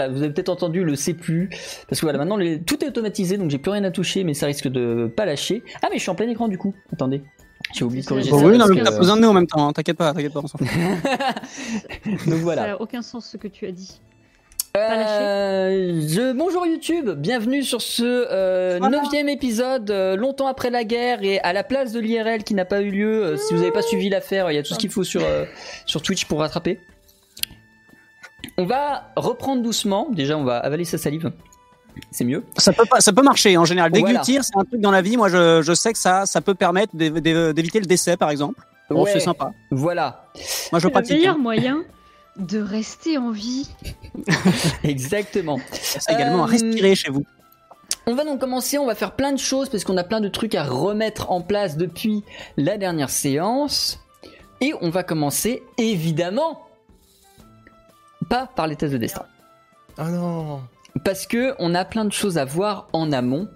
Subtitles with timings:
[0.00, 3.36] voilà, vous avez peut-être entendu le C+, parce que voilà, maintenant les- tout est automatisé,
[3.36, 5.62] donc j'ai plus rien à toucher, mais ça risque de pas lâcher.
[5.82, 7.22] Ah mais je suis en plein écran du coup, attendez.
[7.74, 8.46] J'ai oublié de corriger Bon, ça.
[8.46, 9.72] oui, non, que- t'as besoin de nous en même temps, hein.
[9.72, 10.66] t'inquiète pas, t'inquiète pas, on s'en fout.
[12.06, 12.66] donc Ça voilà.
[12.68, 14.00] n'a aucun sens ce que tu as dit.
[14.76, 16.32] Euh, je...
[16.32, 19.02] Bonjour YouTube, bienvenue sur ce euh, Voilà.
[19.28, 22.80] épisode, euh, longtemps après la guerre et à la place de l'IRL qui n'a pas
[22.80, 23.24] eu lieu.
[23.24, 25.22] Euh, si vous n'avez pas suivi l'affaire, il y a tout ce qu'il faut sur,
[25.24, 25.44] euh,
[25.86, 26.78] sur Twitch pour rattraper.
[28.60, 31.32] On va reprendre doucement, déjà on va avaler sa salive,
[32.10, 32.44] c'est mieux.
[32.58, 33.90] Ça peut, pas, ça peut marcher en général.
[33.90, 34.06] Voilà.
[34.06, 35.16] Déglutir, c'est un truc dans la vie.
[35.16, 38.28] Moi, je, je sais que ça, ça peut permettre d'év- d'év- d'éviter le décès, par
[38.30, 38.60] exemple.
[38.90, 39.52] Bon, Ouais, c'est sympa.
[39.70, 40.24] Voilà,
[40.72, 41.38] Moi, je C'est le meilleur hein.
[41.38, 41.82] moyen
[42.36, 43.68] de rester en vie.
[44.84, 45.58] exactement.
[45.72, 47.24] C'est également à Euh, respirer chez vous.
[48.06, 50.28] On va donc commencer, on va faire plein de choses parce qu'on a plein de
[50.28, 52.24] trucs à remettre en place depuis
[52.56, 54.00] la dernière séance.
[54.60, 56.66] Et on va commencer évidemment
[58.30, 59.24] pas par les tests de destin.
[59.98, 60.62] Ah non
[61.04, 63.48] Parce que on a plein de choses à voir en amont,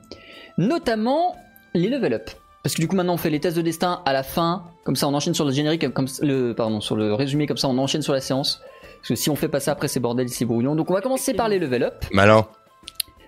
[0.58, 1.36] notamment
[1.72, 2.30] les level up.
[2.62, 4.96] Parce que du coup maintenant on fait les tests de destin à la fin, comme
[4.96, 7.78] ça on enchaîne sur le générique, comme le pardon sur le résumé, comme ça on
[7.78, 8.60] enchaîne sur la séance.
[8.98, 10.74] Parce que si on fait pas ça après c'est bordel, c'est brouillon.
[10.74, 12.04] Donc on va commencer par les level up.
[12.12, 12.46] Malin.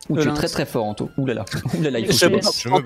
[0.09, 0.35] Ouh, tu es Malin.
[0.35, 1.11] très très fort Anto.
[1.19, 1.45] Ouh là là.
[1.77, 2.63] Ouh là là, il faut Je que me- baisse.
[2.63, 2.81] Je me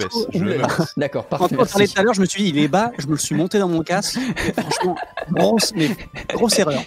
[0.59, 0.94] baisse.
[0.97, 1.54] D'accord, Quand parfait.
[1.54, 1.94] on parlait merci.
[1.94, 3.59] tout à l'heure, je me suis dit, il est bas, je me le suis monté
[3.59, 4.19] dans mon casque.
[4.49, 4.97] Et franchement,
[5.31, 5.91] grosse, mais
[6.34, 6.81] grosse erreur.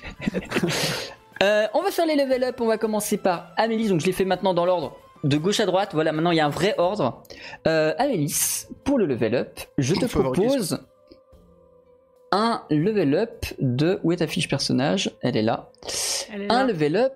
[1.42, 2.62] Euh, on va faire les level up.
[2.62, 3.88] On va commencer par Amélie.
[3.90, 5.90] Donc je les fais maintenant dans l'ordre de gauche à droite.
[5.94, 7.24] Voilà, maintenant il y a un vrai ordre.
[7.68, 10.80] Euh, Amélis, pour le level up, je te propose
[12.32, 14.00] un level up de.
[14.04, 15.12] Où est ta fiche personnage?
[15.22, 15.70] Elle est là.
[16.34, 16.68] Elle est Un là.
[16.68, 17.14] level up,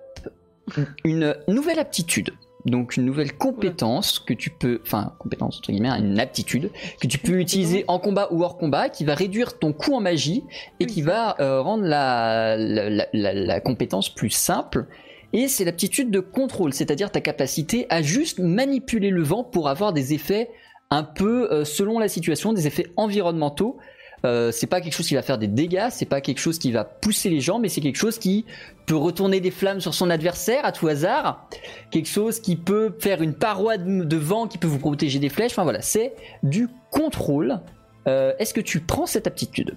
[1.04, 2.30] une nouvelle aptitude.
[2.64, 6.70] Donc une nouvelle compétence que tu peux, enfin compétence entre guillemets, une aptitude
[7.00, 10.00] que tu peux utiliser en combat ou hors combat, qui va réduire ton coût en
[10.00, 10.42] magie
[10.80, 14.86] et qui va euh, rendre la, la, la- la- la compétence plus simple.
[15.32, 19.92] Et c'est l'aptitude de contrôle, c'est-à-dire ta capacité à juste manipuler le vent pour avoir
[19.92, 20.50] des effets
[20.90, 23.76] un peu euh, selon la situation, des effets environnementaux.
[24.24, 26.72] Euh, c'est pas quelque chose qui va faire des dégâts, c'est pas quelque chose qui
[26.72, 28.44] va pousser les gens, mais c'est quelque chose qui
[28.86, 31.48] peut retourner des flammes sur son adversaire à tout hasard,
[31.90, 35.28] quelque chose qui peut faire une paroi de, de vent qui peut vous protéger des
[35.28, 35.52] flèches.
[35.52, 37.60] Enfin voilà, c'est du contrôle.
[38.06, 39.76] Euh, Est-ce que tu prends cette aptitude?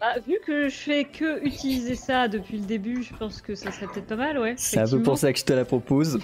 [0.00, 3.70] Bah, vu que je fais que utiliser ça depuis le début, je pense que ça
[3.70, 4.54] serait peut-être pas mal, ouais.
[4.56, 6.18] C'est un peu pour ça que je te la propose.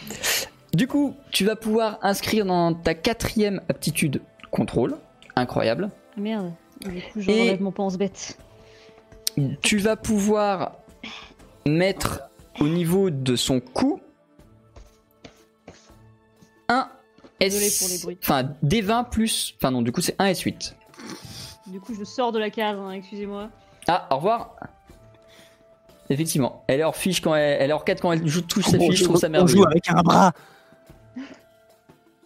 [0.75, 4.21] Du coup, tu vas pouvoir inscrire dans ta quatrième aptitude
[4.51, 4.97] contrôle.
[5.37, 5.89] Incroyable.
[6.17, 6.53] Ah, Merde.
[6.81, 8.39] Du coup, Et- j'enlève mon pense-bête.
[9.63, 10.73] Tu vas pouvoir
[11.67, 12.23] mettre
[12.61, 14.01] au niveau de son cou
[16.69, 16.89] un
[17.41, 18.05] S.
[18.23, 19.55] Enfin, D20 plus.
[19.57, 20.75] Enfin, non, du coup, c'est un S8.
[21.67, 23.49] Du coup, je sors de la case, hein, excusez-moi.
[23.89, 24.57] Ah, au revoir.
[26.11, 28.65] Effectivement, elle est hors fiche quand elle, elle est hors 4 quand elle joue, touche
[28.65, 29.59] sa On fiche, je trouve ça on merveilleux.
[29.59, 30.33] joue avec un bras.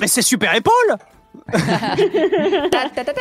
[0.01, 0.97] Mais c'est super épaule
[1.53, 3.21] Ta, ta, ta, ta.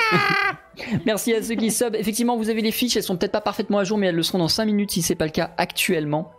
[1.06, 1.96] Merci à ceux qui sub.
[1.96, 4.24] Effectivement, vous avez les fiches, elles sont peut-être pas parfaitement à jour, mais elles le
[4.24, 6.32] seront dans 5 minutes si c'est pas le cas actuellement.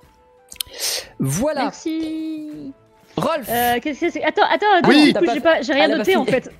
[1.19, 2.73] Voilà, Merci.
[3.17, 3.49] Rolf.
[3.49, 4.25] Euh, qu'est-ce que c'est?
[4.25, 4.88] Attends, attends, attends.
[4.88, 5.12] Oui.
[5.12, 6.50] du coup, pas- j'ai pas, j'ai rien Elle a pas noté en fait.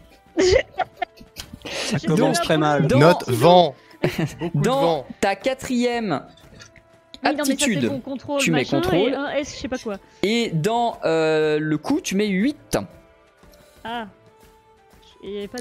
[1.65, 2.87] Ça commence très mal.
[2.87, 3.75] Dans- Note vent.
[4.55, 5.07] Dans vent.
[5.21, 6.23] ta quatrième
[7.25, 8.97] Oui, non, mais ça, aptitude c'est bon, contrôle, tu mets contrôle.
[9.13, 9.97] Et un S, je sais pas quoi.
[10.23, 12.77] et dans euh, le coup, tu mets 8.
[13.83, 14.07] Ah.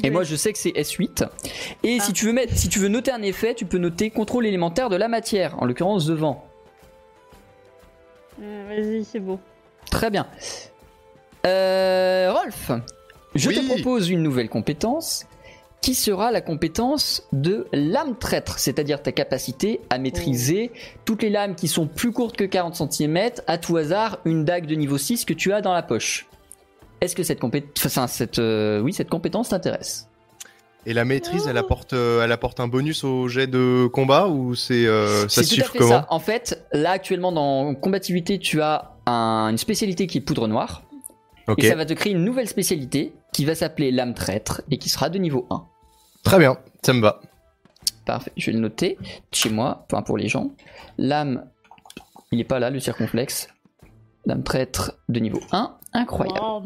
[0.04, 1.26] Et, moi, je sais que c'est S8.
[1.84, 2.04] Et Ah.
[2.04, 4.90] si tu veux mettre, si tu veux noter un effet, tu peux noter contrôle élémentaire
[4.90, 6.46] de la matière, en l'occurrence de vent.
[8.42, 9.40] Euh, Vas-y, c'est beau.
[9.90, 10.28] Très bien.
[11.46, 12.72] Euh, Rolf,
[13.36, 13.56] je Oui.
[13.56, 15.26] te propose une nouvelle compétence
[15.82, 20.72] qui sera la compétence de lame traître, c'est-à-dire ta capacité à maîtriser
[21.04, 24.66] toutes les lames qui sont plus courtes que 40 cm, à tout hasard une dague
[24.66, 26.26] de niveau 6 que tu as dans la poche.
[27.04, 30.08] Est-ce que cette, compé- enfin, cette, euh, oui, cette compétence t'intéresse?
[30.86, 34.54] Et la maîtrise, elle apporte, euh, elle apporte un bonus au jet de combat ou
[34.56, 35.90] c'est euh, ça se tout à fait comment?
[36.02, 36.08] Ça.
[36.10, 40.84] En fait, là actuellement dans combativité, tu as un- une spécialité qui est poudre noire.
[41.48, 44.78] Ok, Et ça va te créer une nouvelle spécialité qui va s'appeler lame traître et
[44.78, 45.64] qui sera de niveau 1.
[46.24, 47.20] très bien, ça me va.
[48.06, 48.98] Parfait, je vais le noter
[49.32, 50.52] chez moi, enfin pour les gens.
[50.98, 51.46] Lame,
[52.32, 53.48] il n'est pas là, le circonflexe.
[54.26, 56.40] Lame traître de niveau 1, incroyable.
[56.42, 56.64] Oh,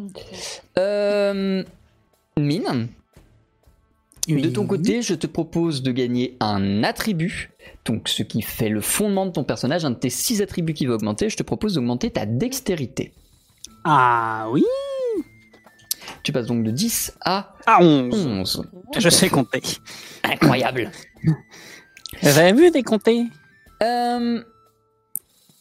[0.77, 1.63] Euh,
[2.37, 2.87] mine,
[4.27, 7.51] de ton côté, je te propose de gagner un attribut.
[7.85, 10.85] Donc ce qui fait le fondement de ton personnage, un de tes 6 attributs qui
[10.85, 13.13] va augmenter, je te propose d'augmenter ta dextérité.
[13.85, 14.65] Ah oui
[16.23, 18.63] Tu passes donc de 10 à Ah 11 11.
[18.97, 19.61] Je sais compter.
[20.23, 20.91] Incroyable.
[22.23, 23.23] Avez vu décompter
[23.83, 24.43] Euh,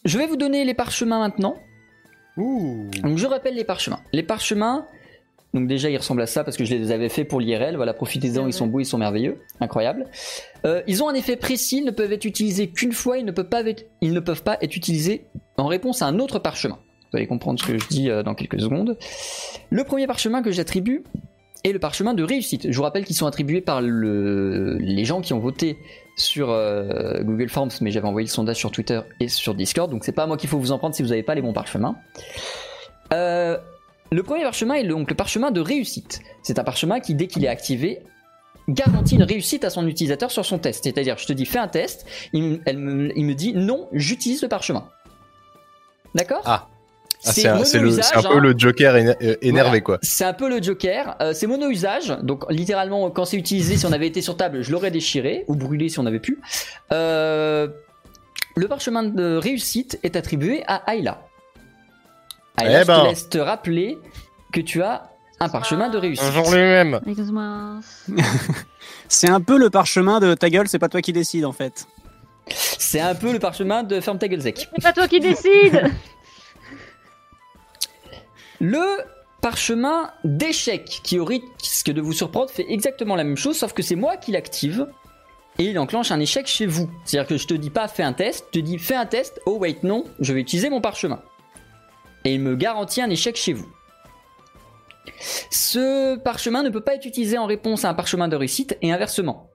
[0.05, 1.57] je vais vous donner les parchemins maintenant.
[2.37, 2.89] Ouh.
[3.03, 4.01] Donc je rappelle les parchemins.
[4.13, 4.87] Les parchemins,
[5.55, 7.77] donc déjà ils ressemblent à ça parce que je les avais fait pour l'IRL.
[7.77, 10.07] Voilà, profitez-en, ils sont beaux, ils sont merveilleux, incroyables.
[10.65, 13.33] Euh, ils ont un effet précis, ils ne peuvent être utilisés qu'une fois, ils ne
[13.33, 16.79] peuvent pas être, ils ne peuvent pas être utilisés en réponse à un autre parchemin.
[17.11, 18.99] Vous allez comprendre ce que je dis euh, dans quelques secondes.
[19.71, 21.05] Le premier parchemin que j'attribue
[21.65, 22.71] est le parchemin de réussite.
[22.71, 24.77] Je vous rappelle qu'ils sont attribués par le...
[24.79, 25.79] les gens qui ont voté
[26.17, 30.05] sur euh, Google Forms, mais j'avais envoyé le sondage sur Twitter et sur Discord, donc
[30.05, 31.53] c'est pas à moi qu'il faut vous en prendre si vous n'avez pas les bons
[31.53, 31.97] parchemins.
[33.13, 33.59] Euh,
[34.11, 36.21] le premier parchemin est donc le parchemin de réussite.
[36.43, 38.03] C'est un parchemin qui, dès qu'il est activé,
[38.69, 40.85] garantit une réussite à son utilisateur sur son test.
[40.85, 44.49] C'est-à-dire, je te dis fais un test, il, me, il me dit non, j'utilise le
[44.49, 44.89] parchemin.
[46.15, 46.43] D'accord?
[46.47, 46.69] Ah.
[47.27, 47.57] Ah, c'est un,
[48.23, 48.41] peu hein.
[48.41, 49.81] le Joker euh, énervé Voilà.
[49.81, 49.99] quoi.
[50.03, 51.17] C'est un peu le Joker.
[51.21, 52.17] Euh, c'est mono-usage.
[52.23, 55.57] Donc, littéralement, quand c'est utilisé, si on avait été sur table, je l'aurais déchiré ou
[55.57, 56.39] brûlé si on avait pu.
[56.93, 57.69] Euh,
[58.55, 61.21] le parchemin de réussite est attribué à Ayla.
[62.59, 63.03] Ayla, Eh je ben.
[63.03, 63.99] te laisse te rappeler
[64.53, 66.25] que tu as un parchemin de réussite.
[66.35, 67.01] Bonjour lui-même.
[67.07, 67.81] Excuse-moi.
[69.09, 71.87] C'est un peu le parchemin de ta gueule, c'est pas toi qui décide en fait.
[72.49, 74.69] C'est un peu le parchemin de Ferme ta gueule, Zek.
[74.75, 75.91] C'est pas toi qui décide
[78.61, 78.85] Le
[79.43, 83.83] parchemin d'échec, qui au risque de vous surprendre, fait exactement la même chose, sauf que
[83.83, 84.89] c'est moi qui l'active.
[85.59, 86.91] Et il enclenche un échec chez vous.
[87.05, 89.41] C'est-à-dire que je te dis pas fais un test, je te dis fais un test,
[89.47, 91.23] oh wait non, je vais utiliser mon parchemin.
[92.25, 93.69] Et il me garantit un échec chez vous.
[95.51, 98.93] Ce parchemin ne peut pas être utilisé en réponse à un parchemin de réussite et
[98.93, 99.51] inversement.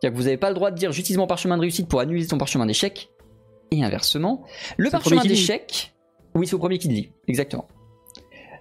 [0.00, 2.00] C'est-à-dire que vous n'avez pas le droit de dire j'utilise mon parchemin de réussite pour
[2.00, 3.10] annuler ton parchemin d'échec.
[3.72, 4.44] Et inversement.
[4.78, 5.92] Le parchemin d'échec.
[6.34, 7.66] Oui, c'est au premier qui le lit, exactement.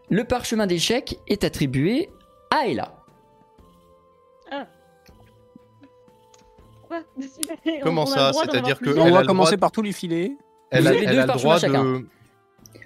[0.10, 2.10] Le parchemin d'échec est attribué
[2.52, 2.94] à Ella.
[6.88, 7.02] Quoi
[7.84, 10.32] Comment ça C'est-à-dire que On va commencer par tous les filets.
[10.72, 11.84] Elle Vous a, avez elle deux a le parchemins droit chacun.
[11.84, 12.06] de.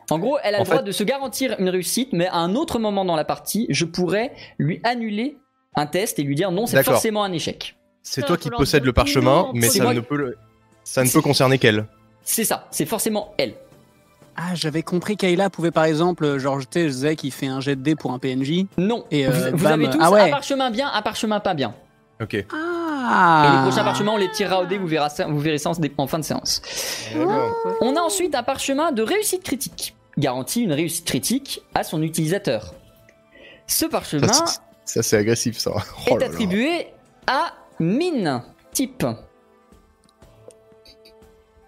[0.09, 2.37] En gros, elle a En le droit fait- de se garantir une réussite, mais à
[2.37, 5.37] un autre moment dans la partie, je pourrais lui annuler
[5.75, 7.77] un test et lui dire non, c'est forcément un échec.
[8.01, 10.37] C'est toi qui possèdes le parchemin, mais ça ne qui- peut le-
[10.83, 11.85] ça ne C'est- peut concerner qu'elle.
[12.21, 13.55] C'est ça, c'est forcément elle.
[14.35, 17.75] Ah, j'avais compris qu'Ayla pouvait par exemple, genre, tu sais, Zek qui fait un jet
[17.75, 18.65] de dés pour un PNJ.
[18.77, 19.05] Non.
[19.11, 20.21] Et, vous euh, vous avez tous ah ouais.
[20.21, 21.75] un parchemin bien, un parchemin pas bien.
[22.21, 22.43] Ok.
[22.51, 25.57] Ah Et les prochains parchemins, on les tirera au dé, vous verrez ça, vous verrez
[25.57, 26.61] ça en dé- fin de séance.
[27.81, 29.95] On a ensuite un parchemin de réussite critique.
[30.17, 32.73] Garantit une réussite critique à son utilisateur.
[33.67, 35.71] Ce parchemin Ça, c'est- Ça c'est agressif ça.
[35.75, 36.87] Oh est attribué
[37.27, 39.05] à mine type.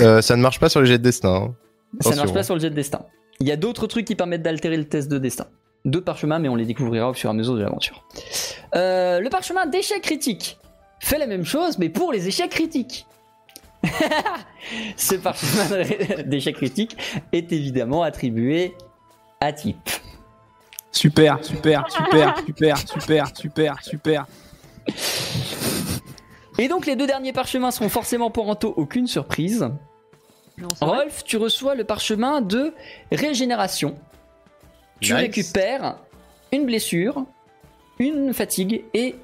[0.00, 1.34] Euh, ça ne marche pas sur les jets de destin.
[1.34, 1.54] hein.
[2.00, 3.00] Ça ne marche pas sur le jet de destin.
[3.40, 5.46] Il y a d'autres trucs qui permettent d'altérer le test de destin.
[5.84, 8.06] D'autres parchemins, mais on les découvrira au fur et à mesure de l'aventure.
[8.74, 10.58] Euh, le parchemin d'échec critique
[11.00, 13.06] fait la même chose, mais pour les échecs critiques.
[14.96, 15.82] Ce parchemin
[16.26, 16.96] d'échec critique
[17.32, 18.74] est évidemment attribué
[19.40, 19.90] à type.
[20.92, 24.26] Super, super, super, super, super, super, super.
[26.58, 29.68] Et donc les deux derniers parchemins seront forcément pour Anto aucune surprise.
[30.56, 30.96] Mais on s'en va.
[30.98, 32.72] Rolf, tu reçois le parchemin de
[33.10, 33.96] régénération.
[35.00, 35.20] Tu Nice.
[35.22, 35.96] récupères
[36.52, 37.24] une blessure,
[37.98, 39.16] une fatigue et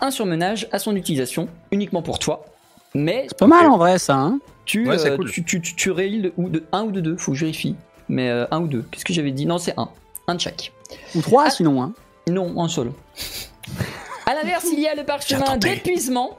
[0.00, 2.46] un surmenage à son utilisation, uniquement pour toi.
[2.94, 5.30] Mais C'est pas mal en vrai ça, hein tu, Ouais, euh, cool.
[5.30, 7.76] tu, tu, tu, de, ou de un ou de deux, faut que je vérifie.
[8.08, 8.82] Mais euh, un ou deux.
[8.90, 9.44] Qu'est-ce que j'avais dit?
[9.44, 9.90] Non, c'est un.
[10.26, 10.72] Un de chaque.
[11.14, 11.50] Ou trois Ah.
[11.50, 11.92] sinon, hein
[12.28, 12.92] Non, un seul.
[14.26, 16.36] À l'inverse, il y a le parchemin d'épuisement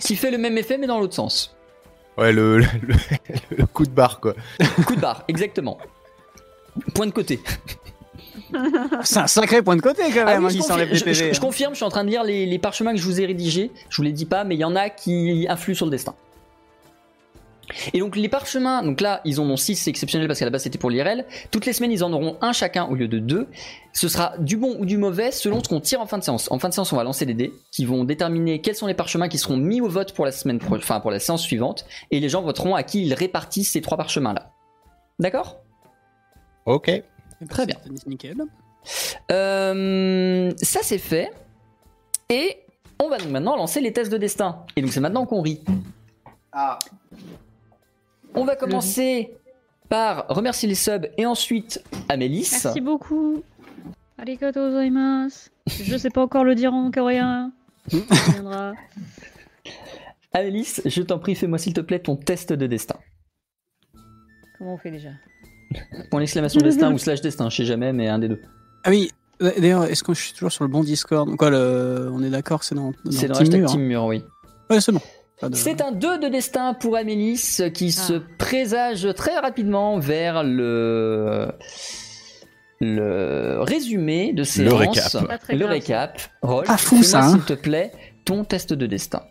[0.00, 1.56] qui fait le même effet mais dans l'autre sens.
[2.18, 2.66] Ouais, le, le,
[3.58, 4.34] le coup de barre, quoi.
[4.86, 5.78] Coup de barre, exactement.
[6.94, 7.40] Point de côté.
[9.02, 11.24] C'est un sacré point de côté quand Ah même, oui, hein, je, qui confirme, je
[11.24, 11.40] hein.
[11.40, 13.70] confirme, je suis en train de lire les, les parchemins que je vous ai rédigés.
[13.90, 16.14] Je vous les dis pas, mais il y en a qui influent sur le destin.
[17.92, 20.50] Et donc les parchemins, donc là ils en ont 6, c'est exceptionnel parce qu'à la
[20.52, 21.24] base c'était pour l'IRL.
[21.50, 23.48] Toutes les semaines ils en auront un chacun au lieu de deux.
[23.92, 26.50] Ce sera du bon ou du mauvais selon ce qu'on tire en fin de séance.
[26.52, 28.94] En fin de séance on va lancer des dés qui vont déterminer quels sont les
[28.94, 31.86] parchemins qui seront mis au vote pour la semaine, pro- enfin pour la séance suivante.
[32.12, 34.50] Et les gens voteront à qui ils répartissent ces trois parchemins là.
[35.18, 35.56] D'accord?
[36.66, 36.90] Ok.
[37.48, 37.76] Très bien.
[38.06, 38.36] Nickel.
[39.32, 41.32] Euh, ça c'est fait.
[42.30, 42.56] Et
[43.02, 44.64] on va donc maintenant lancer les tests de destin.
[44.76, 45.62] Et donc c'est maintenant qu'on rit.
[46.52, 46.78] Ah.
[48.36, 49.34] On va commencer
[49.88, 52.48] par remercier les subs et ensuite Amélis.
[52.52, 53.42] Merci beaucoup.
[54.18, 55.50] Arigato gozaimasu.
[55.66, 57.52] Je sais pas encore le dire en coréen.
[57.88, 58.72] Ça viendra.
[60.32, 62.96] Amélis, je t'en prie, fais-moi s'il te plaît ton test de destin.
[64.58, 65.10] Comment on fait déjà?
[66.10, 68.40] Point d'exclamation destin ou slash destin, je sais jamais, mais un des deux.
[68.84, 71.34] Ah oui, d'ailleurs, est-ce que je suis toujours sur le bon Discord?
[71.36, 72.10] Quoi, le...
[72.12, 74.24] on est d'accord, c'est dans, dans C'est dans Team hashtag Mur, Team Mur, oui.
[74.24, 74.48] hein.
[74.70, 75.00] Ouais, c'est bon.
[75.52, 78.20] C'est un 2 de destin pour Amélis qui se Ah.
[78.38, 81.52] présage très rapidement vers le
[82.80, 84.74] le résumé de séance.
[84.74, 85.26] récap.
[85.26, 86.20] Pas très Le grave, récap.
[86.42, 87.32] Rolf, Pas fou, ça, hein.
[87.32, 87.90] s'il te plaît,
[88.26, 89.22] ton test de destin.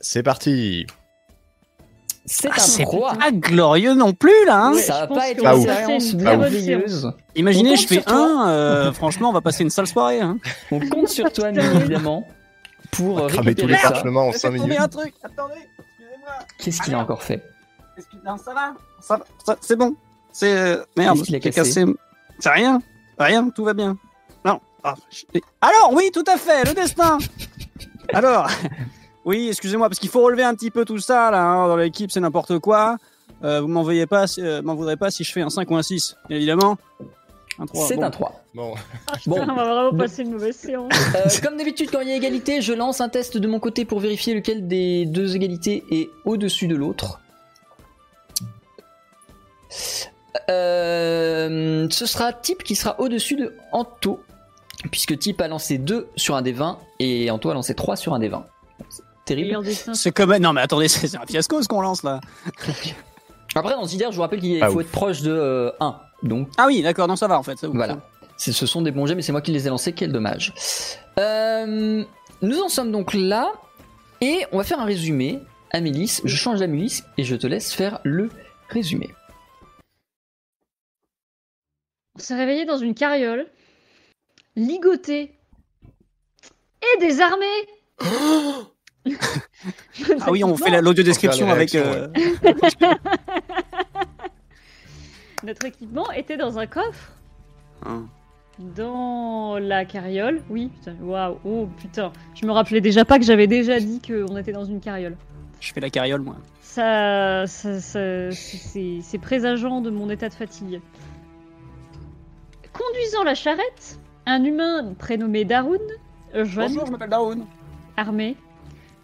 [0.00, 0.86] C'est parti.
[2.26, 3.14] C'est Ah, un c'est 3.
[3.16, 4.64] pas glorieux non plus, là.
[4.66, 4.72] hein.
[4.74, 7.10] Ouais, ça va pas être une bonne merveilleuse.
[7.34, 10.20] Imaginez, je fais un, euh, franchement, on va passer une sale soirée.
[10.20, 10.38] Hein.
[10.70, 12.26] On compte sur toi, bien évidemment,
[12.92, 13.90] pour euh, Cramer tous récupérer les ça.
[13.90, 14.80] parchemins en J'ai 5 fait tomber minutes.
[14.84, 16.32] un truc, attendez, excusez-moi.
[16.58, 17.42] Qu'est-ce qu'il a encore fait
[17.98, 19.94] Excuse- Non, ça va, ça va, ça- c'est bon.
[20.32, 20.56] C'est.
[20.56, 21.84] euh, Merde, qu'il a cassé
[22.38, 22.80] C'est rien,
[23.18, 23.96] rien, tout va bien.
[24.44, 24.60] Non.
[24.84, 24.94] Ah,
[25.60, 27.18] Alors, oui, tout à fait, le destin
[28.12, 28.48] Alors,
[29.24, 32.10] oui, excusez-moi, parce qu'il faut relever un petit peu tout ça, là, hein, dans l'équipe,
[32.10, 32.96] c'est n'importe quoi.
[33.44, 35.70] Euh, vous m'en veuillez pas, si- euh, m'en voudrez pas si je fais un 5
[35.70, 36.78] ou un 6, bien évidemment.
[37.58, 37.86] Un 3.
[37.86, 38.02] C'est bon.
[38.02, 38.44] un 3.
[38.54, 38.74] Bon,
[39.26, 40.92] Bon, On va vraiment passer une mauvaise séance.
[41.14, 43.84] Euh, comme d'habitude, quand il y a égalité, je lance un test de mon côté
[43.84, 47.20] pour vérifier lequel des deux égalités est au-dessus de l'autre.
[50.50, 54.20] Euh, ce sera Type qui sera au-dessus de Anto,
[54.90, 58.14] puisque Type a lancé 2 sur un des 20 et Anto a lancé 3 sur
[58.14, 58.46] un des 20.
[58.88, 59.58] C'est terrible.
[59.94, 60.36] C'est comme.
[60.38, 62.20] Non, mais attendez, c'est c'est un fiasco ce qu'on lance là.
[63.54, 64.82] Après, dans Zider, je vous rappelle qu'il Ah, faut ouf.
[64.82, 65.96] être proche de euh, 1.
[66.22, 67.58] Donc, Ah oui, d'accord, non, ça va en fait.
[67.58, 67.98] ça vous- Voilà.
[68.36, 70.52] Ce sont des bons jets, mais c'est moi qui les ai lancés, quel dommage.
[71.18, 72.04] Euh,
[72.42, 73.52] nous en sommes donc là,
[74.20, 75.38] et on va faire un résumé.
[75.70, 78.30] Amélis, je change d'Amélis et je te laisse faire le
[78.68, 79.10] résumé.
[82.16, 83.46] On s'est réveillé dans une carriole,
[84.56, 85.32] ligoté
[86.82, 87.46] et désarmé.
[90.20, 91.72] Ah oui, on fait la- l'audio description avec.
[91.72, 92.08] les euh,
[95.44, 97.12] Notre équipement était dans un coffre.
[97.84, 98.06] hein.
[98.58, 103.46] Dans la carriole, oui, putain, waouh, oh putain, je me rappelais déjà pas que j'avais
[103.46, 105.16] déjà dit qu'on était dans une carriole.
[105.58, 106.36] Je fais la carriole, moi.
[106.60, 110.80] Ça, ça, ça- c'est c'est présageant de mon état de fatigue.
[112.72, 115.78] Conduisant la charrette, un humain prénommé Darun,
[116.34, 117.44] jeune, Bonjour, je m'appelle Daoun.
[117.96, 118.36] armé,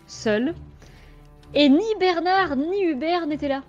[0.06, 0.54] seul,
[1.54, 3.62] et ni Bernard ni Hubert n'étaient là.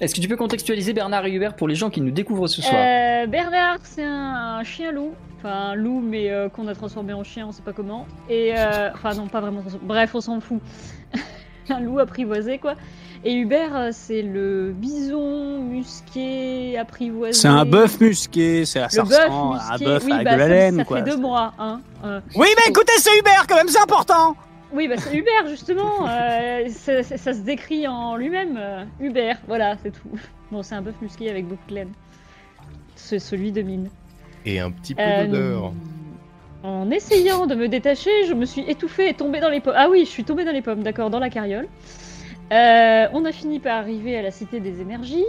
[0.00, 2.62] Est-ce que tu peux contextualiser Bernard et Hubert pour les gens qui nous découvrent ce
[2.62, 5.12] soir Euh, Bernard, c'est un, un chien loup.
[5.38, 8.06] Enfin, un loup, mais euh, qu'on a transformé en chien, on sait pas comment.
[8.28, 8.52] Et.
[8.56, 9.62] euh, Enfin, non, pas vraiment.
[9.82, 10.60] Bref, on s'en fout.
[11.70, 12.74] un loup apprivoisé, quoi.
[13.24, 17.32] Et Hubert, euh, c'est le bison musqué apprivoisé.
[17.32, 20.44] C'est un bœuf musqué, c'est ça bœuf à un bœuf oui, avec bah, de la
[20.44, 20.96] ça, laine, ça quoi.
[20.98, 21.80] fait deux mois, hein.
[22.04, 22.20] euh.
[22.36, 24.36] Oui, mais écoutez, c'est Hubert quand même, c'est important
[24.72, 26.06] Oui, bah c'est Hubert, justement.
[26.08, 28.56] euh, ça, ça- ça se décrit en lui-même.
[28.58, 30.10] euh, Hubert, voilà, c'est tout.
[30.50, 31.92] Bon, c'est un bœuf musqué avec beaucoup de laine.
[32.96, 33.88] C'est celui de mine.
[34.44, 35.72] Et un petit peu Euh, d'odeur.
[36.64, 39.74] En essayant de me détacher, je me suis étouffée et tombée dans les pommes.
[39.76, 41.68] Ah oui, je suis tombée dans les pommes, d'accord, dans la carriole.
[42.52, 45.24] Euh, on a fini par arriver à la Cité des Énergies.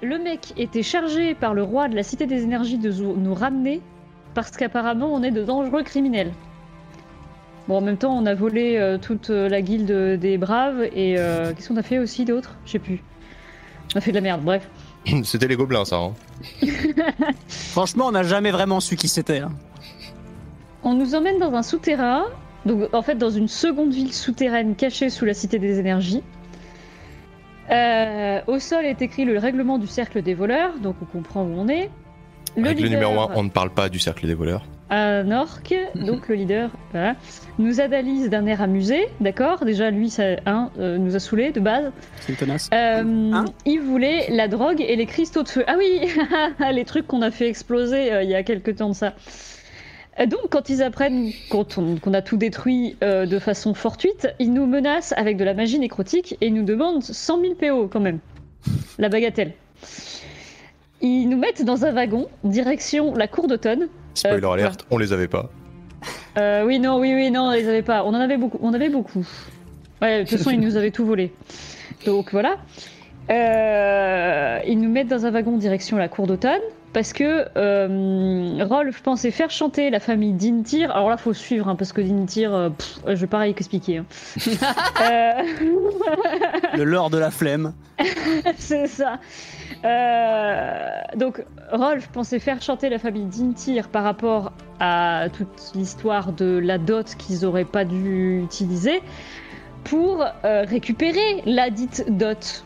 [0.00, 3.80] Le mec était chargé par le roi de la Cité des Énergies de nous ramener
[4.34, 6.30] parce qu'apparemment on est de dangereux criminels.
[7.68, 11.16] Bon, en même temps, on a volé euh, toute euh, la guilde des braves et
[11.18, 12.56] euh, qu'est-ce qu'on a fait aussi d'autre?
[12.64, 13.02] Je sais plus.
[13.94, 14.68] On a fait de la merde, bref.
[15.24, 15.96] C'était les gobelins, ça.
[15.98, 16.12] Hein.
[17.48, 19.40] Franchement, on n'a jamais vraiment su qui c'était.
[19.40, 19.52] hein.
[20.82, 22.24] On nous emmène dans un souterrain,
[22.64, 26.22] donc en fait dans une seconde ville souterraine cachée sous la Cité des Énergies.
[27.70, 31.52] Euh, au sol est écrit le règlement du cercle des voleurs, donc on comprend où
[31.58, 31.90] on est.
[32.56, 34.64] Règle leader- numéro 1, on ne parle pas du cercle des voleurs.
[34.90, 37.16] Un orc, donc le leader, voilà,
[37.58, 39.64] nous analyse d'un air amusé, d'accord?
[39.64, 41.90] Déjà, lui, ça un, euh, nous a saoulé de base.
[42.20, 42.70] C'est une tenace.
[42.72, 43.02] Euh,
[43.32, 43.44] Hein?
[43.66, 45.64] il voulait la drogue et les cristaux de feu.
[45.66, 46.08] Ah oui,
[46.72, 49.14] les trucs qu'on a fait exploser euh, il y a quelques temps de ça.
[50.26, 55.14] Donc, quand ils apprennent qu'on a tout détruit euh, de façon fortuite, ils nous menacent
[55.16, 58.18] avec de la magie nécrotique et nous demandent 100 000 PO quand même.
[58.98, 59.52] La bagatelle.
[61.00, 63.86] Ils nous mettent dans un wagon, direction la cour d'automne.
[64.18, 65.48] Spoiler Euh, alert, on les avait pas.
[66.38, 68.04] Euh, oui, non, oui, oui, non, ils avaient pas.
[68.04, 68.58] On en avait beaucoup.
[68.62, 69.26] On avait beaucoup.
[70.02, 71.32] Ouais, de toute façon, ils nous avaient tout volé.
[72.06, 72.56] Donc voilà.
[73.30, 76.60] Euh, ils nous mettent dans un wagon direction la cour d'automne
[76.94, 80.90] parce que euh, Rolf pensait faire chanter la famille Dintir.
[80.92, 83.98] Alors là, faut suivre hein, parce que Dintir, euh, pff, je vais pareil expliquer.
[83.98, 84.06] hein.
[85.02, 85.42] Euh,
[86.76, 87.74] Le lord de la flemme.
[88.56, 89.18] c'est ça.
[89.84, 90.80] Euh,
[91.16, 96.78] donc, Rolf pensait faire chanter la famille Dintir par rapport à toute l'histoire de la
[96.78, 99.00] dot qu'ils auraient pas dû utiliser
[99.84, 102.64] pour euh, récupérer la dite dot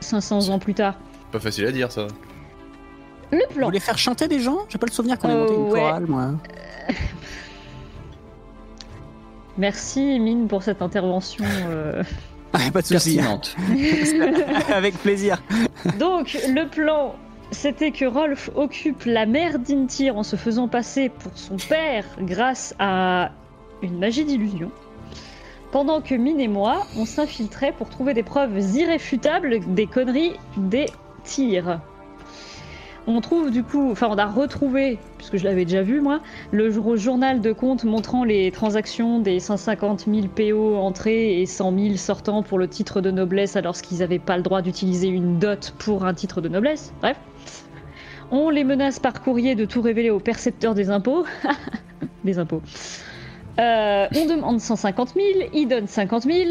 [0.00, 0.94] 500 ans plus tard.
[1.30, 2.06] Pas facile à dire ça.
[3.32, 3.66] Le Vous plan.
[3.66, 4.58] voulez faire chanter des gens?
[4.68, 5.78] J'ai pas le souvenir qu'on ait Euh, monté une ouais.
[5.80, 6.30] chorale, moi.
[9.58, 11.44] Merci Mine pour cette intervention.
[12.52, 13.16] Ah, pas de soucis.
[13.16, 13.56] Pertinente.
[14.72, 15.42] Avec plaisir.
[15.98, 17.14] Donc, le plan,
[17.50, 22.74] c'était que Rolf occupe la mère d'Intir en se faisant passer pour son père grâce
[22.78, 23.30] à
[23.82, 24.70] une magie d'illusion.
[25.72, 30.86] Pendant que Mine et moi, on s'infiltrait pour trouver des preuves irréfutables des conneries des
[31.22, 31.80] tirs.
[33.12, 36.20] On trouve du coup, enfin on a retrouvé, puisque je l'avais déjà vu moi,
[36.52, 41.76] le jour- journal de compte montrant les transactions des 150 000 PO entrées et 100
[41.76, 45.40] 000 sortants pour le titre de noblesse alors qu'ils n'avaient pas le droit d'utiliser une
[45.40, 46.92] dot pour un titre de noblesse.
[47.00, 47.16] Bref.
[48.30, 51.24] On les menace par courrier de tout révéler au percepteur des impôts.
[52.24, 52.62] des impôts.
[53.58, 56.50] Euh, on demande 150 000, ils donnent 50 000.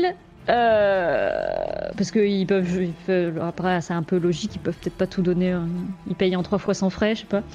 [0.49, 5.07] Euh, parce qu'ils peuvent, ils peuvent- Après, c'est un peu logique, ils peuvent peut-être pas
[5.07, 5.51] tout donner.
[5.51, 5.67] hein.
[6.07, 7.43] Ils payent en trois fois sans frais, je sais pas.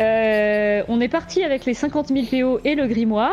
[0.00, 3.32] Euh, on est parti avec les 50 000 PO et le grimoire.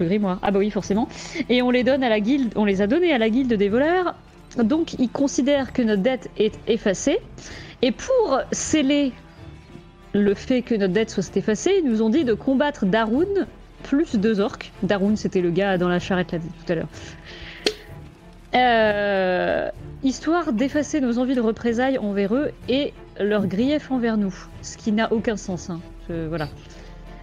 [0.00, 1.08] Le grimoire, ah bah oui, forcément.
[1.48, 3.68] Et on les donne à la guilde, on les a donnés à la guilde des
[3.68, 4.16] voleurs.
[4.58, 7.18] Donc ils considèrent que notre dette est effacée.
[7.82, 9.12] Et pour sceller
[10.12, 13.46] le fait que notre dette soit effacée, ils nous ont dit de combattre Darun
[13.84, 14.72] plus deux orques.
[14.82, 16.88] Darun, c'était le gars dans la charrette là tout à l'heure.
[18.54, 19.70] Euh,
[20.02, 24.34] histoire d'effacer nos envies de représailles envers eux et leur grief envers nous.
[24.62, 25.70] Ce qui n'a aucun sens.
[25.70, 25.80] hein.
[26.28, 26.48] Voilà.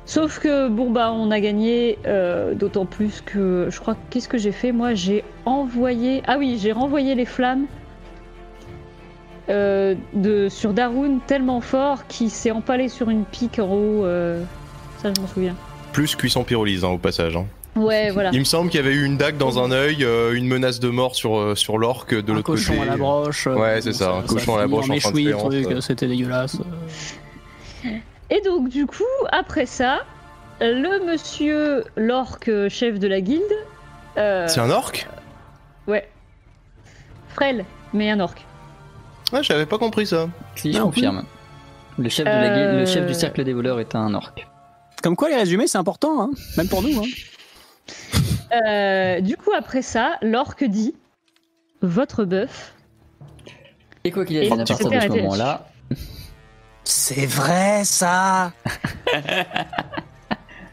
[0.06, 4.40] Sauf que, bon, bah, on a gagné, euh, d'autant plus que, je crois, qu'est-ce que
[4.40, 6.24] j'ai fait Moi, j'ai envoyé.
[6.26, 7.68] Ah oui, j'ai renvoyé les flammes
[9.50, 14.06] euh, de, sur Darun tellement fort qu'il s'est empalé sur une pique en haut.
[14.98, 15.56] ça, je m'en souviens.
[15.94, 17.36] Plus cuisson pyrolyse hein, au passage.
[17.36, 17.46] hein.
[17.80, 18.30] Ouais, voilà.
[18.34, 20.80] Il me semble qu'il y avait eu une dague dans un œil, euh, une menace
[20.80, 22.60] de mort sur, euh, sur l'orque de l'autre côté.
[22.66, 23.48] cochon à la broche.
[23.48, 25.82] euh, Ouais, c'est ça, un cochon à la broche en de séance, truc, euh.
[25.82, 26.58] C'était dégueulasse.
[28.32, 30.02] Et donc, du coup, après ça,
[30.62, 33.42] le monsieur l'orque chef de la guilde.
[34.18, 35.08] euh, C'est un orque?
[35.88, 36.08] Ouais.
[37.30, 38.46] Frêle, mais un orque.
[39.32, 40.28] Ah, j'avais pas compris ça.
[40.56, 41.24] Si, je Non, confirme.
[41.98, 44.34] Le chef, de la guilde- Euh, le chef du cercle des voleurs est un orc.
[45.02, 46.30] Comme quoi, les résumés, c'est important, hein.
[46.58, 47.00] même pour nous.
[47.00, 47.06] Hein.
[48.52, 50.96] Euh, du coup, après ça, l'orque dit
[51.84, 52.74] Votre bœuf.
[54.04, 55.68] Et quoi qu'il advienne, à partir de ce moment-là,
[56.84, 58.52] C'est vrai, ça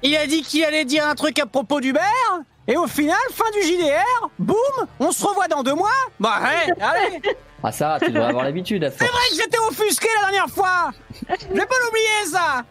[0.03, 3.45] Il a dit qu'il allait dire un truc à propos d'Hubert, et au final, fin
[3.53, 4.57] du JDR, boum,
[4.99, 5.91] on se revoit dans deux mois.
[6.19, 7.21] Bah, ouais, allez.
[7.63, 10.93] Ah ça, tu devrais avoir l'habitude à C'est vrai que j'étais offusqué la dernière fois.
[11.29, 12.65] Je vais pas l'oublier, ça.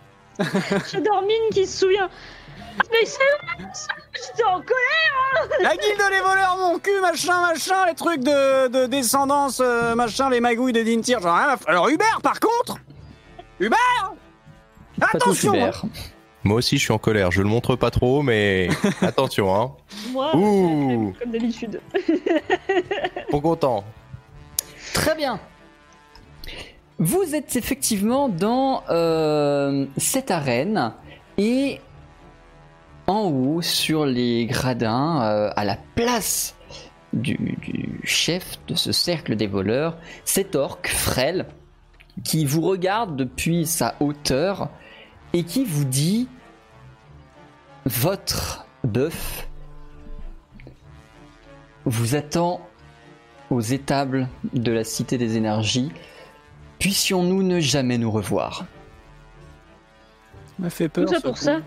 [0.91, 2.09] J'adore Mine qui se souvient.
[2.91, 5.49] Mais c'est vrai, ça, j'étais en colère.
[5.61, 10.29] La guilde des voleurs, mon cul, machin, machin, les trucs de, de descendance, euh, machin,
[10.29, 12.77] les magouilles de Dintir, ai rien à f- Alors Hubert, par contre
[13.59, 14.13] Hubert
[14.99, 15.71] Pas tous Attention hein.
[16.43, 17.31] Moi aussi, je suis en colère.
[17.31, 18.69] Je le montre pas trop, mais
[19.01, 19.71] attention, hein.
[20.11, 21.13] Moi, Ouh.
[21.19, 21.81] comme d'habitude.
[23.31, 23.83] Pas content.
[24.93, 25.39] Très bien.
[26.99, 30.93] Vous êtes effectivement dans euh, cette arène
[31.37, 31.81] et
[33.07, 36.55] en haut sur les gradins, euh, à la place
[37.13, 41.45] du, du chef de ce cercle des voleurs, cet orc frêle
[42.23, 44.69] qui vous regarde depuis sa hauteur
[45.33, 46.27] et qui vous dit
[47.85, 49.47] votre bœuf
[51.85, 52.61] vous attend
[53.49, 55.91] aux étables de la Cité des Énergies.
[56.79, 58.65] Puissions-nous ne jamais nous revoir.
[60.57, 61.05] m'a fait peur.
[61.05, 61.43] Tout ça ce pour coup.
[61.43, 61.59] ça?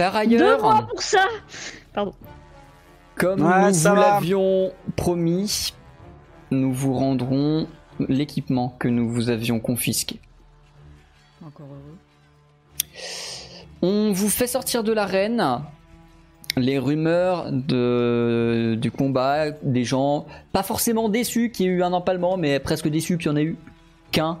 [0.00, 1.26] Par Deux ailleurs, mois pour ça
[1.92, 2.14] Pardon.
[3.16, 5.74] comme Ouais, nous vous l'avions promis,
[6.50, 7.68] nous vous rendrons
[8.08, 10.18] l'équipement que nous vous avions confisqué.
[11.46, 11.98] Encore heureux.
[13.82, 15.60] On vous fait sortir de l'arène.
[16.56, 21.92] Les rumeurs de, du combat, des gens pas forcément déçus qu'il y ait eu un
[21.92, 23.58] empalement, mais presque déçus qu'il n'y en ait eu
[24.12, 24.38] qu'un,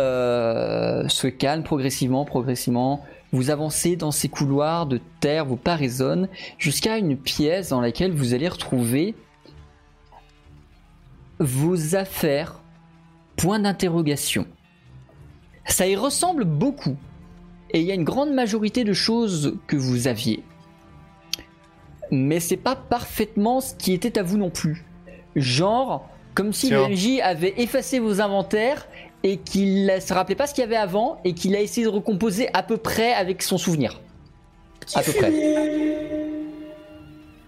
[0.00, 3.04] euh, se calment progressivement, progressivement.
[3.32, 8.12] Vous avancez dans ces couloirs de terre, vos pas résonnent, jusqu'à une pièce dans laquelle
[8.12, 9.14] vous allez retrouver
[11.38, 12.60] vos affaires,
[13.36, 14.46] point d'interrogation.
[15.64, 16.96] Ça y ressemble beaucoup
[17.70, 20.42] et il y a une grande majorité de choses que vous aviez.
[22.10, 24.84] Mais c'est pas parfaitement ce qui était à vous non plus.
[25.34, 26.86] Genre, comme si Tiens.
[26.86, 28.86] le MJ avait effacé vos inventaires
[29.22, 31.86] et qu'il ne se rappelait pas ce qu'il y avait avant et qu'il a essayé
[31.86, 34.00] de recomposer à peu près avec son souvenir.
[34.94, 35.32] À peu près.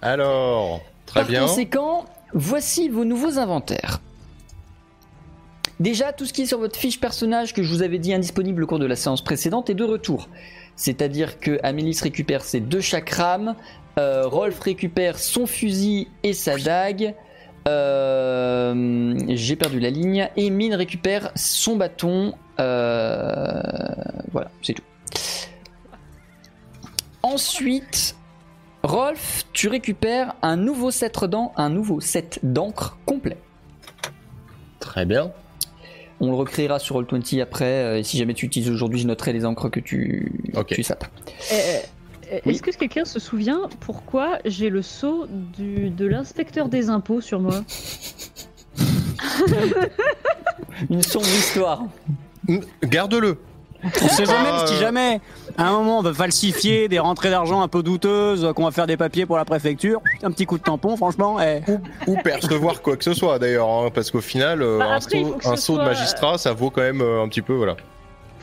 [0.02, 1.46] Alors, très Par bien.
[1.46, 4.00] conséquent, voici vos nouveaux inventaires.
[5.80, 8.62] Déjà, tout ce qui est sur votre fiche personnage que je vous avais dit indisponible
[8.62, 10.28] au cours de la séance précédente est de retour.
[10.76, 13.56] C'est-à-dire que Amélis récupère ses deux chakrams,
[13.98, 17.14] euh, Rolf récupère son fusil et sa dague,
[17.68, 22.34] euh, j'ai perdu la ligne, et Mine récupère son bâton.
[22.60, 23.60] euh,
[24.32, 24.82] voilà, c'est tout.
[27.22, 28.16] Ensuite,
[28.82, 33.38] Rolf, tu récupères un nouveau set d'encre, un nouveau set d'encre complet.
[34.78, 35.32] Très bien.
[36.20, 37.64] On le recréera sur Roll20 après.
[37.64, 40.32] euh, et si jamais tu utilises aujourd'hui, je noterai les encres que tu,
[40.82, 41.06] sapes.
[42.46, 47.40] Est-ce que quelqu'un se souvient pourquoi j'ai le sceau du, de l'inspecteur des impôts sur
[47.40, 47.62] moi?
[50.90, 51.82] Une sombre histoire.
[52.82, 53.38] Garde-le.
[54.02, 55.20] On sait jamais, si jamais,
[55.58, 58.86] à un moment, on va falsifier des rentrées d'argent un peu douteuses, qu'on va faire
[58.86, 61.60] des papiers pour la préfecture, un petit coup de tampon, franchement, eh.
[62.06, 65.22] Ou percevoir quoi que ce soit d'ailleurs, hein, parce qu'au final, euh, Bah, un après,
[65.56, 67.76] saut, un de magistrat, ça vaut quand même euh, un petit peu, voilà.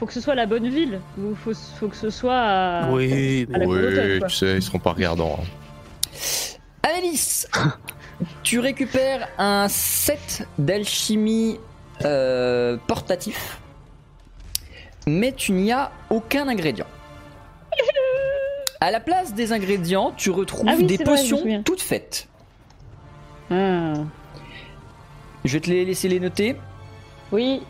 [0.02, 2.90] Faut que ce soit la bonne ville ou faut, faut que ce soit à...
[2.90, 4.28] Oui, à la oui, quoi.
[4.30, 5.38] tu sais, ils seront pas regardants.
[5.40, 6.90] hein.
[6.98, 7.48] Alice,
[8.44, 11.60] tu récupères un set d'alchimie
[12.04, 13.60] euh, portatif,
[15.06, 16.88] mais tu n'y as aucun ingrédient.
[18.84, 22.28] À la place des ingrédients, tu retrouves Ah oui, des vrai, potions toutes faites.
[23.52, 23.94] Ah.
[25.46, 26.56] Je vais te les laisser les noter.
[27.32, 27.62] Oui,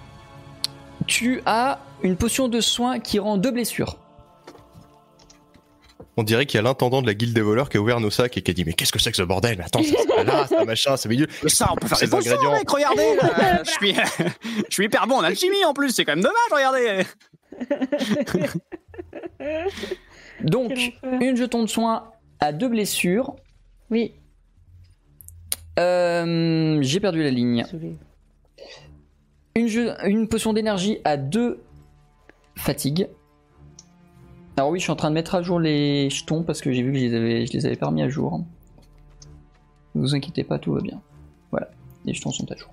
[1.11, 3.97] Tu as une potion de soin qui rend deux blessures.
[6.15, 8.09] On dirait qu'il y a l'intendant de la guilde des voleurs qui a ouvert nos
[8.09, 9.57] sacs et qui a dit Mais qu'est-ce que c'est que ce bordel?
[9.57, 11.27] Mais attends, c'est pas là, ça machin, c'est milieu.
[11.43, 12.53] Mais ça, on peut faire des potions, ingrédients.
[12.53, 13.61] mec, regardez là.
[13.65, 13.93] je, suis...
[14.69, 17.03] je suis hyper bon en alchimie en plus, c'est quand même dommage, regardez
[20.43, 20.71] Donc,
[21.19, 23.35] une jeton de soin à deux blessures.
[23.89, 24.13] oui.
[25.77, 27.63] Euh, J'ai perdu la ligne.
[27.63, 27.97] Désolé.
[29.55, 31.61] Une, potion d'énergie à deux
[32.55, 33.09] fatigues.
[34.55, 36.83] Alors oui, je suis en train de mettre à jour les jetons parce que j'ai
[36.83, 38.43] vu que je les avais, je les avais pas remis à jour.
[39.95, 41.01] Ne vous inquiétez pas, tout va bien.
[41.51, 41.69] Voilà,
[42.05, 42.71] les jetons sont à jour.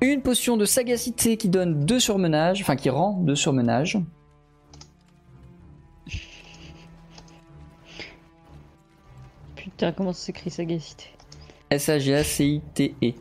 [0.00, 3.98] Une potion de sagacité qui donne deux surmenages, enfin qui rend deux surmenages.
[9.56, 11.06] Putain, comment ça s'écrit sagacité?
[11.70, 13.14] S-A-G-A-C-I-T-E.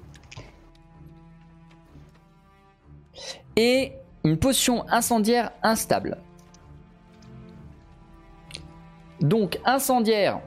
[3.57, 3.91] Et
[4.23, 6.17] une potion incendiaire instable.
[9.19, 10.39] Donc incendiaire,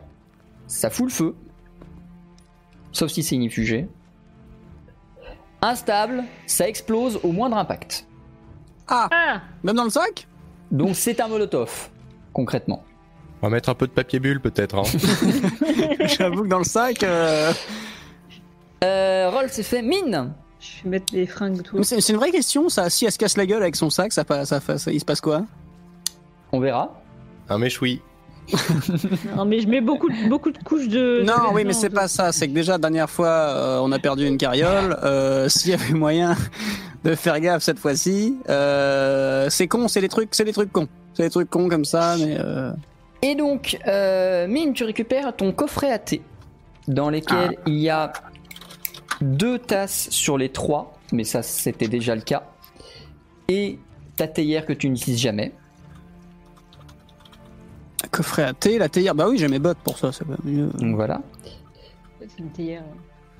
[0.66, 1.37] ça fout le feu.
[2.92, 3.88] Sauf si c'est inifugé.
[5.62, 8.07] Instable, ça explose au moindre impact.
[8.88, 10.27] Ah Même dans le sac?
[10.70, 11.90] Donc c'est un molotov,
[12.33, 12.85] concrètement.
[13.42, 14.77] On va mettre un peu de papier bulle peut-être.
[14.79, 14.83] Hein.
[16.18, 17.03] J'avoue que dans le sac...
[17.03, 17.53] euh,
[18.85, 20.33] Euh, Roll s'est fait mine.
[20.61, 21.83] Je vais mettre des fringues tout.
[21.83, 22.90] C'est une vraie question, ça.
[22.90, 24.25] Si elle se casse la gueule avec son sac, ça,
[24.88, 25.44] il se passe quoi?
[26.53, 27.01] On verra.
[27.49, 28.01] un méchoui.
[29.37, 31.23] Non, mais je mets beaucoup, de- beaucoup de couches de.
[31.25, 32.33] Non, de oui, mais c'est de- pas ça.
[32.33, 34.96] C'est que déjà, dernière fois, euh, on a perdu une carriole.
[35.05, 36.37] Euh, S'il y avait moyen
[37.05, 40.88] de faire gaffe cette fois-ci, euh, c'est con, c'est des trucs, c'est des trucs cons.
[41.14, 42.73] C'est des trucs cons comme ça, mais euh,
[43.23, 46.20] Et donc, euh, Mine, tu récupères ton coffret à thé,
[46.88, 48.12] dans lequel il y a
[49.21, 52.45] deux tasses sur les trois, mais ça c'était déjà le cas,
[53.49, 53.79] et
[54.17, 55.53] ta théière que tu n'utilises jamais.
[58.11, 59.15] coffret à thé, la théière.
[59.15, 60.13] Bah oui, j'ai mes bottes pour ça.
[60.13, 60.69] c'est pas mieux.
[60.69, 61.21] Donc voilà.
[62.21, 62.83] C'est une théière.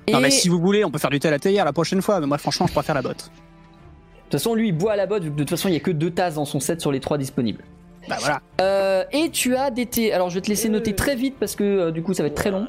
[0.07, 1.65] Et Non, mais de si vous voulez, on peut faire du thé à la théière
[1.65, 2.19] la prochaine fois.
[2.19, 3.31] Mais moi, franchement, je préfère la botte.
[4.23, 5.77] toute façon, lui, il boit à la botte, vu que de toute façon, il n'y
[5.77, 7.63] a que deux tasses dans son set sur les trois disponibles.
[8.09, 8.41] Bah voilà.
[8.59, 10.13] Euh, et tu as des thés.
[10.13, 12.27] Alors je vais te laisser noter très vite parce que euh, du coup ça va
[12.27, 12.67] être très long.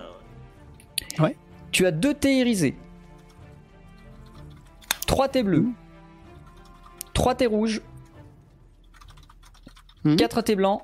[1.19, 1.37] Ouais.
[1.71, 2.77] Tu as deux thés irisés.
[5.13, 5.67] Trois thés bleus.
[7.13, 7.83] Trois thés rouges.
[10.05, 10.17] Mhm.
[10.17, 10.81] Quatre thés blancs.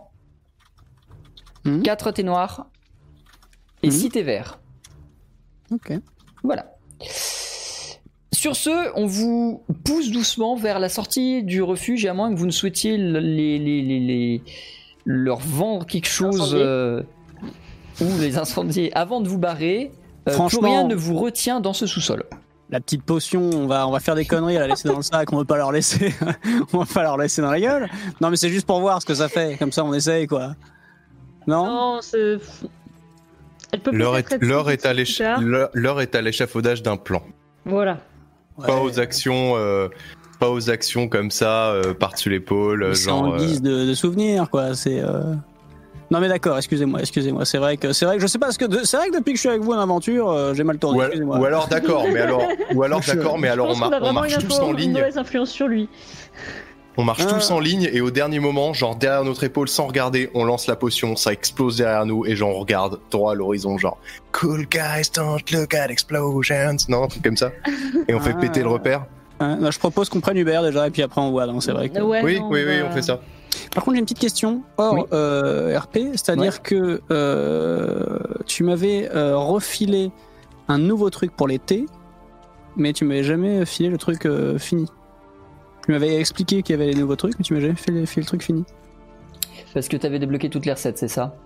[1.65, 1.83] Mhm.
[1.83, 2.67] Quatre thés noirs.
[3.83, 3.93] Et Mhm.
[3.93, 4.61] six thés verts.
[5.71, 5.93] Ok.
[6.45, 6.67] Voilà.
[8.31, 12.45] Sur ce, on vous pousse doucement vers la sortie du refuge, à moins que vous
[12.47, 14.43] ne souhaitiez le- les, les, les, les-
[15.07, 17.03] leur vendre quelque chose euh,
[18.03, 19.91] ou les incendier avant de vous barrer.
[20.29, 22.25] Euh, plus rien ne vous retient dans ce sous-sol.
[22.71, 25.03] La petite potion, on va, on va faire des conneries à la laisser dans le
[25.03, 26.15] sac, on veut pas leur laisser,
[26.75, 27.89] on va pas leur laisser dans la gueule.
[28.21, 30.55] Non mais c'est juste pour voir ce que ça fait, comme ça on essaye quoi.
[31.47, 31.65] Non?
[31.67, 32.37] Non, c'est.
[33.91, 37.23] L'heure est, est est à l'échafaudage d'un plan.
[37.65, 37.99] Voilà.
[38.59, 38.81] Pas Ouais.
[38.83, 39.89] aux actions, euh,
[40.41, 43.23] pas aux actions comme ça, euh, par-dessus l'épaule, euh, C'est genre.
[43.23, 44.75] en euh, guise de, de souvenir quoi.
[44.75, 45.01] C'est.
[45.01, 45.35] euh,
[46.11, 47.45] Non mais d'accord, excusez-moi, excusez-moi.
[47.45, 49.17] C'est vrai que c'est vrai que je sais pas ce que de- c'est vrai que
[49.17, 50.99] depuis que je suis avec vous en aventure, euh, j'ai mal tourné.
[50.99, 52.43] ou, al- ou alors d'accord, mais alors,
[52.75, 55.89] ou alors d'accord, mais alors on, mar- marche tous en ligne, mauvaise influence sur lui.
[56.97, 57.33] on marche Ah.
[57.35, 60.67] tous en ligne et au dernier moment, genre derrière notre épaule, sans regarder, on lance
[60.67, 63.99] la potion, ça explose derrière nous et genre on regarde droit à l'horizon, genre
[64.33, 67.53] cool guys don't look at explosions, non, un truc comme ça,
[68.09, 68.41] et on fait Ah.
[68.41, 69.05] péter le repère.
[69.41, 71.47] Non, je propose qu'on prenne Uber déjà et puis après on voit.
[71.47, 71.91] Non, c'est vrai.
[71.91, 72.01] Que...
[72.01, 73.21] Ouais, oui, non, oui, oui, va- on fait ça.
[73.75, 75.03] Par contre, j'ai une petite question hors Oui.
[75.13, 80.11] euh, RP, c'est-à-dire que euh, tu m'avais euh, refilé
[80.69, 81.87] un nouveau truc pour l'été,
[82.77, 84.87] mais tu m'avais jamais filé le truc fini.
[85.85, 88.23] Tu m'avais expliqué qu'il y avait les nouveaux trucs, mais tu m'avais jamais filé, filé
[88.23, 88.65] le truc fini.
[89.75, 91.37] Parce que tu avais débloqué toutes les recettes, c'est ça?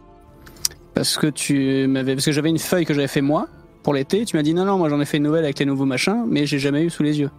[0.94, 3.48] Parce que tu m'avais, parce que j'avais une feuille que j'avais fait moi
[3.82, 4.24] pour l'été.
[4.24, 6.24] Tu m'as dit non non, moi j'en ai fait une nouvelle avec les nouveaux machins,
[6.28, 7.30] mais j'ai jamais eu sous les yeux.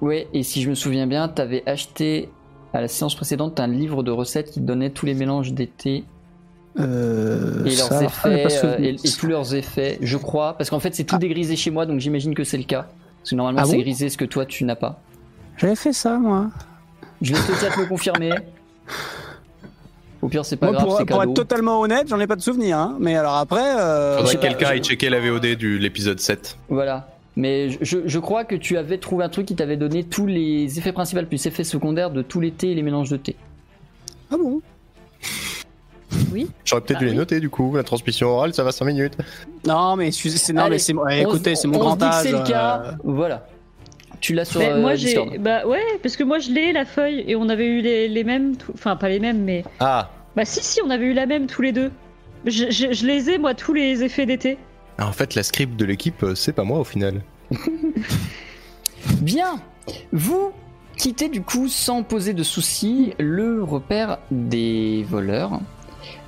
[0.00, 2.28] Ouais, et si je me souviens bien, tu avais acheté
[2.74, 6.04] à la séance précédente un livre de recettes qui donnait tous les mélanges d'été
[6.78, 10.70] Euh, et leurs ah, effets pas euh, et, et tous leurs effets, je crois, parce
[10.70, 11.18] qu'en fait c'est tout Ah.
[11.18, 12.86] dégrisé chez moi, donc j'imagine que c'est le cas.
[13.20, 15.00] Parce que normalement Ah c'est bon grisé ce que toi tu n'as pas.
[15.56, 16.48] J'avais fait ça moi.
[17.20, 18.30] Je le chat me confirmer.
[20.22, 21.30] Au pire c'est pas Moi, grave, pour, c'est pour cadeau.
[21.30, 22.76] être totalement honnête, j'en ai pas de souvenir.
[22.78, 22.96] Hein.
[23.00, 26.58] Mais alors après, euh, Faudrait que quelqu'un aille checker la VOD de l'épisode 7.
[26.68, 27.08] Voilà.
[27.40, 30.90] Mais je- crois que tu avais trouvé un truc qui t'avait donné tous les effets
[30.92, 33.36] principaux plus effets secondaires de tous les thés et les mélanges de thé.
[34.32, 34.60] ah bon?
[36.64, 37.16] J'aurais peut-être Bah dû les oui.
[37.16, 39.16] noter du coup, la transmission orale ça va 5 minutes.
[39.66, 42.02] Non mais excusez, c'est non Allez, mais c'est ouais, écoutez, c'est mon on se grand
[42.02, 42.22] âge.
[42.24, 42.82] c'est le euh, cas.
[43.04, 43.46] Voilà.
[44.20, 45.38] Tu l'as sur Mais euh, moi j'ai Discord.
[45.38, 48.24] bah ouais parce que moi je l'ai la feuille et on avait eu les, les
[48.24, 51.26] mêmes tout- enfin pas les mêmes mais Ah, bah si si on avait eu la
[51.26, 51.92] même tous les deux
[52.44, 54.58] je, je- je les ai moi tous les effets d'été
[54.98, 57.22] en fait la script de l'équipe euh, c'est pas moi au final.
[59.20, 59.60] Bien.
[60.12, 60.52] Vous
[60.96, 65.60] quittez du coup sans poser de soucis le repère des voleurs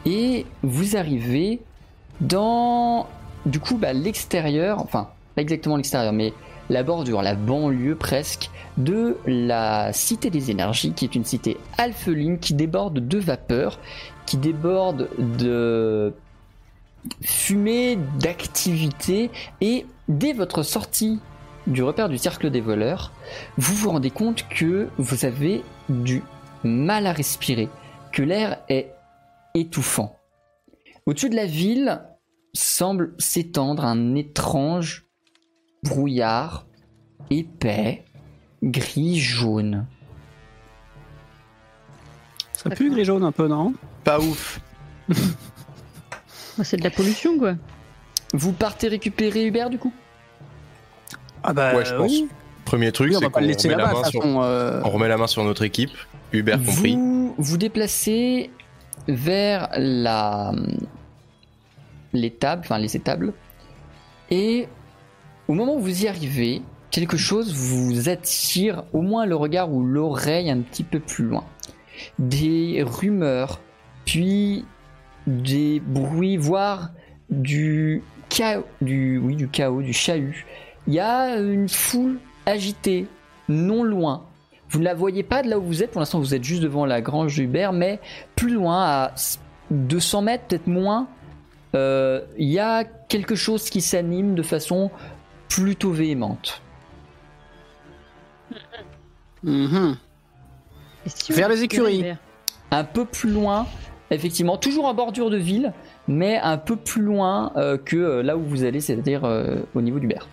[0.06, 1.61] et vous arrivez
[2.20, 3.06] dans
[3.46, 6.33] du coup bah, l'extérieur, enfin pas exactement l'extérieur, mais
[6.70, 12.38] la bordure, la banlieue presque de la Cité des Énergies, qui est une cité alpheline
[12.38, 13.78] qui déborde de vapeur,
[14.26, 16.14] qui déborde de
[17.22, 21.20] fumée, d'activité, et dès votre sortie
[21.66, 23.12] du repère du cercle des voleurs,
[23.56, 26.22] vous vous rendez compte que vous avez du
[26.64, 27.68] mal à respirer,
[28.12, 28.92] que l'air est
[29.54, 30.16] étouffant.
[31.06, 32.02] Au-dessus de la ville
[32.52, 35.06] semble s'étendre un étrange
[35.82, 36.66] brouillard
[37.30, 38.04] épais,
[38.62, 39.86] gris-jaune.
[42.52, 43.72] Ça pue gris jaune un peu non?
[44.04, 44.60] Pas ouf.
[46.61, 47.55] Bah, c'est de la pollution quoi
[48.35, 49.94] Vous partez récupérer Hubert du coup?
[51.42, 52.11] Ah bah Ouais, je pense.
[52.11, 52.29] oui.
[52.66, 54.20] Premier truc Oui, on c'est qu'on remet, la main sur...
[54.42, 55.90] euh, on remet la main sur notre équipe,
[56.33, 56.94] Hubert compris.
[56.96, 58.51] Vous vous déplacez
[59.09, 60.53] vers la
[62.12, 63.33] l'étable, enfin les étables,
[64.31, 64.68] et
[65.49, 69.83] au moment où vous y arrivez, quelque chose vous attire au moins le regard ou
[69.83, 71.44] l'oreille un petit peu plus loin.
[72.18, 73.61] Des rumeurs,
[74.05, 74.66] puis
[75.30, 76.90] des bruits, voire
[77.30, 80.46] du chaos, du oui du chaos, du chahut.
[80.86, 83.06] Il y a une foule agitée,
[83.48, 84.26] non loin.
[84.68, 86.62] Vous ne la voyez pas de là où vous êtes, pour l'instant vous êtes juste
[86.62, 88.00] devant la grange d'Hubert, mais
[88.36, 89.14] plus loin, à
[89.70, 91.08] 200 mètres, peut-être moins,
[91.74, 94.90] euh, il y a quelque chose qui s'anime de façon
[95.48, 96.62] plutôt véhémente.
[99.42, 99.96] mhm.
[101.30, 102.04] Vers les écuries.
[102.70, 103.66] Un peu plus loin,
[104.11, 105.73] effectivement, toujours en bordure de ville,
[106.09, 109.83] mais un peu plus loin euh, que euh, là où vous allez, c'est-à-dire euh, au
[109.83, 110.29] niveau d'Hubert.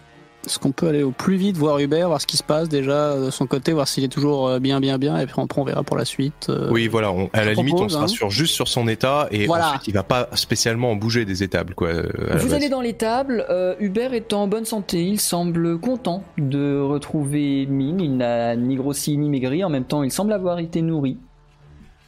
[0.46, 3.18] Est-ce qu'on peut aller au plus vite voir Hubert, voir ce qui se passe déjà
[3.20, 5.84] de son côté, voir s'il est toujours bien, bien, bien, et puis après on verra
[5.84, 6.48] pour la suite.
[6.48, 6.70] euh.
[6.72, 8.02] Oui, voilà, on- à la limite, on propose, se hein.
[8.02, 9.68] rassure juste sur son état et Voilà.
[9.72, 11.90] ensuite, il va pas spécialement en bouger des étables, quoi.
[12.36, 17.66] Vous allez dans l'étable, euh, Hubert est en bonne santé, il semble content de retrouver
[17.66, 21.18] Mine, il n'a ni grossi ni maigri, en même temps il semble avoir été nourri.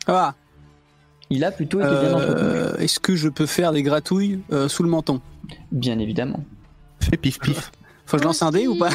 [0.07, 0.33] Ah,
[1.29, 4.67] Il a plutôt été bien entretenu, euh, est-ce que je peux faire des gratouilles euh,
[4.67, 5.21] sous le menton?
[5.71, 6.43] Bien évidemment.
[6.99, 7.71] Fais pif pif.
[8.05, 8.89] Faut que je lance un dé ou pas?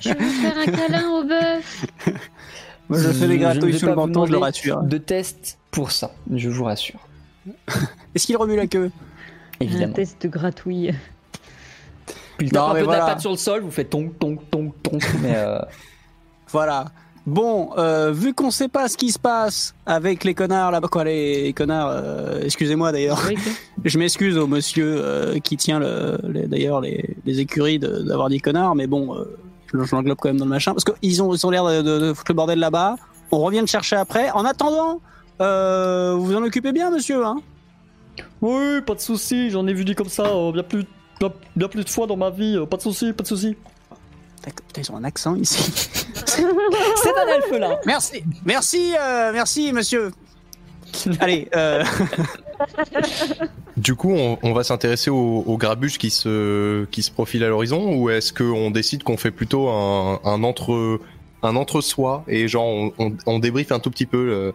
[0.00, 1.86] Je veux faire un câlin au bœuf.
[2.88, 4.82] Moi, je fais des gratouilles vais sous le menton, je le rassure.
[4.82, 7.00] De test pour ça, je vous rassure.
[8.14, 8.90] Est-ce qu'il remue la queue?
[9.60, 9.92] Un Évidemment.
[9.92, 10.94] test de gratouille.
[12.38, 14.40] Puis il tape un peu de la patte sur le sol, vous faites tonk tonk
[14.50, 15.58] tonk tonk, mais euh,
[16.48, 16.86] Voilà.
[17.26, 21.02] Bon, euh, vu qu'on sait pas ce qui se passe avec les connards là-bas, quoi,
[21.02, 23.36] les connards, euh, excusez-moi d'ailleurs, Oui,
[23.84, 28.76] je m'excuse au monsieur euh, qui tient le, d'ailleurs les, les écuries d'avoir dit connards,
[28.76, 29.24] mais bon, euh,
[29.74, 31.82] je, je l'englobe quand même dans le machin, parce qu'ils ont, ils ont l'air de,
[31.82, 32.94] de- de foutre le bordel là-bas.
[33.32, 34.30] On revient le chercher après.
[34.30, 35.00] En attendant,
[35.40, 37.40] vous vous en occupez bien, monsieur, hein?
[38.40, 40.84] Oui, pas de souci, j'en ai vu dit comme ça bien, plus,
[41.18, 43.56] bien, bien plus de fois dans ma vie, pas de souci, pas de souci.
[44.46, 45.70] Putain, ils ont un accent ici.
[46.26, 50.10] C'est un elfe là merci, merci, euh, merci, monsieur.
[51.20, 51.84] Allez, euh,
[53.76, 57.48] Du coup, on, on va s'intéresser aux, aux grabuges qui se, qui se profilent à
[57.48, 61.00] l'horizon ou est-ce qu'on décide qu'on fait plutôt un, un entre
[61.42, 64.52] un entre-soi et genre on, on, on débriefe un tout petit peu euh,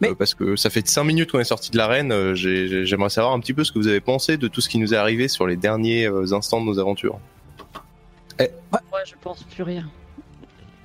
[0.00, 2.68] Mais- euh, parce que ça fait 5 minutes qu'on est sorti de l'arène euh, j'ai-
[2.68, 4.78] j'ai- j'aimerais savoir un petit peu ce que vous avez pensé de tout ce qui
[4.78, 7.18] nous est arrivé sur les derniers euh, instants de nos aventures
[8.70, 9.88] Moi, je pense plus rien.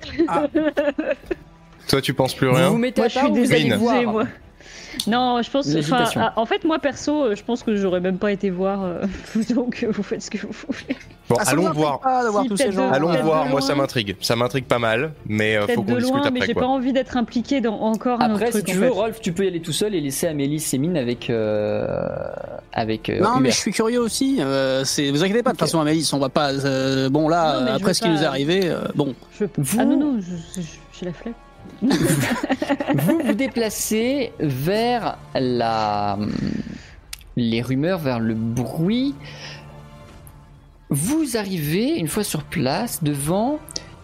[1.88, 3.64] toi tu penses plus rien vous mettez Moi, à je suis part ou vous allez
[3.64, 4.24] désolée, voir moi.
[5.06, 5.68] Non, je pense.
[6.16, 8.84] Ah, en fait, moi perso, euh, je pense que j'aurais même pas été voir.
[8.84, 9.02] euh,
[9.54, 10.96] donc, euh, vous faites ce que vous voulez.
[11.28, 12.88] bon ah, allons voir pas de voir Si, tous ces gens.
[12.88, 15.96] de- allons voir moi ça m'intrigue ça m'intrigue pas mal mais euh, faut de qu'on
[15.96, 18.62] discute loin, mais après j'ai pas envie d'être impliqué dans encore un Après, autre si
[18.62, 18.66] truc.
[18.66, 18.92] tu en veux, fait.
[19.00, 21.28] Rolf, tu peux y aller tout seul et laisser Amélie et Mine avec.
[21.30, 21.86] Euh,
[22.72, 24.38] avec euh, Non, mais je suis curieux aussi.
[24.40, 25.50] Euh, c'est, vous inquiétez pas.
[25.50, 26.52] De toute façon, Amélis, on va pas.
[26.52, 29.14] euh, bon là, Non, après ce qui nous est arrivé, bon.
[29.78, 30.20] Ah non, non,
[30.92, 31.34] j'ai la flemme.
[31.82, 36.18] Vous vous déplacez vers la
[37.36, 39.14] les rumeurs, vers le bruit.
[40.88, 43.58] Vous arrivez une fois sur place devant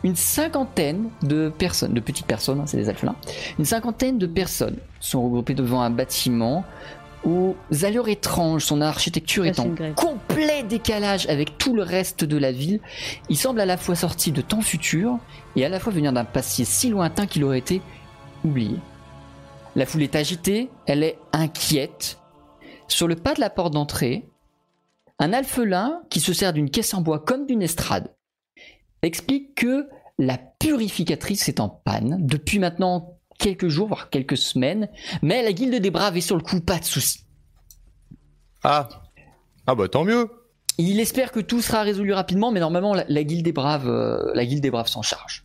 [0.04, 3.14] une cinquantaine de personnes, de petites personnes, hein, c'est des alphelins.
[3.58, 6.64] Une cinquantaine de personnes sont regroupées devant un bâtiment
[7.24, 12.52] aux allures étranges, son architecture est en complet décalage avec tout le reste de la
[12.52, 12.80] ville.
[13.28, 15.18] Il semble à la fois sorti de temps futur
[15.56, 17.80] et à la fois venir d'un passé si lointain qu'il aurait été
[18.44, 18.76] oublié.
[19.76, 22.18] La foule est agitée, elle est inquiète.
[22.88, 24.28] Sur le pas de la porte d'entrée,
[25.18, 28.12] un alphelin qui se sert d'une caisse en bois comme d'une estrade
[29.02, 34.88] explique que la purificatrice est en panne depuis maintenant quelques jours, voire quelques semaines,
[35.20, 37.20] mais la guilde des braves est sur le coup, pas de souci.
[38.62, 38.88] ah
[39.66, 40.28] ah bah tant mieux
[40.78, 44.32] Il espère que tout sera résolu rapidement, mais normalement la, la guilde des braves, euh,
[44.34, 45.44] la guilde des braves s'en charge.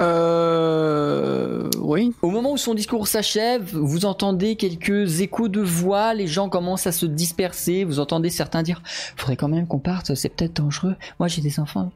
[0.00, 2.12] Euh, oui.
[2.22, 6.86] Au moment où son discours s'achève, vous entendez quelques échos de voix, les gens commencent
[6.86, 8.80] à se disperser, vous entendez certains dire
[9.16, 10.94] Faudrait quand même qu'on parte, c'est peut-être dangereux.
[11.18, 11.90] Moi j'ai des enfants.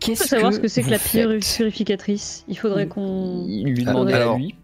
[0.00, 2.44] Il faut Qu'est-ce savoir que ce que c'est que la puri- purificatrice.
[2.48, 3.44] Il faudrait qu'on.
[3.48, 4.54] Il lui Alors- à lui.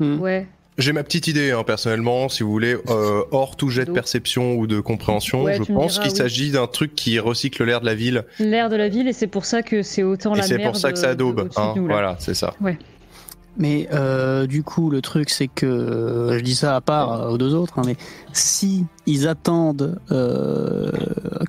[0.00, 0.18] Hmm.
[0.20, 0.46] Ouais.
[0.76, 4.54] J'ai ma petite idée, hein, personnellement, si vous voulez, euh, hors tout jet de perception
[4.56, 6.16] ou de compréhension, Ouais, je pense qu'il oui.
[6.16, 9.28] s'agit d'un truc qui recycle l'air de la ville, L'air de la ville, et c'est
[9.28, 10.72] pour ça que c'est autant et la c'est merde.
[10.72, 11.22] pour ça que ça de
[11.56, 12.54] Hein, voilà, c'est ça.
[13.56, 17.38] Mais euh, du coup, le truc, c'est que je dis ça à part euh, aux
[17.38, 17.96] deux autres, hein, mais
[18.32, 20.90] si ils attendent euh,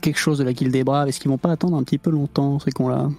[0.01, 2.11] quelque chose de la Guilde des Braves, est-ce qu'ils vont pas attendre un petit peu
[2.11, 3.09] longtemps ces cons-là?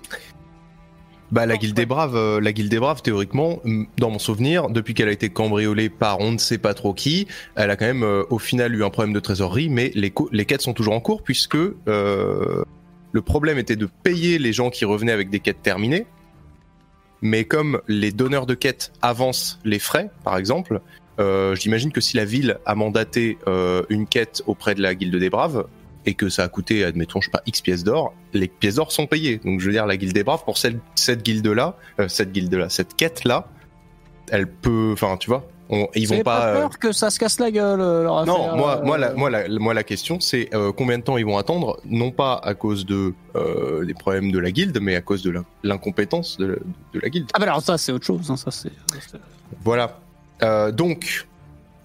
[1.33, 3.61] Bah, la Guilde des Braves, euh, la Guilde des Braves, théoriquement,
[3.99, 7.27] dans mon souvenir, depuis qu'elle a été cambriolée par on ne sait pas trop qui,
[7.57, 10.62] elle a quand même, euh, au final, eu un problème de trésorerie, mais les, quêtes
[10.62, 12.62] sont toujours en cours, puisque euh,
[13.11, 16.07] le problème était de payer les gens qui revenaient avec des quêtes terminées,
[17.23, 20.81] mais comme les donneurs de quêtes avancent les frais, par exemple,
[21.19, 25.17] euh, j'imagine que si la ville a mandaté euh, une quête auprès de la Guilde
[25.17, 25.67] des Braves,
[26.07, 28.93] et que ça a coûté, admettons, je sais pas, X pièces d'or, les pièces d'or
[28.93, 29.39] sont payées.
[29.45, 30.79] Donc, je veux dire, la Guilde des Braves, pour cette,
[31.23, 33.49] guilde-là, euh, cette guilde-là, cette quête-là,
[34.31, 36.23] elle peut, enfin, tu vois, on- ils vont pas.
[36.41, 38.85] pas euh, peur que ça se casse la gueule euh, leur non, affaire, moi, euh,
[38.85, 41.81] moi, la, moi, la, moi, la question, c'est euh, combien de temps ils vont attendre,
[41.85, 43.14] non pas à cause de
[43.85, 46.55] des problèmes de la guilde, mais à cause de l'incompétence de, la-
[46.95, 47.29] de la guilde.
[47.35, 48.71] Ah bah alors ça c'est autre chose, hein, ça c'est.
[49.64, 49.99] Voilà.
[50.73, 51.27] Donc,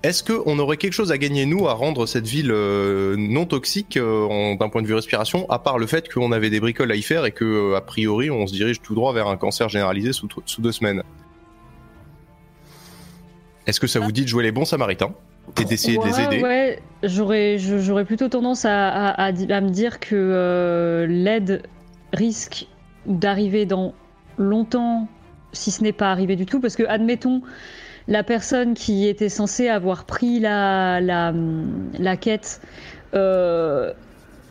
[0.03, 2.51] est-ce qu'on aurait quelque chose à gagner, nous, à rendre cette ville
[3.17, 6.91] non toxique d'un point de vue respiration, à part le fait qu'on avait des bricoles
[6.91, 9.69] à y faire et que, a priori, on se dirige tout droit vers un cancer
[9.69, 11.03] généralisé sous, sous deux semaines?
[13.67, 15.13] Est-ce que ça vous dit de jouer les bons samaritains
[15.59, 19.61] et d'essayer de les aider Ouais, j'aurais, j'aurais plutôt tendance à, à- à di- à
[19.61, 21.63] me dire que euh, l'aide
[22.13, 22.67] risque
[23.05, 23.93] d'arriver dans
[24.37, 25.07] longtemps,
[25.53, 27.41] si ce n'est pas arrivé du tout, parce que admettons
[28.07, 31.33] la personne qui était censée avoir pris la, la,
[31.99, 32.61] la quête
[33.13, 33.93] euh,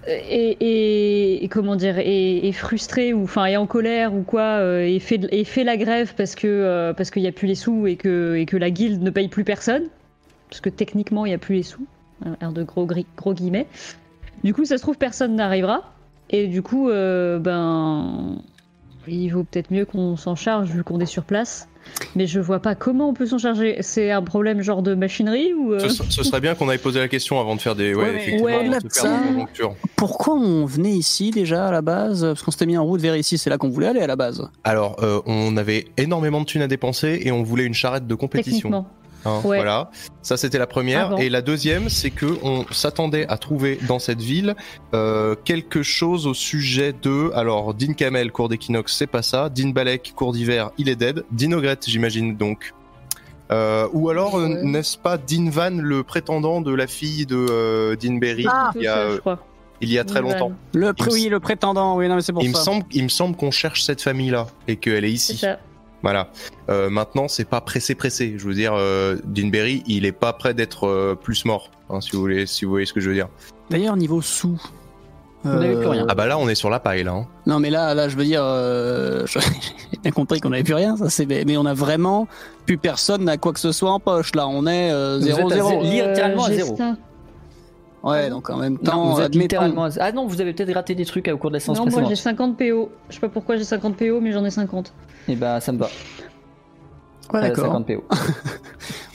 [0.06, 5.20] est- comment dire est frustrée ou enfin est en colère ou quoi euh, et fait
[5.30, 8.34] et la grève parce que euh, parce qu'il y a plus les sous et que
[8.36, 9.84] et que la guilde ne paye plus personne.
[10.48, 11.86] Parce que techniquement il y a plus les sous.
[12.40, 12.86] Un de gros
[13.16, 13.66] gros guillemets.
[14.44, 15.92] Du coup ça se trouve personne n'arrivera.
[16.30, 18.42] Et du coup euh, ben
[19.08, 21.66] il vaut peut-être mieux qu'on s'en charge vu qu'on est sur place
[22.14, 25.54] mais je vois pas comment on peut s'en charger c'est un problème genre de machinerie
[25.54, 27.94] ou euh, ce, ce serait bien qu'on aille poser la question avant de faire des.
[27.94, 29.74] Ouais, Ouais, mais effectivement, ouais, avant de faire ça- des conjonctures.
[29.96, 32.22] Pourquoi on venait ici déjà à la base?
[32.22, 34.16] Parce qu'on s'était mis en route vers ici, c'est là qu'on voulait aller à la
[34.16, 34.46] base.
[34.62, 38.14] Alors, euh, on avait énormément de thunes à dépenser et on voulait une charrette de
[38.14, 38.68] compétition.
[38.70, 38.86] techniquement
[39.24, 39.56] Hein, Ouais.
[39.58, 39.90] Voilà,
[40.22, 41.06] ça c'était la première.
[41.06, 41.16] Avant.
[41.18, 44.54] Et la deuxième, c'est que on s'attendait à trouver dans cette ville
[44.94, 47.30] euh, quelque chose au sujet de.
[47.34, 49.48] Alors, Dean Kamel, cours d'équinoxe, c'est pas ça.
[49.50, 51.24] Dean Balek, cours d'hiver, il est dead.
[51.32, 52.72] Dean Ogret, j'imagine donc.
[53.52, 54.62] Euh, ou alors, euh, Ouais.
[54.62, 58.70] n'est-ce pas Dean Van, le prétendant de la fille de euh, Dean Berry Ah.
[58.76, 59.38] il, y a, Tout ça, je crois
[59.82, 60.32] il y a très Dean Van.
[60.34, 62.62] longtemps Le, Il me oui, le prétendant, oui, non, mais c'est pour il me, ça.
[62.62, 65.38] semble, il me semble qu'on cherche cette famille-là et qu'elle est c'est ici.
[65.38, 65.58] ça
[66.02, 66.28] Voilà.
[66.70, 68.34] Euh, maintenant, c'est pas pressé pressé.
[68.38, 72.12] Je veux dire, euh, Deanberry, il est pas prêt d'être euh, plus mort, hein, si
[72.12, 73.28] vous voulez, si vous voyez ce que je veux dire.
[73.70, 74.60] D'ailleurs, niveau sous.
[75.44, 76.04] On n'avait plus rien.
[76.08, 77.12] Ah bah là, on est sur la paille là.
[77.12, 77.26] hein.
[77.46, 79.40] Non, mais là, là, je veux dire, euh, j'ai
[80.02, 82.28] bien compris qu'on n'avait plus rien, ça c'est, mais on a vraiment
[82.66, 84.34] plus personne n'a quoi que ce soit en poche.
[84.34, 85.52] Là, on est euh, Vous êtes à 0-0.
[85.54, 85.82] zéro.
[85.82, 86.76] littéralement à zéro.
[88.02, 89.84] Ouais, donc en même Non, temps, vous êtes littéralement.
[89.84, 91.84] à- Ah non, vous avez peut-être raté des trucs au cours de la séance Non,
[91.84, 92.38] moi j'ai précédente.
[92.38, 92.90] 50 PO.
[93.10, 94.92] Je sais pas pourquoi j'ai 50 PO, mais j'en ai 50.
[95.30, 95.88] Et bah ça me va.
[97.32, 97.66] Ouais, Euh, d'accord.
[97.66, 98.04] 50 PO.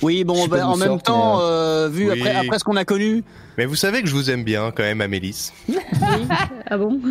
[0.01, 2.19] Oui, bon, ben, d'où en même temps, euh, vu Oui.
[2.19, 3.23] après, après ce qu'on a connu,
[3.57, 5.51] Mais vous savez que je vous aime bien quand même, Amélis.
[5.69, 5.77] Oui.
[6.69, 6.99] ah bon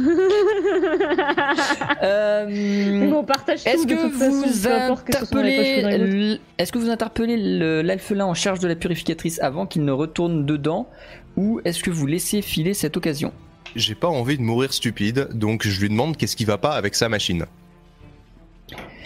[2.02, 8.34] Euh, bon, on partage Est-ce que vous interpellez, est-ce que vous interpellez le- l'alphelin en
[8.34, 10.88] charge de la purificatrice avant qu'il ne retourne dedans,
[11.36, 13.32] ou est-ce que vous laissez filer cette occasion?
[13.76, 16.94] J'ai pas envie de mourir stupide, donc je lui demande qu'est-ce qui va pas avec
[16.94, 17.46] sa machine.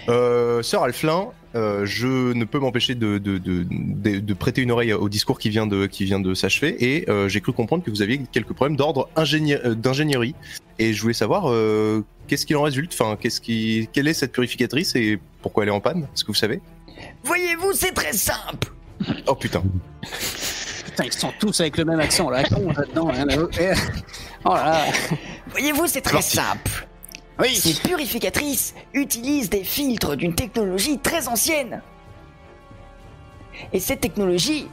[0.09, 4.71] Euh, Sœur Alflin, euh, je ne peux m'empêcher de, de, de, de- de prêter une
[4.71, 7.85] oreille au discours qui vient de, qui vient de s'achever, et euh, j'ai cru comprendre
[7.85, 10.35] que vous aviez quelques problèmes d'ordre euh, d'ingénierie,
[10.79, 14.33] et je voulais savoir euh, qu'est-ce qu'il en résulte, enfin, qu'est-ce qui, quelle est cette
[14.33, 16.61] purificatrice et pourquoi elle est en panne, est-ce que vous savez?
[17.25, 18.73] Voyez-vous, c'est très simple.
[19.27, 19.63] Oh putain.
[20.87, 23.11] putain, ils sont tous avec le même accent là, con là-dedans.
[23.61, 23.73] eh,
[24.45, 24.85] Oh là là.
[25.51, 26.87] Voyez-vous, c'est très simple.
[27.41, 27.55] Oui.
[27.55, 31.82] Ces purificatrices utilisent des filtres d'une technologie très ancienne.
[33.72, 34.66] Et cette technologie,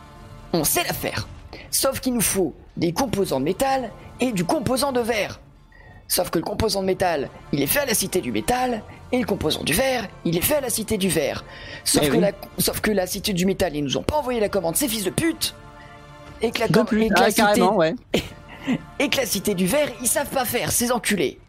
[0.53, 1.27] on sait la faire.
[1.71, 5.39] Sauf qu'il nous faut des composants de métal et du composant de verre.
[6.07, 9.19] Sauf que le composant de métal, il est fait à la cité du métal, et
[9.19, 11.43] le composant du verre, il est fait à la cité du verre.
[11.83, 12.19] Sauf, Eh que, oui.
[12.21, 14.87] la, sauf que la cité du métal, ils nous ont pas envoyé la commande, ces
[14.87, 15.55] fils de pute
[16.43, 17.95] Et que la, com- et que ah, la cité, ouais.
[18.99, 21.44] et que la cité du verre, ils savent pas faire, ces enculés En-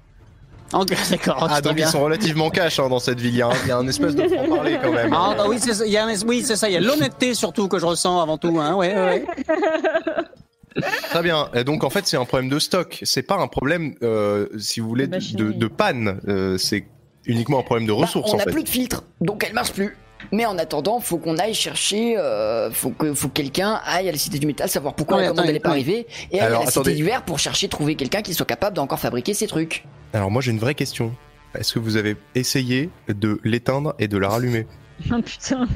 [0.72, 1.86] D'accord, Ah, donc bien.
[1.86, 3.76] ils sont relativement cash hein, dans cette ville, il y a un, il y a
[3.78, 5.12] un espèce de franc-parler quand même.
[5.14, 6.80] Ah, bah oui, c'est ça, il y a un- oui, c'est ça, il y a
[6.80, 9.24] l'honnêteté surtout que je ressens avant tout, hein, ouais, ouais, ouais.
[11.10, 11.48] Très bien.
[11.54, 12.98] Et donc en fait c'est un problème de stock.
[13.02, 15.54] C'est pas un problème, euh, si vous voulez, De de, machinerie.
[15.56, 16.20] de panne.
[16.28, 16.84] Euh, c'est
[17.24, 18.50] uniquement un problème de Bah, ressources on en n'a fait.
[18.50, 19.96] plus de filtre, donc elle marche plus.
[20.32, 24.12] Mais en attendant, faut qu'on aille chercher, euh, faut que, faut que quelqu'un aille à
[24.12, 26.64] la Cité du Métal, savoir pourquoi Ouais, la commande pas arrivée, et aller Alors, à
[26.64, 26.90] la attendez.
[26.90, 29.84] Cité du Verre pour chercher, trouver quelqu'un qui soit capable d'encore fabriquer ces trucs.
[30.12, 31.12] Alors moi j'ai une vraie question.
[31.58, 34.66] Est-ce que vous avez essayé de l'éteindre et de la rallumer?
[35.12, 35.66] Ah putain.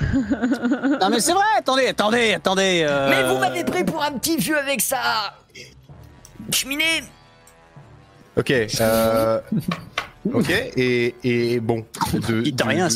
[1.00, 2.84] Non mais c'est vrai, attendez, attendez, attendez.
[2.88, 5.34] euh, Mais vous m'avez pris pour un petit vieux avec ça
[6.52, 7.02] Cheminée
[8.36, 8.50] Ok.
[8.80, 9.40] Euh...
[10.34, 10.50] ok.
[10.76, 11.84] Et, et bon.
[12.28, 12.88] de- Il t'a de- rien.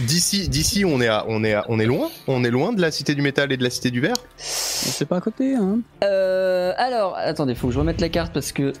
[0.00, 2.08] D'ici, d'ici on est à, on est à- on est loin?
[2.26, 4.16] On est loin de la cité du métal et de la cité du verre?
[4.36, 5.78] C'est pas à côté, hein.
[6.04, 8.72] Euh, alors, attendez, faut que je remette la carte parce que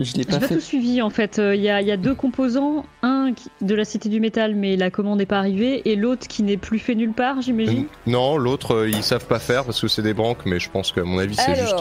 [0.00, 0.54] je l'ai J'ai pas pas fait.
[0.56, 1.38] tout suivi en fait.
[1.38, 4.76] Il y, a, y a deux composants, un qui- de la Cité du Métal, mais
[4.76, 7.86] la commande n'est pas arrivée, et l'autre qui n'est plus fait nulle part, j'imagine?
[8.08, 10.90] Non, l'autre euh, ils savent pas faire parce que c'est des branques, mais je pense
[10.90, 11.80] qu'à mon avis c'est juste.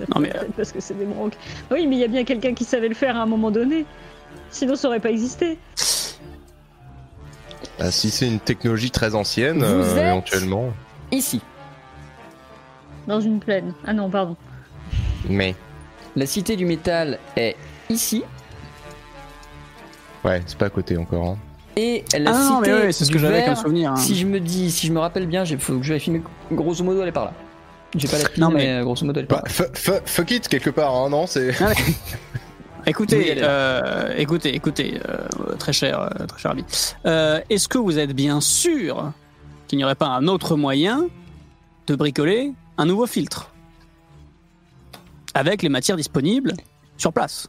[0.00, 1.34] Euh, Ça Non, mais, être parce que c'est des branques.
[1.70, 3.84] Oui, mais il y a bien quelqu'un qui savait le faire à un moment donné.
[4.50, 5.58] Sinon, ça aurait pas existé.
[7.78, 10.70] bah, si c'est une technologie très ancienne, Vous euh, êtes éventuellement.
[11.12, 11.40] ici.
[13.06, 13.72] Dans une plaine.
[13.86, 14.36] Ah non, pardon.
[15.28, 15.54] Mais.
[16.16, 17.56] La cité du métal est
[17.90, 18.24] ici.
[20.24, 21.26] Ouais, c'est pas à côté encore.
[21.28, 21.36] hein.
[21.76, 23.92] Et la Ah cité mais ouais, c'est ce du que j'avais comme souvenir.
[23.92, 23.96] hein.
[23.96, 26.20] Si je me dis, si je me rappelle bien, il faut que je vérifie, mais
[26.50, 27.32] grosso modo, elle est par là.
[27.96, 28.64] J'ai pas la pile, Non, mais...
[28.66, 31.54] mais- euh, grosso modo, elle Bah, fuck it quelque part, hein, non C'est.
[32.86, 33.48] Écoutez, Oui, là.
[33.48, 35.26] euh, écoutez, écoutez, euh,
[35.58, 36.64] très cher, très cher ami.
[37.04, 39.12] Euh, Est-ce que vous êtes bien sûr
[39.66, 41.06] qu'il n'y aurait pas un autre moyen
[41.86, 43.50] de bricoler un nouveau filtre
[45.34, 46.54] avec les matières disponibles
[46.96, 47.48] sur place?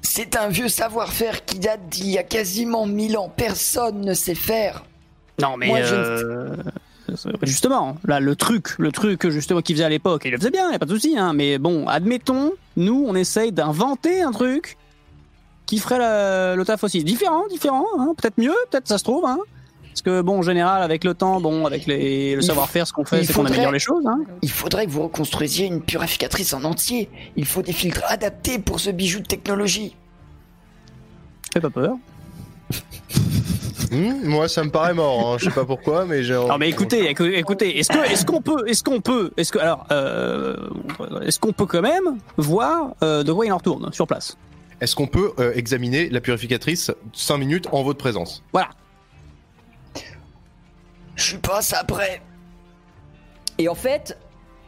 [0.00, 3.30] C'est un vieux savoir-faire qui date d'il y a quasiment mille ans.
[3.36, 4.84] Personne ne sait faire.
[5.40, 6.56] Non, mais Moi, je ne-
[7.42, 10.70] justement, là, le truc, le truc justement qu'il faisait à l'époque, il le faisait bien,
[10.70, 11.16] y a pas de souci.
[11.18, 14.76] Hein, mais bon, admettons, nous, on essaye d'inventer un truc
[15.66, 17.04] qui ferait la- le taf aussi.
[17.04, 17.84] Différent, différent.
[17.98, 19.24] Hein, peut-être mieux, peut-être ça se trouve.
[19.26, 19.38] Hein,
[19.90, 23.04] parce que bon, en général, avec le temps, bon, avec les, le savoir-faire, ce qu'on
[23.04, 24.06] fait, il c'est qu'on faudrait- améliore les choses.
[24.06, 24.20] Hein.
[24.42, 27.10] Il faudrait que vous reconstruisiez une purificatrice en entier.
[27.36, 29.96] Il faut des filtres adaptés pour ce bijou de technologie.
[31.52, 31.96] Fais pas peur.
[33.90, 35.32] Hmm, moi, ça me paraît mort.
[35.34, 35.36] Hein.
[35.38, 36.34] Je sais pas pourquoi, mais j'ai.
[36.34, 39.58] Non mais écoutez, écou- écoutez, est-ce que, est-ce qu'on peut, est-ce qu'on peut, est-ce que,
[39.58, 40.56] alors, euh,
[41.24, 44.36] est-ce qu'on peut quand même voir euh, de quoi il en retourne sur place?
[44.80, 48.42] Est-ce qu'on peut euh, examiner la purificatrice 5 minutes en votre présence?
[48.52, 48.70] Voilà.
[51.16, 52.22] Je suis pas ça prêt.
[53.58, 54.16] Et en fait,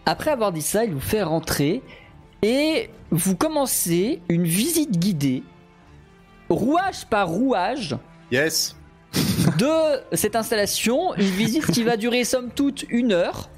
[0.07, 1.81] après avoir dit ça, il vous fait rentrer
[2.43, 5.43] et vous commencez une visite guidée,
[6.49, 7.97] rouage par rouage,
[8.33, 8.77] Yes.
[9.59, 11.15] De cette installation.
[11.15, 13.51] Une visite qui va durer somme toute une heure.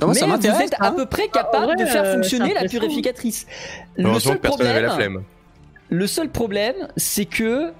[0.00, 0.92] Non, moi, mais ça vous êtes à hein.
[0.92, 3.46] peu près capable vrai, de faire euh, fonctionner la purificatrice.
[3.96, 5.22] Le seul la problème, flemme.
[5.90, 7.72] le seul problème, c'est que,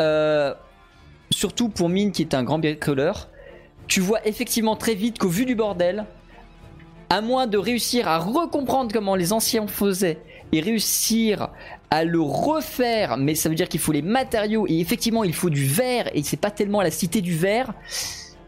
[0.00, 0.54] euh,
[1.30, 3.28] surtout pour Mine qui est un grand bricoleur,
[3.88, 6.06] tu vois effectivement très vite qu'au vu du bordel,
[7.10, 10.18] à moins de réussir à recomprendre comment les anciens faisaient
[10.52, 11.48] et réussir
[11.90, 15.50] à le refaire, mais ça veut dire qu'il faut les matériaux et effectivement il faut
[15.50, 17.72] du verre et c'est pas tellement la cité du verre,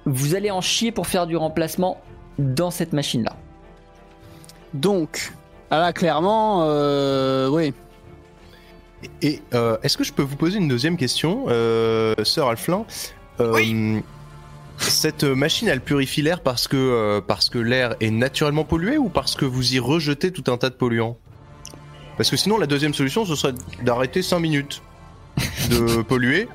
[0.04, 2.00] vous allez en chier pour faire du remplacement
[2.38, 3.36] dans cette machine là.
[4.74, 5.32] Donc,
[5.70, 7.72] ah là, clairement, euh, oui.
[9.22, 12.84] Et euh, est-ce que je peux vous poser une deuxième question, euh, sœur Alflin?
[13.40, 14.00] Euh,
[14.78, 19.08] Cette machine, elle purifie l'air parce que euh, parce que l'air est naturellement pollué ou
[19.08, 21.18] parce que vous y rejetez tout un tas de polluants?
[22.20, 24.82] Parce que sinon, la deuxième solution, ce serait d'arrêter 5 minutes
[25.70, 26.48] de polluer.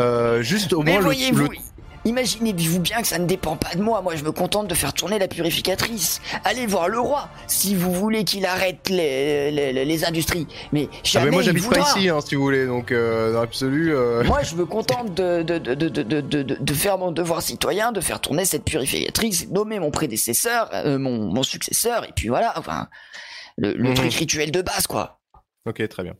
[0.00, 1.56] Euh, juste au Mais moins le, voyez-vous, le-
[2.04, 4.02] imaginez-vous bien que ça ne dépend pas de moi.
[4.02, 6.20] Moi, je me contente de faire tourner la purificatrice.
[6.44, 10.48] Allez voir le roi si vous voulez qu'il arrête les, les, les- les industries.
[10.72, 13.94] Mais Ah mais moi j'habite pas ici hein, si vous voulez donc euh, dans l'absolu
[13.94, 17.12] euh, Moi, je me contente de, de, de, de, de, de, de- de faire mon
[17.12, 22.12] devoir citoyen, de faire tourner cette purificatrice, nommer mon prédécesseur, euh, mon, mon successeur, et
[22.16, 22.88] puis voilà, enfin,
[23.56, 23.94] le, le Mhm.
[23.94, 25.20] truc rituel de base, quoi.
[25.66, 26.14] Ok, très bien.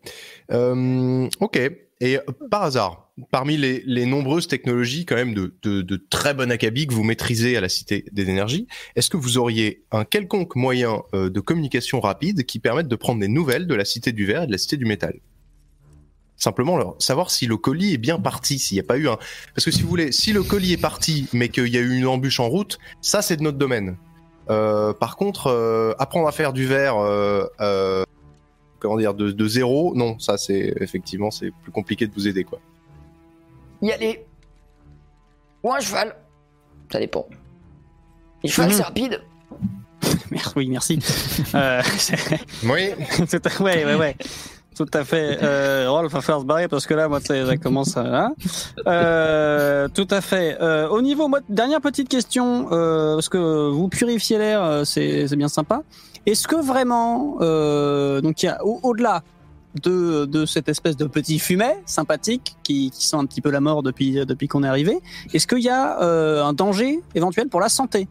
[0.52, 1.58] Euh, ok.
[2.00, 6.34] Et euh, par hasard, parmi les, les nombreuses technologies quand même de, de, de très
[6.34, 8.66] bon acabit que vous maîtrisez à la Cité des Énergies,
[8.96, 13.20] est-ce que vous auriez un quelconque moyen euh, de communication rapide qui permette de prendre
[13.20, 15.20] des nouvelles de la Cité du Verre et de la Cité du Métal?
[16.36, 19.18] Simplement leur, savoir si le colis est bien parti, s'il n'y a pas eu un...
[19.54, 21.96] Parce que si vous voulez, si le colis est parti mais qu'il y a eu
[21.96, 23.96] une embûche en route, ça c'est de notre domaine.
[24.50, 28.04] Euh, par contre, euh, apprendre à faire du verre euh, euh,
[28.78, 32.44] comment dire, de, de zéro, non, ça c'est effectivement c'est plus compliqué de vous aider
[32.44, 32.60] quoi.
[33.82, 34.24] Y aller.
[35.62, 36.14] Ou un cheval.
[36.92, 37.26] Ça dépend.
[38.42, 38.76] Et cheval, Mhm.
[38.76, 39.22] c'est rapide.
[40.30, 40.98] Merci, oui, merci.
[41.54, 42.90] euh, c'est- Oui.
[43.60, 44.16] ouais, ouais.
[44.76, 45.38] Tout à fait.
[45.42, 48.02] Euh, Rolf va falloir se barrer parce que là, moi, ça, commence à.
[48.26, 48.32] hein.
[48.86, 50.56] Euh, tout à fait.
[50.60, 55.34] Euh, au niveau, moi, dernière petite question, euh, parce que vous purifiez l'air, euh, c'est
[55.36, 55.82] bien sympa.
[56.26, 59.22] Est-ce que vraiment, euh, donc il y a au- au-delà
[59.82, 63.60] de, de cette espèce de petit fumet sympathique qui, qui sent un petit peu la
[63.60, 65.00] mort depuis depuis qu'on est arrivé,
[65.34, 68.08] est-ce qu'il y a euh, un danger éventuel pour la santé?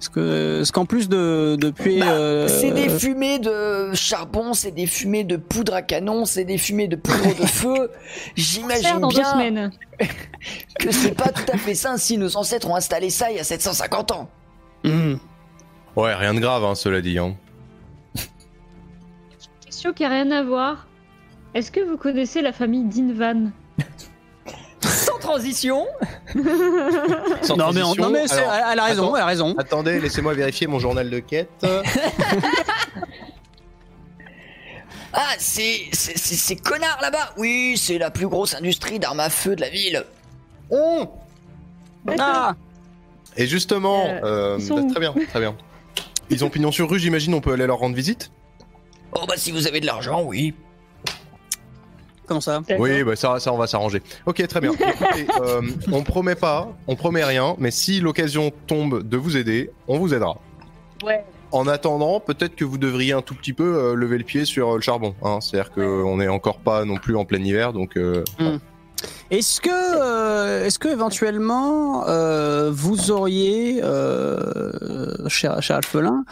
[0.00, 4.52] Est-ce que, est-ce qu'en plus de, de puer, Bah, euh, C'est des fumées de charbon,
[4.52, 7.90] c'est des fumées de poudre à canon, c'est des fumées de poudre de feu.
[8.34, 9.70] J'imagine bien semaines.
[10.78, 13.40] que c'est pas tout à fait sain si nos ancêtres ont installé ça il y
[13.40, 14.28] a 750 ans.
[14.84, 15.14] hmm.
[15.96, 17.18] Ouais, rien de grave, hein, cela dit.
[17.18, 17.34] Hein.
[19.64, 20.86] Question qui a rien à voir.
[21.54, 23.50] Est-ce que vous connaissez la famille Dinvan?
[24.80, 25.86] Sans transition,
[27.42, 29.16] Sans Non mais, transition, non, mais c'est- alors, elle, a raison, attends.
[29.16, 29.54] elle a raison.
[29.58, 31.50] Attendez, laissez-moi vérifier mon journal de quête.
[35.18, 39.30] Ah, c'est c'est- c'est ces connards là-bas Oui, c'est la plus grosse industrie d'armes à
[39.30, 40.04] feu de la ville.
[40.70, 41.06] Oh
[42.18, 42.54] Ah,
[43.36, 45.56] Et justement, Euh, euh, ils sont où très bien, très bien.
[46.28, 48.30] Ils ont pignon sur rue, j'imagine, on peut aller leur rendre visite?
[49.12, 50.54] Oh bah si vous avez de l'argent, oui.
[52.26, 52.60] Comment ça.
[52.78, 54.02] Oui, bah ça, ça on va s'arranger.
[54.26, 54.72] Ok, très bien.
[54.74, 55.62] Écoutez, euh,
[55.92, 60.12] on promet pas, on promet rien, mais si l'occasion tombe de vous aider, on vous
[60.12, 60.38] aidera.
[61.04, 61.24] Ouais.
[61.52, 64.72] En attendant, peut-être que vous devriez un tout petit peu euh, lever le pied sur
[64.72, 65.14] euh, le charbon.
[65.22, 65.40] Hein.
[65.40, 68.24] C'est-à-dire qu'on n'est encore pas non plus en plein hiver, donc euh,
[69.30, 76.24] Est-ce que, euh, est-ce que éventuellement euh, vous auriez, euh, cher, cher Alphelin,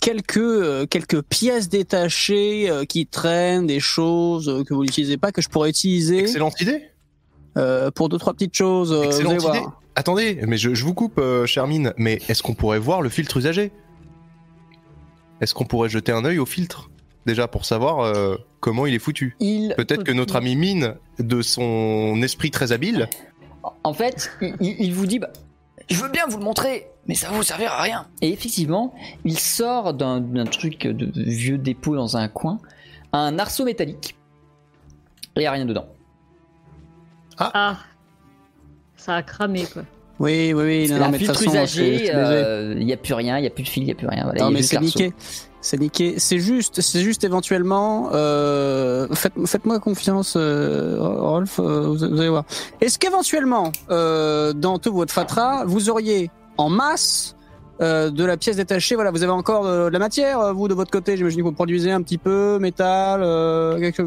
[0.00, 5.70] quelques quelques pièces détachées qui traînent, des choses que vous n'utilisez pas que je pourrais
[5.70, 6.90] utiliser excellente idée.
[7.94, 8.92] pour deux trois petites choses.
[8.92, 9.80] vous Excellente voir.
[9.96, 13.72] Attendez, mais je, je vous coupe, Charmine, mais est-ce qu'on pourrait voir le filtre usagé?
[15.40, 16.90] Est-ce qu'on pourrait jeter un œil au filtre?
[17.26, 21.42] Déjà pour savoir euh, comment il est foutu Il, Peut-être que notre ami Mine, de
[21.42, 23.08] son esprit très habile,
[23.82, 25.30] en fait, il, vous dit, bah,
[25.88, 28.06] Je veux bien vous le montrer, mais ça va vous servir à rien.
[28.20, 28.94] Et effectivement,
[29.24, 32.60] il sort d'un truc de vieux dépôt dans un coin
[33.14, 34.16] un arceau métallique.
[35.36, 35.86] Et il n'y a rien dedans.
[37.38, 37.78] Ah,
[38.96, 39.82] ça a cramé quoi.
[40.20, 40.88] Oui, oui, oui.
[40.88, 41.42] Non, la non, mais filtre
[42.14, 43.96] euh, il n'y a plus rien, il n'y a plus de fil, il n'y a
[43.96, 44.22] plus rien.
[44.24, 45.12] Voilà, Non il y a mais c'est niqué.
[45.64, 46.16] C'est niqué.
[46.18, 48.10] C'est juste, c'est juste éventuellement.
[48.12, 51.58] Euh, faites, faites-moi confiance, euh, Rolf.
[51.58, 52.44] euh, vous, allez voir.
[52.82, 57.34] Est-ce qu'éventuellement, euh, dans tout votre fatras, vous auriez en masse
[57.80, 60.90] euh, de la pièce détachée Voilà, vous avez encore de, la matière, vous de votre
[60.90, 61.16] côté.
[61.16, 63.22] J'imagine que vous produisez un petit peu métal.
[63.80, 64.02] Qu'est-ce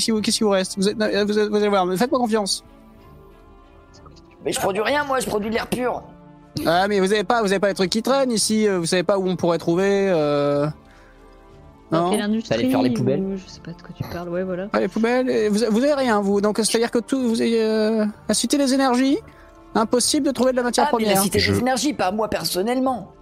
[0.00, 0.78] qui- vous- reste?
[0.78, 1.86] Vous, vous, allez voir.
[1.98, 2.64] Faites-moi confiance.
[4.42, 6.02] Mais je produis rien, moi, je produis de l'air pur.
[6.66, 8.66] Ah mais vous avez pas, vous avez pas les trucs qui traînent ici.
[8.68, 10.08] euh, Vous savez pas où on pourrait trouver.
[10.10, 10.66] Euh...
[11.90, 12.10] Non.
[12.10, 13.20] quelle industrie Fallait faire les poubelles.
[13.20, 14.68] ou Je sais pas de quoi tu parles, ouais, voilà.
[14.72, 16.40] Ah, les poubelles, et vous, vous avez rien, vous.
[16.40, 19.18] Donc, c'est-à-dire que tout, vous avez euh, la cité des énergies,
[19.74, 21.22] impossible de trouver de la matière Ah, mais la première.
[21.22, 23.12] cité Je- des énergies, pas moi personnellement.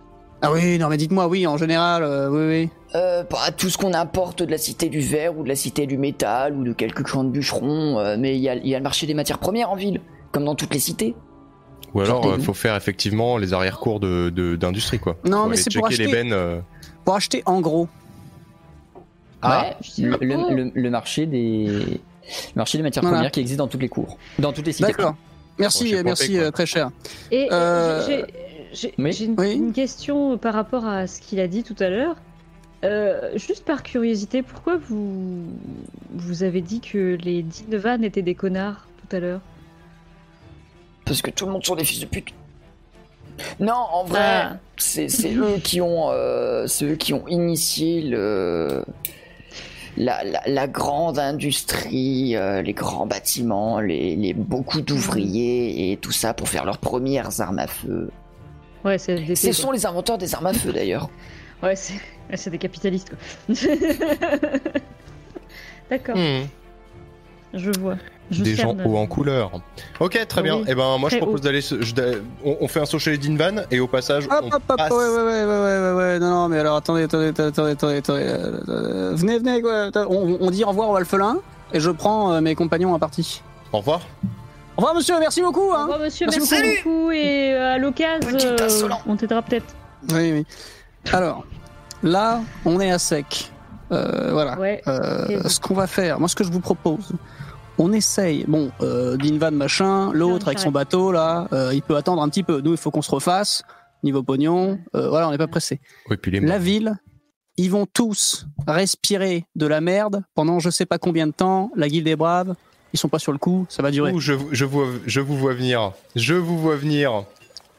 [0.42, 2.70] Ah oui, non, mais dites-moi, oui, en général, euh, oui, oui.
[2.94, 5.86] Euh, bah, tout ce qu'on importe de la cité du verre ou de la cité
[5.86, 8.74] du métal ou de quelques clans de bûcherons, euh, mais il y a, il y
[8.74, 10.00] a le marché des matières premières en ville,
[10.32, 11.14] comme dans toutes les cités.
[11.94, 12.42] Ou alors Sortez-vous.
[12.42, 15.16] euh, faut faire effectivement les arrière-cours de, de- d'industrie quoi.
[15.24, 16.32] Non, Faut mais c'est pour acheter, les bennes.
[16.32, 16.60] euh.
[17.04, 17.88] pour acheter en gros.
[19.42, 20.24] Ah, Ouais, le, pas.
[20.24, 23.16] le- le- le marché des le marché des matières Voilà.
[23.18, 24.88] premières qui existe dans toutes les cours, dans toutes les cités.
[24.92, 25.14] D'accord.
[25.58, 26.90] Merci, Bon, euh, merci, pompé, euh, très cher.
[27.30, 28.24] Et euh,
[28.72, 29.10] j'ai- oui.
[29.24, 29.52] une, Oui.
[29.54, 32.16] une question par rapport à ce qu'il a dit tout à l'heure.
[32.84, 35.44] Euh, juste par curiosité, pourquoi vous
[36.14, 39.40] vous avez dit que les Dinovan étaient des connards tout à l'heure?
[41.10, 42.28] Parce que tout le monde sont des fils de pute.
[43.58, 44.56] Non, en vrai, Ah.
[44.76, 48.84] c'est eux qui ont, euh, c'est eux qui ont initié le
[49.96, 56.12] la, la, la grande industrie, euh, les grands bâtiments, les, les beaucoup d'ouvriers et tout
[56.12, 58.12] ça pour faire leurs premières armes à feu.
[58.84, 61.10] Ouais, c'est des Ce sont les inventeurs des armes à feu d'ailleurs.
[61.60, 63.18] Ouais, c'est des capitalistes quoi.
[65.90, 66.46] D'accord, hmm,
[67.54, 67.96] je vois.
[68.30, 69.50] Je des gens hauts en couleur.
[69.98, 70.56] Ok, très bien.
[70.56, 71.44] Oui, Et ben moi je très propose haut.
[71.44, 71.60] d'aller.
[71.60, 74.62] je- on, on fait un saut chez les Dinvan et au passage Hop, on hop,
[74.68, 74.90] hop, passe.
[74.90, 77.96] ouais, ouais, ouais, ouais, ouais, ouais, ouais, non, non, mais alors, attendez, attendez, attendez, attendez,
[77.96, 81.38] attendez, euh, euh, venez, venez, quoi, on, on dit au revoir au Alphelin,
[81.72, 83.42] et je prends euh, mes compagnons à partie.
[83.72, 84.00] Au revoir.
[84.76, 85.82] Au revoir, monsieur, merci beaucoup, Au hein.
[85.82, 87.10] revoir, monsieur, Merci merci, beaucoup.
[87.10, 89.74] Et euh, à l'occasion, euh, on t'aidera peut-être.
[90.12, 90.46] Oui, oui.
[91.12, 91.44] Alors,
[92.02, 93.50] là, on est à sec.
[93.92, 94.56] Euh, voilà.
[94.58, 94.80] Ouais.
[94.86, 95.50] Euh, Ok.
[95.50, 97.10] ce qu'on va faire, moi ce que je vous propose,
[97.80, 102.20] on essaye, bon, euh, Dinvan machin, l'autre avec son bateau là, euh, il peut attendre
[102.22, 102.60] un petit peu.
[102.60, 103.62] Nous, il faut qu'on se refasse,
[104.02, 105.80] niveau pognon, euh, voilà, on n'est pas pressé.
[106.10, 106.94] Oui, puis les La ville,
[107.56, 111.88] ils vont tous respirer de la merde pendant je sais pas combien de temps, la
[111.88, 112.54] guilde des braves,
[112.92, 114.12] ils sont pas sur le coup, ça va durer.
[114.12, 115.92] Ouh, je, je, vois, je vous vois venir.
[116.16, 117.24] Je vous vois venir.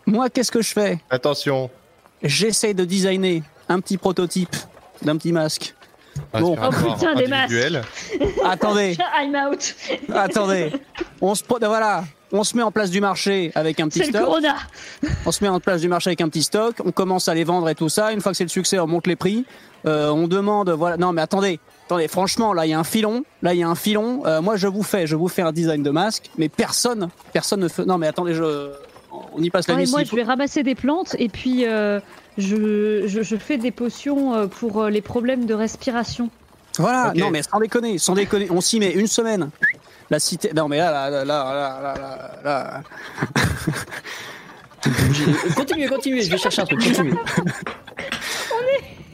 [0.07, 0.99] Moi, qu'est-ce que je fais?
[1.11, 1.69] Attention.
[2.23, 4.55] J'essaye de designer un petit prototype
[5.03, 5.75] d'un petit masque.
[6.33, 6.53] Bon.
[6.53, 7.81] Aspiratoire Oh, putain, des individuel.
[8.45, 9.75] Attendez, I'm out.
[10.15, 10.71] attendez,
[11.21, 14.11] on se, voilà, on se met en place du marché avec un petit C'est le
[14.11, 14.23] stock.
[14.25, 14.55] Corona.
[15.25, 17.43] On se met en place du marché avec un petit stock, on commence à les
[17.43, 18.11] vendre et tout ça.
[18.11, 19.45] Une fois que c'est le succès, on monte les prix.
[19.85, 20.97] Euh, on demande, voilà.
[20.97, 22.07] Non, mais attendez, attendez.
[22.07, 23.23] Franchement, là, il y a un filon.
[23.41, 24.23] Là, il y a un filon.
[24.25, 27.59] Euh, moi, je vous fais, je vous fais un design de masque, mais personne, personne
[27.59, 27.85] ne fait.
[27.85, 28.71] Non, mais attendez, je,
[29.11, 29.91] on y passe la Ouais, nuit.
[29.91, 31.99] moi, je vais ramasser des plantes et puis euh,
[32.37, 36.29] je, je, je fais des potions euh, pour euh, les problèmes de respiration.
[36.77, 37.11] Voilà.
[37.15, 38.47] Non, mais sans déconner, sans déconner.
[38.51, 39.49] On s'y met une semaine.
[40.09, 40.51] La cité.
[40.55, 41.95] Non, mais là, là, là, là, là, là,
[42.43, 42.81] là, là.
[45.55, 46.83] Continuez, continuez, je vais chercher un truc.
[46.83, 47.13] Continuez.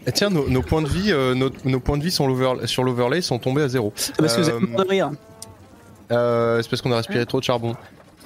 [0.05, 2.65] Eh, Tiens, nos, nos points de vie, euh, nos, nos points de vie sur l'over-
[2.65, 3.91] sur l'overlay sont tombés à zéro.
[4.17, 5.11] Parce que vous Euh, êtes mort de rire.
[6.11, 7.75] euh, c'est parce qu'on a respiré trop de charbon.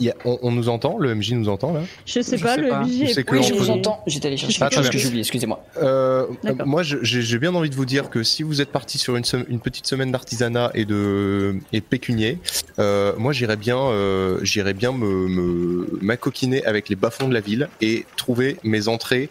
[0.00, 1.82] il y a- on, on nous entend, le MJ nous entend là.
[2.06, 2.80] Je sais Je pas, sais le pas.
[2.82, 4.02] MJ est que Oui, je vous entends.
[4.06, 5.62] J'étais allé chercher Ah, quelque chose que oublié, excusez-moi.
[5.82, 6.66] Euh, D'accord.
[6.66, 9.44] moi, j'ai bien envie de vous dire que si vous êtes parti sur une, sem-
[9.48, 12.38] une petite semaine d'artisanat et de et de pécunier,
[12.78, 17.40] euh, moi j'irais bien, euh, j'irais bien me, me m'acoquiner avec les bas-fonds de la
[17.40, 19.28] ville et trouver mes entrées,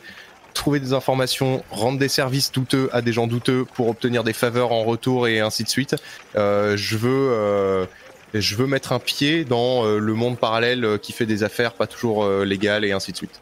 [0.53, 4.71] trouver des informations, rendre des services douteux à des gens douteux pour obtenir des faveurs
[4.71, 5.95] en retour et ainsi de suite.
[6.35, 7.85] Euh, je veux euh,
[8.33, 11.73] je veux mettre un pied dans euh, le monde parallèle euh, qui fait des affaires
[11.73, 13.41] pas toujours euh, légales et ainsi de suite.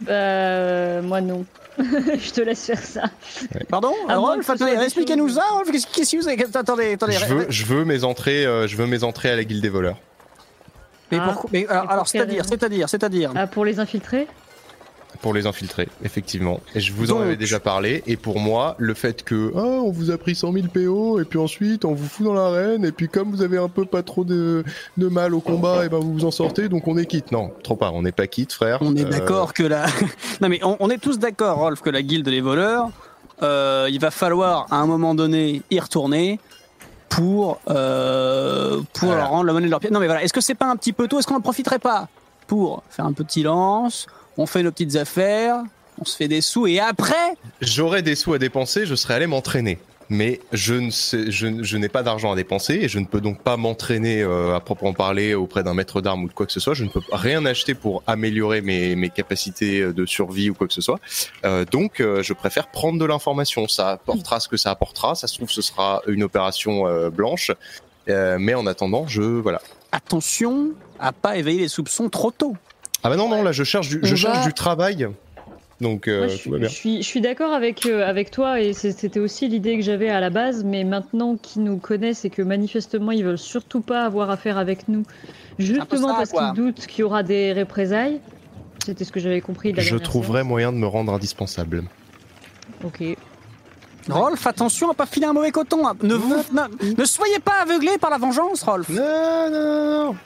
[0.00, 1.44] Bah, euh, moi non.
[1.78, 3.04] je te laisse faire ça.
[3.70, 4.50] Pardon moins Rolf,
[4.82, 5.70] expliquez-nous ça, Rolf.
[5.70, 7.12] Qu'est-ce que vous avez Attendez, attendez.
[7.14, 9.70] Je veux, je veux mes entrées, euh, je veux mes entrées à la guilde des
[9.70, 9.96] voleurs.
[11.10, 11.24] Mais, Ah.
[11.28, 13.32] pourquoi- mais alors, pour alors, c'est-à-dire, c'est-à-dire, c'est-à-dire.
[13.34, 14.26] Ah, pour les infiltrer
[15.22, 16.60] Pour les infiltrer, effectivement.
[16.74, 18.02] Et je vous en Donc- avais déjà parlé.
[18.08, 21.24] Et pour moi, le fait que, ah, on vous a pris 100 000 PO, et
[21.24, 24.02] puis ensuite, on vous fout dans l'arène, et puis comme vous avez un peu pas
[24.02, 24.64] trop de,
[24.96, 27.30] de mal au combat, et ben vous vous en sortez, donc on est quitte.
[27.32, 28.78] Non, trop pas, on n'est pas quitte, frère.
[28.80, 29.86] On est Euh, d'accord que la.
[30.40, 32.90] non mais on, on est tous d'accord, Rolf, que la guilde des voleurs,
[33.44, 36.40] euh, il va falloir à un moment donné y retourner
[37.08, 39.20] pour euh, pour Voilà.
[39.22, 39.90] leur rendre la monnaie de leur pied.
[39.90, 41.18] Non mais voilà, est-ce que c'est pas un petit peu tôt?
[41.18, 42.08] Est-ce qu'on en profiterait pas
[42.46, 44.06] pour faire un petit lance
[44.36, 45.62] On fait nos petites affaires,
[46.00, 49.26] on se fait des sous et après, J'aurais des sous à dépenser, je serais allé
[49.26, 49.78] m'entraîner.
[50.08, 53.40] Mais je ne sais, je, n'ai pas d'argent à dépenser et je ne peux donc
[53.40, 56.60] pas m'entraîner euh, à proprement parler auprès d'un maître d'armes ou de quoi que ce
[56.60, 56.74] soit.
[56.74, 60.74] Je ne peux rien acheter pour améliorer mes, mes capacités de survie ou quoi que
[60.74, 61.00] ce soit.
[61.46, 63.68] Euh, donc, euh, je préfère prendre de l'information.
[63.68, 65.14] Ça apportera ce que ça apportera.
[65.14, 67.50] Ça se trouve, ce sera une opération blanche.
[68.06, 69.62] Mais en attendant, je voilà.
[69.92, 72.56] attention à pas éveiller les soupçons trop tôt.
[73.02, 75.08] Ah bah non non là, je cherche du, je cherche va- du travail.
[75.80, 76.68] Donc euh, Moi, je, tout suis- va bien.
[76.68, 80.08] je suis, je suis d'accord avec, euh, avec toi et c'était aussi l'idée que j'avais
[80.10, 84.04] à la base, mais maintenant qu'ils nous connaissent et que manifestement ils veulent surtout pas
[84.04, 85.02] avoir affaire avec nous,
[85.58, 88.20] justement ça, parce qu'ils doutent qu'il y aura des représailles.
[88.84, 91.82] C'était ce que j'avais compris de la Je trouverai moyen de me rendre indispensable.
[92.84, 93.02] Ok.
[94.08, 95.86] Rolf, attention à pas filer un mauvais coton.
[95.86, 95.96] hein.
[96.02, 98.88] Ne, vous, ne, ne soyez pas aveuglé par la vengeance, Rolf.
[98.88, 100.16] Non, non, non.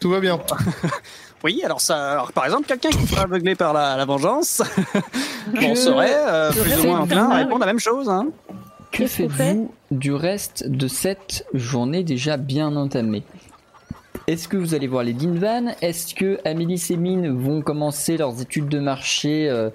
[0.00, 0.38] Tout va bien.
[1.44, 4.62] Oui, alors ça, alors, par exemple, quelqu'un qui soit aveuglé par la, la vengeance,
[5.62, 8.08] on serait euh, plus ou moins enclin à Bernard répondre la même chose.
[8.08, 8.28] Hein.
[8.90, 13.24] Que faites-vous du reste de cette journée déjà bien entamée?
[14.26, 18.40] Est-ce que vous allez voir les Dinvan Est-ce que Amélie et Mine vont commencer leurs
[18.40, 19.68] études de marché euh,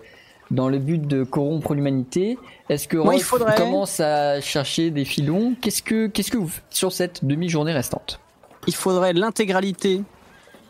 [0.49, 2.39] dans le but de corrompre l'humanité?
[2.69, 5.53] Est-ce que Rolf faudrait- commence à chercher des filons?
[5.61, 8.19] Qu'est-ce que qu'est-ce que vous faites sur cette demi-journée restante?
[8.65, 10.01] Il faudrait l'intégralité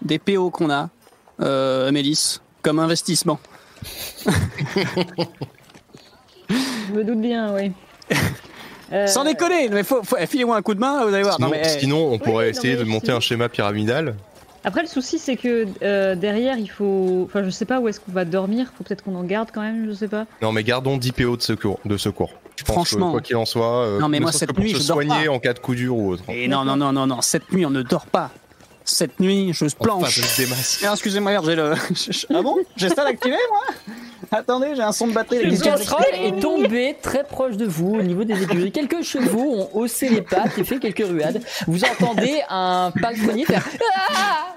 [0.01, 0.89] des PO qu'on a,
[1.41, 3.39] euh, Mélisse, comme investissement.
[6.49, 7.71] Je me doute bien, oui.
[8.91, 11.35] Euh, Sans déconner, mais faut, faut, filez-moi un coup de main, vous allez voir.
[11.35, 13.11] Sinon, non, mais, eh, sinon, on pourrait non, essayer de monter si.
[13.11, 14.15] un schéma pyramidal.
[14.63, 17.23] Après, le souci, c'est que euh, derrière, il faut.
[17.25, 18.71] Enfin, je sais pas où est-ce qu'on va dormir.
[18.77, 20.25] Faut peut-être qu'on en garde quand même, je sais pas.
[20.41, 21.79] Non, mais gardons 10 PO de secours.
[21.85, 22.31] De secours.
[22.57, 23.07] Je pense Franchement.
[23.07, 24.87] que, quoi qu'il en soit, euh, Non, mais moi, cette que pour nuit, se je
[24.87, 25.31] dors soigner pas.
[25.31, 26.23] en cas de coup dur ou autre.
[26.27, 28.31] eh, non, non, non, non, non, cette nuit, on ne dort pas.
[28.91, 30.19] Cette nuit, je planche.
[30.83, 31.73] Ah, Excusez-moi, j'ai le.
[32.33, 32.55] Ah bon?
[32.75, 33.61] J'ai ça d'activer, moi?
[34.31, 35.57] Attendez, j'ai un son de batterie.
[35.57, 38.71] Que- casserole est tombée très proche de vous au niveau des écuries.
[38.71, 41.41] Quelques chevaux ont haussé les pattes et fait quelques ruades.
[41.67, 43.63] Vous entendez un palefrenier faire
[44.15, 44.55] Ah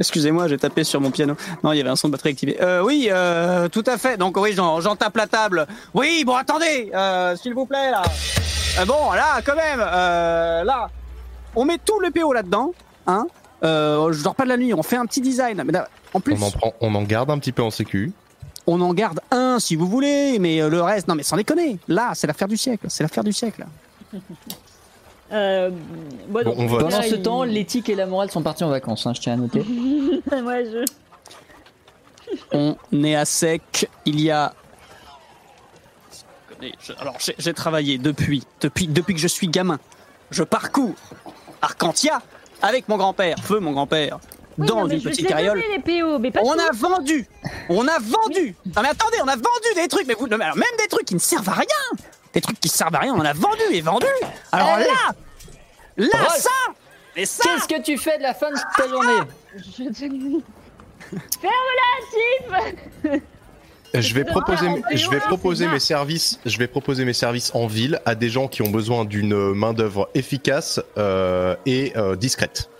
[0.00, 1.36] Excusez-moi, j'ai tapé sur mon piano.
[1.62, 2.56] Non, il y avait un son de batterie activé.
[2.60, 4.16] Euh, oui, euh, tout à fait.
[4.16, 5.66] Donc oui, j'en, j'en tape la table.
[5.92, 8.02] Oui, bon, attendez, euh, s'il vous plaît, là.
[8.80, 10.88] Euh, bon, là, quand même, euh, là,
[11.54, 12.72] on met tout le PO là-dedans,
[13.06, 13.26] hein.
[13.62, 15.62] Euh, je dors pas de la nuit, on fait un petit design.
[15.64, 15.72] Mais
[16.12, 18.12] en plus, On en prend, on en garde un petit peu en sécu.
[18.66, 21.78] on en garde un si vous voulez, mais euh, le reste, non, mais sans déconner.
[21.88, 22.86] Là, c'est l'affaire du siècle.
[22.88, 23.64] C'est l'affaire du siècle.
[25.32, 25.70] Euh,
[26.28, 26.80] bon, Bon, donc, on vote.
[26.82, 29.32] Pendant ce il- temps, l'éthique et la morale sont partis en vacances, hein, je tiens
[29.32, 29.60] à noter.
[30.30, 30.84] ouais, je...
[32.52, 33.88] On est à sec.
[34.04, 34.54] Il y a.
[36.60, 39.80] Je- Alors, j'ai j'ai travaillé depuis, depuis, depuis que je suis gamin.
[40.30, 40.94] Je parcours
[41.62, 42.20] Arcantia
[42.64, 44.18] avec mon grand-père, feu mon grand-père,
[44.58, 45.60] Oui, dans non, mais une je petite carriole.
[45.60, 46.60] donnés, les PO, mais pas On tout.
[46.60, 47.26] a vendu,
[47.68, 48.54] on a vendu.
[48.74, 50.88] Non mais attendez, on a vendu des trucs, mais vous, non, mais alors, même des
[50.88, 51.98] trucs qui ne servent à rien,
[52.32, 54.06] des trucs qui servent à rien, on en a vendu et vendu.
[54.52, 54.86] Alors Allez.
[54.86, 55.12] là,
[55.98, 56.36] là Rolf.
[56.38, 56.50] ça,
[57.16, 59.20] et ça, Qu'est-ce que tu fais de la fin de ta journée
[59.56, 60.42] Je te-
[61.40, 63.22] Ferme-la, Tiff
[63.94, 65.20] Je vais proposer, je vais
[65.72, 69.04] mes services, je vais proposer mes services en ville à des gens qui ont besoin
[69.04, 72.70] d'une main d'œuvre efficace euh, et euh, discrète.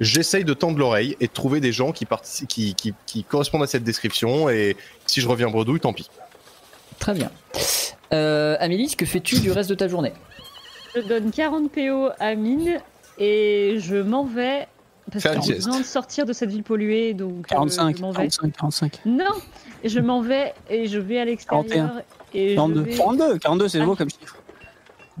[0.00, 3.62] J'essaye de tendre l'oreille et de trouver des gens qui, partici- qui, qui, qui correspondent
[3.64, 6.08] à cette description et si je reviens bredouille, tant pis.
[6.98, 7.30] Très bien.
[8.12, 10.12] Euh, Amélie, que fais-tu du reste de ta journée?
[10.94, 12.78] Je donne 40 PO à Mine
[13.18, 14.68] et je m'en vais
[15.12, 18.10] Parce que j'ai besoin de sortir de cette ville polluée, donc euh, 45, je m'en
[18.10, 18.16] vais.
[18.28, 19.00] 45, 45.
[19.06, 19.24] Non,
[19.84, 22.02] je m'en vais et je vais à l'extérieur
[22.32, 23.84] et je 42, vais, 42, 42, c'est Ah.
[23.84, 24.36] beau comme chiffre.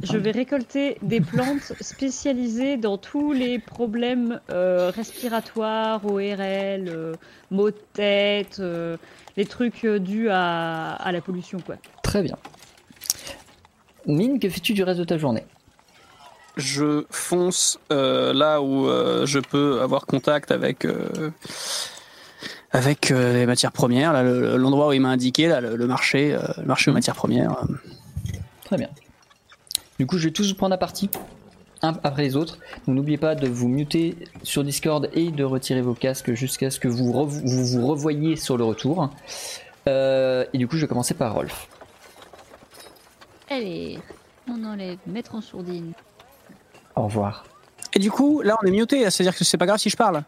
[0.02, 7.14] je vais récolter des plantes spécialisées dans tous les problèmes euh, respiratoires, ORL, euh,
[7.50, 8.96] maux de tête, euh,
[9.36, 11.76] les trucs euh, dus à, à la pollution, quoi.
[12.02, 12.36] Très bien.
[14.06, 15.44] Mine, que fais-tu du reste de ta journée?
[16.56, 21.30] Je fonce euh, là où euh, je peux avoir contact avec euh,
[22.70, 26.34] avec euh, les matières premières, le- l'endroit où il m'a indiqué, là, le, le marché,
[26.34, 27.56] euh, le marché aux matières premières.
[28.64, 28.88] Très bien.
[29.98, 31.08] Du coup, je vais tous vous prendre la partie,
[31.82, 32.58] un après les autres.
[32.86, 36.80] Donc, n'oubliez pas de vous muter sur Discord et de retirer vos casques jusqu'à ce
[36.80, 39.10] que vous vous, vous revoyiez sur le retour.
[39.86, 41.68] Euh, et du coup, je vais commencer par Rolf.
[43.50, 43.98] Allez,
[44.48, 45.92] on enlève mettre en sourdine.
[46.96, 47.44] Au revoir.
[47.94, 50.22] Et du coup, là, on est muté, c'est-à-dire que c'est pas grave si je parle.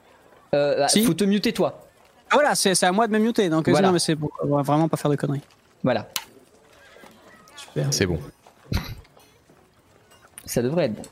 [0.55, 1.05] Euh, bah, Si.
[1.05, 1.83] faut te muter toi.
[2.31, 3.89] Ah, voilà, c'est à moi de me muter, donc euh, Voilà.
[3.89, 5.43] non, mais c'est pour euh, vraiment pas faire de conneries.
[5.85, 6.09] Voilà,
[7.57, 7.87] Super.
[7.91, 8.19] C'est bon.
[10.45, 11.03] ça devrait être bon.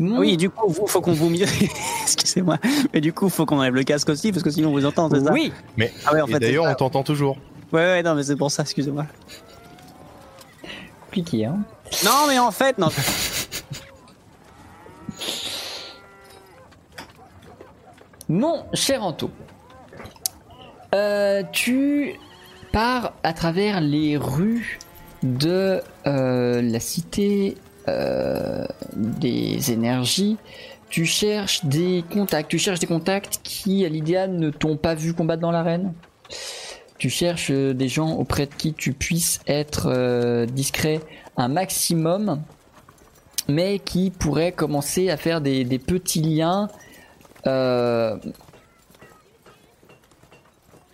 [0.00, 1.42] Ah Oui, du coup, vous, faut qu'on vous mute.
[2.02, 2.58] Excusez-moi.
[2.92, 5.08] Mais du coup, faut qu'on enlève le casque aussi, parce que sinon on vous entend,
[5.10, 5.52] c'est ça oui.
[6.06, 6.40] Ah ouais, en fait.
[6.40, 7.36] d'ailleurs, on t'entend toujours.
[7.72, 9.06] Ouais, ouais, non, mais c'est pour ça, excusez-moi.
[11.04, 11.58] Compliqué, hein.
[12.04, 12.88] Non, mais en fait, non.
[18.32, 19.30] Mon cher Anto,
[20.94, 22.14] euh, tu
[22.72, 24.78] pars à travers les rues
[25.22, 27.58] de euh, la cité
[27.88, 28.64] euh,
[28.96, 30.38] des énergies.
[30.88, 32.50] Tu cherches des contacts.
[32.50, 35.92] Tu cherches des contacts qui, à l'idéal, ne t'ont pas vu combattre dans l'arène.
[36.96, 41.00] Tu cherches des gens auprès de qui tu puisses être discret
[41.36, 42.40] un maximum,
[43.46, 46.70] mais qui pourraient commencer à faire des petits liens
[47.46, 48.16] euh,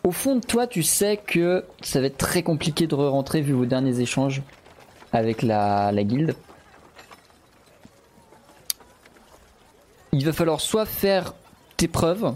[0.04, 3.52] Au fond de toi, tu sais que ça va être très compliqué de re-rentrer vu
[3.52, 4.42] vos derniers échanges
[5.12, 6.34] avec la, la guilde.
[10.12, 11.34] Il va falloir soit faire
[11.76, 12.34] tes preuves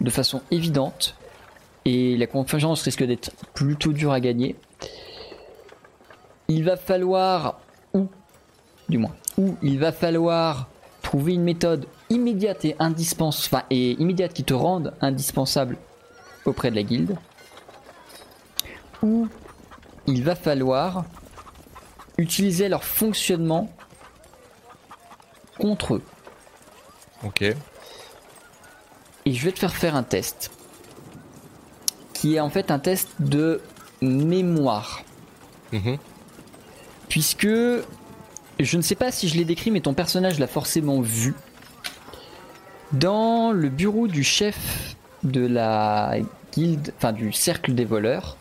[0.00, 1.16] de façon évidente,
[1.86, 4.56] et la confiance risque d'être plutôt dure à gagner.
[6.48, 7.60] Il va falloir,
[7.94, 8.08] ou
[8.88, 10.68] du moins, ou il va falloir
[11.02, 15.76] trouver une méthode immédiate et indispensable, enfin, et immédiate qui te rende indispensable
[16.44, 17.16] auprès de la guilde,
[19.02, 19.28] ou
[20.06, 21.04] il va falloir
[22.18, 23.70] utiliser leur fonctionnement
[25.58, 26.02] contre eux.
[27.24, 27.42] Ok.
[27.42, 27.56] Et
[29.32, 30.50] je vais te faire faire un test.
[32.14, 33.60] Qui est en fait un test de
[34.00, 35.02] mémoire.
[35.72, 35.98] Mhm.
[37.08, 37.48] Puisque
[38.58, 41.34] je ne sais pas si je l'ai décrit, mais ton personnage l'a forcément vu.
[42.92, 46.14] Dans le bureau du chef de la
[46.52, 48.36] guilde, enfin du cercle des voleurs,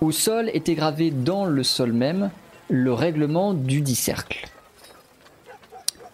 [0.00, 2.30] au sol était gravé dans le sol même
[2.68, 4.48] le règlement du dit cercle.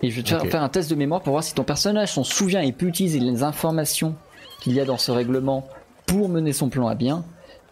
[0.02, 2.22] Et je vais te faire un test de mémoire pour voir si ton personnage s'en
[2.22, 4.14] souvient et peut utiliser les informations
[4.61, 5.68] qu'il y a dans ce règlement
[6.06, 7.24] pour mener son plan à bien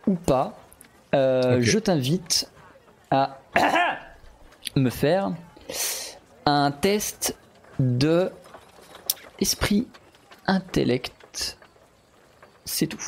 [0.07, 0.59] ou pas.
[1.15, 1.59] Euh.
[1.61, 2.51] Je t'invite
[3.11, 3.39] à
[4.77, 5.33] me faire
[6.47, 7.37] un test
[7.79, 8.31] de
[9.39, 9.87] esprit
[10.47, 11.59] intellect.
[12.65, 13.03] C'est tout.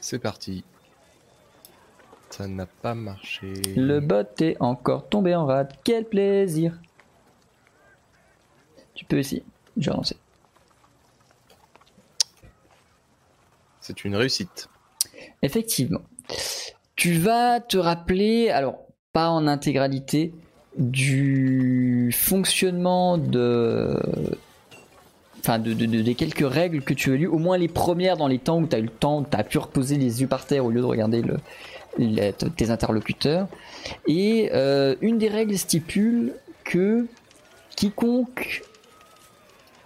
[0.00, 0.64] C'est parti.
[2.30, 3.52] Ça n'a pas marché.
[3.76, 5.72] Le bot est encore tombé en rade.
[5.84, 6.78] Quel plaisir.
[8.94, 9.44] Tu peux essayer.
[9.76, 10.16] Je vais lancer.
[13.80, 14.68] C'est une réussite.
[15.42, 16.02] Effectivement.
[16.96, 20.32] Tu vas te rappeler, alors pas en intégralité,
[20.78, 23.98] du fonctionnement de.
[25.40, 28.16] Enfin, de, de- de- des quelques règles que tu as lues, au moins les premières
[28.16, 30.28] dans les temps où tu as eu le temps, tu as pu reposer les yeux
[30.28, 33.48] par terre au lieu de regarder le, tes interlocuteurs.
[34.06, 37.06] Et euh, une des règles stipule que
[37.74, 38.62] quiconque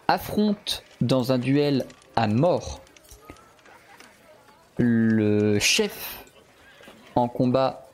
[0.09, 2.81] affronte dans un duel à mort
[4.79, 6.23] le chef
[7.15, 7.86] en combat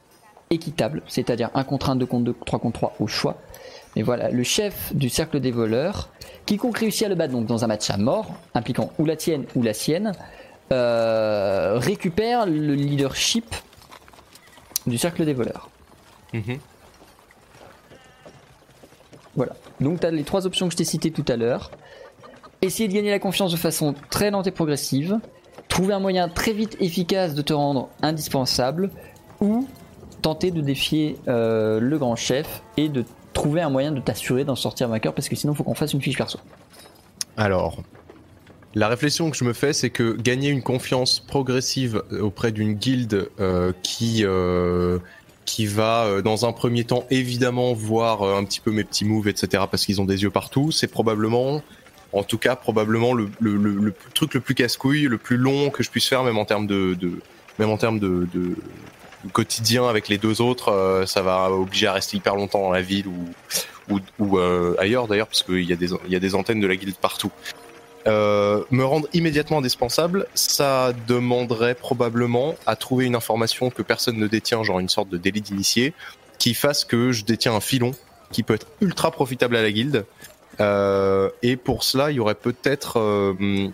[0.53, 3.39] équitable, c'est-à-dire 1 contre 1, 2 contre 2, 3 contre 3 au choix.
[3.97, 6.11] Mais voilà, le chef du cercle des voleurs,
[6.47, 9.45] quiconque réussit à le battre donc dans un match à mort, impliquant ou la tienne
[9.55, 10.13] ou la sienne,
[10.73, 13.55] euh, récupère le leadership
[14.87, 15.69] du cercle des voleurs.
[16.33, 16.59] Mhm.
[19.37, 19.53] Voilà.
[19.81, 21.71] Donc tu as les trois options que je t'ai citées tout à l'heure.
[22.63, 25.19] Essayer de gagner la confiance de façon très lente et progressive.
[25.69, 28.91] Trouver un moyen très vite efficace de te rendre indispensable.
[29.41, 29.67] Ou
[30.23, 34.57] tenter de défier euh, le grand chef et de trouver un moyen de t'assurer d'en
[34.57, 36.39] sortir vainqueur parce que sinon il faut qu'on fasse une fiche perso.
[37.37, 37.83] Alors,
[38.75, 43.29] la réflexion que je me fais, c'est que gagner une confiance progressive auprès d'une guilde
[43.41, 44.99] euh, qui euh,
[45.45, 49.05] qui va euh, dans un premier temps évidemment voir euh, un petit peu mes petits
[49.05, 49.65] moves, etc.
[49.71, 50.71] Parce qu'ils ont des yeux partout.
[50.71, 51.63] C'est probablement,
[52.13, 55.91] en tout cas probablement le, le, truc le plus casse-couille, le plus long que je
[55.91, 56.97] puisse faire, même en termes de,
[57.59, 58.27] même en termes de
[59.31, 60.71] quotidien avec les deux autres.
[60.71, 63.29] euh, ça va obliger à rester hyper longtemps dans la ville ou
[63.91, 66.67] ou, ou euh, ailleurs d'ailleurs, parce qu'il y a des y a des antennes de
[66.67, 67.33] la guilde partout.
[68.09, 74.27] Euh, me rendre immédiatement indispensable, ça demanderait probablement à trouver une information que personne ne
[74.27, 75.95] détient, genre une sorte de délit d'initié,
[76.39, 77.93] qui fasse que je détiens un filon
[78.33, 80.05] qui peut être ultra profitable à la guilde.
[80.61, 83.69] Euh, et pour cela, il y aurait peut-être euh,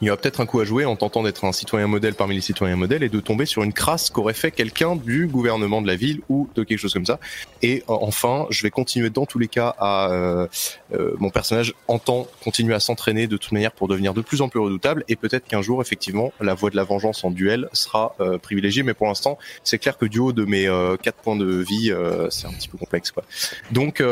[0.00, 2.34] il y aurait peut-être un coup à jouer en tentant d'être un citoyen modèle parmi
[2.34, 5.86] les citoyens modèles et de tomber sur une crasse qu'aurait fait quelqu'un du gouvernement de
[5.86, 7.18] la ville ou de quelque chose comme ça.
[7.62, 10.46] Et euh, enfin, je vais continuer dans tous les cas à euh,
[10.94, 14.48] euh, mon personnage entend continuer à s'entraîner de toute manière pour devenir de plus en
[14.48, 18.14] plus redoutable et peut-être qu'un jour effectivement la voie de la vengeance en duel sera
[18.20, 21.36] euh, privilégiée mais pour l'instant c'est clair que du haut de mes euh, quatre points
[21.36, 23.24] de vie euh, c'est un petit peu complexe quoi.
[23.70, 24.02] Donc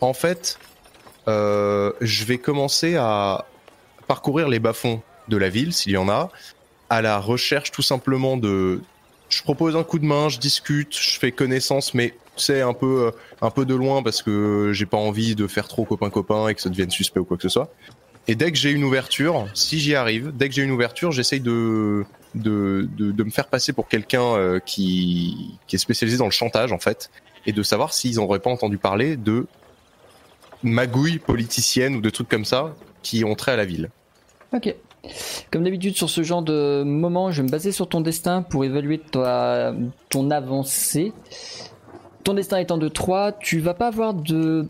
[0.00, 0.58] en fait
[1.26, 3.46] je vais commencer à
[4.10, 6.32] parcourir les bas-fonds de la ville s'il y en a
[6.88, 8.80] à la recherche tout simplement de
[9.28, 13.06] je propose un coup de main, je discute, je fais connaissance, mais c'est un peu
[13.06, 16.48] euh, un peu de loin parce que j'ai pas envie de faire trop copain copain
[16.48, 17.72] et que ça devienne suspect ou quoi que ce soit.
[18.26, 21.38] Et dès que j'ai une ouverture, si j'y arrive, dès que j'ai une ouverture, j'essaye
[21.38, 22.04] de
[22.34, 26.32] de, de de me faire passer pour quelqu'un euh, qui qui est spécialisé dans le
[26.32, 27.12] chantage en fait
[27.46, 29.46] et de savoir s'ils n'auraient pas entendu parler de
[30.64, 33.90] magouilles politiciennes ou de trucs comme ça qui ont trait à la ville.
[34.52, 34.74] Ok.
[35.50, 38.64] Comme d'habitude sur ce genre de moment, je vais me baser sur ton destin pour
[38.64, 41.12] évaluer ton avancée.
[42.24, 44.66] Ton destin étant de 3, tu vas pas avoir de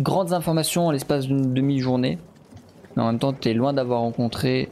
[0.00, 2.18] grandes informations en l'espace d'une demi-journée.
[2.96, 4.68] En même temps, tu es loin d'avoir rencontré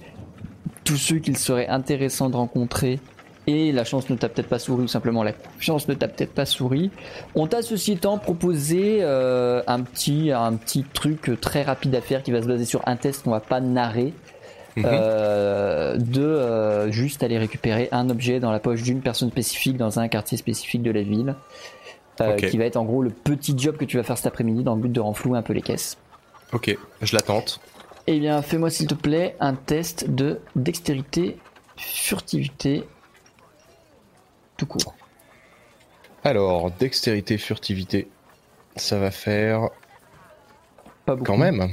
[0.84, 3.00] tous ceux qu'il serait intéressant de rencontrer.
[3.46, 6.32] Et la chance ne t'a peut-être pas souri, ou simplement la chance ne t'a peut-être
[6.32, 6.90] pas souri.
[7.34, 12.22] On t'a ceci étant proposé euh, un, petit, un petit truc très rapide à faire
[12.24, 14.12] qui va se baser sur un test qu'on va pas narrer.
[14.76, 14.84] Mhm.
[14.86, 19.98] Euh, de euh, juste aller récupérer un objet dans la poche d'une personne spécifique dans
[19.98, 21.34] un quartier spécifique de la ville.
[22.38, 24.74] Qui va être en gros le petit job que tu vas faire cet après-midi dans
[24.74, 25.98] le but de renflouer un peu les caisses.
[26.52, 27.60] Ok, je l'attente.
[28.06, 31.36] Eh bien, fais-moi s'il te plaît un test de dextérité,
[31.76, 32.84] furtivité,
[34.56, 34.94] tout court.
[36.24, 38.08] Alors, dextérité, furtivité,
[38.76, 39.68] ça va faire
[41.04, 41.24] Pas beaucoup.
[41.32, 41.68] quand même.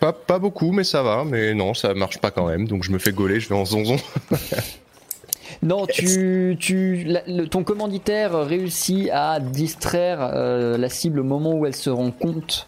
[0.00, 1.24] Pas, pas beaucoup, mais ça va.
[1.24, 2.66] Mais non, ça marche pas quand même.
[2.68, 3.96] Donc je me fais gauler, je vais en zonzon.
[5.62, 11.52] Non, tu, tu, la- le- ton commanditaire réussit à distraire euh, la cible au moment
[11.52, 12.66] où elle se rend compte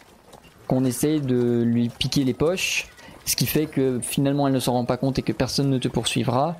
[0.67, 2.87] qu'on essaye de lui piquer les poches,
[3.25, 5.77] ce qui fait que finalement elle ne s'en rend pas compte et que personne ne
[5.77, 6.55] te poursuivra.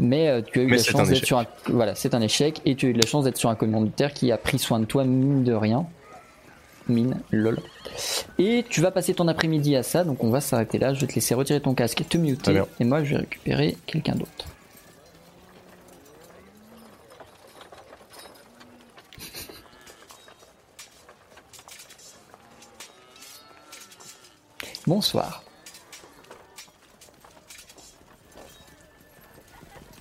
[0.00, 2.60] Mais euh, tu as eu Mais la chance d'être sur un, voilà, c'est un échec
[2.64, 4.86] et tu as eu la chance d'être sur un commanditaire qui a pris soin de
[4.86, 5.86] toi mine de rien.
[6.88, 7.58] Mine, lol.
[8.38, 10.94] Et tu vas passer ton après-midi à ça, donc on va s'arrêter là.
[10.94, 13.76] Je vais te laisser retirer ton casque et te muter, et moi je vais récupérer
[13.86, 14.46] quelqu'un d'autre.
[24.86, 25.44] Bonsoir.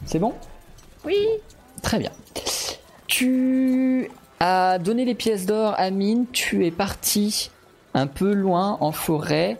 [0.10, 0.34] C'est bon?
[1.06, 1.28] Oui
[1.84, 2.10] Très bien.
[3.06, 7.52] Tu as donné les pièces d'or à Mine, tu es parti
[7.94, 9.60] un peu loin en forêt.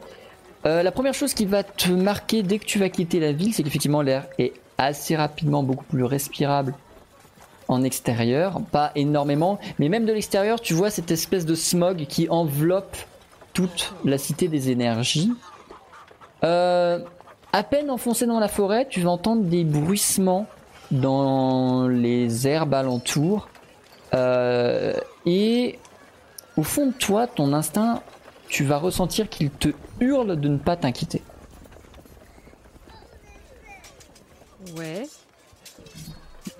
[0.66, 3.54] Euh, la première chose qui va te marquer dès que tu vas quitter la ville,
[3.54, 6.74] c'est qu'effectivement l'air est assez rapidement beaucoup plus respirable
[7.68, 8.60] en extérieur.
[8.72, 12.98] Pas énormément, mais même de l'extérieur, tu vois cette espèce de smog qui enveloppe
[13.54, 15.32] toute la cité des énergies.
[16.44, 17.06] Euh,
[17.54, 20.48] à peine enfoncé dans la forêt, tu vas entendre des bruissements
[20.92, 23.50] dans les herbes alentours.
[24.14, 24.94] Euh,
[25.26, 25.80] et
[26.58, 28.02] au fond de toi, ton instinct,
[28.48, 29.70] tu vas ressentir qu'il te
[30.00, 31.22] hurle de ne pas t'inquiéter.
[34.78, 35.08] Ouais.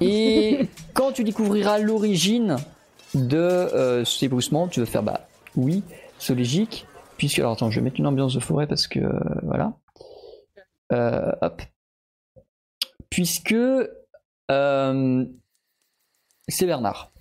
[0.02, 2.58] Et quand tu découvriras l'origine
[3.14, 5.84] de euh, ces bruissements, tu vas faire bah oui,
[6.20, 6.86] c'est logique.
[7.18, 9.74] Puisque alors attends, je vais mettre une ambiance de forêt parce que euh, voilà.
[10.92, 11.62] Euh, hop.
[13.10, 13.54] Puisque
[14.52, 15.26] euh,
[16.48, 17.12] c'est Bernard.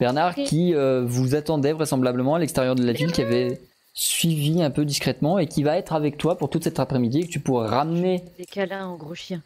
[0.00, 3.60] Bernard qui euh, vous attendait vraisemblablement à l'extérieur de la ville, qui avait
[3.94, 7.26] suivi un peu discrètement et qui va être avec toi pour toute cet après-midi et
[7.26, 9.42] que tu pourras ramener Des câlins en gros chien.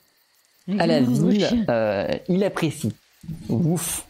[0.78, 1.66] à la gros ville.
[1.68, 2.92] Euh, il apprécie.
[3.48, 4.05] Ouf.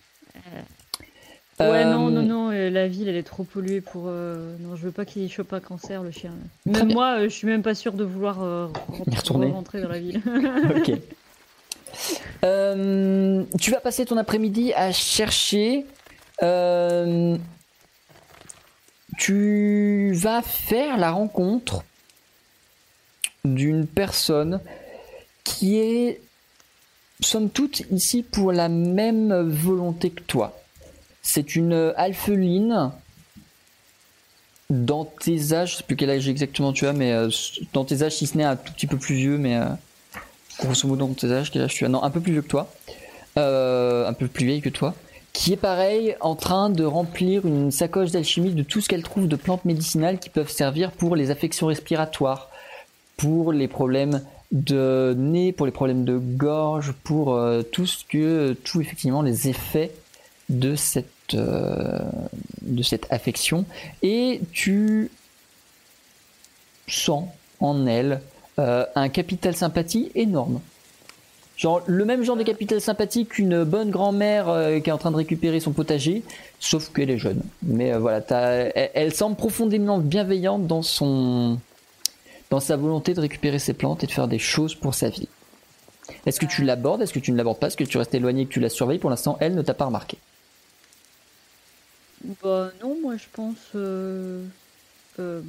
[1.58, 4.04] Ouais, Euh, non, non, non, euh, la ville, elle est trop polluée pour.
[4.08, 6.32] euh, Non, je veux pas qu'il chope un cancer, le chien.
[6.66, 8.36] Même moi, je suis même pas sûre de vouloir
[9.08, 9.50] Y retourner.
[9.50, 10.20] rentrer dans la ville.
[10.76, 10.92] Ok.
[13.58, 15.86] Tu vas passer ton après-midi à chercher.
[19.18, 21.84] tu vas faire la rencontre
[23.44, 24.60] d'une personne
[25.44, 26.20] qui est,
[27.20, 30.58] somme toute, ici pour la même volonté que toi.
[31.28, 32.92] C'est une alpheline
[34.70, 37.28] dans tes âges, je sais plus quel âge exactement tu as, mais euh,
[37.72, 39.64] dans tes âges, si ce n'est un tout petit peu plus vieux, mais euh,
[40.60, 41.88] grosso modo dans tes âges, quel âge tu as?
[41.88, 42.72] Non, un peu plus vieux que toi,
[43.38, 44.94] Euh, un peu plus vieille que toi,
[45.32, 49.26] qui est pareil en train de remplir une sacoche d'alchimie de tout ce qu'elle trouve
[49.26, 52.48] de plantes médicinales qui peuvent servir pour les affections respiratoires,
[53.16, 54.22] pour les problèmes
[54.52, 57.38] de nez, pour les problèmes de gorge, pour
[57.72, 59.90] tout ce que, tout effectivement les effets
[60.48, 61.98] de cette euh,
[62.62, 63.64] de cette affection
[64.02, 65.10] et tu
[66.88, 67.28] sens
[67.60, 68.20] en elle
[68.58, 70.60] euh, un capital sympathie énorme.
[71.56, 75.10] Genre le même genre de capital sympathie qu'une bonne grand-mère euh, qui est en train
[75.10, 76.22] de récupérer son potager,
[76.60, 77.40] sauf qu'elle est jeune.
[77.62, 81.58] Mais euh, voilà, elle semble profondément bienveillante dans son
[82.50, 85.28] dans sa volonté de récupérer ses plantes et de faire des choses pour sa vie.
[86.24, 87.02] Est-ce que tu l'abordes?
[87.02, 87.66] Est-ce que tu ne l'abordes pas?
[87.66, 88.98] Est-ce que tu restes éloigné et que tu la surveilles?
[88.98, 90.18] Pour l'instant, elle ne t'a pas remarqué.
[92.24, 93.70] Bah non, moi je pense.
[93.74, 94.46] euh,
[95.20, 95.42] euh,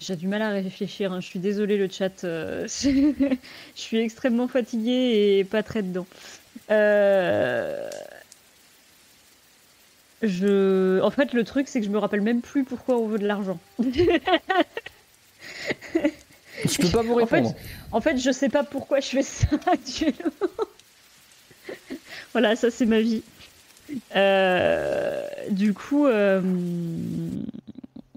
[0.00, 1.20] J'ai du mal à réfléchir, hein.
[1.20, 2.24] je suis désolée le chat.
[2.24, 3.36] euh, Je
[3.74, 6.06] suis extrêmement fatiguée et pas très dedans.
[6.70, 7.88] Euh,
[10.22, 11.00] Je...
[11.00, 13.26] En fait, le truc, c'est que je me rappelle même plus pourquoi on veut de
[13.26, 13.60] l'argent.
[16.64, 17.54] Je peux pas vous En fait, répondre.
[17.90, 20.30] En fait, je sais pas pourquoi je fais ça actuellement.
[22.32, 23.24] voilà, ça c'est ma vie.
[24.14, 26.40] Euh, du coup, euh,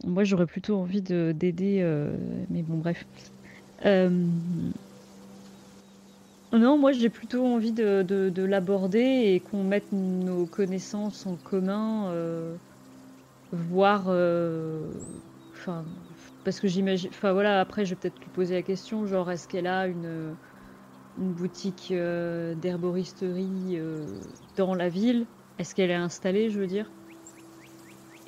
[0.03, 3.05] moi j'aurais plutôt envie de d'aider, euh, mais bon, bref.
[6.53, 11.35] Non, moi j'ai plutôt envie de, de- de l'aborder et qu'on mette nos connaissances en
[11.37, 12.13] commun,
[13.51, 14.05] voir.
[14.09, 14.93] euh,
[15.55, 15.85] Enfin,
[16.43, 17.09] parce que j'imagine.
[17.13, 20.35] Enfin voilà, après je vais peut-être lui poser la question, genre est-ce qu'elle a une,
[21.17, 23.77] une boutique d'herboristerie
[24.55, 25.27] dans la ville?
[25.59, 26.89] Est-ce qu'elle est installée, je veux dire?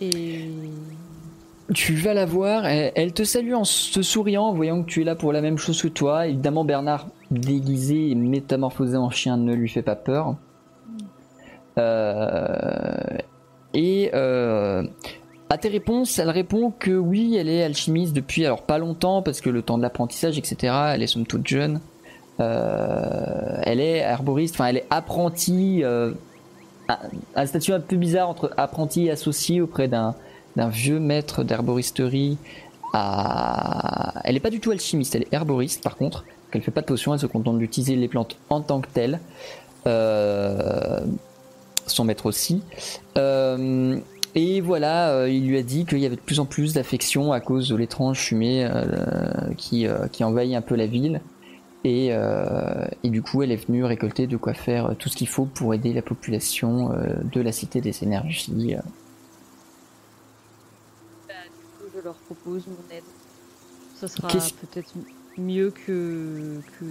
[0.01, 0.49] Et.
[1.73, 5.15] Tu vas la voir, elle, te salue en te souriant, voyant que tu es là
[5.15, 6.27] pour la même chose que toi.
[6.27, 10.35] Évidemment, Bernard, déguisé et métamorphosé en chien, ne lui fait pas peur.
[11.79, 13.17] Euh,
[13.73, 14.83] et euh,
[15.49, 19.41] à tes réponses, elle répond que oui, elle est alchimiste depuis alors pas longtemps, parce
[19.41, 21.79] que le temps de l'apprentissage, etc., elle est somme toute jeune.
[22.39, 25.83] Euh, elle est herboriste, enfin elle est apprentie,
[26.87, 26.97] un,
[27.35, 30.15] un statut un peu bizarre entre apprenti et associé auprès d'un
[30.57, 32.37] vieux maître d'herboristerie
[32.93, 34.13] à...
[34.23, 36.23] Elle n'est pas du tout alchimiste, elle est herboriste par contre.
[36.51, 39.19] Elle fait pas de potions, elle se contente d'utiliser les plantes en tant que telles.
[39.87, 41.01] Euh,
[41.85, 42.61] Son maître aussi.
[43.17, 43.97] Euh,
[44.35, 47.33] Et voilà, euh, il lui a dit qu'il y avait de plus en plus d'affection
[47.33, 48.69] à cause de l'étrange fumée
[49.57, 49.87] qui
[50.23, 51.21] envahit un peu la ville.
[51.87, 55.27] Et, euh, et du coup, elle est venue récolter de quoi faire tout ce qu'il
[55.27, 58.73] faut pour aider la population euh, de la Cité des Énergies.
[58.75, 58.79] euh.
[61.95, 63.03] je leur propose mon aide.
[63.95, 64.93] Ça sera peut-être
[65.37, 66.85] mieux que, que.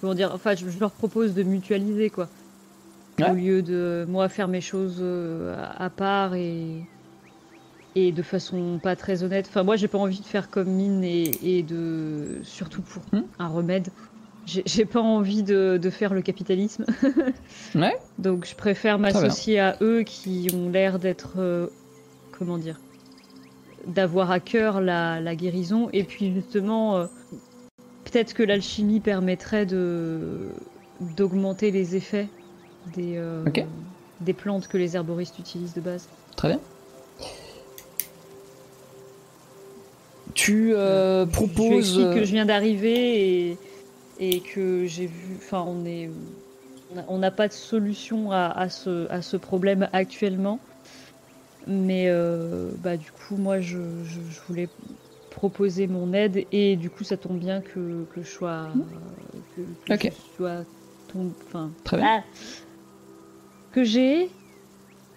[0.00, 2.28] Comment dire Enfin, je, je leur propose de mutualiser, quoi.
[3.18, 3.30] Ouais.
[3.30, 6.84] Au lieu de moi faire mes choses euh, à, à part et.
[7.96, 9.46] Et de façon pas très honnête.
[9.48, 12.38] Enfin, moi, j'ai pas envie de faire comme mine et, et de.
[12.44, 13.22] Surtout pour Hmm.
[13.40, 13.88] un remède.
[14.66, 16.84] J'ai pas envie de, de faire le capitalisme.
[17.74, 17.96] Ouais.
[18.18, 21.34] Donc, je préfère m'associer à eux qui ont l'air d'être.
[21.38, 21.66] euh,
[22.38, 22.78] comment dire
[23.86, 27.06] d'avoir à cœur la, la guérison et puis justement euh,
[28.04, 30.48] peut-être que l'alchimie permettrait de
[31.16, 32.28] d'augmenter les effets
[32.94, 33.42] des euh,
[34.20, 36.08] des plantes que les herboristes utilisent de base.
[36.36, 36.60] Très bien.
[40.34, 41.98] Tu Je proposes.
[41.98, 43.58] explique que je viens d'arriver et,
[44.20, 46.10] et que j'ai vu enfin on est
[47.08, 50.60] on n'a pas de solution à, à ce à ce problème actuellement
[51.66, 54.68] mais euh, bah du coup moi je, je, je voulais
[55.30, 58.68] proposer mon aide et du coup ça tombe bien que, que je sois
[59.56, 60.64] que, que je sois
[61.46, 62.06] enfin Très bien.
[62.06, 62.24] ah,
[63.72, 64.39] que j'ai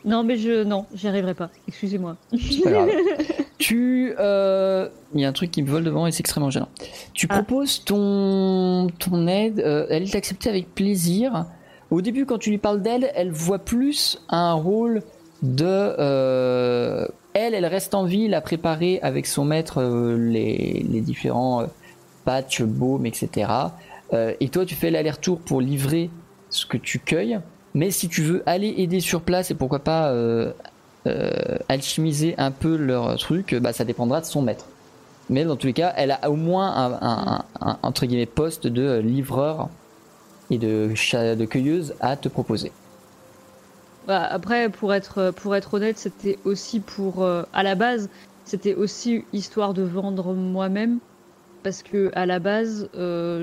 [0.06, 2.90] non mais je non j'y arriverai pas excusez-moi C'est pas grave.
[3.58, 4.14] tu.
[4.20, 6.70] euh, Il y a un truc qui me vole devant et c'est extrêmement gênant.
[7.14, 7.36] Tu Ah.
[7.36, 9.60] proposes ton, ton aide.
[9.60, 11.46] euh, elle est acceptée avec plaisir.
[11.92, 15.02] Au début, quand tu lui parles d'elle, elle voit plus un rôle
[15.44, 15.66] de.
[15.66, 21.64] euh, elle, elle reste en ville à préparer avec son maître les, les différents
[22.26, 23.52] patchs, baumes, etc.
[24.40, 26.12] Et toi, tu fais l'aller-retour pour livrer
[26.52, 27.40] ce que tu cueilles.
[27.76, 30.52] Mais si tu veux aller aider sur place et pourquoi pas euh,
[31.08, 31.32] euh,
[31.70, 34.66] alchimiser un peu leur truc, bah, ça dépendra de son maître.
[35.30, 37.92] Mais dans tous les cas, elle a au moins un,
[38.36, 39.70] poste de livreur
[40.52, 40.90] et de,
[41.36, 42.72] de cueilleuse à te proposer.
[44.06, 47.24] Bah, après, pour être, pour être honnête, c'était aussi pour.
[47.24, 48.10] euh, à la base,
[48.46, 51.00] c'était aussi histoire de vendre moi-même.
[51.64, 52.90] Parce que à la base,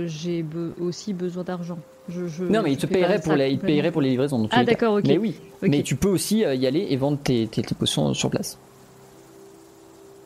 [0.04, 0.44] j'ai
[0.78, 1.78] aussi besoin d'argent.
[2.10, 4.48] Je, je- Non, mais il je te payerait pour les, il payerait pour les livraisons.
[4.50, 5.04] Ah, d'accord, ok.
[5.06, 8.12] Mais oui, mais tu peux aussi euh, y aller et vendre tes, tes, tes potions
[8.14, 8.58] sur place.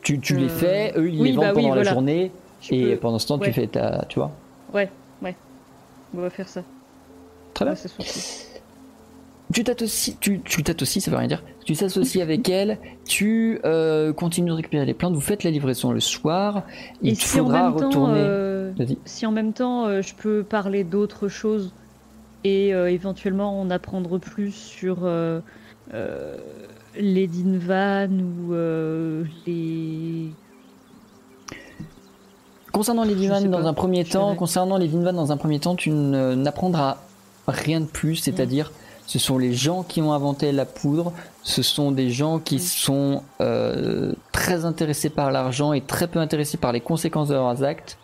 [0.01, 2.31] Tu, tu les Euh, fais, eux ils oui, les vendent bah oui, pendant la journée
[2.61, 3.47] Je et peux- pendant ce temps ouais.
[3.47, 4.31] tu fais ta, tu vois.
[6.17, 6.63] On va faire ça.
[7.53, 7.73] Très bien.
[7.73, 8.45] Ouais, c'est sorti.
[9.53, 9.63] Tu
[10.21, 11.43] tu, tu t'associes, ça veut rien dire.
[11.65, 15.91] Tu t'associes avec elle, tu euh, continues de récupérer les plantes, vous faites la livraison
[15.91, 16.61] le soir.
[17.01, 18.19] Il Et te si faudra temps, retourner.
[18.19, 18.71] euh,
[19.05, 21.73] si en même temps euh, je peux parler d'autres choses
[22.43, 25.09] et éventuellement en apprendre plus sur
[26.99, 28.53] les Dinvan ou
[29.47, 30.29] les.
[32.71, 35.75] Concernant les Vinvan dans pas, un premier temps, concernant les Vinvan dans un premier temps,
[35.75, 36.97] tu n'apprendras
[37.47, 38.71] rien de plus, c'est-à-dire
[39.05, 41.13] ce sont les gens qui ont inventé la poudre,
[41.43, 46.57] ce sont des gens qui sont euh, très intéressés par l'argent et très peu intéressés
[46.57, 47.97] par les conséquences de leurs actes,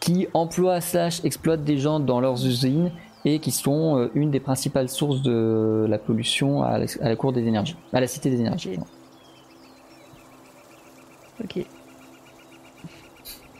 [0.00, 2.90] qui emploient slash exploitent des gens dans leurs usines
[3.24, 7.16] et qui sont euh, une des principales sources de la pollution à la, à la
[7.16, 8.78] cour des énergies, à la cité des énergies.
[11.42, 11.64] Ok.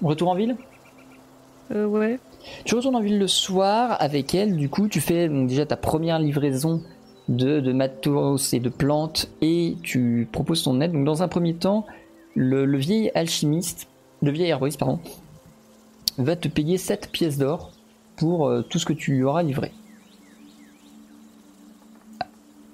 [0.02, 0.56] Retour en ville?
[1.70, 2.18] Euh, ouais.
[2.64, 5.76] Tu retournes en ville le soir avec elle, du coup tu fais donc, déjà ta
[5.76, 6.82] première livraison
[7.28, 10.92] de, de matos et de plantes et tu proposes ton aide.
[10.92, 11.86] Donc dans un premier temps,
[12.34, 13.88] le, le vieil alchimiste,
[14.22, 15.00] le vieil herboriste pardon,
[16.18, 17.72] va te payer 7 pièces d'or
[18.16, 19.72] pour euh, tout ce que tu lui auras livré.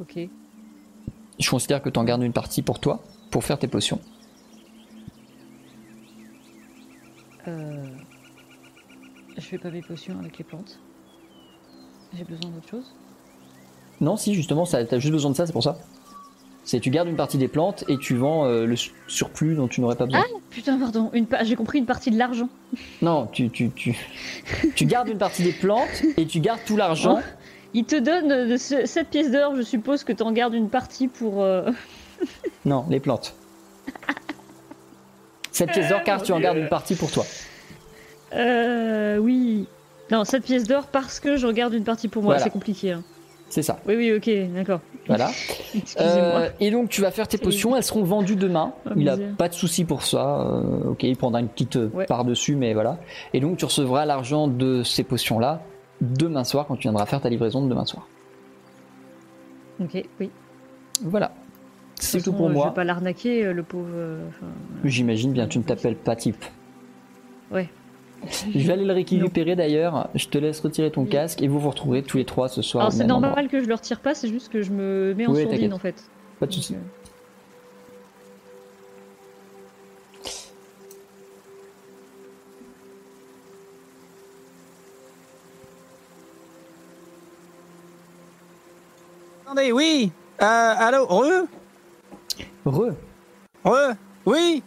[0.00, 0.28] Ok.
[1.38, 3.00] Je considère que tu en gardes une partie pour toi,
[3.30, 4.00] pour faire tes potions.
[7.46, 7.88] Euh...
[9.39, 10.78] Je fais pas mes potions avec les plantes.
[12.16, 12.94] J'ai besoin d'autre chose.
[14.01, 15.78] Non, si justement, ça- t'as juste besoin de ça, c'est pour ça.
[16.65, 19.69] C'est tu gardes une partie des plantes et tu vends euh, le su- surplus dont
[19.69, 20.23] tu n'aurais pas besoin.
[20.51, 21.10] Putain, pardon.
[21.15, 22.48] Une pa- J'ai compris une partie de l'argent.
[23.02, 23.97] Non, tu, tu, tu,
[24.74, 27.20] tu gardes une partie des plantes et tu gardes tout l'argent.
[27.74, 30.69] Il te donne euh, de ce- 7 pièces d'or, je suppose que t'en gardes une
[30.69, 31.43] partie pour.
[31.43, 31.70] euh,
[32.65, 33.35] Non, les plantes.
[35.52, 37.24] Cette pièce d'or, car tu en gardes une partie pour toi.
[38.34, 39.18] Euh.
[39.18, 39.66] Oui.
[40.10, 42.34] Non, 7 pièces d'or parce que je regarde une partie pour moi.
[42.34, 42.44] Voilà.
[42.44, 42.92] C'est compliqué.
[42.92, 43.02] hein.
[43.50, 43.78] C'est ça.
[43.86, 44.80] Oui, oui, ok, d'accord.
[45.06, 45.30] Voilà.
[46.00, 48.72] Euh, et donc tu vas faire tes potions, elles seront vendues demain.
[48.86, 49.36] Oh, Il a misère.
[49.36, 50.40] pas de souci pour ça.
[50.40, 52.05] Euh, ok, il prendra une petite euh, Ouais.
[52.06, 52.98] part dessus, mais voilà.
[53.32, 55.62] Et donc tu recevras l'argent de ces potions-là
[56.00, 58.06] demain soir quand tu viendras faire ta livraison de demain soir.
[59.80, 60.30] Ok, oui.
[61.02, 61.32] Voilà.
[62.00, 62.68] C'est tout pour euh, Je moi.
[62.68, 63.88] vais pas l'arnaquer, le pauvre.
[64.28, 64.46] enfin,
[64.84, 66.44] J'imagine bien, tu ne t'appelles pas type.
[67.50, 67.68] Ouais.
[68.52, 70.08] Je vais aller le récupérer d'ailleurs.
[70.14, 72.82] Je te laisse retirer ton casque et vous vous retrouverez tous les trois ce soir.
[72.84, 73.48] Alors c'est normal endroit.
[73.48, 75.78] que je le retire pas, c'est juste que je me mets en Oui, sourdine en
[75.78, 76.04] fait.
[76.40, 76.74] Pas de Donc, souci.
[76.74, 76.78] euh,
[89.44, 90.12] Attendez, oui.
[90.40, 91.46] Euh, allô, re,
[92.64, 92.94] Re.
[93.64, 93.94] re,
[94.26, 94.62] oui,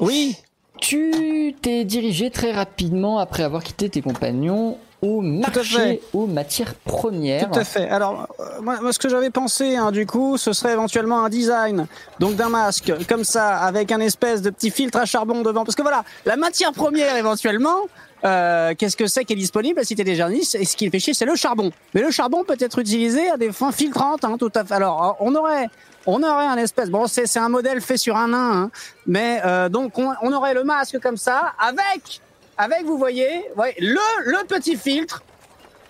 [0.00, 0.36] oui.
[0.80, 7.50] Tu t'es dirigé très rapidement après avoir quitté tes compagnons au marché aux matières premières.
[7.50, 7.88] Tout à fait.
[7.88, 11.28] Alors, euh, moi, moi, ce que j'avais pensé, hein, du coup, ce serait éventuellement un
[11.28, 11.86] design,
[12.18, 15.64] donc d'un masque comme ça, avec un espèce de petit filtre à charbon devant.
[15.64, 17.88] Parce que voilà, la matière première, éventuellement,
[18.24, 20.98] euh, qu'est-ce que c'est qui est disponible à Cité des Jardins Et ce qui fait
[20.98, 21.70] chier, c'est le charbon.
[21.94, 24.74] Mais le charbon peut être utilisé à des fins filtrantes, hein, tout à fait.
[24.74, 25.68] Alors, on aurait,
[26.06, 26.90] on aurait un espèce.
[26.90, 28.70] Bon, c'est c'est un modèle fait sur un nain, hein,
[29.06, 32.20] mais euh, donc on, on aurait le masque comme ça, avec,
[32.56, 35.22] avec, vous voyez, ouais, le le petit filtre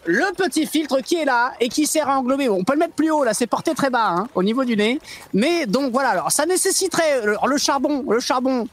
[0.04, 2.48] le petit filtre qui est là et qui sert à englober.
[2.48, 4.74] On peut le mettre plus haut là, c'est porté très bas hein, au niveau du
[4.74, 5.00] nez.
[5.34, 8.66] Mais donc voilà, alors ça nécessiterait le, le charbon, le charbon.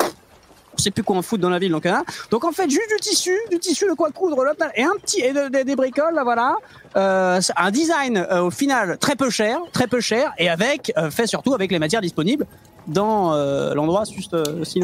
[0.78, 2.04] On sait plus quoi en foutre dans la ville donc hein.
[2.32, 4.44] Donc en fait juste du tissu, du tissu de quoi coudre
[4.76, 6.56] et un petit et de- de- des bricoles là voilà.
[6.98, 11.10] Euh, un design euh, au final très peu cher, très peu cher et avec euh,
[11.10, 12.46] fait surtout avec les matières disponibles
[12.88, 13.34] dans
[13.74, 14.36] l'endroit juste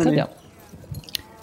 [0.10, 0.28] bien.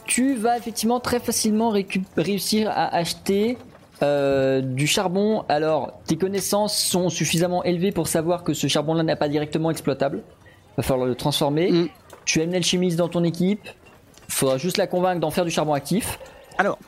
[0.06, 1.72] Tu vas effectivement très facilement
[2.16, 3.58] réussir à acheter
[4.00, 9.16] Euh, du charbon, alors tes connaissances sont suffisamment élevées pour savoir que ce charbon-là n'est
[9.16, 10.22] pas directement exploitable.
[10.76, 11.72] Va falloir le transformer.
[11.72, 11.88] Mm.
[12.24, 13.68] Tu as une alchimiste dans ton équipe.
[14.28, 16.18] Faudra juste la convaincre d'en faire du charbon actif.
[16.58, 16.78] Alors,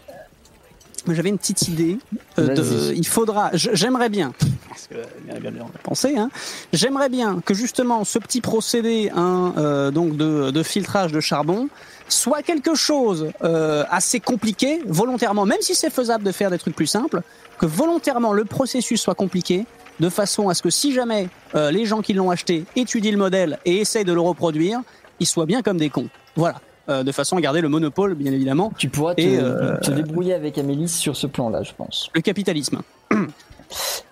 [1.08, 1.98] j'avais une petite idée.
[2.38, 4.32] euh, de- il faudra, j'aimerais bien,
[4.68, 4.94] parce que
[5.40, 6.30] bien, bien, pensé, hein,
[6.72, 11.68] j'aimerais bien que justement ce petit procédé hein, euh, donc de, de filtrage de charbon
[12.08, 16.74] soit quelque chose euh, assez compliqué, volontairement, même si c'est faisable de faire des trucs
[16.76, 17.22] plus simples,
[17.58, 19.64] que volontairement le processus soit compliqué,
[20.00, 23.18] de façon à ce que si jamais euh, les gens qui l'ont acheté étudient le
[23.18, 24.80] modèle et essayent de le reproduire,
[25.20, 26.08] ils soient bien comme des cons.
[26.36, 26.60] Voilà.
[26.90, 29.90] Euh, de façon à garder le monopole, bien évidemment, Tu pourras te, Et, euh, te
[29.92, 32.10] débrouiller avec Amélie sur ce plan-là, je pense.
[32.14, 32.80] le capitalisme.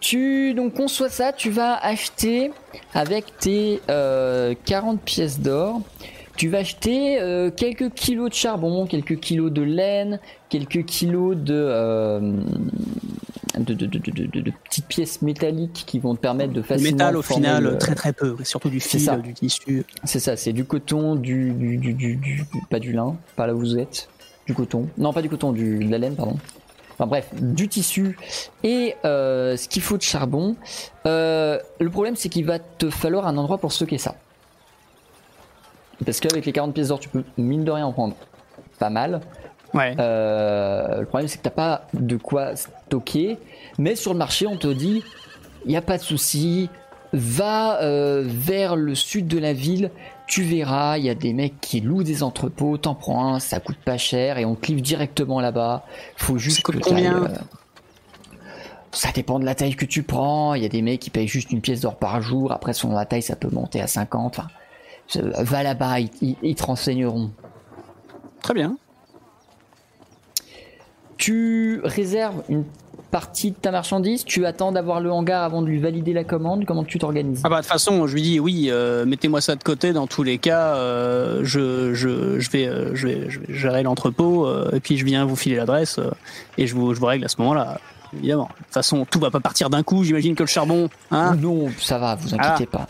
[0.00, 2.52] Tu donc conçois ça, tu vas acheter
[2.94, 5.80] avec tes euh, 40 pièces d'or,
[6.36, 11.54] tu vas acheter euh, quelques kilos de charbon, quelques kilos de laine, quelques kilos de,
[11.54, 12.32] euh,
[13.64, 16.62] de, de, de- de- de- de petites pièces métalliques qui vont te permettre de Le
[16.62, 18.36] facilement métal, au final, le- très très peu.
[18.44, 19.16] Surtout du fil, ça.
[19.16, 19.84] du tissu.
[20.04, 23.54] C'est ça, c'est du coton, du, du, du, du- du- pas du lin, pas là
[23.54, 24.08] où vous êtes,
[24.46, 24.88] du coton.
[24.98, 26.36] Non, pas du coton, du, de la laine, pardon.
[26.94, 28.18] Enfin bref, du tissu
[28.64, 30.56] et euh, ce qu'il faut de charbon.
[31.06, 34.16] Euh, le problème, c'est qu'il va te falloir un endroit pour stocker ça.
[36.04, 38.14] Parce qu'avec les 40 pièces d'or, tu peux mine de rien en prendre
[38.78, 39.20] pas mal.
[39.74, 39.94] Ouais.
[39.98, 43.38] Euh, le problème, c'est que t'as pas de quoi stocker.
[43.78, 45.02] Mais sur le marché, on te dit,
[45.64, 46.70] il n'y a pas de souci,
[47.12, 49.90] va euh, vers le sud de la ville,
[50.26, 53.60] tu verras, il y a des mecs qui louent des entrepôts, t'en prends un, ça
[53.60, 55.84] coûte pas cher et on te livre directement là-bas.
[56.16, 57.28] Faut juste que combien euh,
[58.92, 60.54] ça dépend de la taille que tu prends.
[60.54, 62.52] Il y a des mecs qui payent juste une pièce d'or par jour.
[62.52, 64.38] Après, selon la taille, ça peut monter à 50.
[64.38, 64.48] Enfin,
[65.08, 67.30] je- va là-bas, ils, ils- ils te renseigneront.
[68.42, 68.76] Très bien.
[71.18, 72.64] Tu réserves une
[73.10, 76.64] partie de ta marchandise, tu attends d'avoir le hangar avant de lui valider la commande,
[76.66, 77.40] comment tu t'organises?
[77.42, 79.92] Ah bah de toute façon, je lui dis oui, euh, mettez-moi ça de côté.
[79.92, 83.82] Dans tous les cas, euh, je, je, je, vais, euh, je, vais, je vais gérer
[83.82, 86.10] l'entrepôt euh, et puis je viens vous filer l'adresse euh,
[86.58, 87.80] et je vous, je vous règle à ce moment-là.
[88.14, 88.48] Évidemment.
[88.58, 90.04] De toute façon, tout va pas partir d'un coup.
[90.04, 91.34] J'imagine que le charbon, hein?
[91.36, 92.86] Non, ça va, vous inquiétez pas.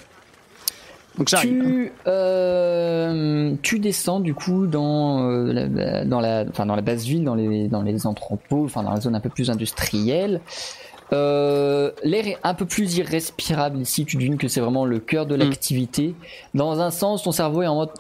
[1.19, 1.29] Donc.
[1.29, 7.05] Tu, euh, tu descends du coup dans, euh, la, dans, la, enfin, dans la basse
[7.05, 10.41] ville, dans les, dans les entrepôts, enfin dans la zone un peu plus industrielle.
[11.13, 15.27] Euh, L'air est un peu plus irrespirable ici, tu devines que c'est vraiment le cœur
[15.27, 16.15] de l'activité.
[16.55, 17.91] Dans un sens, ton cerveau est en mode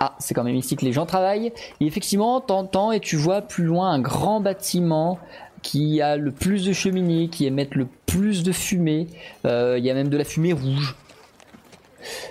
[0.00, 1.52] ah, c'est quand même ici que les gens travaillent.
[1.80, 5.18] Et effectivement, t'entends et tu vois plus loin un grand bâtiment
[5.62, 9.08] qui a le plus de cheminées, qui émettent le plus de fumée.
[9.44, 10.94] Euh, Il y a même de la fumée rouge.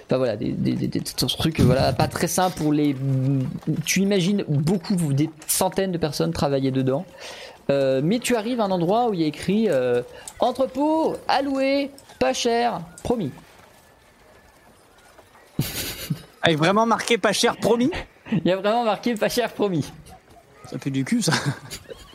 [0.06, 2.96] Enfin voilà, des, des, des- des trucs voilà, pas très simples pour les.
[3.86, 7.06] Tu imagines beaucoup, des centaines de personnes travailler dedans.
[7.70, 10.02] Euh, mais tu arrives à un endroit où il y a écrit euh,
[10.40, 13.32] entrepôt, alloué, pas cher, promis.
[16.42, 17.92] Avec vraiment marqué pas cher, promis?
[18.32, 19.92] Il y a vraiment marqué pas cher, promis.
[20.70, 21.34] Ça fait du cul, ça.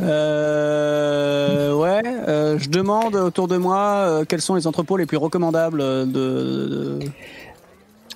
[0.00, 5.16] Euh, ouais, euh, je demande autour de moi euh, quels sont les entrepôts les plus
[5.16, 6.98] recommandables de, de-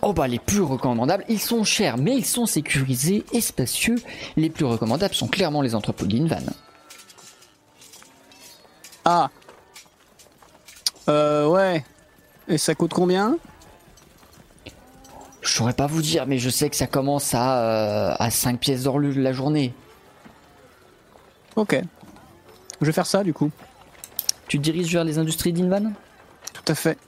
[0.01, 3.97] Oh bah les plus recommandables, ils sont chers, mais ils sont sécurisés et spacieux.
[4.37, 6.43] Les plus recommandables sont clairement les entrepôts de Linvan.
[9.05, 9.31] Ah.
[11.09, 11.85] Euh, ouais.
[12.49, 13.37] Et ça coûte combien?
[15.41, 18.59] Je saurais pas vous dire, mais je sais que ça commence à, euh, à 5
[18.59, 19.73] pièces d'or la journée.
[21.57, 21.81] Ok.
[22.81, 23.51] Je vais faire ça du coup.
[24.49, 25.93] Tu te diriges vers les industries d'Invan?
[26.53, 26.99] Tout à fait.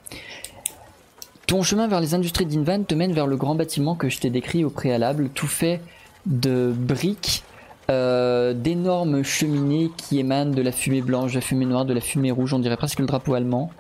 [1.46, 4.30] Ton chemin vers les industries d'Invan te mène vers le grand bâtiment que je t'ai
[4.30, 5.80] décrit au préalable, tout fait
[6.26, 7.44] de briques,
[7.90, 12.00] euh, d'énormes cheminées qui émanent de la fumée blanche, de la fumée noire, de la
[12.00, 13.70] fumée rouge, on dirait presque le drapeau allemand.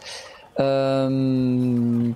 [0.60, 2.10] Euh,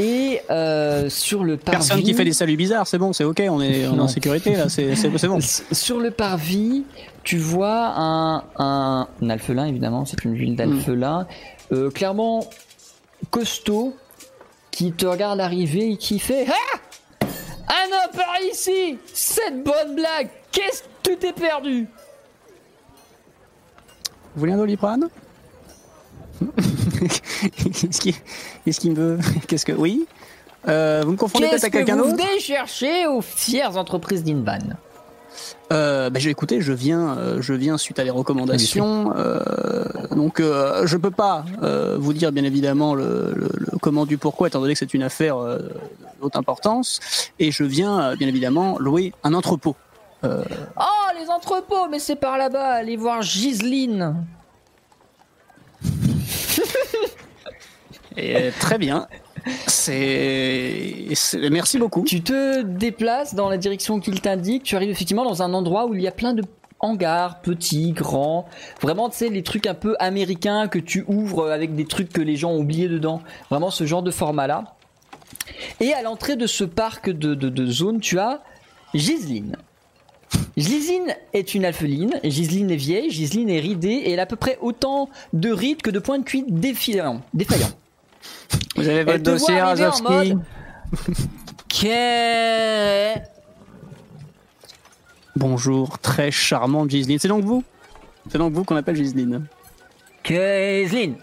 [0.00, 1.78] Et euh, sur le parvis...
[1.78, 4.04] Personne qui fait des saluts bizarres, c'est bon, c'est ok, on est, on est Non.
[4.04, 4.94] en sécurité là, c'est
[5.28, 5.38] bon.
[5.40, 6.84] Sur le parvis,
[7.24, 11.26] tu vois un, un, un alphelin, évidemment, c'est une ville d'alphelin,
[11.72, 12.44] euh, clairement
[13.30, 13.96] costaud,
[14.70, 16.78] qui te regarde arriver et qui fait Ah!
[17.68, 18.98] Un homme par ici!
[19.12, 21.88] Cette bonne blague Qu'est-ce que tu t'es perdu?
[24.34, 25.08] Vous voulez un doliprane?
[27.56, 28.14] Qu'est-ce qui,
[28.64, 29.18] qu'est-ce qui me veut?
[29.46, 30.06] Qu'est-ce que oui?
[30.68, 32.16] Euh, Vous me confondez peut-être Qu'est-ce à que quelqu'un vous d'autre?
[32.24, 34.58] venez chercher aux fières entreprises d'Invan
[35.72, 39.12] euh, bah, j'ai écouté, je viens, euh, je viens suite à les recommandations.
[39.16, 39.84] Euh,
[40.16, 41.44] donc, euh, je peux pas
[41.96, 45.02] vous dire bien évidemment le, le- le comment du pourquoi, étant donné que c'est une
[45.04, 45.36] affaire
[46.20, 46.98] haute importance.
[47.38, 49.76] Et je viens bien évidemment louer un entrepôt.
[50.24, 50.28] Oh,
[51.20, 52.70] les entrepôts, mais c'est par là-bas.
[52.70, 54.16] Allez voir Giseline.
[58.16, 59.06] Et, euh, très bien.
[59.66, 61.06] C'est.
[61.50, 62.02] Merci beaucoup.
[62.04, 64.64] Tu te déplaces dans la direction qu'il t'indique.
[64.64, 66.42] Tu arrives effectivement dans un endroit où il y a plein de
[66.80, 68.46] hangars, petits, grands.
[68.80, 72.20] Vraiment, tu sais, les trucs un peu américains que tu ouvres avec des trucs que
[72.20, 73.22] les gens ont oubliés dedans.
[73.50, 74.74] Vraiment ce genre de format-là.
[75.80, 78.42] Et à l'entrée de ce parc de, de, de zone, tu as
[78.94, 79.56] Giseline.
[80.56, 82.14] Giseline est une alpheline.
[82.24, 85.82] Giseline est vieille, Giseline est ridée et elle a à peu près autant de rides
[85.82, 87.22] que de points de cuite défaillants.
[88.76, 89.54] Vous avez votre dossier,
[90.02, 90.40] mode-
[91.68, 93.22] Qu'est-
[95.36, 97.18] Bonjour, très charmante Giseline.
[97.18, 97.62] C'est donc vous
[98.30, 99.46] C'est donc vous qu'on appelle Giseline.
[100.24, 101.14] Giseline.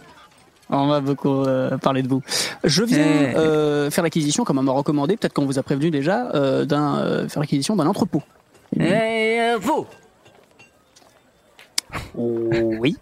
[0.69, 2.23] On va beaucoup euh, parler de vous.
[2.63, 3.35] Je viens Eh.
[3.35, 7.27] euh, faire l'acquisition, comme on m'a recommandé, peut-être qu'on vous a prévenu déjà, euh, d'un
[7.29, 8.23] faire l'acquisition d'un entrepôt.
[8.79, 9.85] Et euh, vous
[12.15, 12.97] oui.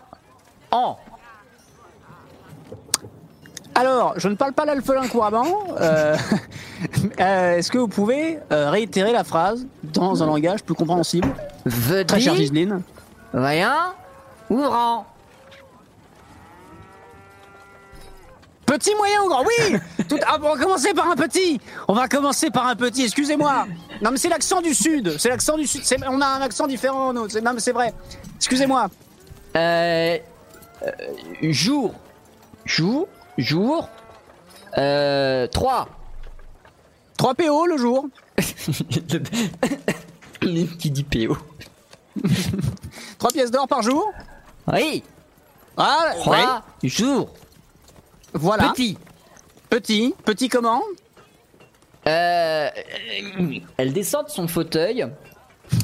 [0.72, 0.98] En
[3.76, 5.46] Alors, je ne parle pas l'alphelin couramment.
[5.80, 6.18] euh,
[7.20, 11.30] euh, Est-ce que vous pouvez euh, réitérer la phrase dans un langage plus compréhensible?
[12.08, 12.82] Très chère Giseline.
[14.50, 15.06] Ouvrant
[18.70, 20.20] Petit, moyen ou grand Oui Tout...
[20.28, 21.60] ah, On va commencer par un petit.
[21.88, 23.66] On va commencer par un petit, excusez-moi.
[24.04, 25.16] Non mais c'est l'accent du sud.
[25.18, 25.82] C'est l'accent du sud.
[26.08, 27.28] On a un accent différent, nous.
[27.42, 27.96] Non mais c'est vrai.
[28.36, 28.90] Excusez-moi.
[29.56, 30.20] Euh,
[30.84, 30.92] euh,
[31.42, 31.96] Jour.
[32.64, 33.08] Jour.
[33.40, 33.90] Jour.
[34.78, 35.90] Euh, 3
[37.18, 38.06] 3 PO le jour.
[40.80, 41.36] Qui dit PO
[43.18, 44.12] 3 pièces d'or par jour.
[44.72, 45.04] Oui.
[45.76, 47.34] Ah, 3 jours
[48.34, 48.70] Voilà.
[48.74, 48.98] Petit
[49.70, 50.14] Petit.
[50.26, 50.82] Petit comment
[52.08, 52.70] Euh,
[53.78, 55.06] elle descend de son fauteuil,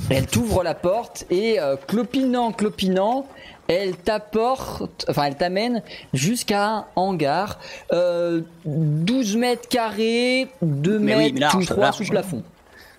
[0.09, 3.27] elle t'ouvre la porte et euh, clopinant, clopinant,
[3.67, 7.59] elle t'apporte, enfin elle t'amène jusqu'à un hangar,
[7.91, 11.95] euh, 12 mètres carrés, 2 Mais oui, mètres large, large.
[11.97, 12.43] sous plafond.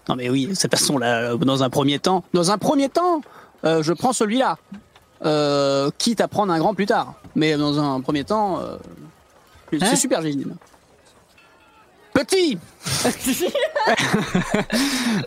[0.09, 3.23] Non mais oui, de cette façon-là, euh, dans un premier temps, dans un premier temps,
[3.64, 4.56] euh, je prends celui-là,
[5.24, 7.14] euh, quitte à prendre un grand plus tard.
[7.35, 8.60] Mais dans un premier temps,
[9.81, 10.57] c'est Hein super Giseline.
[12.12, 12.59] Petit,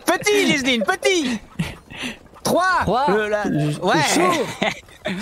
[0.06, 1.38] petit Giseline, petit.
[2.42, 2.80] Trois.
[2.82, 3.06] Trois.
[3.10, 4.02] Le- la- ouais.
[4.14, 4.34] Jour,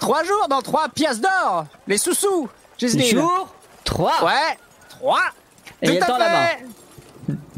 [0.00, 1.66] Trois jours dans trois pièces d'or.
[1.86, 2.48] Les sous-sous.
[2.78, 3.18] Giseline.
[3.18, 3.54] jour,
[3.84, 4.24] 3.
[4.24, 4.32] Ouais.
[4.88, 5.20] Trois.
[5.82, 6.64] Et Tout elle à fait.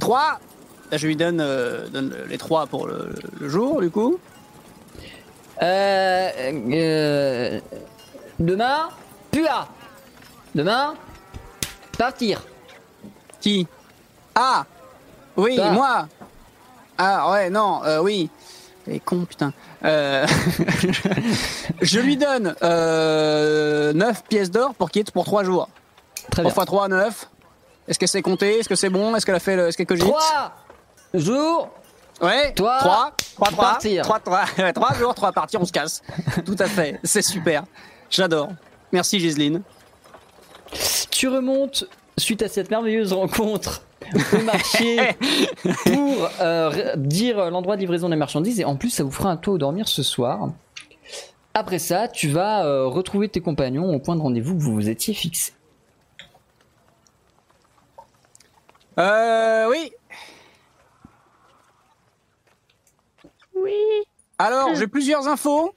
[0.01, 0.41] Trois.
[0.91, 4.19] Là, je lui donne, euh, donne les trois pour le, le jour, du coup.
[5.63, 6.31] Euh,
[6.73, 7.61] euh,
[8.41, 8.89] demain,
[9.31, 9.69] Pua.
[10.55, 10.95] Demain,
[11.99, 12.43] partir.
[13.41, 13.67] Qui?
[14.35, 14.65] Ah
[15.37, 15.71] Oui, Toi.
[15.71, 16.09] moi
[16.99, 18.31] Ah ouais, non, euh, oui.
[18.87, 19.53] Les con, putain.
[19.85, 20.27] Euh,
[21.81, 25.69] je lui donne euh, 9 pièces d'or pour ait pour 3 jours.
[26.31, 26.51] Très 3 bien.
[26.53, 27.29] fois 3, 9.
[27.89, 29.15] Est-ce qu'elle sait compter Est-ce que c'est bon?
[29.15, 29.69] Est-ce qu'elle a fait le...
[29.69, 30.07] Est-ce qu'elle cogite?
[30.07, 30.53] 3
[31.15, 31.71] jours,
[32.21, 34.05] Ouais, Toi, 3, 3, 3, partir.
[34.05, 36.03] 3, 3, 3 jours, 3 parties, on se casse.
[36.45, 37.65] Tout à fait, c'est super.
[38.11, 38.51] J'adore.
[38.93, 39.63] Merci Giseline.
[41.11, 41.85] Tu remontes
[42.19, 43.83] suite à cette merveilleuse rencontre
[44.33, 44.97] au marché
[45.85, 49.37] pour euh, dire l'endroit de livraison des marchandises et en plus ça vous fera un
[49.37, 50.51] toit où dormir ce soir.
[51.55, 54.89] Après ça, tu vas euh, retrouver tes compagnons au point de rendez-vous que vous vous
[54.89, 55.53] étiez fixé.
[58.99, 59.93] Euh, oui.
[63.55, 63.73] Oui.
[64.39, 65.75] Alors, j'ai plusieurs infos.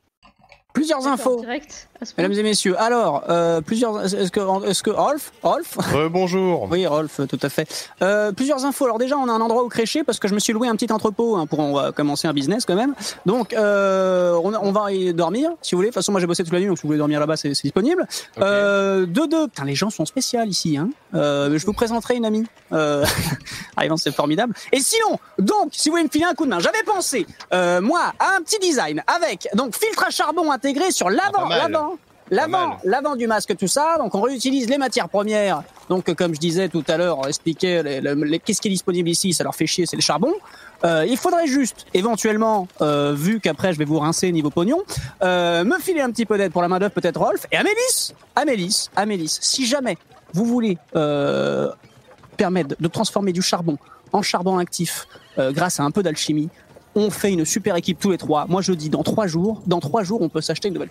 [0.74, 1.40] Plusieurs infos.
[1.42, 1.90] Direct.
[2.18, 4.04] Mesdames et messieurs, alors, euh, plusieurs.
[4.04, 5.78] Est-ce que, est-ce que Rolf Rolf
[6.12, 6.68] bonjour.
[6.70, 7.68] Oui, Rolf, tout à fait.
[8.02, 8.86] Euh, plusieurs infos.
[8.86, 10.76] Alors déjà, on a un endroit où crécher parce que je me suis loué un
[10.76, 12.94] petit entrepôt hein, pour on va commencer un business quand même.
[13.26, 15.88] Donc, euh, on, on va y dormir, si vous voulez.
[15.88, 17.38] De toute façon, moi j'ai bossé toute la nuit, donc si vous voulez dormir là-bas,
[17.38, 18.02] c'est c'est disponible.
[18.38, 18.44] Ok.
[18.44, 19.48] Euh, deux deux.
[19.48, 20.78] Putain, les gens sont spéciaux ici.
[20.78, 20.90] Hein.
[21.14, 22.46] Euh, je vous présenterai une amie.
[22.74, 23.06] Euh,
[23.78, 24.54] arrivant, c'est formidable.
[24.72, 27.80] Et sinon, donc, si vous voulez me filer un coup de main, j'avais pensé, euh,
[27.82, 31.95] moi, à un petit design avec donc filtre à charbon intégré sur l'avant, Ah, l'avant.
[32.32, 33.98] L'avant, l'avant du masque, tout ça.
[34.00, 35.62] Donc, on réutilise les matières premières.
[35.90, 38.72] Donc, comme je disais tout à l'heure, on expliquait les- les- les- qu'est-ce qui est
[38.72, 39.32] disponible ici.
[39.34, 40.34] Ça leur fait chier, c'est le charbon.
[40.84, 44.80] Euh, il faudrait juste, éventuellement, euh, vu qu'après je vais vous rincer niveau pognon,
[45.24, 48.14] euh, me filer un petit peu d'aide pour la main d'œuvre, peut-être Rolf et Amélis.
[48.36, 49.38] Amélis, Amélis.
[49.42, 49.98] Si jamais
[50.34, 51.70] vous voulez euh,
[52.38, 53.78] permettre de transformer du charbon
[54.14, 55.08] en charbon actif
[55.38, 56.50] euh, grâce à un peu d'alchimie,
[56.96, 58.46] on fait une super équipe tous les trois.
[58.48, 59.62] Moi, je dis dans trois jours.
[59.68, 60.90] Dans trois jours, on peut s'acheter une nouvelle.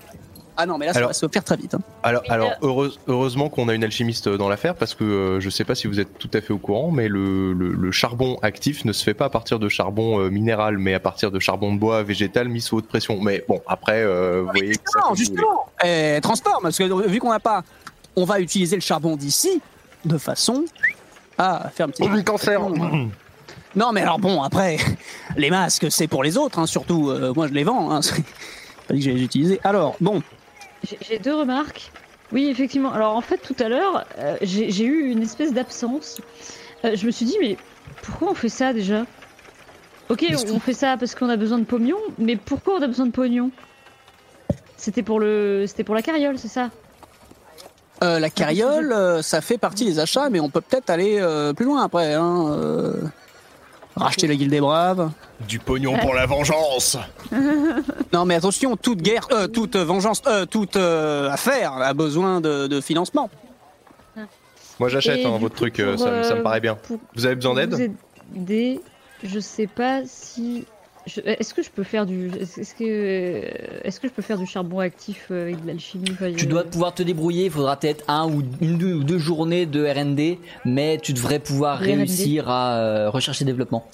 [0.56, 1.74] Ah non, mais là, ça Alors- va se faire très vite.
[1.74, 1.80] hein.
[2.02, 5.64] Alors, euh, heureuse- heureusement qu'on a une alchimiste dans l'affaire parce que euh, je sais
[5.64, 8.84] pas si vous êtes tout à fait au courant, mais le, le- le charbon actif
[8.84, 11.74] ne se fait pas à partir de charbon euh, minéral, mais à partir de charbon
[11.74, 13.20] de bois végétal mis sous haute pression.
[13.20, 17.18] Mais bon, après, euh, vous voyez que ça Non, justement, eh, transforme, parce que vu
[17.18, 17.62] qu'on n'a pas,
[18.14, 19.60] on va utiliser le charbon d'ici
[20.04, 20.64] de façon
[21.36, 22.24] à faire un petit.
[22.24, 22.60] cancer.
[23.76, 24.76] Non, mais alors bon, après,
[25.36, 27.10] les masques, c'est pour les autres, hein, surtout.
[27.10, 27.90] euh, moi, je les vends.
[27.90, 28.00] Hein,
[28.86, 29.58] pas dit que je les utilisais.
[29.64, 30.22] Alors, bon,
[31.00, 31.90] J'ai- deux remarques.
[32.32, 32.92] Oui, effectivement.
[32.92, 36.20] Alors en fait, tout à l'heure, euh, j'ai eu une espèce d'absence.
[36.84, 37.56] Euh, je me suis dit, mais
[38.02, 39.04] pourquoi on fait ça déjà?
[40.08, 43.06] Ok, on fait ça parce qu'on a besoin de pognon, mais pourquoi on a besoin
[43.06, 43.50] de pognon?
[44.76, 46.70] C'était pour le, c'était pour la carriole, c'est ça?
[48.02, 51.22] Euh, la carriole, euh, ça fait partie des achats, mais on peut peut-être aller
[51.56, 52.14] plus loin après.
[52.14, 52.98] Hein,
[53.96, 55.10] racheter la guilde des braves.
[55.48, 56.96] Du pognon pour la vengeance.
[58.12, 62.66] Non, mais attention, toute guerre, euh, toute vengeance, euh, toute euh, affaire a besoin de,
[62.66, 63.28] de financement.
[64.80, 66.42] Moi, j'achète Et hein, du votre coup, truc, euh, pour, ça, me- ça me euh,
[66.42, 66.74] paraît bien.
[66.74, 67.74] pour- Vous avez besoin d'aide?
[67.74, 68.80] vous aider,
[69.22, 70.66] je sais pas si.
[71.06, 72.30] Est-ce que je peux faire du.
[72.40, 72.84] Est-ce que,
[73.86, 76.48] est-ce que je peux faire du charbon actif euh, avec de l'alchimie Enfin, Tu je-
[76.48, 79.84] dois pouvoir te débrouiller, il faudra peut-être un ou une deux, ou deux journées de
[79.86, 83.86] R&D, mais tu devrais pouvoir De réussir à euh, recherche et développement.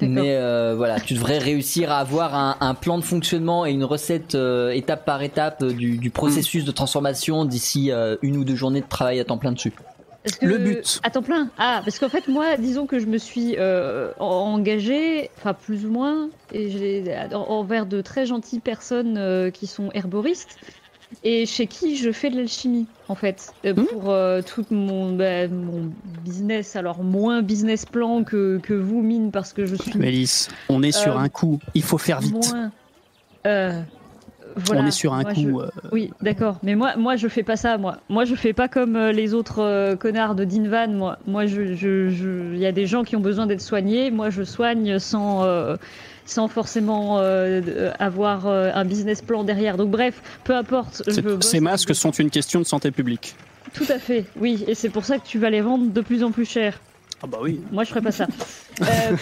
[0.00, 3.84] Mais euh, voilà, tu devrais réussir à avoir un, un plan de fonctionnement et une
[3.84, 8.42] recette euh, étape par étape euh, du, du processus de transformation d'ici euh, une ou
[8.44, 9.72] deux journées de travail à temps plein dessus.
[10.24, 11.00] Est-ce que- Le but.
[11.02, 14.24] À temps plein Ah, parce qu'en fait, moi, disons que je me suis euh, en-
[14.26, 19.66] engagée, enfin plus ou moins, et j'ai- en- envers de très gentilles personnes euh, qui
[19.66, 20.58] sont herboristes,
[21.24, 23.84] et chez qui je fais de l'alchimie, en fait, euh, Hmm.
[23.86, 25.90] pour euh, tout mon, bah, mon
[26.24, 26.76] business.
[26.76, 30.92] Alors, moins business plan que, que vous, mine, parce que je suis Mélisse, on est
[30.92, 31.58] sur Euh, un coup.
[31.74, 32.32] Il faut faire vite.
[32.52, 32.70] moins.
[33.46, 33.82] Euh,
[34.56, 35.40] voilà, on est sur un coup.
[35.40, 36.58] je- euh, Oui, d'accord.
[36.62, 37.98] Mais moi, moi, je fais pas ça, moi.
[38.08, 41.18] Moi, je fais pas comme euh, les autres euh, connards de Dinvan, moi.
[41.26, 41.62] Moi, je,
[42.52, 44.10] il y a des gens qui ont besoin d'être soignés.
[44.10, 45.76] Moi, je soigne sans, euh,
[46.26, 49.76] sans forcément euh, avoir un business plan derrière.
[49.76, 51.02] Donc, bref, peu importe.
[51.40, 53.34] ces masques sont une question de santé publique.
[53.74, 54.64] Tout à fait, oui.
[54.66, 56.78] Et c'est pour ça que tu vas les vendre de plus en plus cher.
[57.22, 57.60] Ah bah oui.
[57.70, 58.26] Moi, je ferais pas ça.
[58.82, 59.16] Euh,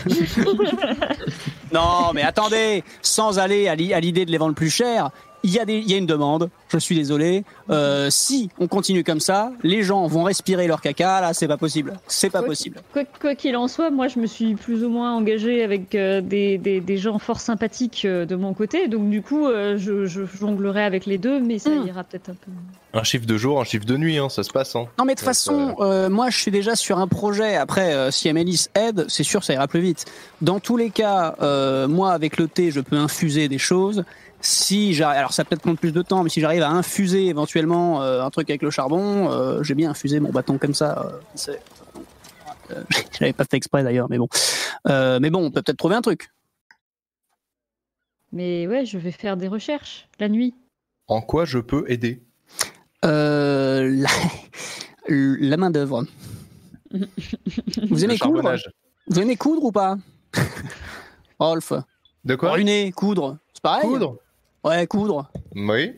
[1.72, 5.10] Non, mais attendez, sans aller à l'i- à l'idée de les vendre plus cher,
[5.42, 7.44] il y, a des- il y a une demande, je suis désolé.
[7.70, 11.56] Euh, si on continue comme ça, les gens vont respirer leur caca, là, c'est pas
[11.56, 11.98] possible.
[12.06, 12.46] C'est pas Ouais.
[12.48, 12.80] possible.
[12.92, 16.20] Quoi quoi qu'il en soit, moi je me suis plus ou moins engagée avec euh,
[16.20, 20.06] des, des, des gens fort sympathiques euh, de mon côté, donc du coup euh, je,
[20.06, 21.86] je jonglerai avec les deux, mais ça Hmm.
[21.86, 22.50] ira peut-être un peu.
[22.92, 24.74] Un chiffre de jour, un chiffre de nuit, hein, ça se passe.
[24.74, 24.86] Hein.
[24.98, 27.54] Non, mais de toute façon, euh, moi, je suis déjà sur un projet.
[27.54, 30.06] Après, euh, si Amélis aide, c'est sûr, ça ira plus vite.
[30.42, 34.02] Dans tous les cas, euh, moi, avec le thé, je peux infuser des choses.
[34.42, 38.02] Si j'arrive, alors ça peut-être prendre plus de temps, mais si j'arrive à infuser éventuellement
[38.02, 41.04] euh, un truc avec le charbon, euh, j'ai bien infusé mon bâton comme ça.
[41.06, 41.62] euh, c'est-
[42.70, 44.28] euh, je l'avais pas fait exprès d'ailleurs, mais bon.
[44.88, 46.30] Euh, mais bon, on peut peut-être trouver un truc.
[48.32, 50.54] Mais ouais, je vais faire des recherches la nuit.
[51.08, 52.22] En quoi je peux aider?
[53.04, 54.08] Euh, la
[55.08, 56.04] la main d'œuvre.
[57.90, 58.54] Vous aimez coudre?
[59.08, 59.96] Vous aimez coudre ou pas?
[61.38, 61.72] Rolf
[62.24, 62.52] De quoi?
[62.52, 64.16] Ruiner, coudre, c'est pareil Coudre?
[64.64, 65.30] Ouais, coudre.
[65.54, 65.92] Oui.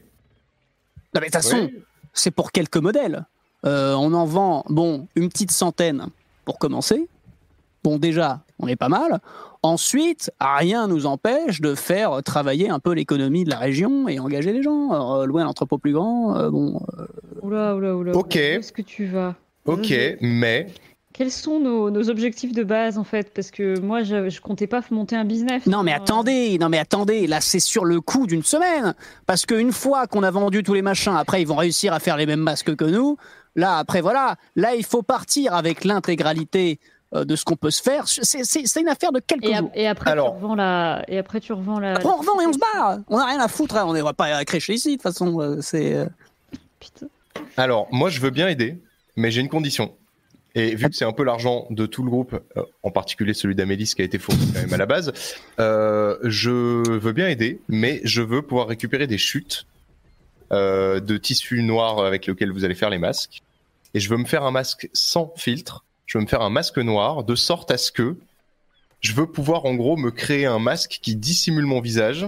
[1.15, 1.83] Non mais de toute façon, oui.
[2.13, 3.27] c'est pour quelques modèles.
[3.65, 6.07] Euh, on en vend, bon, une petite centaine
[6.45, 7.09] pour commencer.
[7.85, 9.21] Bon, déjà, on est pas mal.
[9.65, 14.53] Ensuite, rien nous empêche de faire travailler un peu l'économie de la région et engager
[14.53, 14.91] les gens.
[14.91, 17.07] Alors, euh, louer un entrepôt plus grand, euh, bon, euh,
[17.43, 18.13] Oula, oula, oula.
[18.13, 18.35] Ok.
[18.35, 19.37] Où est-ce que tu vas?
[19.67, 20.67] Ok, mais
[21.13, 23.33] Quels sont nos, nos objectifs de base en fait?
[23.35, 25.67] Parce que moi je, je comptais pas monter un business.
[25.67, 28.95] Non mais Euh, attendez, non mais attendez, là c'est sur le coup d'une semaine.
[29.27, 32.17] Parce qu'une fois qu'on a vendu tous les machins, après ils vont réussir à faire
[32.17, 33.17] les mêmes masques que nous.
[33.57, 36.79] Là après voilà, là il faut partir avec l'intégralité
[37.15, 38.05] euh, de ce qu'on peut se faire.
[38.09, 39.71] C'est- une affaire de quelques Et, jours.
[39.75, 40.31] et après Alors.
[40.31, 41.05] tu revends la.
[41.09, 41.93] Et après tu revends la.
[41.97, 42.99] Après on revend et on se barre.
[43.09, 43.85] On n'a rien à foutre, hein.
[43.87, 45.39] on ne va pas à crécher ici de toute façon.
[45.43, 46.07] euh, C'est euh,
[46.81, 47.07] Putain.
[47.59, 48.79] alors moi je veux bien aider,
[49.17, 49.93] mais j'ai une condition.
[50.55, 53.55] Et vu que c'est un peu l'argent de tout le groupe, euh, en particulier celui
[53.55, 55.13] d'Amélis qui a été fourni quand même à la base,
[55.59, 59.67] euh, je veux bien aider, mais je veux pouvoir récupérer des chutes
[60.53, 63.43] euh, de tissu noir avec lequel vous allez faire les masques.
[63.95, 65.85] Et je veux me faire un masque sans filtre.
[66.07, 68.17] Je veux me faire un masque noir de sorte à ce que
[69.01, 72.27] je veux pouvoir en gros me créer un masque qui dissimule mon visage,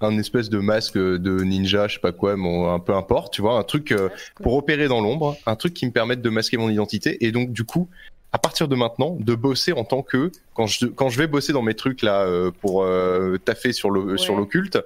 [0.00, 3.42] un espèce de masque de ninja, je sais pas quoi, mais un peu importe, tu
[3.42, 4.08] vois, un truc euh,
[4.42, 7.52] pour opérer dans l'ombre, un truc qui me permette de masquer mon identité et donc
[7.52, 7.88] du coup,
[8.32, 11.52] à partir de maintenant, de bosser en tant que quand je quand je vais bosser
[11.52, 14.18] dans mes trucs là euh, pour euh, taffer sur le Ouais.
[14.18, 14.78] sur l'occulte,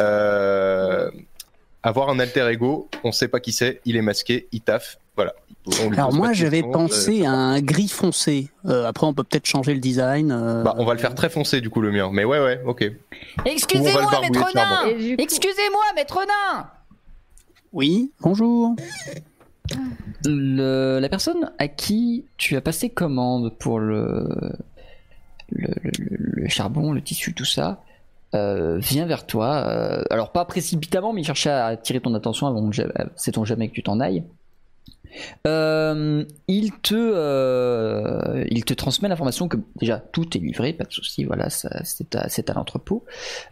[0.00, 1.10] euh,
[1.82, 5.34] avoir un alter ego, on sait pas qui c'est, il est masqué, il taffe, voilà.
[5.96, 8.50] Alors moi j'avais pensé euh, à un gris foncé.
[8.66, 10.32] Euh, après on peut peut-être changer le design.
[10.32, 12.60] euh, Bah, on va le faire très foncé du coup le mien, mais ouais ouais,
[12.64, 12.90] ok.
[13.44, 16.66] Excusez-moi, maître nain Excusez-moi, maître nain
[17.72, 18.74] Oui, bonjour.
[20.24, 24.28] Le- la personne à qui tu as passé commande pour le,
[25.50, 27.82] le, le- le charbon, le tissu, tout ça,
[28.34, 29.66] euh, vient vers toi.
[29.68, 32.76] euh, alors pas précipitamment, mais il cherchait à attirer ton attention avant que
[33.16, 34.24] sait-on jamais que tu t'en ailles.
[35.46, 40.92] Euh, il te, euh, il te transmet l'information que déjà tout est livré, pas de
[40.92, 43.04] souci, voilà, c'est à, l'entrepôt.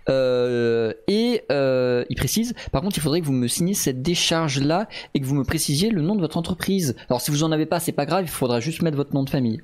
[0.08, 5.20] Et il précise, par contre, il faudrait que vous me signiez cette décharge là et
[5.20, 6.96] que vous me précisiez le nom de votre entreprise.
[7.10, 9.24] Alors si vous en avez pas, c'est pas grave, il faudra juste mettre votre nom
[9.24, 9.60] de famille.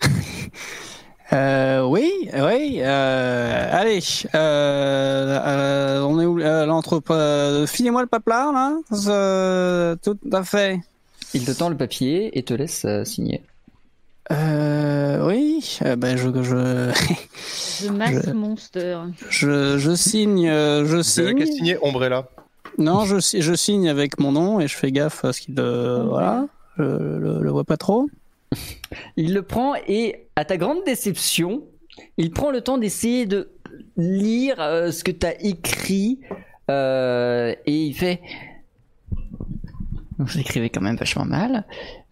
[1.32, 2.78] Euh, oui, oui.
[2.82, 3.98] Euh, allez,
[4.34, 8.76] euh, euh, on est où euh, l'entrepôt euh, Filez-moi le papier là.
[9.08, 10.78] Euh, tout à fait.
[11.34, 13.42] Il te tend le papier et te laisse euh, signer.
[14.30, 15.78] Euh, oui.
[15.84, 16.92] euh, ben je je
[17.86, 18.98] The Mass Monster.
[19.28, 20.46] je, je signe.
[20.48, 21.44] je signe.
[21.46, 22.28] signer Umbrella.
[22.78, 26.04] Non, je je signe avec mon nom et je fais gaffe à ce qu'il euh,
[26.04, 26.46] voilà.
[26.78, 28.06] Je le, le vois pas trop.
[29.16, 31.64] Il le prend et, à ta grande déception,
[32.16, 33.50] il prend le temps d'essayer de
[33.96, 36.20] lire euh, ce que tu as écrit
[36.70, 38.20] euh, et il fait.
[40.18, 41.64] Vous écrivez quand même vachement mal.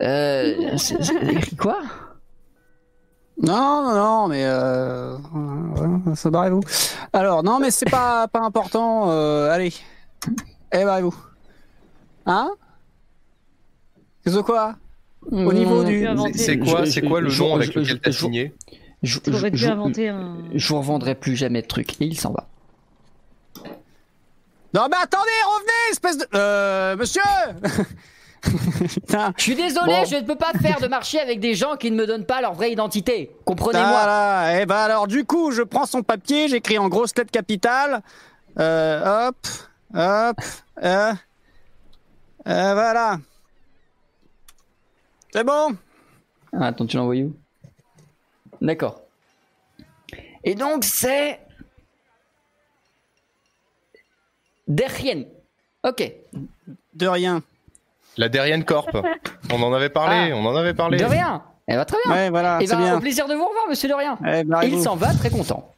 [0.03, 1.79] Euh, c'est- quoi?
[3.43, 6.61] Non, non, non, mais euh, voilà, ça barrez-vous.
[7.13, 9.11] Alors, non, mais c'est pas pas important.
[9.11, 9.73] euh, allez,
[10.73, 11.15] eh barrez-vous.
[12.27, 12.51] Hein?
[14.23, 14.77] Qu'est-ce que quoi?
[15.31, 18.19] Au niveau Mmh, du- C'est quoi, c'est quoi le nom avec je- lequel t'as je-
[18.19, 18.55] signé
[19.03, 20.37] Je, je- dû inventer un.
[20.55, 22.01] je vous revendrai plus jamais de trucs.
[22.01, 22.49] Et il s'en va.
[24.75, 26.27] Non, mais attendez, revenez, espèce de.
[26.35, 27.23] Euh, monsieur
[28.89, 29.33] Putain.
[29.39, 30.05] Je suis désolé, Bon.
[30.05, 32.43] je ne peux pas faire de marché avec des gens qui ne me donnent pas
[32.43, 33.31] leur vraie identité.
[33.47, 33.89] Comprenez-moi.
[33.89, 38.03] Voilà, et ben alors, du coup, je prends son papier, j'écris en grosses lettres capitales.
[38.59, 39.37] Euh, hop,
[39.95, 40.37] hop,
[40.83, 41.13] euh,
[42.49, 43.19] euh, voilà.
[45.35, 45.77] C'est bon
[46.53, 47.35] Ah, attends, tu l'envoies où
[48.61, 49.01] D'accord.
[50.45, 51.41] Et donc c'est
[54.69, 55.25] Derrien.
[55.83, 56.09] Ok.
[56.95, 57.43] De rien.
[58.17, 58.97] La Derian Corp.
[59.53, 60.37] On en avait parlé, Ah.
[60.37, 60.99] on en avait parlé.
[60.99, 61.43] De rien.
[61.67, 62.15] Eh ben, très bien.
[62.15, 62.97] Ouais, voilà, Eh c'est ben, bien.
[62.97, 64.17] au plaisir de vous revoir, monsieur De rien.
[64.25, 64.77] Eh, Et barrez-vous.
[64.77, 65.75] il s'en va très content.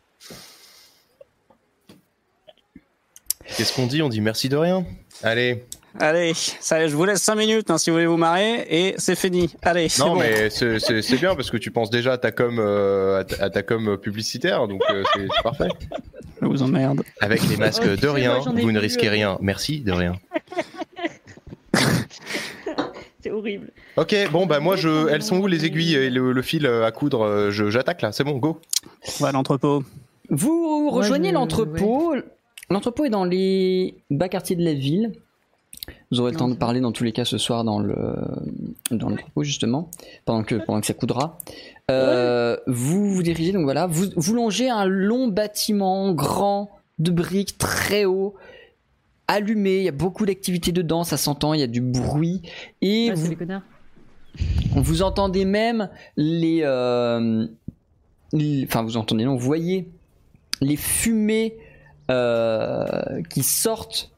[3.56, 4.02] Qu'est-ce qu'on dit?
[4.02, 4.84] On dit merci de rien.
[5.22, 5.64] Allez.
[5.98, 9.14] Allez, ça, je vous laisse 5 minutes hein, si vous voulez vous marrer et c'est
[9.16, 9.50] fini.
[9.62, 10.20] Allez, c'est Non, bon.
[10.20, 13.50] mais c'est- bien parce que tu penses déjà à ta com, euh, à ta, à
[13.50, 15.68] ta com publicitaire, donc euh, c'est parfait.
[16.42, 17.02] Je vous emmerde.
[17.20, 19.12] Avec les masques Oh, de rien, vous ne risquez euh.
[19.12, 19.38] rien.
[19.40, 20.12] Merci de rien.
[23.22, 23.72] C'est horrible.
[23.96, 26.90] Ok, bon bah moi je, elles sont où les aiguilles et le, le fil à
[26.92, 28.60] coudre Je j'attaque là, c'est bon, go.
[29.18, 29.82] On va à l'entrepôt.
[30.30, 32.14] Vous rejoignez l'entrepôt.
[32.70, 35.12] L'entrepôt est dans les bas quartiers de la ville.
[36.12, 37.96] Vous aurez le temps de parler dans tous les cas ce soir dans le
[38.92, 39.90] dans l'entrepôt justement,
[40.24, 41.38] pendant que pendant que ça coudra.
[41.90, 46.70] Euh, Vous vous dirigez donc voilà, vous vous longez un long bâtiment grand
[47.00, 48.34] de briques très haut,
[49.28, 49.78] allumé.
[49.78, 51.54] Il y a beaucoup d'activité dedans, ça s'entend.
[51.54, 52.42] Il y a du bruit
[52.82, 53.60] et Ah,
[54.76, 57.46] vous entendez même les, euh,
[58.32, 59.88] les- enfin vous entendez non, vous voyez
[60.60, 61.56] les fumées
[62.10, 64.10] euh, qui sortent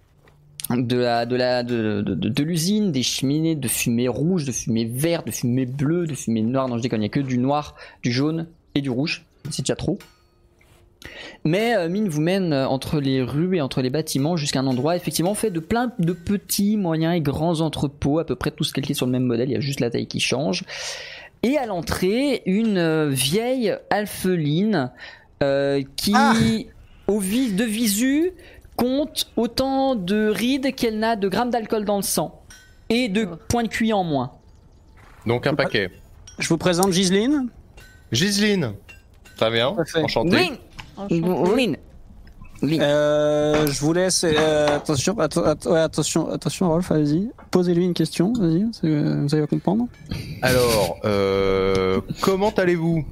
[0.70, 4.53] de la de la de, de, de- de l'usine, des cheminées de fumée rouge, de
[4.53, 6.69] fumée verte, de fumée bleue, de fumée noire.
[6.69, 9.24] Non, je déconne, il n'y a que du noir, du jaune et du rouge.
[9.51, 9.99] C'est déjà trop.
[11.45, 14.66] Mais euh, Mine vous mène euh, entre les rues et entre les bâtiments jusqu'à un
[14.66, 18.73] endroit effectivement fait de plein de petits, moyens et grands entrepôts, à peu près tous
[18.73, 20.65] calqués sur le même modèle, il y a juste la taille qui change.
[21.45, 24.90] Et à l'entrée, une euh, vieille alpheline
[25.97, 26.35] qui, Ah
[27.07, 28.32] au vis de visu,
[28.78, 32.42] compte autant de rides qu'elle n'a de grammes d'alcool dans le sang.
[32.88, 33.36] Et de Oh.
[33.48, 34.30] points de QI en moins.
[35.26, 35.90] Donc un paquet.
[36.38, 37.48] Je vous présente Giseline.
[38.12, 38.72] Giseline.
[39.36, 39.68] Très bien,
[40.02, 40.30] enchanté.
[40.30, 40.56] Lynn
[40.96, 41.20] Enchanté.
[41.56, 41.76] Lynn
[42.62, 42.80] Lynn.
[42.82, 44.24] Euh, je vous laisse.
[44.24, 45.24] euh, attention, ouais,
[45.80, 47.30] attention, attention, Rolf, allez-y.
[47.50, 49.86] Posez-lui une question, vas-y, vous allez comprendre.
[50.42, 53.05] Alors, euh, comment allez-vous?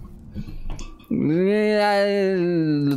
[1.12, 2.97] Euh.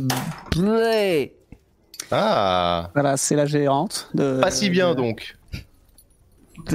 [2.12, 4.10] Ah, Voilà, c'est la gérante.
[4.14, 5.36] De, pas si bien de- donc.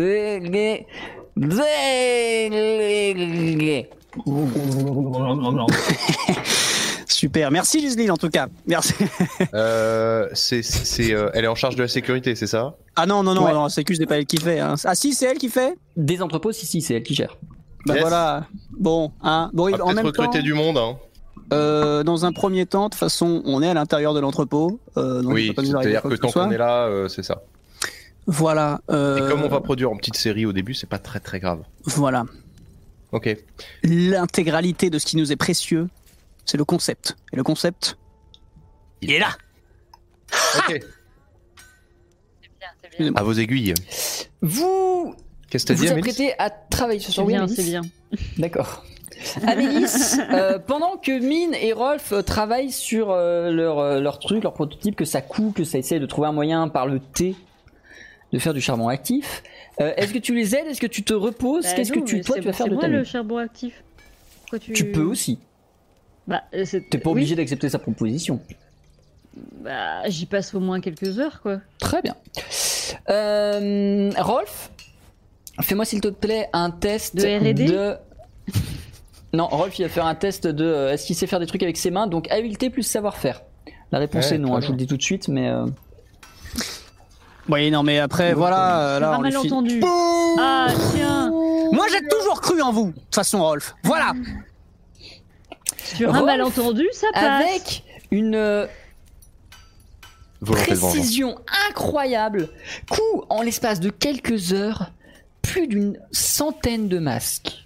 [7.08, 7.52] Super.
[7.52, 8.48] Merci Gisline en tout cas.
[8.68, 8.94] Merci.
[9.54, 12.76] Euh, c'est, c'est, euh, elle est en charge de la sécurité, c'est ça?
[12.96, 13.54] Ah non, non, non, Ouais.
[13.54, 14.60] non c'est que c'est pas elle qui fait.
[14.60, 14.76] hein.
[14.84, 15.78] Ah si, c'est elle qui fait?
[15.96, 17.38] Des entrepôts, si, si, c'est elle qui gère.
[17.86, 18.02] Bah Yes.
[18.02, 18.48] voilà.
[18.78, 19.50] Bon, hein.
[19.54, 20.78] Bon, On va en peut-être même recruter temps, du monde.
[20.78, 20.98] Hein.
[21.54, 24.80] Euh, dans un premier temps, de toute façon, on est à l'intérieur de l'entrepôt.
[24.98, 27.44] Euh, donc Oui, c'est-à-dire que tant qu'on est là, euh, c'est ça.
[28.28, 28.82] Voilà.
[28.90, 31.40] euh, Et comme on va produire en petite série au début, c'est pas très très
[31.40, 31.62] grave.
[31.84, 32.26] Voilà.
[33.12, 33.36] Ok.
[33.84, 35.88] L'intégralité de ce qui nous est précieux,
[36.46, 37.16] c'est le concept.
[37.32, 37.98] Et le concept,
[39.02, 39.30] il est là.
[40.58, 40.80] Ok.
[42.42, 43.14] C'est bien, c'est bien.
[43.16, 43.74] À vos aiguilles.
[44.42, 45.16] Vous
[45.50, 47.82] Qu'est-ce que vous dit, Amélie apprêtez à travailler sur bien, c'est bien.
[48.38, 48.84] D'accord.
[49.48, 54.54] Amélis, euh, pendant que Mine et Rolf euh, travaillent sur euh, leur, leur truc, leur
[54.54, 57.36] prototype, que ça coule, que ça essaie de trouver un moyen par le thé
[58.34, 59.44] de faire du charbon actif,
[59.80, 60.68] euh, est-ce que tu les aides?
[60.68, 61.64] Est-ce que tu te reposes?
[61.64, 63.84] Bah Qu'est-ce que tu, toi tu vas faire de moi ta le nuit charbon actif.
[64.62, 64.74] Tu...
[64.74, 65.40] Tu peux aussi.
[66.28, 67.18] Bah, T'es pas oui.
[67.18, 68.40] obligé d'accepter sa proposition.
[69.62, 71.60] Bah, j'y passe au moins quelques heures, quoi.
[71.80, 72.16] Très bien.
[73.10, 74.72] Euh, Rolf,
[75.62, 77.54] fais-moi s'il te plaît un test De R&D?
[77.66, 77.96] de-
[79.34, 81.64] Non, Rolf il va faire un test de euh, est-ce qu'il sait faire des trucs
[81.64, 83.42] avec ses mains, donc habileté plus savoir-faire.
[83.92, 85.50] La réponse Ouais, est non, très hein, je vous le dis tout de suite, mais
[85.50, 85.66] euh,
[87.50, 88.80] Oui, non, mais après, voilà.
[88.96, 89.82] euh, là, file-.
[90.40, 91.32] Ah, tiens
[91.72, 92.88] Moi, j'ai toujours cru en vous.
[92.88, 93.76] De toute façon, Rolf.
[93.84, 94.14] Voilà.
[95.84, 98.66] Sur un Rolf, malentendu, ça passe avec une euh,
[100.42, 100.96] Volonté de vengeance.
[100.96, 101.36] précision
[101.70, 102.50] incroyable,
[102.90, 104.92] coup en l'espace de quelques heures,
[105.42, 107.65] plus d'une centaine de masques.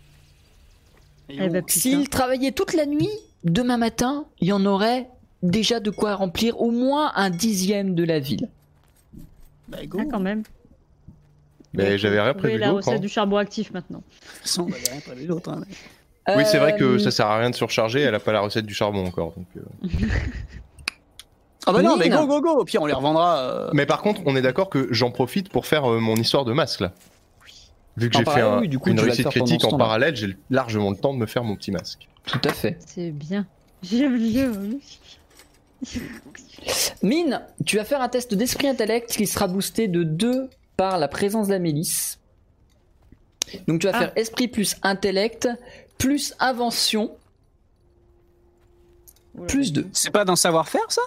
[1.29, 1.61] Eh putain.
[1.67, 3.09] S'il travaillait toute la nuit,
[3.43, 5.07] demain matin, il y en aurait
[5.43, 8.49] déjà de quoi remplir au moins un dixième de la ville.
[9.67, 9.99] Bah, go.
[10.01, 10.43] Ah, quand même.
[11.73, 12.77] Mais j'avais rien prévu la d'autre.
[12.77, 12.99] recette hein.
[12.99, 13.99] du charbon actif, maintenant.
[13.99, 15.51] De toute façon, on avait rien prévu d'autre.
[15.51, 15.61] hein,
[16.27, 18.01] mais- Oui, c'est vrai que Euh, ça sert à rien de surcharger.
[18.01, 19.33] Elle a pas la recette du charbon encore.
[19.35, 19.87] donc, euh.
[21.67, 22.49] Ah bah non, mais go, go, go.
[22.61, 23.37] Au pire, on les revendra.
[23.39, 26.45] euh, Mais par contre, on est d'accord que j'en profite pour faire euh, mon histoire
[26.45, 26.93] de masque là.
[27.99, 30.35] Vu que j'ai fait parallèle, un- oui, du coup, une réussite critique en parallèle, j'ai
[30.49, 32.07] largement le temps de me faire mon petit masque.
[32.25, 32.77] Tout à fait.
[32.85, 33.45] C'est bien.
[33.83, 34.51] J'aime bien.
[37.01, 41.07] Mine, tu vas faire un test d'esprit intellect qui sera boosté de 2 par la
[41.07, 42.17] présence d'Amélis.
[43.67, 43.99] Donc tu vas Ah.
[43.99, 45.47] faire esprit plus intellect
[45.97, 47.11] plus invention
[49.47, 49.87] plus 2.
[49.93, 51.01] C'est pas d'un savoir-faire, ça?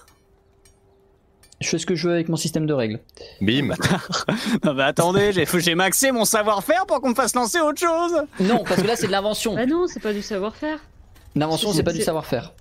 [1.63, 3.01] Je fais ce que je veux avec mon système de règles.
[3.41, 3.71] Bim.
[4.65, 8.23] Non, bah attendez, j'ai j'ai maxé mon savoir-faire pour qu'on me fasse lancer autre chose.
[8.41, 9.55] Non, parce que là c'est de l'invention.
[9.55, 10.79] Bah non, c'est pas du savoir-faire.
[11.35, 12.53] L'invention c'est- pas du savoir-faire.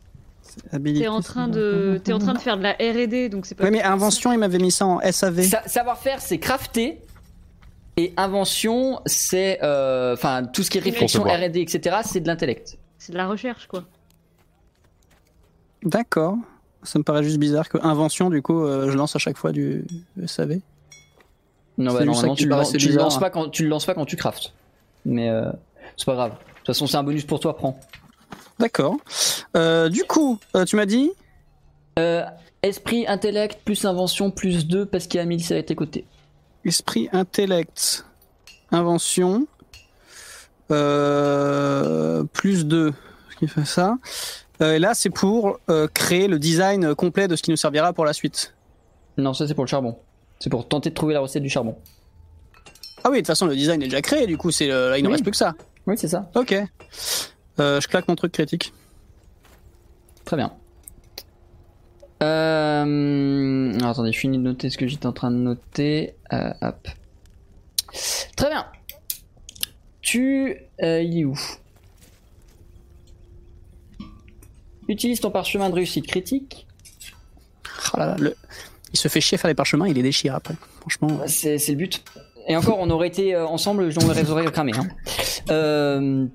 [0.84, 3.64] T'es en train de, t'es en train de faire de la R&D, donc c'est pas.
[3.64, 5.44] Oui, mais invention, il m'avait mis ça en SAV.
[5.44, 7.00] Sa- savoir-faire c'est crafter
[7.98, 11.24] et invention c'est euh, enfin tout ce qui est réflexion.
[11.24, 12.78] R&D etc c'est de l'intellect.
[12.98, 13.84] C'est de la recherche, quoi.
[15.84, 16.36] D'accord.
[16.84, 19.52] Ça me paraît juste bizarre que invention, du coup, euh, je lance à chaque fois
[19.52, 19.86] du
[20.26, 20.60] SAV.
[21.78, 23.94] Non, C'est bah, normalement, qui tu, paraissait tu lances pas quand tu le lances pas
[23.94, 24.54] quand tu craftes.
[25.06, 25.52] Mais euh,
[25.98, 26.32] c'est pas grave.
[26.32, 27.80] De toute façon, c'est un bonus pour toi, prends.
[28.60, 28.98] D'accord.
[29.56, 31.12] Euh, du coup, euh, tu m'as dit
[32.64, 36.06] esprit, intellect, plus invention, plus 2 parce qu'il y a 1000 à tes côtés.
[36.64, 38.06] esprit, intellect,
[38.72, 39.48] invention,
[40.68, 42.94] plus 2.
[43.32, 43.98] Ce qui fait ça.
[44.62, 47.94] Euh, et là, c'est pour euh, créer le design complet de ce qui nous servira
[47.94, 48.54] pour la suite.
[49.18, 49.98] Non, ça c'est pour le charbon.
[50.40, 51.76] C'est pour tenter de trouver la recette du charbon.
[53.04, 54.98] Ah oui, de toute façon, le design est déjà créé, du coup, c'est euh, là,
[55.00, 55.14] il ne Oui.
[55.14, 55.56] reste plus que ça.
[55.88, 56.30] Oui, c'est ça.
[56.36, 56.54] Ok.
[57.60, 58.74] Euh, je claque mon truc critique.
[60.26, 60.54] Très bien.
[62.22, 63.74] Euh...
[63.80, 66.16] alors, attendez, je finis de noter ce que j'étais en train de noter.
[66.34, 66.88] Euh, hop.
[68.36, 68.68] Très bien.
[70.02, 70.58] Tu...
[70.84, 71.38] euh, il est où?
[74.92, 76.68] Utilise ton parchemin de réussite critique.
[77.94, 78.36] Oh là là, le-
[78.94, 80.56] Il se fait chier à faire les parchemins, il les déchire après.
[80.82, 81.22] Franchement.
[81.28, 82.04] C'est c'est le but.
[82.48, 84.74] Et encore, on aurait été euh, ensemble, on les aurait cramés.
[84.76, 84.88] Hein.
[85.50, 86.26] Euh,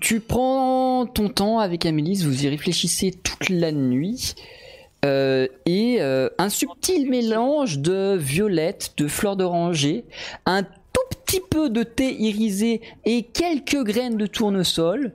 [0.00, 4.34] tu prends ton temps avec Amélis, vous y réfléchissez toute la nuit.
[5.04, 10.04] euh, et euh, un subtil mélange de violette, de fleurs d'oranger,
[10.46, 15.12] un tout petit peu de thé irisé et quelques graines de tournesol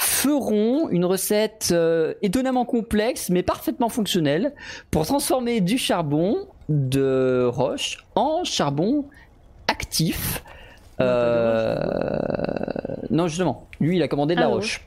[0.00, 4.54] feront une recette euh, étonnamment complexe mais parfaitement fonctionnelle
[4.90, 6.36] pour transformer du charbon
[6.68, 9.04] de roche en charbon
[9.68, 10.42] actif.
[11.00, 12.18] Euh,
[13.10, 14.86] non, justement, lui il a commandé de la Ah, roche.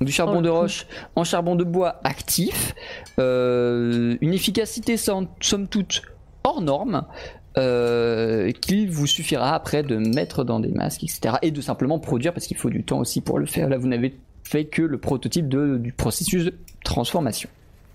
[0.00, 2.74] Du charbon Oh, de roche en charbon de bois actif.
[3.18, 6.02] Euh, une efficacité somme, somme toute
[6.44, 7.04] hors norme.
[7.58, 11.36] Euh, qu'il vous suffira après de mettre dans des masques, etc.
[11.42, 13.68] Et de simplement produire parce qu'il faut du temps aussi pour le faire.
[13.68, 16.54] Là, vous n'avez fait que le prototype de- du processus de
[16.84, 17.48] transformation.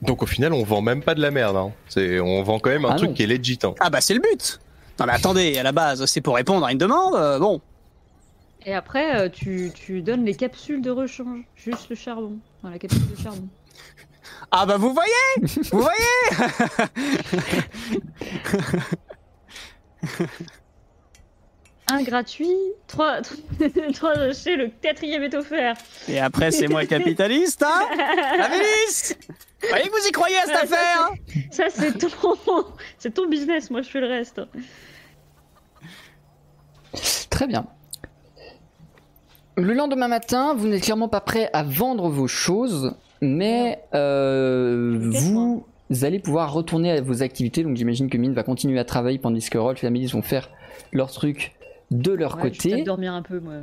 [0.04, 1.56] Donc au final, on vend même pas de la merde.
[1.58, 1.72] Hein.
[1.90, 3.16] C'est, on vend quand même un Ah truc non.
[3.16, 3.58] qui est legit.
[3.64, 3.74] Hein.
[3.80, 4.60] Ah bah c'est le but
[5.00, 7.60] Non mais attendez, à la base, c'est pour répondre à une demande, euh, bon.
[8.66, 11.40] Et après, euh, tu, tu donnes les capsules de rechange.
[11.56, 12.38] Juste le charbon.
[12.62, 13.48] Enfin, la capsule de charbon.
[14.52, 16.90] Ah bah vous voyez Vous voyez
[21.90, 22.54] Un gratuit,
[22.88, 23.22] trois,
[23.94, 25.76] trois chez le quatrième est offert.
[26.10, 27.88] Et après c'est moi capitaliste, hein
[28.42, 29.16] Amélis
[29.62, 32.10] Vous voyez que vous y croyez à cette Ouais, affaire hein Ça, c'est ton,
[32.98, 33.72] c'est ton business.
[33.72, 34.42] Moi, je fais le reste.
[37.30, 37.66] Très bien.
[39.56, 45.64] Le lendemain matin, vous n'êtes clairement pas prêt à vendre vos choses, mais euh, Peut-être,
[45.90, 47.64] vous allez pouvoir retourner à vos activités.
[47.64, 50.50] Donc j'imagine que Mine va continuer à travailler pendant que Rolf et Amélie vont faire
[50.92, 51.54] leur truc
[51.92, 52.84] de leur Ouais, Je vais côté.
[52.84, 53.54] dormir un peu, moi.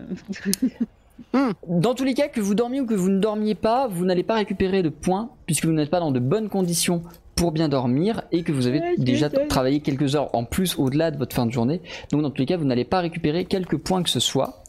[1.69, 4.23] Dans tous les cas, que vous dormiez ou que vous ne dormiez pas, vous n'allez
[4.23, 7.03] pas récupérer de points puisque vous n'êtes pas dans de bonnes conditions
[7.35, 11.11] pour bien dormir et que vous avez Ouais, déjà travaillé quelques heures en plus au-delà
[11.11, 11.81] de votre fin de journée.
[12.11, 14.63] Donc dans tous les cas, vous n'allez pas récupérer quelques points que ce soit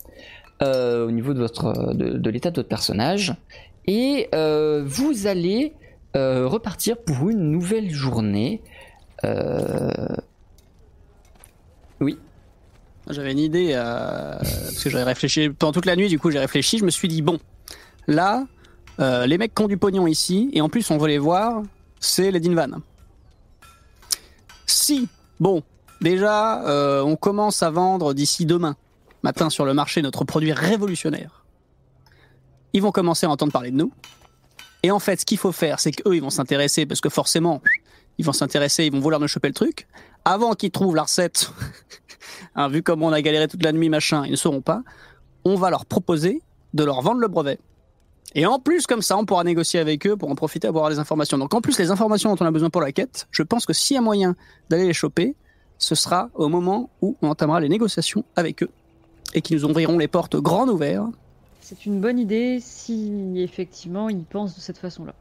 [0.62, 3.34] euh, au niveau de, votre, de, de l'état de votre personnage.
[3.88, 5.74] Et euh, vous allez
[6.16, 8.62] euh, repartir pour une nouvelle journée.
[9.24, 9.90] Euh,
[12.00, 12.18] Oui.
[13.10, 16.40] J'avais une idée, euh, parce que j'avais réfléchi pendant toute la nuit, du coup j'ai
[16.40, 17.40] réfléchi, je me suis dit, bon,
[18.08, 18.46] là,
[19.00, 21.62] les mecs qui ont du pognon ici, et en plus on veut les voir,
[22.00, 22.82] c'est les Dinvan.
[24.66, 25.08] Si,
[25.40, 25.62] bon,
[26.02, 26.64] déjà,
[27.04, 28.76] on commence à vendre d'ici demain
[29.22, 31.46] matin sur le marché notre produit révolutionnaire,
[32.74, 33.92] ils vont commencer à entendre parler de nous.
[34.86, 37.60] Et en fait, ce qu'il faut faire, c'est qu'eux, ils vont s'intéresser, parce que forcément,
[38.20, 39.88] ils vont s'intéresser, ils vont vouloir nous choper le truc.
[40.26, 41.50] Avant qu'ils trouvent la recette,
[42.56, 44.84] hein, vu comme on a galéré toute la nuit, machin, ils ne sauront pas.
[45.44, 46.44] On va leur proposer
[46.76, 47.58] de leur vendre le brevet.
[48.36, 51.00] Et en plus, comme ça, on pourra négocier avec eux pour en profiter, avoir les
[51.00, 51.40] informations.
[51.40, 53.74] Donc en plus, les informations dont on a besoin pour la quête, je pense que
[53.74, 54.36] s'il y a moyen
[54.70, 55.36] d'aller les choper,
[55.80, 58.70] ce sera au moment où on entamera les négociations avec eux.
[59.34, 61.10] Et qui nous ouvriront les portes grandes ouvertes.
[61.68, 65.16] C'est une bonne idée si effectivement ils pensent de cette façon-là.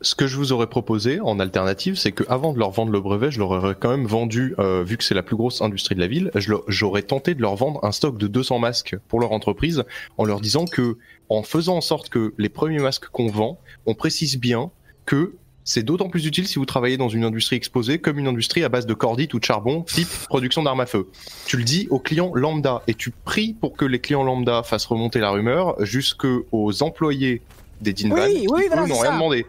[0.00, 3.00] Ce que je vous aurais proposé en alternative, c'est que avant de leur vendre le
[3.00, 5.96] brevet, je leur aurais quand même vendu, euh, vu que c'est la plus grosse industrie
[5.96, 6.30] de la ville,
[6.68, 9.82] j'aurais tenté de leur vendre un stock de 200 masques pour leur entreprise,
[10.18, 10.98] en leur disant que,
[11.30, 14.70] en faisant en sorte que les premiers masques qu'on vend, on précise bien
[15.04, 15.34] que
[15.66, 18.68] c'est d'autant plus utile si vous travaillez dans une industrie exposée comme une industrie à
[18.68, 21.08] base de cordite ou de charbon, type production d'armes à feu.
[21.44, 24.86] Tu le dis aux clients lambda et tu pries pour que les clients lambda fassent
[24.86, 26.46] remonter la rumeur jusqu'aux
[26.80, 27.42] employés
[27.80, 29.44] des Dinvan Oui, qui, oui, voilà, n'ont rien demandé.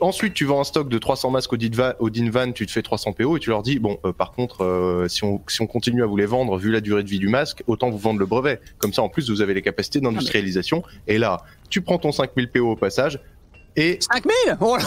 [0.00, 1.58] Ensuite, tu vends un stock de 300 masques au
[2.08, 5.08] Dinvan, tu te fais 300 PO et tu leur dis bon, euh, par contre, euh,
[5.08, 7.28] si on si on continue à vous les vendre, vu la durée de vie du
[7.28, 8.60] masque, autant vous vendre le brevet.
[8.78, 10.82] Comme ça, en plus, vous avez les capacités d'industrialisation.
[11.06, 13.20] Et là, tu prends ton 5000 PO au passage
[13.76, 14.82] et, 5000 Oh là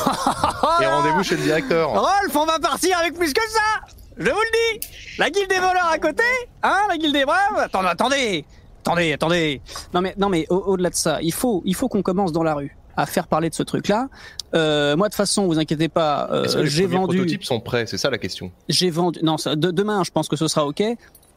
[0.81, 1.89] et rendez-vous chez le directeur.
[1.91, 3.85] Rolf, on va partir avec plus que ça
[4.17, 4.87] Je vous le dis
[5.17, 6.23] La guilde des voleurs à côté
[6.61, 8.45] Hein La guilde des braves Attendez, attendez
[8.85, 9.61] Attendez, attendez
[9.93, 12.43] Non mais, non mais au- au-delà de ça, il faut, il faut qu'on commence dans
[12.43, 14.07] la rue à faire parler de ce truc-là.
[14.53, 17.15] Euh, moi, de façon, vous inquiétez pas, euh, les j'ai vendu...
[17.17, 17.87] prototypes sont prêts?
[17.87, 18.51] C'est ça la question.
[18.69, 19.17] J'ai vendu...
[19.23, 20.83] Non, ça- de- demain, je pense que ce sera OK.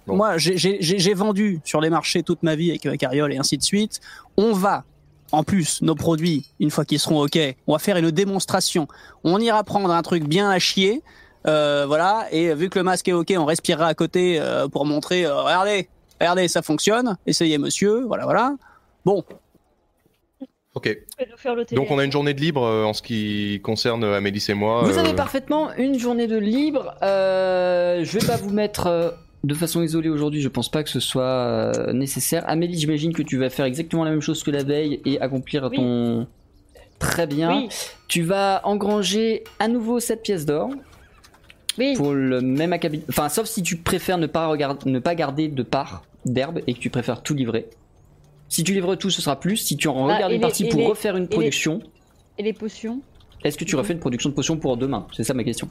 [0.06, 0.16] Bon.
[0.16, 3.62] Moi, j'ai vendu sur les marchés toute ma vie avec, avec Ariol et ainsi de
[3.62, 4.00] suite.
[4.36, 4.84] On va,
[5.32, 8.86] en plus, nos produits, une fois qu'ils seront OK, on va faire une démonstration.
[9.24, 11.02] On ira prendre un truc bien à chier.
[11.46, 14.84] euh, voilà, et vu que le masque est OK, on respirera à côté euh, pour
[14.84, 15.88] montrer, euh, regardez,
[16.20, 18.56] regardez, ça fonctionne, essayez monsieur, voilà, voilà.
[19.04, 19.24] Bon,
[20.76, 20.94] Ok.
[21.72, 24.82] Donc on a une journée de libre en ce qui concerne Amélie et moi.
[24.82, 26.94] Vous euh, avez parfaitement une journée de libre.
[27.02, 29.16] Euh, je vais pas vous mettre
[29.46, 30.40] de façon isolée aujourd'hui.
[30.40, 32.44] Je pense pas que ce soit euh, nécessaire.
[32.48, 35.68] Amélie, j'imagine que tu vas faire exactement la même chose que la veille et accomplir
[35.70, 35.76] Oui.
[35.76, 36.26] ton.
[36.98, 37.56] Très bien.
[37.62, 37.68] Oui,
[38.08, 40.70] Tu vas engranger à nouveau 7 pièces d'or
[41.78, 41.94] oui.
[41.94, 43.02] pour le même acabit.
[43.10, 46.72] Enfin, sauf si tu préfères ne pas, regarder, ne pas garder de part d'herbe et
[46.74, 47.68] que tu préfères tout livrer.
[48.48, 49.56] Si tu livres tout, ce sera plus.
[49.58, 51.80] Si tu en Ah, regardes une les- partie pour les- refaire une les- production,
[52.38, 53.00] Et les potions
[53.44, 55.06] est-ce que tu refais une production de potions pour demain?
[55.14, 55.68] C'est ça ma question.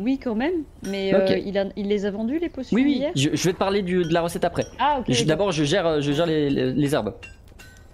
[0.00, 0.64] Oui, quand même.
[0.82, 3.44] Mais euh, il, a, il les a vendus, les potions Oui, oui, hier je, je
[3.44, 4.66] vais te parler du- de la recette après.
[4.78, 5.24] Ah, ok.
[5.24, 7.14] D'abord, je gère, je gère les, les- les herbes.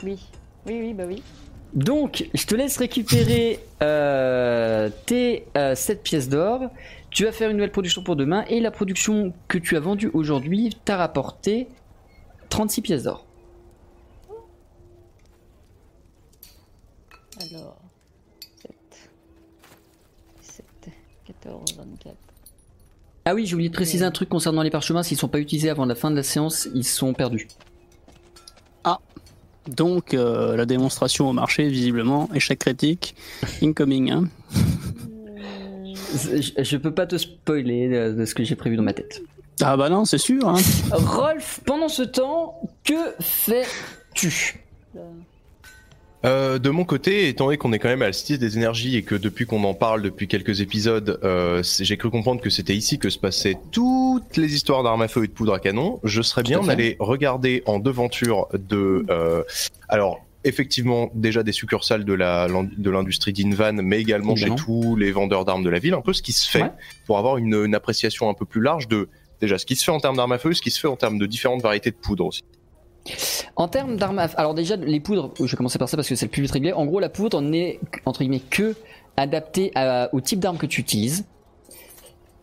[0.03, 0.19] Oui.
[0.67, 1.23] Oui, oui, bah oui.
[1.75, 6.63] Donc, je te laisse récupérer euh, tes 7 pièces d'or.
[7.11, 8.45] Tu vas faire une nouvelle production pour demain.
[8.49, 11.69] Et la production que tu as vendue aujourd'hui t'a rapporté
[12.49, 13.25] 36 pièces d'or.
[17.53, 17.77] Alors,
[18.63, 18.73] 7,
[20.43, 20.65] 17,
[21.27, 21.80] 14, 24.
[23.31, 25.05] Ah oui, j'ai oublié de préciser un truc concernant les parchemins.
[25.05, 27.47] S'ils sont pas utilisés avant la fin de la séance, ils sont perdus.
[29.69, 33.15] Donc, euh, la démonstration au marché, visiblement, échec critique,
[33.63, 34.11] incoming.
[34.11, 34.29] Hein.
[36.13, 39.23] Je, je peux pas te spoiler de, de ce que j'ai prévu dans ma tête.
[39.61, 40.49] Ah bah non, c'est sûr.
[40.49, 40.57] Hein.
[40.91, 44.65] Rolf, pendant ce temps, que fais-tu?
[46.27, 48.95] Euh, de mon côté, étant donné qu'on est quand même à la Cité des Énergies
[48.97, 52.77] et que depuis qu'on en parle depuis quelques épisodes, euh, j'ai cru comprendre que c'était
[52.77, 55.99] ici que se passaient toutes les histoires d'armes à feu et de poudre à canon,
[56.05, 59.07] je serais bien d'aller regarder en devanture de...
[59.09, 59.43] euh,
[59.89, 62.13] alors, effectivement, déjà des succursales de
[62.91, 66.21] l'industrie d'Invan, mais également chez tous les vendeurs d'armes de la ville, un peu ce
[66.23, 66.71] qui se fait Ouais.
[67.07, 69.09] pour avoir une, une appréciation un peu plus large de
[69.41, 70.97] déjà ce qui se fait en termes d'armes à feu, ce qui se fait en
[70.97, 72.43] termes de différentes variétés de poudre aussi.
[73.57, 76.15] En termes d'armes à alors déjà les poudres, je vais commencer par ça parce que
[76.15, 76.73] c'est le plus vite réglé.
[76.73, 78.75] En gros, la poudre n'est entre guillemets que
[79.17, 81.25] adaptée à- au type d'arme que tu utilises.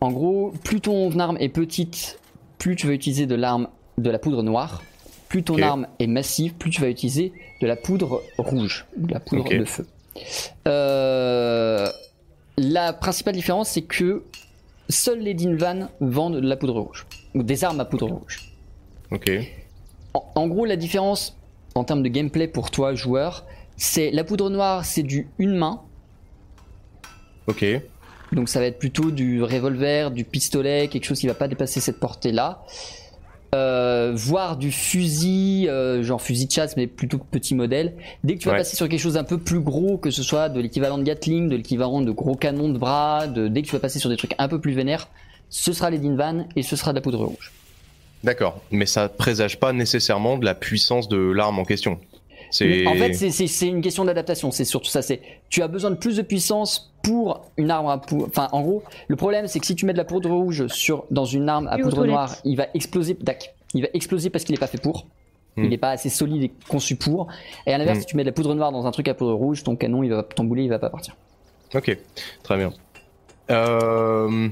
[0.00, 2.18] En gros, plus ton arme est petite,
[2.58, 3.68] plus tu vas utiliser de l'arme
[3.98, 4.82] de la poudre noire.
[5.28, 9.20] Plus ton arme est massive, plus tu vas utiliser de la poudre rouge, de la
[9.20, 9.86] poudre de feu.
[10.66, 11.88] Euh,
[12.56, 14.24] la principale différence, c'est que
[14.88, 18.40] seuls les Dinvan vendent de la poudre rouge ou des armes à poudre rouge.
[19.10, 19.30] Ok.
[20.14, 21.36] En, en gros, la différence
[21.74, 23.44] en termes de gameplay pour toi, joueur,
[23.76, 25.80] c'est la poudre noire, c'est du une main.
[27.46, 27.64] Ok.
[28.32, 31.80] Donc ça va être plutôt du revolver, du pistolet, quelque chose qui va pas dépasser
[31.80, 32.62] cette portée-là.
[33.54, 37.94] Euh, voire du fusil, euh, genre fusil de chasse, mais plutôt petit modèle.
[38.22, 38.58] Dès que tu vas Ouais.
[38.58, 41.48] passer sur quelque chose un peu plus gros, que ce soit de l'équivalent de Gatling,
[41.48, 44.18] de l'équivalent de gros canons de bras, de, dès que tu vas passer sur des
[44.18, 45.08] trucs un peu plus vénères,
[45.48, 47.52] ce sera les Dinvan et ce sera de la poudre rouge.
[48.24, 51.98] D'accord, mais ça présage pas nécessairement de la puissance de l'arme en question.
[52.50, 54.50] C'est En fait, c'est- une question d'adaptation.
[54.50, 55.02] C'est surtout ça.
[55.02, 55.20] C'est
[55.50, 58.26] tu as besoin de plus de puissance pour une arme à poudre.
[58.28, 61.04] Enfin, en gros, le problème, c'est que si tu mets de la poudre rouge sur
[61.10, 63.14] dans une arme à Et poudre noire, il va exploser.
[63.16, 63.54] Tac.
[63.74, 65.06] Il va exploser parce qu'il n'est pas fait pour.
[65.56, 65.64] Hmm.
[65.64, 67.28] Il n'est pas assez solide et conçu pour.
[67.66, 68.00] Et à l'inverse, Hmm.
[68.00, 70.02] si tu mets de la poudre noire dans un truc à poudre rouge, ton canon,
[70.02, 71.16] il va ton boulet, il va pas partir.
[71.74, 71.98] ok,
[72.42, 72.72] très bien.
[73.50, 74.48] Euh...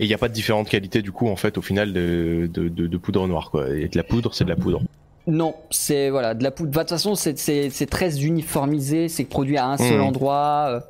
[0.00, 2.48] Et il n'y a pas de différente qualité du coup en fait au final de,
[2.52, 3.68] de, de- de poudre noire quoi.
[3.70, 4.80] Et de la poudre, c'est de la poudre.
[5.26, 6.70] Non, c'est voilà de la poudre.
[6.70, 9.08] De toute façon, c'est- très uniformisé.
[9.08, 10.04] C'est produit à un seul Hmm.
[10.04, 10.66] endroit.
[10.70, 10.80] euh.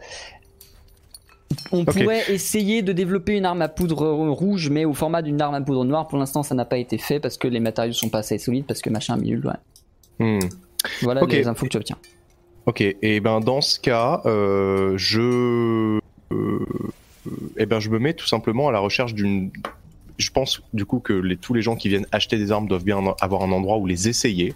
[1.72, 5.54] On pourrait essayer de développer une arme à poudre rouge, mais au format d'une arme
[5.54, 6.06] à poudre noire.
[6.06, 8.66] Pour l'instant, ça n'a pas été fait parce que les matériaux sont pas assez solides,
[8.66, 9.46] parce que machin, bidule.
[9.46, 10.24] ouais.
[10.24, 10.48] Hmm.
[11.02, 11.32] Voilà Ok.
[11.32, 11.96] les infos que tu obtiens.
[12.66, 15.98] Ok, et ben dans ce cas, euh, je,
[16.32, 16.58] euh,
[17.56, 19.50] eh ben je me mets tout simplement à la recherche d'une.
[20.18, 22.84] Je pense du coup que les, tous les gens qui viennent acheter des armes doivent
[22.84, 24.54] bien avoir un endroit où les essayer.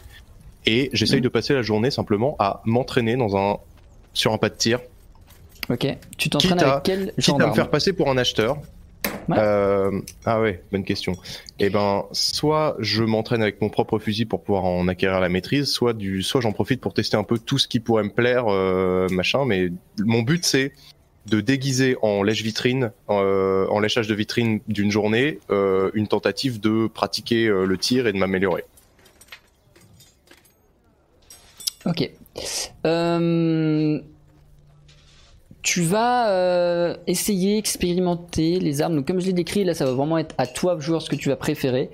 [0.67, 1.25] Et j'essaye Mhm.
[1.25, 3.59] de passer la journée simplement à m'entraîner dans un
[4.13, 4.81] sur un pas de tir,
[5.71, 5.87] Ok.
[6.19, 8.59] Tu t'entraînes Quitte à- avec quel genre à me d'arme faire passer pour un acheteur.
[9.29, 9.37] Ouais.
[9.39, 11.15] Euh, ah ouais, bonne question.
[11.61, 15.67] Et ben, soit je m'entraîne avec mon propre fusil pour pouvoir en acquérir la maîtrise,
[15.71, 18.47] soit du, soit j'en profite pour tester un peu tout ce qui pourrait me plaire,
[18.49, 19.45] euh, machin.
[19.47, 19.69] Mais
[20.01, 20.73] mon but c'est
[21.27, 26.89] de déguiser en lèche-vitrine, euh, en léchage de vitrine d'une journée, euh, une tentative de
[26.89, 28.65] pratiquer euh, le tir et de m'améliorer.
[31.87, 32.11] Ok.
[32.87, 34.01] Euh,
[35.63, 38.97] Tu vas euh, essayer, expérimenter les armes.
[38.97, 41.15] Donc, comme je l'ai décrit, là, ça va vraiment être à toi, joueur, ce que
[41.15, 41.91] tu vas préférer.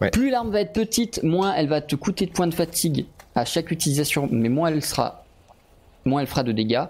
[0.00, 0.10] Ouais.
[0.10, 3.06] Plus l'arme va être petite, moins elle va te coûter de points de fatigue
[3.36, 5.24] à chaque utilisation, mais moins elle sera,
[6.04, 6.86] moins elle fera de dégâts.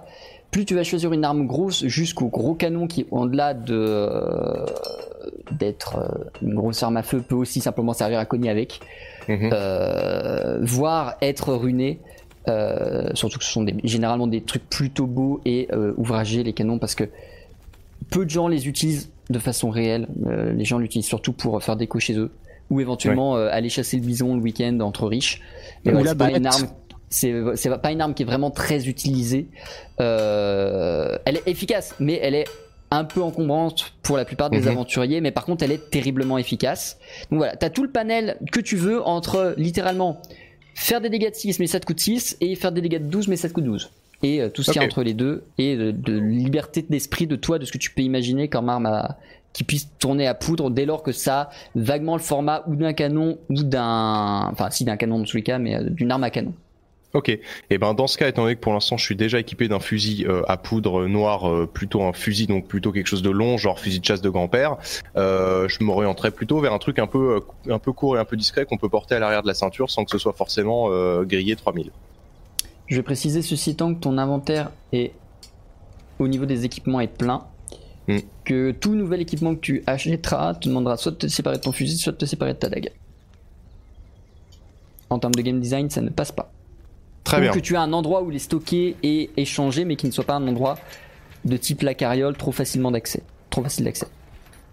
[0.54, 4.64] Plus tu vas choisir une arme grosse jusqu'au gros canon qui, au-delà de euh,
[5.50, 8.78] d'être euh, une grosse arme à feu, peut aussi simplement servir à cogner avec
[9.28, 9.50] Mhm.
[9.52, 11.98] euh, voire être ruiné.
[12.46, 16.52] Euh, surtout que ce sont des- généralement des trucs plutôt beaux et euh, ouvragés, les
[16.52, 17.04] canons, parce que
[18.10, 20.06] peu de gens les utilisent de façon réelle.
[20.56, 22.30] Les gens l'utilisent surtout pour faire déco chez eux,
[22.70, 25.40] ou éventuellement aller chasser le bison le week-end entre riches.
[25.84, 26.66] Mais Ou ouais, la c'est pas une arme.
[27.10, 27.32] C'est
[27.82, 29.46] pas une arme qui est vraiment très utilisée.
[30.00, 32.44] Euh, elle est efficace, mais elle est
[32.90, 34.68] un peu encombrante pour la plupart des Mhm.
[34.68, 36.98] aventuriers, mais par contre elle est terriblement efficace.
[37.30, 40.20] Donc voilà, t'as tout le panel que tu veux entre littéralement
[40.74, 43.06] faire des dégâts de 6 mais ça te coûte 6 et faire des dégâts de
[43.10, 43.90] 12 mais ça te coûte 12.
[44.22, 47.26] Et euh, tout ce qu'il y a entre les deux et de, de liberté d'esprit
[47.26, 49.18] de toi, de ce que tu peux imaginer comme arme à-
[49.52, 52.92] qui puisse tourner à poudre dès lors que ça a vaguement le format ou d'un
[52.92, 54.48] canon ou d'un...
[54.50, 56.52] Enfin si d'un canon dans tous les cas, mais euh, d'une arme à canon.
[57.14, 57.28] Ok.
[57.70, 59.78] Et ben dans ce cas, étant donné que pour l'instant je suis déjà équipé d'un
[59.78, 63.56] fusil euh, à poudre noir, euh, plutôt un fusil donc plutôt quelque chose de long,
[63.56, 64.76] genre fusil de chasse de grand-père,
[65.16, 68.24] euh, je m'orienterais plutôt vers un truc un peu euh, un peu court et un
[68.24, 70.88] peu discret qu'on peut porter à l'arrière de la ceinture sans que ce soit forcément
[70.90, 71.92] euh, grillé 3000.
[72.88, 75.12] Je vais préciser ceci étant que ton inventaire est
[76.18, 77.44] au niveau des équipements est plein.
[78.08, 78.18] Hmm.
[78.44, 81.72] Que tout nouvel équipement que tu achèteras te demandera soit de te séparer de ton
[81.72, 82.90] fusil, soit de te séparer de ta dague.
[85.08, 86.50] En termes de game design, ça ne passe pas.
[87.24, 87.50] Très bien.
[87.52, 90.24] que tu as un endroit où il est stocké et échangé, mais qui ne soit
[90.24, 90.76] pas un endroit
[91.44, 94.06] de type la carriole trop facilement d'accès, trop facile d'accès.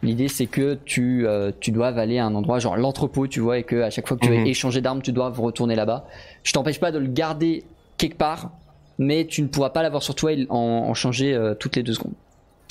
[0.04, 3.60] L'idée c'est que tu, euh, tu doives aller à un endroit genre l'entrepôt, tu vois,
[3.60, 4.40] et que à chaque fois que tu Mhm.
[4.44, 6.06] veux échanger d'armes, tu dois retourner là-bas.
[6.44, 7.64] Je t'empêche pas de le garder
[7.98, 8.52] quelque part,
[8.98, 11.84] mais tu ne pourras pas l'avoir sur toi et en, en changer euh, toutes les
[11.84, 12.14] deux secondes.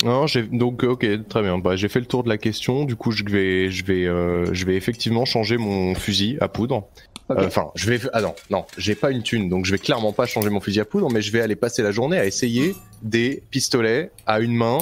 [0.03, 1.57] Non, j'ai donc ok, très bien.
[1.59, 2.85] Bah, j'ai fait le tour de la question.
[2.85, 6.87] Du coup, je vais, je vais, euh, je vais effectivement changer mon fusil à poudre.
[7.29, 7.99] Euh, Enfin, je vais.
[8.11, 10.79] Ah non, non, j'ai pas une thune, donc je vais clairement pas changer mon fusil
[10.81, 14.53] à poudre, mais je vais aller passer la journée à essayer des pistolets à une
[14.55, 14.79] main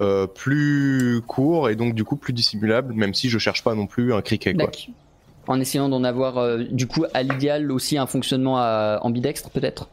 [0.00, 3.86] euh, plus courts et donc du coup plus dissimulables, même si je cherche pas non
[3.86, 4.70] plus un criquet quoi.
[5.46, 9.88] En essayant d'en avoir euh, du coup à l'idéal aussi un fonctionnement à- ambidextre peut-être?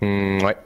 [0.00, 0.56] Hmm, ouais,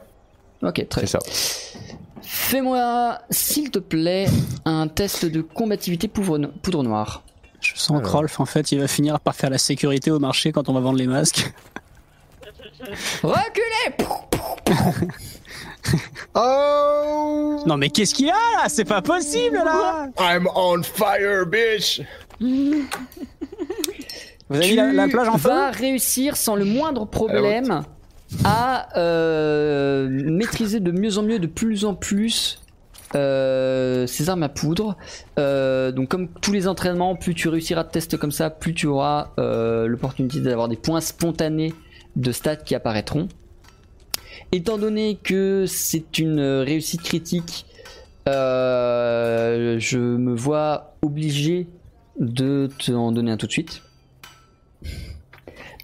[0.63, 1.31] Ok, très c'est bien.
[1.31, 1.79] ça.
[2.23, 4.27] Fais-moi, s'il te plaît,
[4.65, 7.23] un test de combativité poudre, no- poudre noire.
[7.61, 8.11] Je sens que Alors.
[8.19, 10.79] Rolf, en fait, il va finir par faire la sécurité au marché quand on va
[10.81, 11.51] vendre les masques.
[13.23, 13.95] Reculez
[16.35, 18.69] Oh, Non, mais qu'est-ce qu'il y a là?
[18.69, 22.01] C'est pas possible là I'm on fire, bitch.
[24.49, 25.49] Vous avez mis la, la plage en Tu feu?
[25.49, 27.83] vas réussir sans le moindre problème
[28.43, 32.59] à euh, maîtriser de mieux en mieux, de plus en plus
[33.15, 34.97] euh, ces armes à poudre.
[35.37, 38.87] Euh, donc comme tous les entraînements, plus tu réussiras de tests comme ça, plus tu
[38.87, 41.73] auras euh, l'opportunité d'avoir des points spontanés
[42.15, 43.27] de stats qui apparaîtront.
[44.51, 47.65] Étant donné que c'est une réussite critique,
[48.25, 51.67] je me vois obligé
[52.19, 53.81] de t'en donner un tout de suite.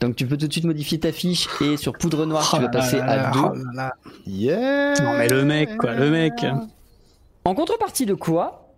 [0.02, 2.62] Donc tu peux tout de suite modifier ta fiche et sur poudre noire tu Oh
[2.62, 3.40] vas passer là à là, 2.
[3.40, 3.94] oh là là.
[4.26, 4.94] Yeah.
[5.02, 6.34] Non, mais le mec, quoi, le mec.
[7.46, 8.74] En contrepartie de quoi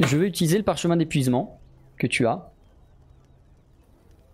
[0.00, 1.60] Je vais utiliser le parchemin d'épuisement
[1.98, 2.50] que tu as.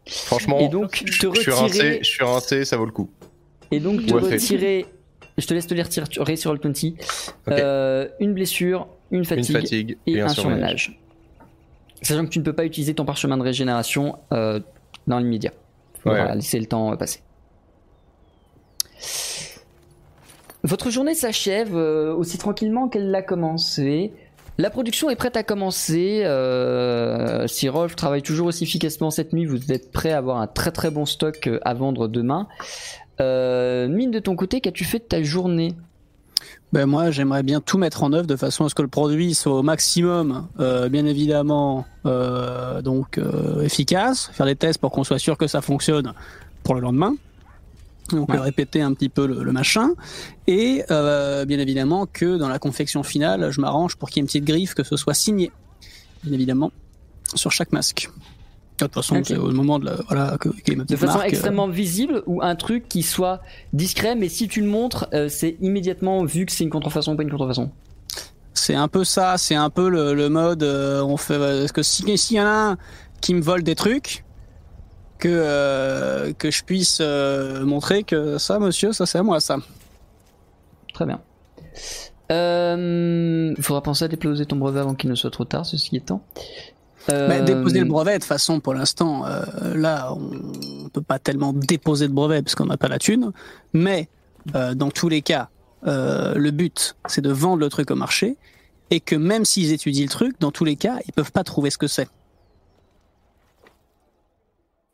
[0.07, 1.99] Franchement, Et donc te je suis rincé, retirer.
[2.03, 3.11] je suis rincé, ça vaut le coup.
[3.71, 4.87] Et donc te Ouais, retirer.
[5.39, 6.71] Je te laisse te les retirer sur le 20.
[6.71, 6.95] Ok.
[7.49, 11.01] Euh, une blessure, une Une fatigue, et, et un un surmenage.
[12.03, 14.61] Sachant que tu ne peux pas utiliser ton parchemin de régénération euh,
[15.07, 15.53] dans l'immédiat.
[16.03, 16.16] Faut Ouais.
[16.16, 17.21] voilà, laisser le temps euh, passer.
[20.62, 24.12] Votre journée s'achève euh, aussi tranquillement qu'elle l'a commencé.
[24.57, 26.23] La production est prête à commencer.
[26.25, 30.47] euh, si Rolf travaille toujours aussi efficacement cette nuit, vous êtes prêt à avoir un
[30.47, 32.49] très très bon stock à vendre demain.
[33.21, 35.75] Euh, mine de ton côté, qu'as-tu fait de ta journée?
[36.75, 39.37] Ben moi, j'aimerais bien tout mettre en œuvre de façon à ce que le produit
[39.37, 44.29] soit au maximum, euh, bien évidemment, euh, donc euh, efficace.
[44.33, 46.15] Faire des tests pour qu'on soit sûr que ça fonctionne
[46.65, 47.15] pour le lendemain.
[48.11, 48.41] Donc Ouais.
[48.41, 49.91] répéter un petit peu le, le machin.
[50.49, 54.27] Et bien évidemment que dans la confection finale, je m'arrange pour qu'il y ait une
[54.27, 55.53] petite griffe, que ce soit signé,
[56.25, 56.73] bien évidemment,
[57.37, 58.11] sur chaque masque.
[58.79, 61.69] De toute façon, c'est au moment de la, voilà, que, De façon marque, euh, extrêmement
[61.69, 63.41] visible ou un truc qui soit
[63.73, 67.17] discret, mais si tu le montres, euh, c'est immédiatement vu que c'est une contrefaçon ou
[67.17, 67.71] pas une contrefaçon.
[68.53, 71.83] C'est un peu ça, c'est un peu le, le mode euh, on fait parce que
[71.83, 72.79] si s'il y en a un
[73.21, 74.25] qui me vole des trucs
[75.19, 79.59] que que je puisse montrer que ça monsieur, ça c'est à moi ça.
[80.95, 81.21] Très bien.
[82.31, 86.25] Il faudra penser à déposer ton brevet avant qu'il ne soit trop tard, ceci étant.
[87.11, 89.43] Euh, Mais déposer le brevet de toute façon pour l'instant euh,
[89.77, 93.33] là on, peut pas tellement déposer de brevet parce qu'on n'a pas la thune,
[93.75, 94.09] mais
[94.55, 95.51] euh, dans tous les cas
[95.87, 98.37] euh, le but c'est de vendre le truc au marché
[98.91, 101.69] et que même s'ils étudient le truc, dans tous les cas ils peuvent pas trouver
[101.71, 102.09] ce que c'est.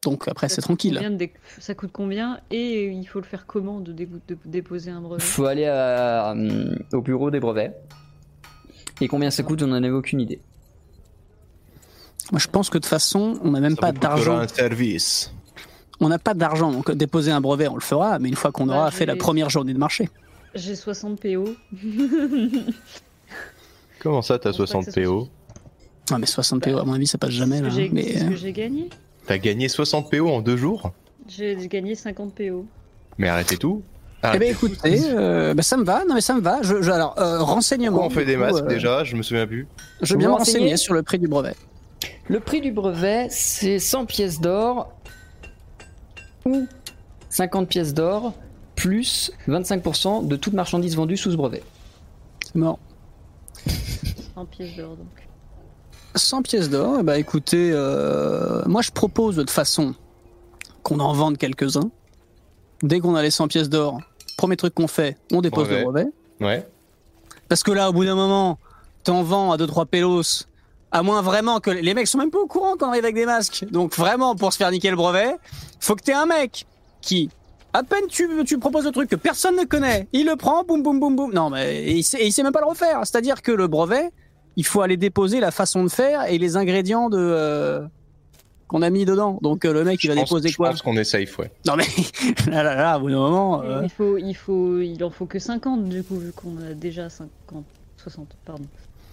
[0.03, 0.99] Donc après c'est tranquille.
[1.17, 2.41] dé- Ça coûte combien?
[2.51, 5.23] Et il faut le faire comment de, dé- de déposer un brevet?
[5.23, 7.75] Faut aller à- euh, au bureau des brevets.
[9.03, 10.41] Et combien ça coûte, on n'en avait aucune idée.
[12.33, 14.37] Moi, je pense que de toute façon, on n'a même Ça pas d'argent.
[14.39, 15.33] un service.
[16.01, 16.71] On n'a pas d'argent.
[16.73, 19.15] Donc, déposer un brevet, on le fera, mais une fois qu'on Bah, aura fait la
[19.15, 20.09] vais- première journée de marché.
[20.55, 21.45] J'ai 60 PO.
[24.01, 25.29] Comment ça, t'as Je pense pas 60 que ça PO
[26.11, 27.59] Non, mais 60 PO, à mon avis, ça passe jamais.
[27.59, 27.91] C'est Là, ce que hein.
[27.95, 28.89] j'ai- c'est ce euh, que j'ai gagné.
[29.27, 30.93] T'as gagné 60 PO en deux jours
[31.29, 32.67] J'ai gagné 50 PO.
[33.19, 33.83] Mais arrêtez tout.
[34.35, 36.05] Eh ben, écoutez, euh, bah, ça me va.
[36.05, 36.61] Non, mais ça me va.
[36.63, 38.05] Je, je- alors, euh, renseignement.
[38.05, 39.03] On fait des coup, masques euh, déjà?
[39.05, 39.67] Je me souviens plus.
[40.03, 41.55] Je veux Vous bien me renseigner sur le prix du brevet.
[42.31, 44.93] Le prix du brevet, c'est 100 pièces d'or
[46.47, 46.69] ou
[47.29, 48.35] 50 pièces d'or
[48.77, 51.65] plus 25% de toute marchandise vendue sous ce brevet.
[52.45, 52.79] C'est mort.
[53.67, 55.09] 100 pièces d'or donc.
[56.15, 59.97] 100 pièces d'or, ben, écoutez, euh, moi je propose de toute façon
[60.85, 61.91] qu'on en vende quelques-uns.
[62.85, 63.99] Dès qu'on a les 100 pièces d'or,
[64.37, 65.81] premier truc qu'on fait, on dépose Brevet.
[65.81, 66.07] le brevet.
[66.41, 66.69] Ouais.
[67.49, 68.57] Parce que là, au bout d'un moment,
[69.03, 70.47] t'en vends à 2-3 pélos,
[70.93, 73.27] À moins vraiment que les mecs sont même pas au courant qu'on arrive avec des
[73.27, 73.65] masques.
[73.71, 75.37] Donc vraiment, pour se faire niquer le brevet,
[75.79, 76.67] faut que t'aies un mec
[77.01, 77.31] qui,
[77.73, 80.83] à peine tu, tu proposes le truc que personne ne connaît, il le prend, boum
[80.83, 81.33] boum boum boum.
[81.33, 82.99] Non mais et il sait, et il sait même pas le refaire.
[83.05, 84.11] C'est-à-dire que le brevet,
[84.57, 87.81] il faut aller déposer la façon de faire et les ingrédients de euh,
[88.67, 89.39] qu'on a mis dedans.
[89.43, 91.39] Donc euh, le mec il Je va pense, déposer je quoi pense qu'on est safe,
[91.39, 91.53] ouais.
[91.69, 91.85] Non mais
[92.51, 93.63] là là là, au bout d'un moment.
[93.63, 96.75] euh, Il, faut, il, faut, il en faut que 50 du coup, vu qu'on a
[96.75, 97.31] déjà 50,
[97.97, 98.65] 60, pardon.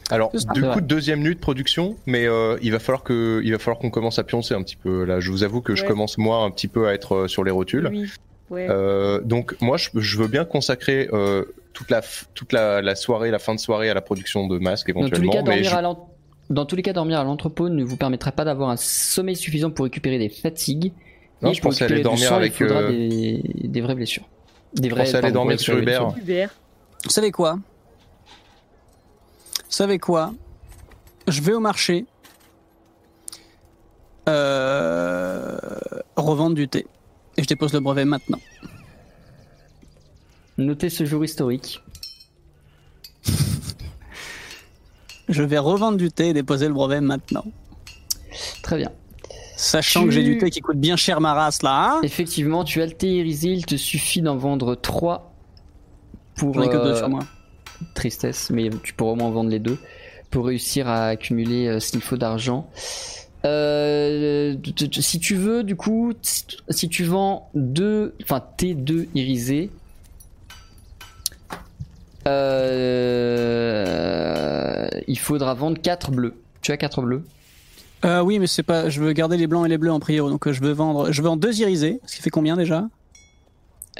[0.09, 0.81] Alors, du coup, vrai.
[0.81, 4.19] deuxième nuit de production, mais euh, il va falloir que, il va falloir qu'on commence
[4.19, 5.03] à pioncer un petit peu.
[5.03, 7.43] Là, je vous avoue que je commence moi un petit peu à être euh, sur
[7.43, 7.89] les rotules.
[7.91, 8.09] Oui,
[8.49, 8.67] ouais.
[8.69, 11.43] Euh, donc moi, je, je veux bien consacrer euh,
[11.73, 12.01] toute la
[12.35, 14.99] toute la, la soirée, la fin de soirée à la production de masques Dans tous
[15.01, 15.31] les éventuellement.
[15.33, 16.09] cas, mais dormir je- à l'en-
[16.49, 19.69] dans tous les cas, dormir à l'entrepôt ne vous permettra pas d'avoir un sommeil suffisant
[19.71, 20.93] pour récupérer des fatigues.
[21.41, 23.95] Non, Et je pour pensais aller dormir sang, avec, Il faudra euh, des, des vraies
[23.95, 24.23] blessures.
[24.73, 25.77] Des vraies, pensais aller dormir sur.
[25.77, 26.07] Hubert.
[27.03, 27.59] Vous savez quoi?
[29.69, 30.33] Savez quoi?
[31.27, 32.05] Je vais au marché
[34.27, 35.57] euh,
[36.15, 36.85] revendre du thé.
[37.37, 38.39] Et je dépose le brevet maintenant.
[40.57, 41.81] Notez ce jour historique.
[45.29, 47.43] Je vais revendre du thé et déposer le brevet maintenant.
[48.63, 48.91] Très bien.
[49.57, 52.01] Sachant Tu- que j'ai du thé qui coûte bien cher ma race là, hein?
[52.03, 55.33] Effectivement, tu as le thé irisé, il te suffit d'en vendre 3
[56.35, 57.19] pour J'en ai que deux euh, sur moi.
[57.93, 59.77] Tristesse, mais tu pourras au moins en vendre les deux
[60.31, 62.69] pour réussir à accumuler euh, ce qu'il faut d'argent.
[63.45, 64.55] Euh,
[64.99, 69.69] si tu veux, du coup, si- tu vends deux, enfin T2 irisés,
[73.57, 76.35] euh, il faudra vendre 4 bleus.
[76.61, 77.23] Tu as 4 bleus?
[78.05, 78.89] Euh, oui, mais c'est pas.
[78.89, 81.11] Je veux garder les blancs et les bleus en priori, donc je veux vendre.
[81.11, 81.99] Je en deux irisés.
[82.05, 82.85] Ce qui fait combien déjà?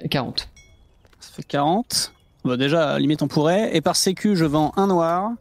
[0.10, 0.48] 40.
[1.20, 2.14] Ça fait 40.
[2.48, 3.76] Bah déjà, à la limite on pourrait.
[3.76, 5.32] Et par sécu, je vends un noir,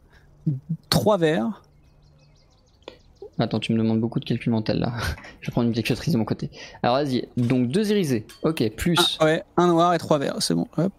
[0.89, 1.63] trois verts.
[3.39, 4.91] Attends, tu me demandes beaucoup de calcul mental là.
[5.41, 6.49] Je vais prendre une calculatrice de mon côté.
[6.83, 8.25] Alors vas-y, donc deux irisés.
[8.41, 9.17] Ok, plus.
[9.19, 10.35] Ah, ouais, un noir et trois verts.
[10.39, 10.67] C'est bon.
[10.75, 10.91] Hop.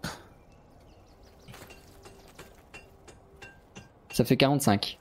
[4.11, 4.97] Ça fait 45.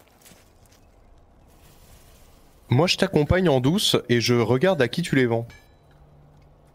[2.71, 5.47] Moi, je t'accompagne en douce et je regarde à qui tu les vends.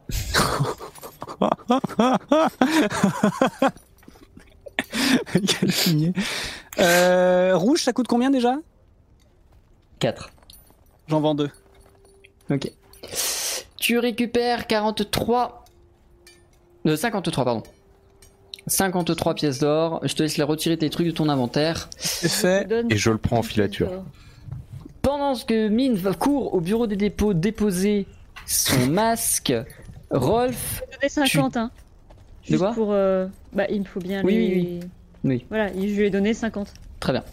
[5.34, 6.14] Quel fumier.
[6.80, 8.56] Euh, rouge, ça coûte combien déjà
[9.99, 10.30] 4.
[11.07, 11.49] J'en vends deux.
[12.49, 12.72] Ok.
[13.78, 15.65] Tu récupères 43.
[16.86, 17.64] Euh, 53, pardon.
[18.68, 19.99] 53 pièces d'or.
[20.03, 21.90] Je te laisse les retirer tes trucs de ton inventaire.
[21.98, 22.72] C'est fait.
[22.90, 23.90] Et je le prends en 50 filature.
[25.02, 28.06] Pendant ce que Mine va- court au bureau des dépôts déposer
[28.45, 29.53] son masque,
[30.11, 30.82] Rolf.
[30.94, 31.72] Donner 50, hein.
[32.45, 32.90] De Juste quoi pour.
[32.91, 34.56] euh, Bah, il me faut bien Oui, les.
[34.56, 34.80] oui,
[35.24, 35.45] Oui.
[35.49, 36.74] Voilà, je lui ai donné 50.
[36.99, 37.24] Très bien.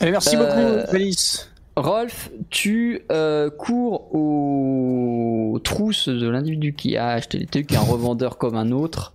[0.00, 0.38] Allez, merci Euh,
[0.80, 1.48] beaucoup, Félix.
[1.74, 8.36] Rolf, tu euh, cours aux trousses de l'individu qui a acheté les trucs, un revendeur
[8.38, 9.14] comme un autre.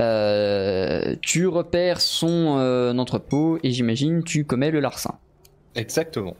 [0.00, 5.14] Euh, tu repères son euh, entrepôt et j'imagine tu commets le larcin.
[5.74, 6.36] Exactement.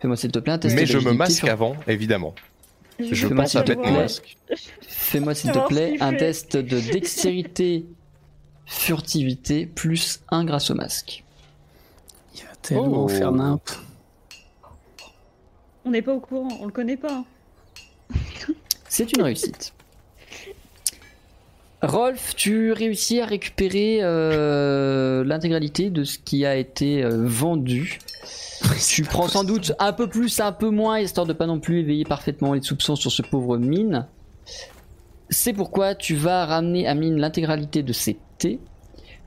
[0.00, 2.34] Fais-moi s'il te plaît un test Mais je me masque avant, évidemment.
[3.10, 4.36] Je Fais-moi pense à s'il te plaît- masque.
[4.82, 7.84] Fais-moi s'il te Savoir plaît un test de dextérité,
[8.66, 11.24] furtivité plus 1 grâce au masque.
[12.34, 13.08] Il va tellement Oh.
[13.08, 13.62] faire nimp.
[15.84, 17.24] On n'est pas au courant, on le connaît pas.
[18.88, 19.72] C'est une réussite.
[21.82, 27.98] Rolf, tu réussis à récupérer euh, l'intégralité de ce qui a été euh, vendu.
[28.78, 31.80] Tu prends sans doute un peu plus, un peu moins, histoire de pas non plus
[31.80, 34.06] éveiller parfaitement les soupçons sur ce pauvre mine.
[35.28, 38.58] C'est pourquoi tu vas ramener à mine l'intégralité de ses thés,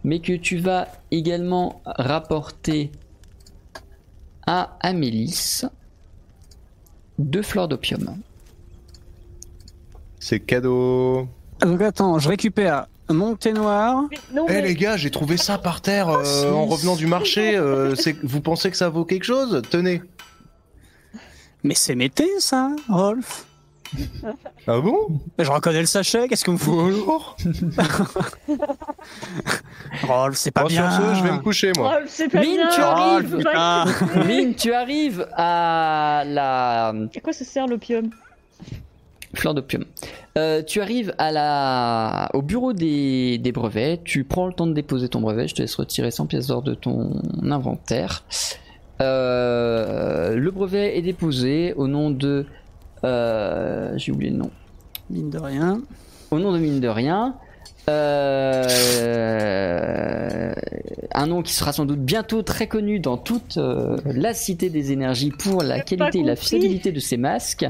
[0.03, 2.91] mais que tu vas également rapporter
[4.45, 5.63] à Amélis
[7.19, 8.17] deux fleurs d'opium.
[10.19, 11.27] C'est cadeau.
[11.61, 14.03] Donc attends, je récupère mon thé noir.
[14.11, 16.45] Mais non, Eh mais- les gars, j'ai trouvé ça par terre euh, si.
[16.47, 17.55] en revenant du marché.
[17.55, 19.61] euh, vous pensez que ça vaut quelque chose?
[19.69, 20.01] Tenez.
[21.63, 23.45] Mais c'est mes thés, ça, Rolf.
[24.67, 25.19] Ah bon?
[25.37, 27.37] Mais Je reconnais le sachet, qu'est-ce que vous fout alors?
[30.03, 30.89] Rolf, c'est pas Bon, bien.
[30.91, 31.99] Sur ce, je vais me coucher moi.
[32.01, 33.37] Oh, c'est pas Mine, bien tu Oh, arrives.
[33.37, 33.85] putain.
[34.25, 38.09] Mine, tu arrives à la À quoi ça sert l'opium?
[39.33, 39.85] Fleur d'opium.
[40.37, 44.03] Euh, tu arrives à la au bureau des, des brevets.
[44.03, 45.47] Tu prends le temps de déposer ton brevet.
[45.47, 48.23] Je te laisse retirer 100 pièces d'or de ton inventaire.
[49.01, 52.45] Euh, le brevet est déposé au nom de
[53.03, 54.51] euh, j'ai oublié le nom.
[55.09, 55.81] Mine de rien.
[56.31, 57.35] Au nom de mine de rien.
[57.89, 58.65] Euh,
[61.13, 64.93] un nom qui sera sans doute bientôt très connu dans toute euh, la cité des
[64.93, 67.65] énergies pour la qualité et la fiabilité de ses masques.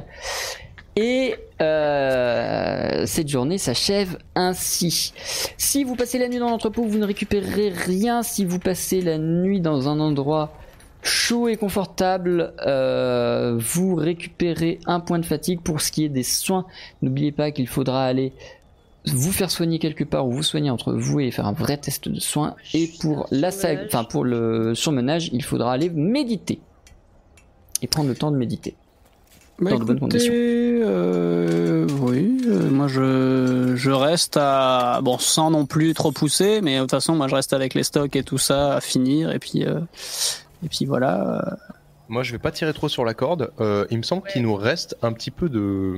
[0.95, 5.13] Et euh, cette journée s'achève ainsi.
[5.57, 8.21] Si vous passez la nuit dans l'entrepôt, vous ne récupérerez rien.
[8.21, 10.53] Si vous passez la nuit dans un endroit
[11.01, 15.61] chaud et confortable, euh, vous récupérez un point de fatigue.
[15.61, 16.65] Pour ce qui est des soins,
[17.01, 18.33] n'oubliez pas qu'il faudra aller
[19.05, 22.07] vous faire soigner quelque part ou vous soigner entre vous et faire un vrai test
[22.07, 22.55] de soins.
[22.73, 26.59] Et pour la enfin pour le surmenage, il faudra aller méditer
[27.81, 28.75] et prendre le temps de méditer.
[29.63, 30.31] Bah, Dans de bonnes conditions.
[30.33, 34.99] euh, oui, euh, moi je, je reste à.
[35.03, 37.83] Bon, sans non plus trop pousser, mais de toute façon, moi je reste avec les
[37.83, 39.79] stocks et tout ça à finir, et puis, euh,
[40.63, 41.57] et puis voilà.
[42.09, 43.51] Moi, je vais pas tirer trop sur la corde.
[43.61, 45.95] Euh, il me semble qu'il nous reste un petit peu de,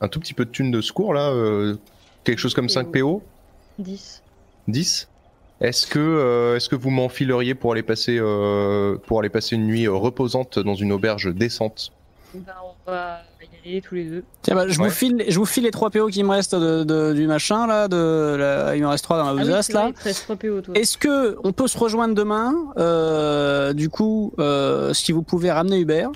[0.00, 1.76] un tout petit peu de thunes de secours là, euh,
[2.24, 3.22] quelque chose comme 5 PO,
[3.78, 4.22] 10.
[4.68, 5.08] 10.
[5.60, 9.66] Est-ce que, euh, est-ce que vous m'enfileriez pour aller passer, euh, pour aller passer une
[9.66, 11.92] nuit euh, reposante dans une auberge décente?
[12.34, 13.18] Ben, on va
[13.66, 14.24] y aller tous les deux.
[14.42, 14.88] Tiens, bah, je, Ouais.
[14.88, 17.66] vous file, je vous file les 3 PO qui me restent de, de- du machin
[17.66, 19.80] là, de, la- il me reste 3 dans la Ah oui, besace là.
[19.82, 20.74] vrai, il te reste 3 PO, toi.
[20.76, 25.78] Est-ce que on peut se rejoindre demain euh, Du coup, euh, si vous pouvez ramener
[25.80, 26.10] Hubert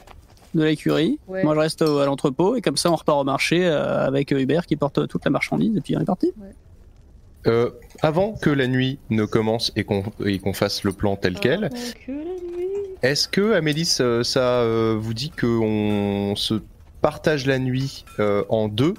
[0.54, 1.44] de l'écurie, Ouais.
[1.44, 4.66] moi je reste à l'entrepôt et comme ça on repart au marché euh, avec Hubert
[4.66, 6.32] qui porte toute la marchandise et puis on est parti.
[7.46, 7.70] Euh,
[8.02, 11.70] Avant que la nuit ne commence et qu'on fasse le plan tel quel,
[13.02, 16.54] Est-ce que Amélis, euh, ça euh, vous dit qu'on se
[17.00, 18.94] partage la nuit euh, en deux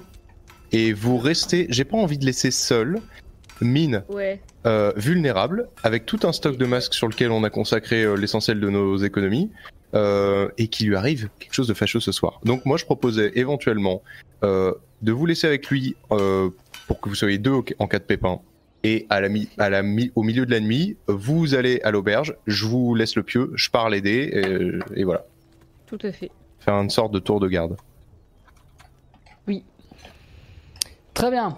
[0.72, 3.00] et vous restez J'ai pas envie de laisser seul
[3.60, 4.40] Mine Ouais.
[4.66, 8.68] euh, vulnérable avec tout un stock de masques sur lequel on a consacré l'essentiel de
[8.68, 9.50] nos économies
[10.58, 12.40] et qui lui arrive quelque chose de fâcheux ce soir.
[12.44, 14.02] Donc moi je proposais éventuellement
[14.42, 15.94] de vous laisser avec lui
[16.86, 18.40] pour que vous soyez deux en cas de pépin.
[18.82, 21.90] Et à la mi à la mi au milieu de la nuit, vous allez à
[21.90, 25.24] l'auberge, je vous laisse le pieu, je pars l'aider, et, et voilà.
[25.86, 26.30] Tout à fait.
[26.58, 27.76] Faire une sorte de tour de garde.
[31.14, 31.56] Très bien.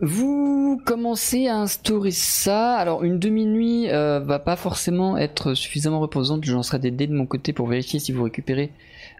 [0.00, 2.76] Vous commencez à instaurer ça.
[2.76, 6.44] Alors une demi-nuit euh, va pas forcément être suffisamment reposante.
[6.44, 8.70] Je lancerai des dés de mon côté pour vérifier si vous récupérez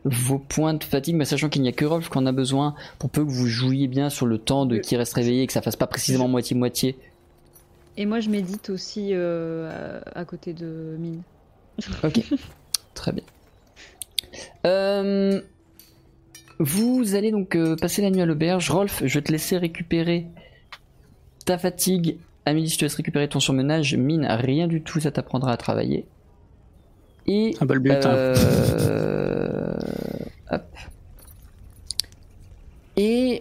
[0.05, 3.11] vos points de fatigue, mais sachant qu'il n'y a que Rolf qu'on a besoin pour
[3.11, 5.63] peu que vous jouiez bien sur le temps de qui reste réveillé et que ça
[5.63, 6.97] fasse pas précisément moitié-moitié.
[7.97, 11.23] Et moi, je médite aussi euh, à, à côté de Mine.
[12.05, 12.21] Ok,
[12.95, 13.25] très bien.
[14.67, 15.41] Euh,
[16.59, 18.71] vous allez donc euh, passer la nuit à l'auberge.
[18.71, 20.27] Rolf, je vais te laisser récupérer
[21.47, 22.19] ta fatigue.
[22.47, 23.95] Amélie, je te laisse récupérer ton surmenage.
[23.97, 26.07] Mine, rien du tout, ça t'apprendra à travailler.
[27.27, 27.55] Et.
[27.61, 27.93] Un peu le but.
[27.93, 28.11] hein.
[28.11, 29.60] euh,
[32.97, 33.41] Et.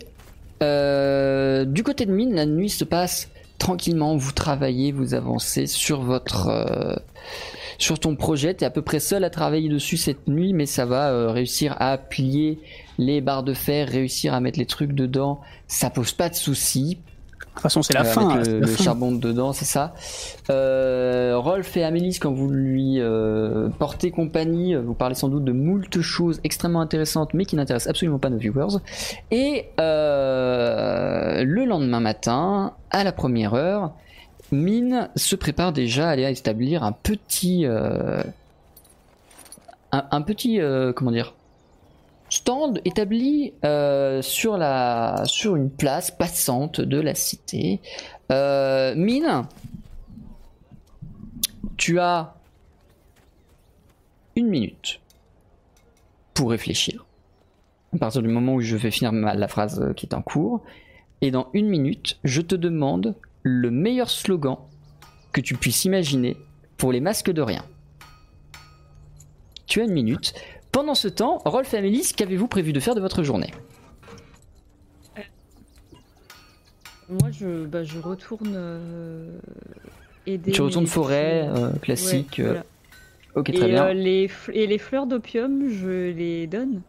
[0.63, 4.15] euh, du côté de Mine, la nuit se passe tranquillement.
[4.17, 6.47] Vous travaillez, vous avancez sur votre.
[6.49, 6.95] euh,
[7.77, 10.65] sur ton projet, tu es à peu près seul à travailler dessus cette nuit, mais
[10.65, 12.59] ça va euh, réussir à plier
[12.97, 16.99] les barres de fer, réussir à mettre les trucs dedans, ça pose pas de soucis.
[17.59, 18.29] De toute façon, c'est la Euh, fin.
[18.29, 18.83] avec le, la le fin.
[18.85, 19.93] charbon dedans, c'est ça.
[20.49, 25.51] Euh, Rolf et Amélis, quand vous lui euh, portez compagnie, vous parlez sans doute de
[25.51, 28.77] moult choses extrêmement intéressantes, mais qui n'intéressent absolument pas nos viewers.
[29.31, 33.91] Et euh, le lendemain matin, à la première heure,
[34.53, 38.23] Mine se prépare déjà à aller établir un petit, euh,
[39.91, 40.59] un, un petit,
[40.95, 41.33] comment dire,
[42.29, 47.81] stand établi euh, sur la sur une place passante de la cité.
[48.31, 49.43] Euh, Mine,
[51.77, 52.35] tu as
[54.35, 54.99] une minute
[56.33, 57.05] pour réfléchir.
[57.93, 60.61] À partir du moment où je vais finir la phrase euh, qui est en cours,
[61.21, 64.57] et dans une minute, je te demande le meilleur slogan
[65.31, 66.37] que tu puisses imaginer
[66.77, 67.63] pour les masques de rien.
[69.65, 70.33] Tu as une minute.
[70.71, 73.51] Pendant ce temps, Rolf et Amélis, qu'avez-vous prévu de faire de votre journée
[77.09, 79.39] Moi, je, bah, je retourne euh,
[80.27, 80.51] aider.
[80.51, 82.35] Tu retournes forêt, euh, classique.
[82.37, 82.63] Ouais, euh, voilà.
[83.35, 83.85] Ok, et, très bien.
[83.87, 86.81] euh, les et les fleurs d'opium, je les donne.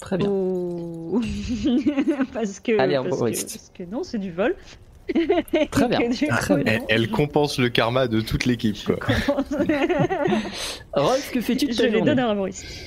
[0.00, 0.26] Très bien.
[2.32, 2.76] parce que.
[2.80, 4.56] Allez, parce, que parce que non, c'est du vol.
[5.70, 6.54] Très bien, coup.
[6.88, 8.90] Elle, je- compense le karma de toute l'équipe.
[10.92, 12.34] Rolf, que fais-tu de je ta les journée donne à.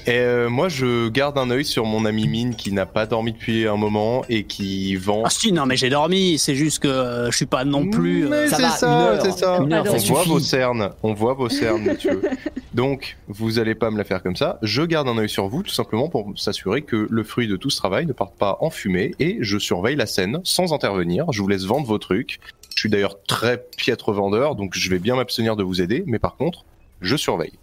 [0.07, 3.34] Et euh, moi, je garde un œil sur mon ami Mine qui n'a pas dormi
[3.34, 5.23] depuis un moment et qui vend.
[5.26, 8.31] Ah si, non mais j'ai dormi, c'est juste que euh, je suis pas non plus...
[8.31, 9.60] euh, ça c'est ça, c'est ça.
[9.61, 12.22] Une heure, ça on voit vos cernes, on voit vos cernes, monsieur.
[12.76, 14.60] Donc, vous allez pas me la faire comme ça.
[14.61, 17.69] Je garde un œil sur vous, tout simplement pour s'assurer que le fruit de tout
[17.69, 19.15] ce travail ne parte pas en fumée.
[19.19, 21.26] Et je surveille la scène sans intervenir.
[21.31, 22.15] Je vous laisse vendre vos trucs.
[22.24, 26.04] Je suis d'ailleurs très piètre vendeur, donc je vais bien m'abstenir de vous aider.
[26.08, 26.66] Mais par contre,
[27.02, 27.54] je surveille.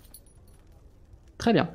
[1.39, 1.71] Très bien.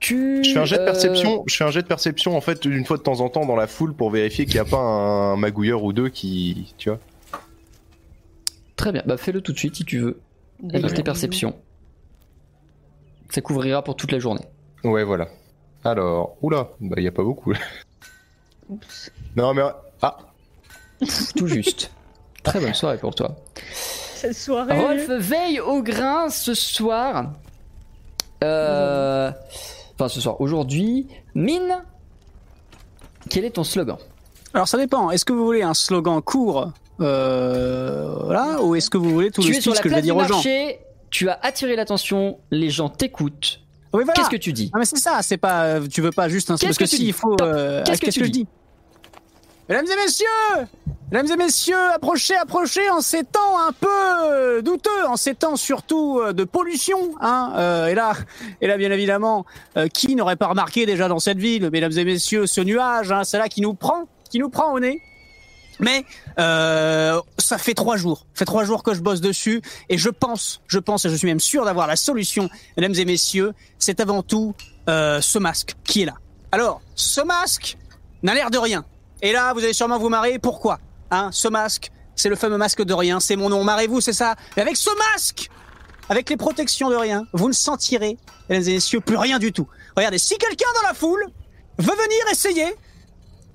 [0.00, 1.44] Tu, Je fais un jet de euh, perception.
[1.46, 3.56] Je fais un jet de perception en fait une fois de temps en temps dans
[3.56, 6.98] la foule pour vérifier qu'il n'y a pas un magouilleur ou deux qui, tu vois.
[8.76, 10.20] Très bien, bah fais-le tout de suite si tu veux,
[10.72, 11.54] avec tes perceptions.
[13.28, 14.44] Ça couvrira pour toute la journée.
[14.82, 15.28] Ouais, voilà.
[15.84, 17.52] Alors, oula, bah il y a pas beaucoup.
[18.70, 19.12] Oups.
[19.36, 19.62] non mais
[21.36, 21.90] Tout juste.
[22.42, 23.36] Très bonne soirée pour toi.
[24.14, 24.78] Cette soirée.
[24.78, 27.32] Rolf veille au grain ce soir.
[28.42, 29.30] Euh...
[29.94, 31.06] Enfin, ce soir, aujourd'hui.
[31.34, 31.84] Mine,
[33.28, 33.96] quel est ton slogan?
[34.54, 35.10] Alors ça dépend.
[35.10, 39.42] Est-ce que vous voulez un slogan court, euh, voilà, ou est-ce que vous voulez tout
[39.42, 40.42] Tu le speech que je vais dire aux gens?
[41.10, 43.60] tu as attiré l'attention, les gens t'écoutent.
[43.92, 44.12] Oui, voilà.
[44.14, 44.70] Qu'est-ce que tu dis?
[44.72, 46.88] Ah mais c'est ça, c'est pas, euh, tu veux pas juste un parce que, que
[46.88, 47.08] tu si dis?
[47.08, 47.36] il faut.
[47.42, 48.46] Euh, Qu'est-ce que tu dis?
[49.70, 50.66] Mesdames et messieurs,
[51.12, 56.18] mesdames et messieurs, approchez, approchez en ces temps un peu douteux, en ces temps surtout
[56.18, 57.52] euh, de pollution, hein.
[57.54, 58.14] euh, et là,
[58.60, 62.04] et là bien évidemment, euh, qui n'aurait pas remarqué déjà dans cette ville, mesdames et
[62.04, 65.00] messieurs, ce nuage, hein, c'est là qui nous prend, qui nous prend au nez.
[65.78, 66.04] Mais
[66.40, 70.62] euh, ça fait trois jours, fait trois jours que je bosse dessus et je pense,
[70.66, 73.52] je pense et je suis même sûr d'avoir la solution, mesdames et messieurs.
[73.78, 74.52] C'est avant tout
[74.88, 76.14] euh, ce masque qui est là.
[76.50, 77.78] Alors, ce masque
[78.24, 78.84] n'a l'air de rien.
[79.22, 80.38] Et là, vous allez sûrement vous marrer.
[80.38, 80.78] Pourquoi
[81.10, 83.20] Hein Ce masque, c'est le fameux masque de rien.
[83.20, 83.64] C'est mon nom.
[83.64, 84.34] Marrez-vous, c'est ça.
[84.56, 85.50] Mais avec ce masque,
[86.08, 88.18] avec les protections de rien, vous ne sentirez,
[88.48, 89.68] mesdames et messieurs, plus rien du tout.
[89.96, 91.24] Regardez, si quelqu'un dans la foule
[91.78, 92.74] veut venir essayer,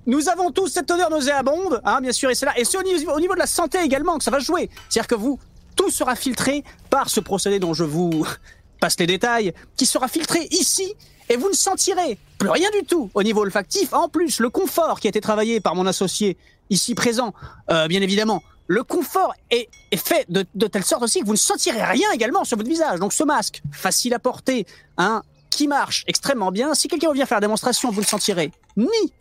[0.06, 2.58] nous avons tous cette odeur nauséabonde, hein, bien sûr, et c'est là.
[2.58, 4.70] Et c'est au niveau, au niveau de la santé également que ça va jouer.
[4.90, 5.40] C'est-à-dire que vous,
[5.76, 8.26] tout sera filtré par ce procédé dont je vous
[8.80, 10.94] passe les détails, qui sera filtré ici,
[11.30, 13.93] et vous ne sentirez plus rien du tout au niveau olfactif.
[13.93, 16.38] En plus, le confort qui a été travaillé par mon associé
[16.69, 17.34] ici présent,
[17.72, 21.34] euh, bien évidemment, le confort est, est fait de, de telle sorte aussi que vous
[21.34, 22.99] ne sentirez rien également sur votre visage.
[22.99, 24.65] Donc ce masque, facile à porter,
[24.97, 26.73] hein, qui marche extrêmement bien.
[26.73, 29.14] Si quelqu'un vient faire la démonstration, vous ne sentirez ni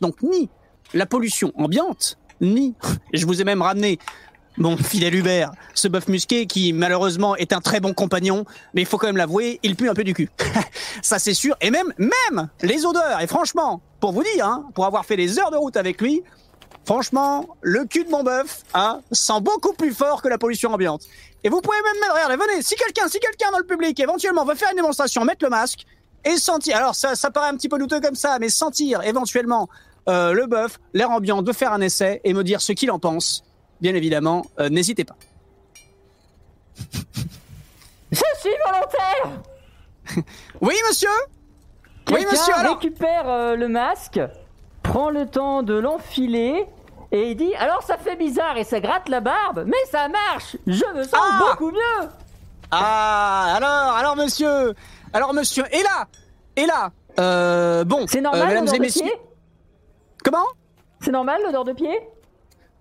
[0.00, 0.48] donc ni
[0.94, 2.74] la pollution ambiante, ni,
[3.12, 3.98] je vous ai même ramené
[4.58, 8.86] mon fidèle Hubert, ce bœuf musqué qui malheureusement est un très bon compagnon, mais il
[8.86, 10.30] faut quand même l'avouer, il pue un peu du cul.
[11.02, 14.86] Ça c'est sûr, et même, même les odeurs, et franchement, pour vous dire, hein, pour
[14.86, 16.22] avoir fait des heures de route avec lui,
[16.84, 21.02] franchement, le cul de mon bœuf hein, sent beaucoup plus fort que la pollution ambiante.
[21.44, 24.44] Et vous pouvez même mettre, regardez, venez, si quelqu'un, si quelqu'un dans le public éventuellement
[24.44, 25.84] veut faire une démonstration, mettre le masque,
[26.24, 29.68] et sentir, alors ça, ça paraît un petit peu douteux comme ça, mais sentir éventuellement
[30.08, 32.98] euh, le bœuf, l'air ambiant, de faire un essai et me dire ce qu'il en
[32.98, 33.44] pense,
[33.80, 35.16] bien évidemment, euh, n'hésitez pas.
[38.12, 39.40] Je suis volontaire!
[40.60, 41.08] Oui, monsieur!
[42.12, 42.74] Oui, monsieur, alors.
[42.78, 44.20] récupère euh, le masque,
[44.84, 46.64] prend le temps de l'enfiler
[47.10, 50.56] et il dit alors ça fait bizarre et ça gratte la barbe, mais ça marche!
[50.66, 52.08] Je me sens Ah beaucoup mieux!
[52.70, 54.74] Ah, alors, alors, monsieur!
[55.12, 56.06] Alors, monsieur, et là!
[56.56, 56.90] Et là!
[57.18, 59.02] Euh, Bon, C'est euh, normal mesdames l'odeur et de messieurs...
[59.04, 59.12] pied?
[60.24, 60.46] Comment?
[61.00, 62.00] C'est normal l'odeur de pied?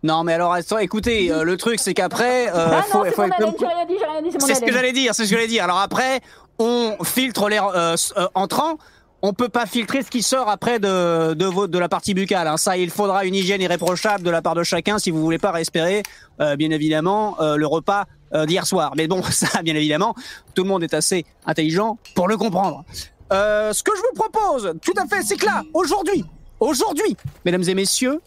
[0.05, 2.47] Non, mais alors, attends, écoutez, euh, le truc, c'est qu'après...
[2.49, 4.91] euh, Ah faut, non, faut mon haleine, rien dit, rien dit, c'est ce que j'allais
[4.93, 5.63] dire, c'est ce que j'allais dire.
[5.63, 6.21] Alors après,
[6.59, 7.95] on filtre l'air euh,
[8.35, 8.77] entrant.
[9.23, 12.47] On peut pas filtrer ce qui sort après de de, de la partie buccale.
[12.47, 12.57] hein.
[12.57, 15.49] Ça, il faudra une hygiène irréprochable de la part de chacun si vous voulez pas
[15.51, 16.03] respirer,
[16.39, 18.05] bien évidemment, le repas
[18.45, 18.91] d'hier soir.
[18.95, 20.13] Mais bon, ça, bien évidemment,
[20.53, 22.83] tout le monde est assez intelligent pour le comprendre.
[23.31, 26.23] Ce que je vous propose, tout à fait, c'est que là, aujourd'hui,
[26.59, 28.21] aujourd'hui, mesdames et messieurs,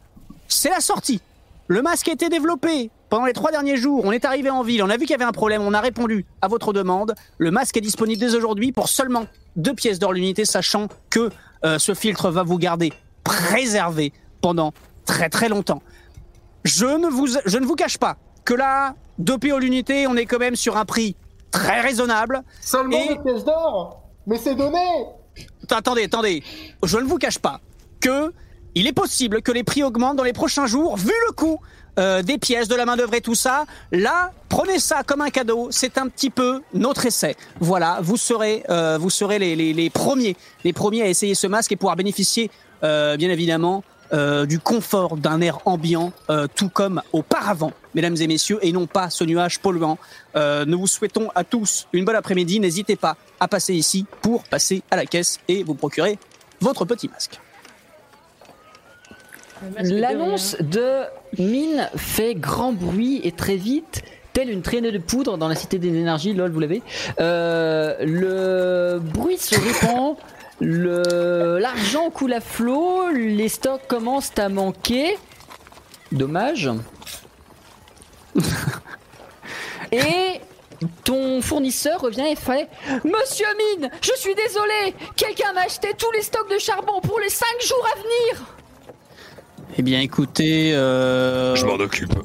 [0.49, 1.21] c'est la sortie.
[1.69, 4.03] Le masque a été développé pendant les trois derniers jours.
[4.05, 5.81] On est arrivé en ville, on a vu qu'il y avait un problème, on a
[5.81, 7.15] répondu à votre demande.
[7.37, 9.27] Le masque est disponible dès aujourd'hui pour seulement
[9.57, 11.29] deux pièces d'or l'unité, sachant que
[11.65, 12.93] euh, ce filtre va vous garder
[13.23, 14.73] préservé pendant
[15.05, 15.83] très très longtemps.
[16.65, 20.25] Je ne vous, je ne vous cache pas que là, deux PO l'unité, on est
[20.27, 21.17] quand même sur un prix
[21.51, 22.43] très raisonnable.
[22.63, 24.79] Seulement Et- des pièces d'or Mais c'est donné
[25.71, 26.43] Attendez, attendez.
[26.83, 27.61] Je ne vous cache pas
[28.01, 28.33] que
[28.75, 31.61] il est possible que les prix augmentent dans les prochains jours, vu le coût
[31.99, 33.65] euh, des pièces, de la main d'œuvre et tout ça.
[33.91, 35.69] Là, prenez ça comme un cadeau.
[35.71, 37.37] C'est un petit peu notre essai.
[37.61, 41.47] Voilà, vous serez, euh, vous serez les, les, les premiers, les premiers à essayer ce
[41.47, 42.51] masque et pouvoir bénéficier,
[42.85, 43.83] euh, bien évidemment,
[44.13, 48.87] euh, du confort d'un air ambiant, euh, tout comme auparavant, mesdames et messieurs, et non
[48.87, 49.99] pas ce nuage polluant.
[50.37, 52.59] Euh, nous vous souhaitons à tous une bonne après-midi.
[52.61, 56.19] N'hésitez pas à passer ici pour passer à la caisse et vous procurer
[56.61, 57.39] votre petit masque.
[59.81, 61.03] L'annonce de
[61.39, 64.03] Mine fait grand bruit et très vite,
[64.33, 66.83] telle une traînée de poudre dans la cité des énergies, lol, vous l'avez.
[67.21, 70.17] Euh, le bruit se répand,
[70.61, 75.17] l'argent coule à flot, les stocks commencent à manquer.
[76.13, 76.71] Dommage.
[79.93, 80.41] et
[81.05, 82.69] ton fournisseur revient et fait
[83.05, 87.29] Monsieur Mine, je suis désolé, quelqu'un m'a acheté tous les stocks de charbon pour les
[87.29, 88.58] 5 jours à venir.
[89.77, 90.75] Eh bien, écoutez.
[90.75, 92.13] euh, Je m'en occupe.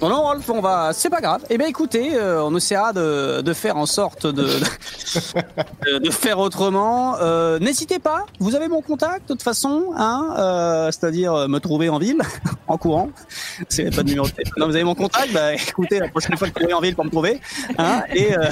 [0.00, 0.92] Non, non, Rolf, on va.
[0.92, 1.42] C'est pas grave.
[1.50, 6.38] Eh bien, écoutez, euh, on essaiera de, de faire en sorte de, de, de faire
[6.38, 7.16] autrement.
[7.20, 11.88] Euh, N'hésitez pas, vous avez mon contact de toute façon, hein, euh, c'est-à-dire me trouver
[11.88, 12.20] en ville,
[12.68, 13.10] en courant.
[13.68, 14.54] C'est pas de numéro de téléphone.
[14.60, 16.94] Non, vous avez mon contact, bah écoutez, la prochaine fois que vous courez en ville
[16.94, 17.40] pour me trouver.
[17.76, 18.44] Hein, et euh,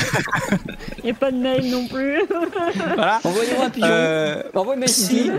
[1.05, 2.23] Et pas de mail non plus.
[2.97, 3.21] voilà.
[3.23, 3.87] Envoyez-moi un pigeon.
[3.89, 5.31] Euh, Envoyez-moi si,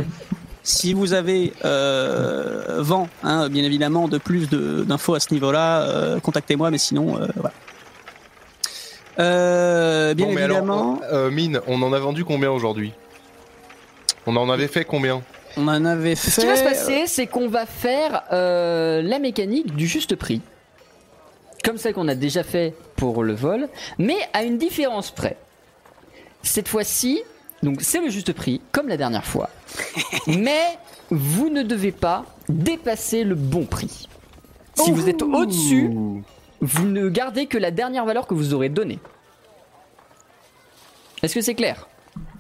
[0.68, 6.20] si vous avez euh, vent, hein, bien évidemment, de plus d'infos à ce niveau-là, euh,
[6.20, 7.54] contactez-moi, mais sinon, euh, voilà.
[9.18, 12.92] Euh, bien Bon, mais alors, évidemment, euh, Mine, on en a vendu combien aujourd'hui?
[14.26, 15.22] On en avait fait combien?
[15.56, 16.32] On en avait fait.
[16.32, 20.42] Ce qui va se passer, c'est qu'on va faire euh, la mécanique du juste prix,
[21.64, 23.70] comme celle qu'on a déjà fait pour le vol,
[24.00, 25.38] mais à une différence près.
[26.44, 27.22] Cette fois-ci,
[27.64, 29.50] donc c'est le juste prix, comme la dernière fois,
[30.28, 30.78] mais
[31.10, 34.08] vous ne devez pas dépasser le bon prix.
[34.76, 35.90] Si vous êtes au-dessus,
[36.62, 39.00] vous ne gardez que la dernière valeur que vous aurez donnée.
[41.24, 41.88] Est-ce que c'est clair?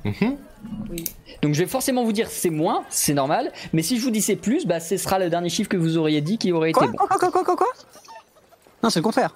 [0.06, 0.38] Mhm.
[1.41, 4.22] donc je vais forcément vous dire c'est moins, c'est normal, mais si je vous dis
[4.22, 6.77] c'est plus, bah ce sera le dernier chiffre que vous auriez dit qui aurait été
[6.80, 6.98] Quoi, bon.
[6.98, 7.68] quoi, quoi, quoi, quoi, quoi?
[8.84, 9.35] Non, c'est le contraire.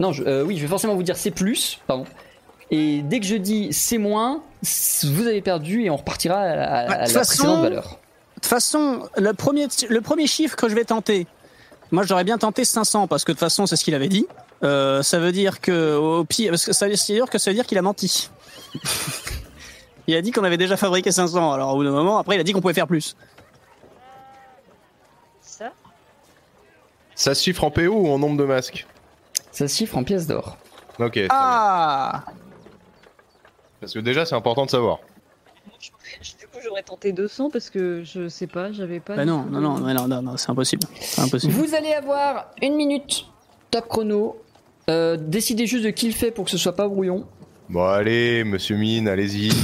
[0.00, 2.04] Non, je- euh, oui, je vais forcément vous dire c'est plus, pardon.
[2.74, 4.42] Et dès que je dis c'est moins,
[5.04, 7.60] vous avez perdu et on repartira à, la- à Bah, de la toute façon, précédente
[7.62, 7.84] valeur.
[7.84, 11.26] De toute façon, le premier, le premier chiffre que je vais tenter,
[11.90, 14.26] moi j'aurais bien tenté 500 parce que de toute façon c'est ce qu'il avait dit.
[14.64, 17.54] Euh, ça veut dire que au pire, parce que ça veut dire que ça veut
[17.54, 18.30] dire qu'il a menti.
[20.06, 21.52] il a dit qu'on avait déjà fabriqué 500.
[21.52, 23.16] Alors au bout d'un moment, après il a dit qu'on pouvait faire plus.
[25.42, 25.72] Ça?
[27.14, 28.86] Ça se chiffre en PO ou en nombre de masques?
[29.50, 30.56] Ça se chiffre en pièces d'or.
[30.98, 31.20] Ok.
[31.28, 32.22] Ah
[33.82, 35.00] Parce que déjà, c'est important de savoir.
[35.80, 39.16] Du coup, j'aurais tenté 200 parce que je sais pas, j'avais pas.
[39.16, 40.86] Bah non, non, non, non, non, non, non, c'est impossible.
[41.18, 41.52] Impossible.
[41.52, 43.26] Vous allez avoir une minute
[43.72, 44.40] top chrono.
[44.88, 47.26] Euh, décidez juste de qui le fait pour que ce soit pas brouillon.
[47.70, 49.50] Bon, allez, monsieur Mine, allez-y.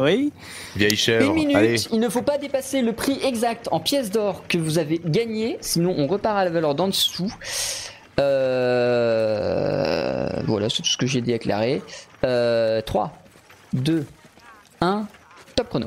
[0.00, 0.32] Oui.
[0.76, 1.26] Vieille chèvre.
[1.26, 1.76] Une minute, Allez.
[1.92, 5.56] il ne faut pas dépasser le prix exact en pièces d'or que vous avez gagné,
[5.60, 7.32] sinon on repart à la valeur d'en dessous.
[8.60, 11.82] Euh, Voilà, c'est tout ce que j'ai déclaré.
[12.24, 13.12] Euh, 3,
[13.72, 14.06] 2,
[14.80, 15.06] 1,
[15.56, 15.86] top chrono.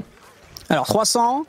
[0.70, 1.46] Alors 300,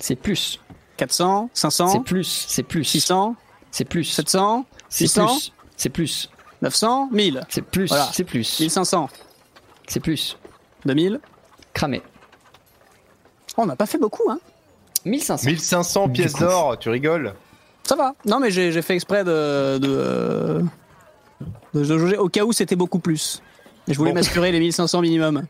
[0.00, 0.60] C'est plus,
[0.96, 3.34] 400, c'est 500, plus, c'est plus, 600,
[3.70, 6.30] c'est plus, 700, c'est 600, plus, c'est plus,
[6.62, 8.08] 900, 1000, c'est plus, Voilà.
[8.12, 9.08] c'est plus, 1500,
[9.88, 10.38] c'est plus,
[10.84, 11.20] 2000.
[11.74, 12.02] cramé.
[13.56, 14.38] Oh, on n'a pas fait beaucoup, hein.
[15.04, 15.46] 1500.
[15.48, 17.34] 1500 Du pièces d'or, tu rigoles?
[17.84, 18.14] Ça va.
[18.26, 20.64] Non, mais j'ai fait exprès de de,
[21.74, 23.42] de jauger au cas où c'était beaucoup plus.
[23.92, 24.16] Je voulais Bon.
[24.16, 25.44] m'assurer les 1500 minimum.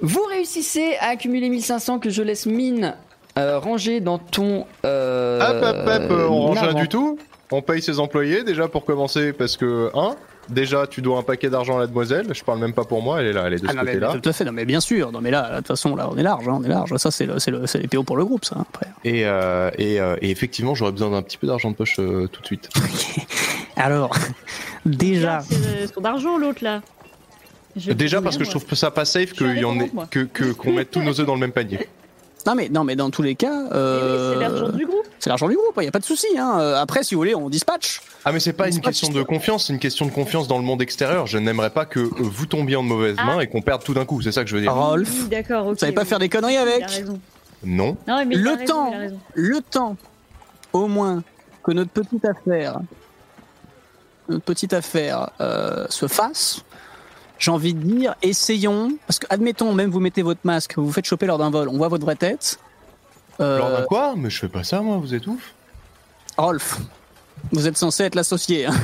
[0.00, 2.94] Vous réussissez à accumuler 1500 que je laisse mine
[3.36, 4.66] euh, ranger dans ton.
[4.84, 7.18] Euh, Hop, hop, hop, euh, on range rien du tout.
[7.50, 10.16] On paye ses employés déjà pour commencer parce que, hein,
[10.50, 12.26] déjà tu dois un paquet d'argent à la demoiselle.
[12.34, 13.82] Je parle même pas pour moi, elle est là, elle est de Ah ce non,
[13.84, 14.18] mais, côté-là.
[14.20, 14.44] tout à fait.
[14.44, 15.10] Non, mais bien sûr.
[15.12, 16.46] Non, mais là, de toute façon, là, on est large.
[16.46, 16.94] hein, on est large.
[16.98, 18.56] Ça, c'est le, c'est le, c'est les PO pour le groupe, ça.
[18.58, 18.86] hein, Après.
[19.04, 22.26] Et, euh, et, euh, et effectivement, j'aurais besoin d'un petit peu d'argent de poche euh,
[22.28, 22.68] tout de suite.
[23.78, 24.14] Alors,
[24.86, 25.40] déjà.
[25.48, 26.82] C'est euh, son d'argent l'autre là.
[27.76, 29.74] Je vais Déjà parce que je trouve ça pas safe Je suis qu'il y en
[29.74, 30.06] ait, indépendante, moi.
[30.10, 31.88] que que- qu'on mette tous nos œufs dans le même panier.
[32.46, 33.64] Non, mais non, mais dans tous les cas.
[33.66, 35.06] Eh euh, oui, c'est l'argent du groupe.
[35.18, 35.74] c'est l'argent du groupe.
[35.78, 36.28] Il y a pas de souci.
[36.38, 36.56] Hein.
[36.60, 38.00] Euh, Après, si vous voulez, on dispatch.
[38.24, 40.56] Ah mais c'est pas une c'est question de confiance, c'est une question de confiance dans
[40.56, 41.26] le monde extérieur.
[41.26, 43.24] Je n'aimerais pas que euh, vous tombiez en de mauvaises Ah.
[43.26, 44.22] mains et qu'on perde tout d'un coup.
[44.22, 44.72] C'est ça que je veux dire.
[44.72, 46.06] Rolf, Oui, d'accord, vous savez pas oui.
[46.06, 46.84] faire des conneries avec.
[47.64, 47.96] Non.
[48.06, 48.92] Non, mais Le raison, temps.
[49.34, 49.96] le temps,
[50.72, 51.22] au moins,
[51.64, 52.78] que notre petite affaire,
[54.44, 56.62] petite affaire euh, se fasse,
[57.38, 60.92] j'ai envie de dire, essayons, parce que admettons, même vous mettez votre masque, vous vous
[60.92, 62.58] faites choper lors d'un vol, on voit votre vraie tête.
[63.40, 64.14] Euh, Lors d'un quoi?
[64.16, 65.54] Mais je fais pas ça moi, vous êtes ouf.
[66.36, 66.78] Rolf,
[67.52, 68.66] vous êtes censé être l'associé.
[68.66, 68.74] hein.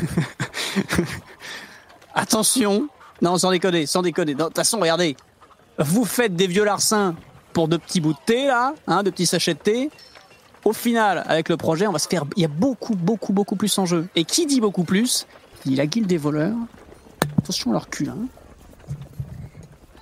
[2.15, 2.89] Attention,
[3.23, 4.35] non, sans déconner, sans déconner.
[4.35, 5.17] De toute façon, regardez,
[5.79, 7.17] vous faites des vieux larcins
[7.53, 9.91] pour de petits bouts de thé, là, hein, de petits sachets de thé.
[10.65, 12.25] Au final, avec le projet, on va se faire.
[12.37, 14.07] Il y a beaucoup, beaucoup, beaucoup plus en jeu.
[14.17, 15.27] Et qui dit beaucoup plus
[15.67, 16.57] dit la guilde des voleurs.
[17.39, 18.17] Attention à leur cul, hein.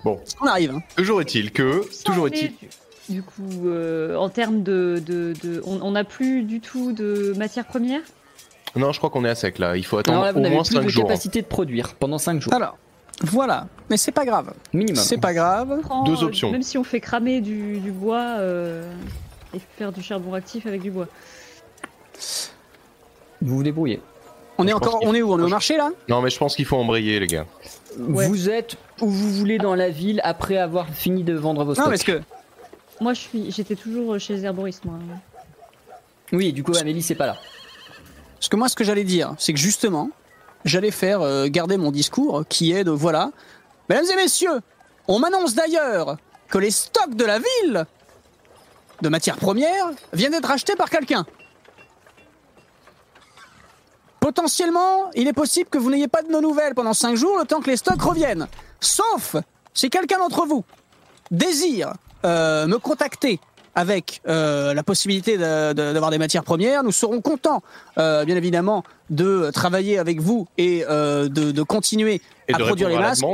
[0.05, 0.19] Bon.
[0.41, 0.83] On arrive, hein?
[0.97, 2.53] Toujours est-il que, toujours est-il.
[3.09, 7.67] Du coup, euh, en termes de, de, de- on n'a plus du tout de matières
[7.67, 8.01] premières?
[8.75, 9.77] Non, je crois qu'on est à sec là.
[9.77, 11.05] Il faut attendre Alors là, vous au moins plus 5 de jours.
[11.05, 12.55] capacité de produire pendant 5 jours.
[12.55, 12.79] Alors,
[13.23, 13.67] voilà.
[13.91, 14.55] Mais c'est pas grave.
[14.73, 15.03] Minimum.
[15.03, 15.81] C'est pas grave.
[15.83, 16.51] Prends, Deux euh, options.
[16.51, 18.91] Même si on fait cramer du, du bois euh,
[19.55, 21.09] et faire du charbon actif avec du bois.
[23.41, 24.01] Vous vous débrouillez.
[24.59, 25.33] On est encore, on est où?
[25.33, 25.91] On est au marché là?
[26.09, 27.47] Non, mais je pense qu'il faut embrayer, les gars.
[27.99, 28.27] Ouais.
[28.29, 31.75] Vous êtes où vous voulez dans la ville après avoir fini de vendre vos Non,
[31.75, 31.89] stocks.
[31.89, 32.21] parce que
[33.01, 34.95] Moi, je suis, j'étais toujours chez les herboristes, moi.
[36.33, 37.37] Oui, du coup, Amélie, c'est pas là.
[38.37, 40.11] Parce que moi, ce que j'allais dire, c'est que justement,
[40.65, 43.31] j'allais faire euh, garder mon discours qui est de voilà.
[43.89, 44.61] Mesdames et messieurs,
[45.09, 46.17] on m'annonce d'ailleurs
[46.49, 47.87] que les stocks de la ville
[49.03, 51.27] de matières premières viennent d'être achetés par quelqu'un.
[54.21, 57.45] Potentiellement, il est possible que vous n'ayez pas de nos nouvelles pendant 5 jours le
[57.45, 58.47] temps que les stocks reviennent.
[58.81, 59.37] Sauf
[59.75, 60.65] si quelqu'un d'entre vous
[61.31, 63.41] désire euh, me contacter
[63.75, 67.63] avec euh, la possibilité de- de- d'avoir des matières premières, nous serons contents,
[67.99, 72.97] euh, bien évidemment, de travailler avec vous et de, de continuer Et à produire les
[72.97, 73.25] à masques,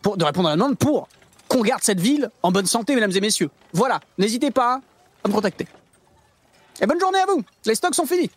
[0.00, 1.08] pour, de répondre à la demande pour
[1.48, 3.50] qu'on garde cette ville en bonne santé, mesdames et messieurs.
[3.74, 4.80] Voilà, n'hésitez pas
[5.24, 5.66] à me contacter.
[6.80, 7.42] Et bonne journée à vous.
[7.66, 8.30] Les stocks sont finis.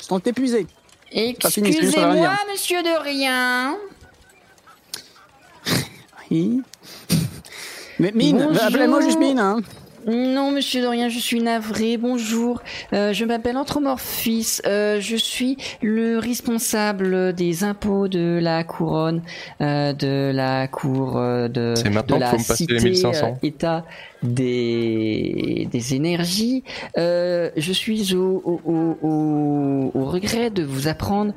[0.00, 0.66] Ils sont épuisés.
[1.10, 3.76] Excusez-moi, monsieur de rien.
[6.30, 6.62] Oui.
[7.98, 9.38] Mais mine, appelez-moi juste mine.
[9.38, 9.60] Hein.
[10.06, 11.96] Non, monsieur de rien, je suis navré.
[11.96, 12.62] Bonjour,
[12.92, 14.58] Euh, je m'appelle Anthropomorphis.
[14.66, 19.22] Euh, je suis le responsable des impôts de la couronne,
[19.60, 22.78] euh, de la cour euh, de, C'est maintenant de la qu'il faut me passer les
[22.78, 23.38] cité, 1500.
[23.42, 23.84] État
[24.24, 26.64] des, des énergies.
[26.98, 28.60] Euh, je suis au,
[29.94, 31.34] regret de vous apprendre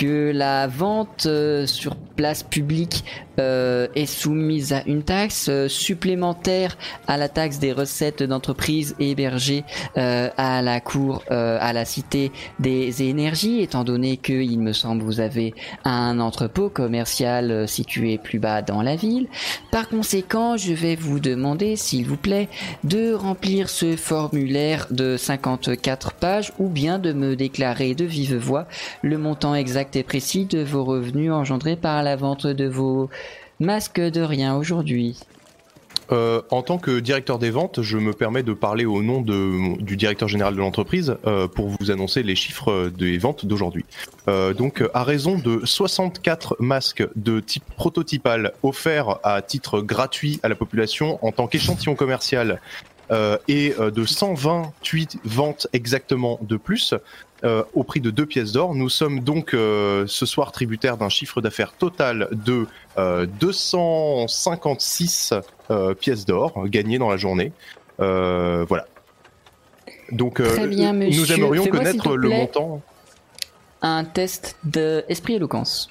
[0.00, 3.04] que la vente euh, sur place publique
[3.38, 9.62] euh, est soumise à une taxe supplémentaire à la taxe des recettes d'entreprise hébergée
[9.98, 15.02] euh, à la cour, à la cité des énergies, étant donné que, il me semble,
[15.02, 15.54] vous avez
[15.84, 19.28] un entrepôt commercial situé plus bas dans la ville.
[19.70, 22.29] Par conséquent, je vais vous demander, s'il vous plaît,
[22.84, 28.66] de remplir ce formulaire de 54 pages ou bien de me déclarer de vive voix
[29.02, 33.08] le montant exact et précis de vos revenus engendrés par la vente de vos
[33.58, 35.18] masques de rien aujourd'hui.
[36.12, 39.96] Euh, en tant que directeur des ventes, je me permets de parler au nom du
[39.96, 43.84] directeur général de l'entreprise euh, pour vous annoncer les chiffres des ventes d'aujourd'hui.
[44.28, 50.48] Euh, donc, à raison de 64 masques de type prototypal offerts à titre gratuit à
[50.48, 52.89] la population en tant qu'échantillon commercial euh,
[53.48, 56.94] et euh, de 128 ventes exactement de plus,
[57.44, 58.74] euh, au prix de deux pièces d'or.
[58.74, 62.66] Nous sommes donc euh, ce soir tributaires d'un chiffre d'affaires total de
[62.98, 65.34] euh, 256
[65.70, 67.52] euh, pièces d'or gagnées dans la journée.
[68.00, 68.86] Euh, voilà.
[70.12, 72.82] Donc, euh, Très bien, nous aimerions connaître le montant.
[73.82, 75.90] Un test d'esprit éloquence.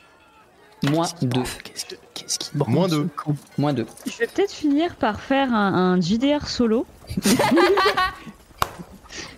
[0.89, 1.41] Moins 2.
[1.63, 3.09] Qu'est-ce que- qu'est-ce qui Moins ce deux.
[3.17, 3.85] con Moins 2.
[4.05, 6.85] Je vais peut-être finir par faire un, un JDR solo.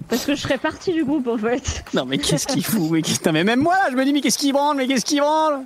[0.09, 1.83] Parce que je serais partie du groupe en fait.
[1.93, 4.22] Non mais qu'est-ce qu'il fout mais, Putain, mais même moi là, je me dis mais
[4.22, 5.61] qu'est-ce qui branle Mais qu'est-ce qui branle?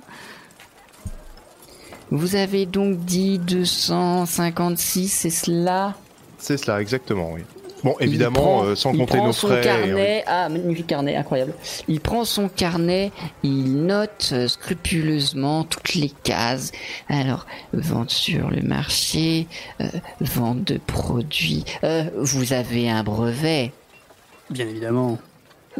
[2.10, 5.94] Vous avez donc dit 256, c'est cela?
[6.38, 7.42] C'est cela, exactement, oui.
[7.86, 9.60] Bon, Il évidemment, prend- euh, sans il compter prend nos son frais.
[9.60, 11.54] et- carnet, ah magnifique carnet, incroyable.
[11.88, 16.72] Il prend son carnet, il note euh, scrupuleusement toutes les cases.
[17.08, 19.46] Alors, vente sur le marché,
[19.80, 19.86] euh,
[20.20, 21.64] vente de produits.
[21.84, 23.72] Euh, vous avez un brevet.
[24.50, 25.18] Bien évidemment.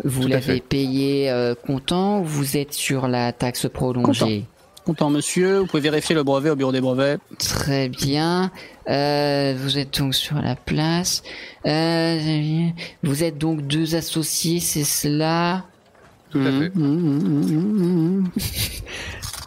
[0.04, 4.44] Vous l'avez payé euh, comptant ou vous êtes sur la taxe prolongée?
[4.86, 7.18] Content monsieur, vous pouvez vérifier le brevet au bureau des brevets.
[7.40, 8.52] Très bien.
[8.88, 11.24] Euh, vous êtes donc sur la place.
[11.66, 12.68] Euh,
[13.02, 15.64] vous êtes donc deux associés, c'est cela
[16.30, 16.70] Tout à fait.
[16.72, 18.30] Mmh, mmh, mmh, mmh, mmh.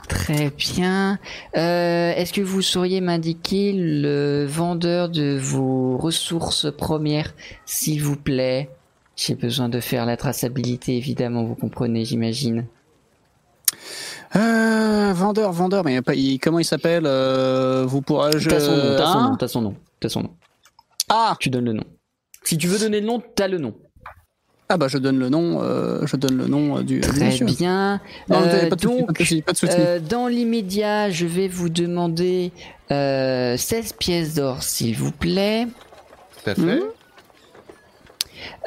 [0.09, 1.19] Très bien.
[1.55, 7.33] Euh, Est-ce que vous sauriez m'indiquer le vendeur de vos ressources premières,
[7.65, 8.69] s'il vous plaît?
[9.15, 12.65] J'ai besoin de faire la traçabilité, évidemment, vous comprenez, j'imagine.
[14.35, 18.49] Euh, vendeur, vendeur, mais il- comment il s'appelle euh, Vous pourrais-je...
[18.49, 20.29] T'as son nom, t'as son nom, t'as son nom, t'as son nom.
[21.09, 21.83] ah Tu donnes le nom.
[22.43, 23.73] Si tu veux donner le nom, t'as le nom.
[24.71, 27.47] Ah bah je donne le nom, euh, je donne le nom euh, du, Très monsieur.
[27.47, 27.99] bien.
[28.29, 29.75] Non, Euh, pas de souci, donc, pas de souci, pas de souci.
[29.79, 32.51] Euh, dans l'immédiat, je vais vous demander
[32.91, 35.65] euh, 16 pièces d'or, s'il vous plaît.
[36.43, 36.61] Tout à fait.
[36.61, 36.81] Mmh.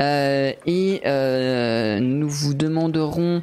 [0.00, 3.40] Euh, et euh, nous vous demanderons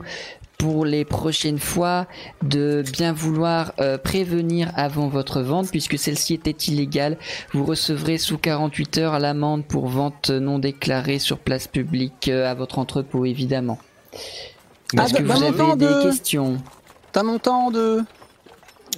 [0.59, 2.05] pour les prochaines fois
[2.43, 7.17] de bien vouloir euh, prévenir avant votre vente puisque celle-ci était illégale.
[7.53, 12.55] Vous recevrez sous 48 heures l'amende pour vente non déclarée sur place publique euh, à
[12.55, 13.79] votre entrepôt évidemment.
[14.97, 16.57] Ah, Est-ce que bah, vous bah, avez montant des de- questions
[17.13, 18.01] T'as mon temps de.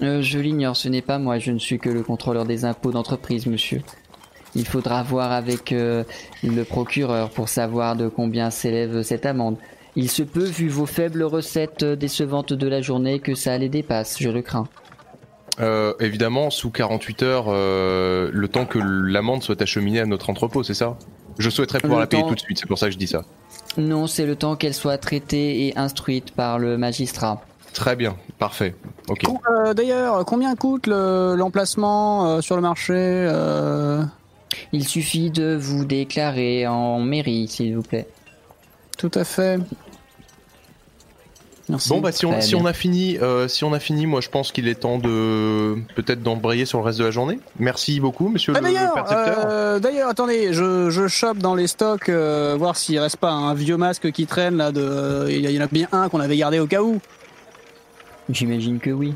[0.02, 2.92] Euh, Je l'ignore, ce n'est pas moi, je ne suis que le contrôleur des impôts
[2.92, 3.84] d'entreprise, monsieur.
[4.56, 9.58] Il faudra voir avec le procureur pour savoir de combien s'élève cette amende.
[9.96, 14.18] Il se peut, vu vos faibles recettes décevantes de la journée, que ça les dépasse,
[14.20, 14.68] je le crains.
[15.60, 20.64] Euh, évidemment, sous 48 heures, euh, le temps que l'amende soit acheminée à notre entrepôt,
[20.64, 20.98] c'est ça?
[21.38, 22.98] Je souhaiterais pouvoir Le la payer temps- tout de suite, c'est pour ça que je
[22.98, 23.24] dis ça.
[23.78, 27.42] Non, c'est le temps qu'elle soit traitée et instruite par le magistrat.
[27.74, 28.76] Très bien, parfait.
[29.10, 29.24] Ok.
[29.26, 34.04] Euh, D'ailleurs, combien coûte le- l'emplacement euh, sur le marché euh,
[34.74, 38.08] Il suffit de vous déclarer en mairie, s'il vous plaît.
[39.02, 39.60] Tout à fait.
[41.70, 41.90] Merci.
[41.90, 44.30] Bon bah si on, si on a fini, euh, si on a fini, moi je
[44.30, 47.40] pense qu'il est temps de peut-être d'embrayer sur le reste de la journée.
[47.60, 49.46] Merci beaucoup, monsieur Ah, le, percepteur.
[49.50, 53.54] euh, d'ailleurs, attendez, je, je chope dans les stocks, euh, voir s'il reste pas un
[53.54, 54.72] vieux masque qui traîne là.
[54.72, 57.00] De, il y en a bien un qu'on avait gardé au cas où.
[58.30, 59.16] J'imagine que oui.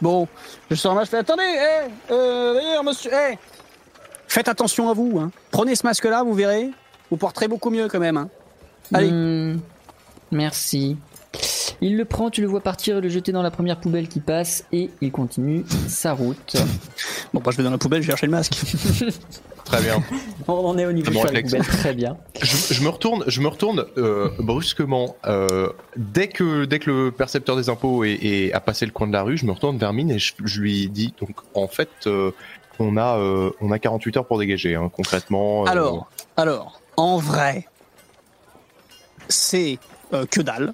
[0.00, 0.28] Bon,
[0.70, 3.38] je sors là, je fais attendez, hé, euh, d'ailleurs, monsieur, hé,
[4.28, 5.30] faites attention à vous, hein.
[5.50, 6.70] Prenez ce masque-là, vous verrez,
[7.10, 8.28] vous porterez beaucoup mieux quand même, hein.
[8.92, 9.10] Allez.
[9.10, 9.60] Hmm,
[10.30, 10.96] merci.
[11.80, 14.20] Il le prend, tu le vois partir et le jeter dans la première poubelle qui
[14.20, 16.56] passe et il continue sa route.
[17.34, 18.54] Bon, bah, je vais dans la poubelle, je vais chercher le masque.
[19.64, 20.00] Très bien.
[20.46, 22.16] On en est au niveau Bon de la poubelle, très bien.
[22.40, 27.10] je, je me retourne, je me retourne euh, brusquement euh, dès que dès que le
[27.10, 29.78] percepteur des impôts est, est- a passé le coin de la rue, je me retourne
[29.78, 32.30] vers Mine et je, je lui dis donc en fait euh,
[32.78, 35.64] on a euh, on a 48 heures pour dégager hein, concrètement.
[35.64, 37.66] euh, Alors, alors, en vrai,
[39.28, 39.78] c'est
[40.12, 40.72] euh, que dalle.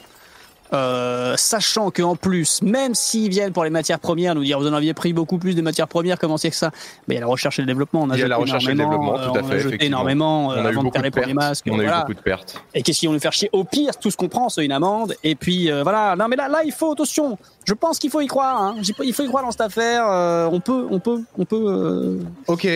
[0.72, 4.72] Euh, sachant qu'en plus, même s'ils viennent pour les matières premières nous dire vous en
[4.72, 6.70] aviez pris beaucoup plus de matières premières, comment c'est que ça?
[7.08, 8.02] Mais il y a la recherche et le développement.
[8.02, 9.54] On a Il y a la recherche et le développement, tout à euh, on fait,
[9.56, 11.48] a jeté énormément euh, on a eu avant de beaucoup faire de les premiers pertes.
[11.48, 11.66] masques.
[11.68, 12.62] On a eu beaucoup de pertes.
[12.72, 13.50] Et qu'est-ce qu'ils vont nous faire chier?
[13.52, 15.16] Au pire, tout ce qu'on prend, c'est une amende.
[15.24, 16.14] Et puis euh, voilà.
[16.14, 17.36] Non, mais là, là, il faut attention.
[17.64, 18.62] Je pense qu'il faut y croire.
[18.62, 18.76] Hein.
[19.02, 20.04] Il faut y croire dans cette affaire.
[20.08, 21.64] Euh, on peut, on peut, on peut.
[21.66, 22.68] euh, Ok.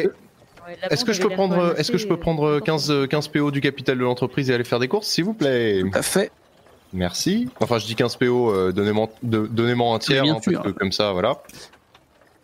[0.91, 3.99] Est-ce que je peux prendre est-ce que je peux prendre 15 15 PO du capital
[3.99, 5.81] de l'entreprise et aller faire des courses s'il vous plaît?
[5.83, 6.31] Tout à fait.
[6.93, 7.49] Merci.
[7.61, 10.63] Enfin, je dis 15 PO, euh, donnez-moi donnez-moi un tiers, bien hein, parce sûr.
[10.63, 11.43] que comme ça, voilà.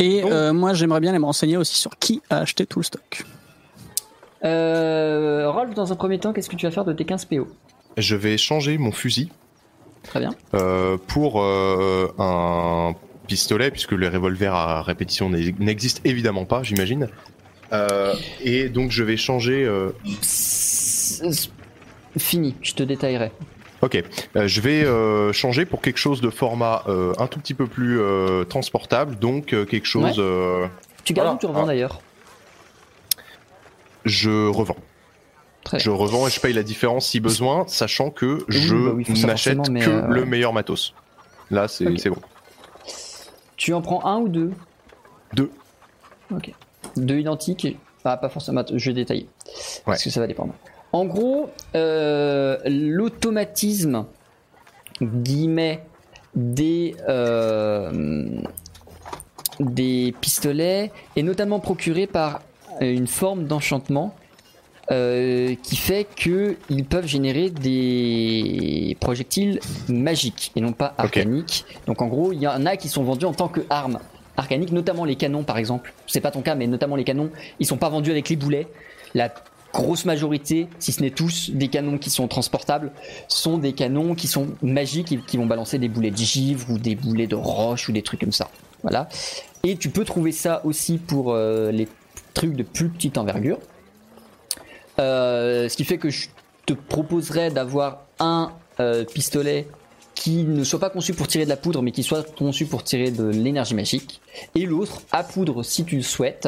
[0.01, 0.31] Et Bon.
[0.33, 3.25] euh, moi, j'aimerais bien aller me renseigner aussi sur qui a acheté tout le stock.
[4.45, 7.47] Euh, Rolf, dans un premier temps, qu'est-ce que tu vas faire de tes 15 PO
[7.97, 9.31] Je vais changer mon fusil
[10.03, 10.31] Très bien.
[10.55, 12.95] euh, pour euh, un
[13.27, 17.09] pistolet, puisque les revolvers à répétition n'e- n'existent évidemment pas, j'imagine.
[17.73, 19.65] Euh, et donc je vais changer.
[19.65, 19.91] euh,
[22.19, 23.31] Fini, je te détaillerai.
[23.83, 24.03] Ok,
[24.37, 27.67] Euh, je vais euh, changer pour quelque chose de format euh, un tout petit peu
[27.67, 27.99] plus
[28.49, 30.19] transportable, donc quelque chose.
[30.19, 30.69] Ouais.
[31.05, 31.35] Tu gardes Voilà.
[31.37, 31.67] ou tu revends Ah.
[31.67, 32.01] d'ailleurs?
[34.05, 34.77] Je revends.
[35.65, 35.79] Très.
[35.79, 39.05] Je revends et je paye la différence si besoin, sachant que Oui, je bah oui,
[39.27, 40.95] n'achète que le meilleur matos.
[41.51, 42.17] Là, c'est bon.
[43.57, 44.53] Tu en prends un ou deux?
[45.35, 45.51] Deux.
[46.35, 46.53] Ok.
[46.97, 49.27] Deux identiques Pas, pas forcément, je vais détailler.
[49.85, 50.55] Parce que ça va dépendre.
[50.93, 54.07] En gros, euh, l'automatisme,
[55.01, 55.85] guillemets,
[56.35, 58.41] des, euh,
[59.61, 62.41] des pistolets est notamment procuré par
[62.81, 64.15] une forme d'enchantement
[64.91, 71.65] euh, qui fait qu'ils peuvent générer des projectiles magiques et non pas arcaniques.
[71.87, 74.01] Donc en gros, il y en a qui sont vendus en tant que armes
[74.71, 75.93] notamment les canons par exemple.
[76.07, 78.69] C'est pas ton cas, mais notamment les canons, ils sont pas vendus avec les boulets.
[79.15, 79.33] La
[79.73, 82.93] grosse majorité, si ce n'est tous, des canons qui sont transportables
[83.29, 86.79] sont des canons qui sont magiques et qui vont balancer des boulets de givre ou
[86.79, 88.49] des boulets de roche ou des trucs comme ça.
[88.83, 89.09] Voilà.
[89.63, 91.89] Et tu peux trouver ça aussi pour euh, les
[92.35, 93.59] trucs de plus petite envergure.
[94.99, 96.29] Euh, ce qui fait que je
[96.67, 99.67] te proposerais d'avoir un euh, pistolet
[100.21, 102.85] qui ne soit pas conçu pour tirer de la poudre, mais qui soit conçu pour
[102.85, 104.21] tirer de l'énergie magique,
[104.55, 106.47] et l'autre à poudre si tu le souhaites,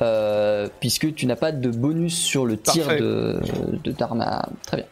[0.00, 3.00] euh, puisque tu n'as pas de bonus sur le tir Parfait.
[3.00, 3.40] de
[3.82, 3.92] de.
[3.92, 4.86] Très bien.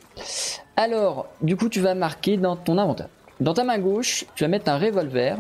[0.77, 3.09] Alors, du coup, tu vas marquer dans ton inventaire.
[3.39, 5.37] Dans ta main gauche, tu vas mettre un revolver.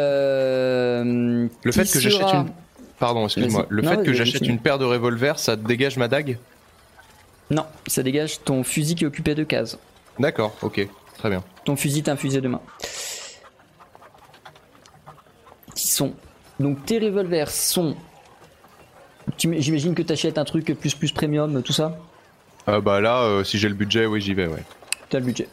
[0.00, 2.46] Euh, Le fait que j'achète une.
[2.98, 3.66] Pardon, excuse-moi.
[3.68, 6.38] Le Non, fait que j'achète une paire de revolvers, ça dégage ma dague?
[7.50, 9.78] Non, ça dégage ton fusil qui est occupé de cases.
[10.18, 10.86] D'accord, ok,
[11.18, 11.42] très bien.
[11.64, 12.60] Ton fusil, t'as un fusil de main.
[15.74, 16.14] Qui sont.
[16.60, 17.96] Donc tes revolvers sont.
[19.38, 21.98] J'imagine que t'achètes un truc plus plus premium, tout ça
[22.68, 24.62] Euh, bah là, euh, si j'ai le budget, oui, j'y vais, ouais.
[25.10, 25.48] t'as le budget.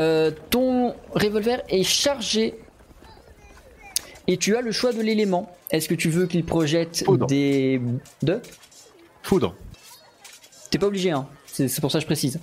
[0.00, 2.54] Euh, ton revolver est chargé
[4.26, 5.54] et tu as le choix de l'élément.
[5.70, 7.26] Est-ce que tu veux qu'il projette Foudre.
[7.26, 7.80] des.
[8.22, 8.40] De
[9.22, 9.54] Foudre.
[10.74, 11.28] T'es pas obligé, hein.
[11.46, 12.40] C'est pour ça que je précise.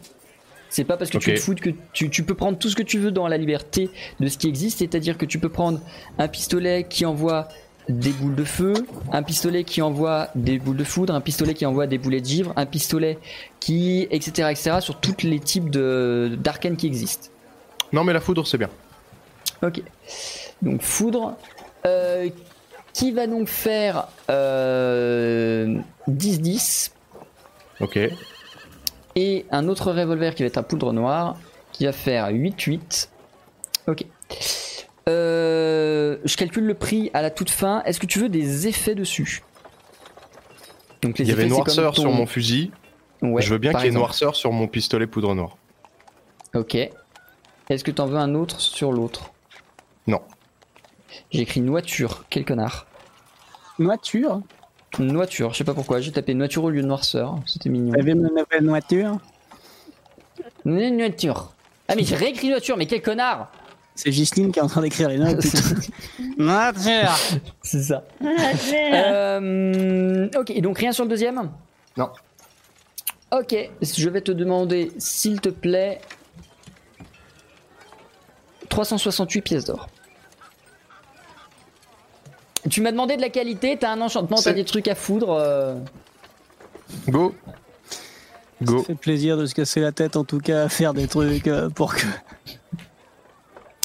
[0.70, 2.82] C'est pas parce que tu te fous que tu, tu peux prendre tout ce que
[2.82, 3.90] tu veux dans la liberté
[4.22, 5.82] de ce qui existe, c'est-à-dire que tu peux prendre
[6.18, 7.50] un pistolet qui envoie
[7.90, 8.74] des boules de feu,
[9.12, 12.26] un pistolet qui envoie des boules de foudre, un pistolet qui envoie des boulets de
[12.26, 13.20] givre, un pistolet
[13.60, 17.28] qui, etc., etc., sur tous les types de d'arcanes qui existent.
[17.92, 18.70] Non, mais la foudre, c'est bien.
[19.62, 19.82] Ok.
[20.62, 21.36] Donc foudre.
[21.86, 22.30] Euh,
[22.94, 25.80] qui va donc faire euh,
[26.10, 26.92] 10-10
[27.82, 28.00] Ok.
[29.16, 31.38] et un autre revolver qui va être un poudre noire
[31.72, 33.10] qui va faire 8-8.
[33.88, 34.06] Ok.
[35.10, 37.82] Euh, je calcule le prix à la toute fin.
[37.84, 39.42] Est-ce que tu veux des effets dessus?
[41.02, 42.72] Donc les Il y avait effets, noirceur ton- sur mon fusil.
[43.22, 45.58] Ouais, je veux bien qu'il y ait noirceur sur mon pistolet poudre noire.
[46.56, 46.76] Ok.
[46.76, 49.32] Est-ce que t'en veux un autre sur l'autre?
[50.08, 50.22] Non.
[51.32, 52.26] J'ai écrit noiture.
[52.30, 52.86] Quel connard.
[53.80, 54.42] Noiture?
[55.00, 55.54] Noiture.
[55.54, 56.02] Je sais pas pourquoi.
[56.02, 57.40] J'ai tapé noiture au lieu de noirceur.
[57.46, 57.94] C'était mignon.
[57.94, 59.18] Avez une nouvelle noiture
[60.66, 61.54] Noiture.
[61.88, 62.78] Ah mais j'ai réécrit noiture.
[62.78, 63.52] Mais quel connard
[63.96, 65.44] C'est Gisline qui est en train d'écrire les notes.
[66.38, 67.12] noiture
[67.62, 68.04] C'est ça.
[68.24, 71.50] Euh, ok, donc rien sur le deuxième
[71.98, 72.10] Non.
[73.32, 76.02] Ok, je vais te demander, s'il te plaît,
[78.68, 79.88] 368 pièces d'or.
[82.70, 85.32] Tu m'as demandé de la qualité, t'as un enchantement, t'as des trucs à foudre.
[85.40, 85.76] euh,
[87.10, 87.34] Go.
[88.62, 88.80] Go.
[88.80, 91.48] Ça fait plaisir de se casser la tête en tout cas à faire des trucs
[91.48, 92.06] euh, pour que.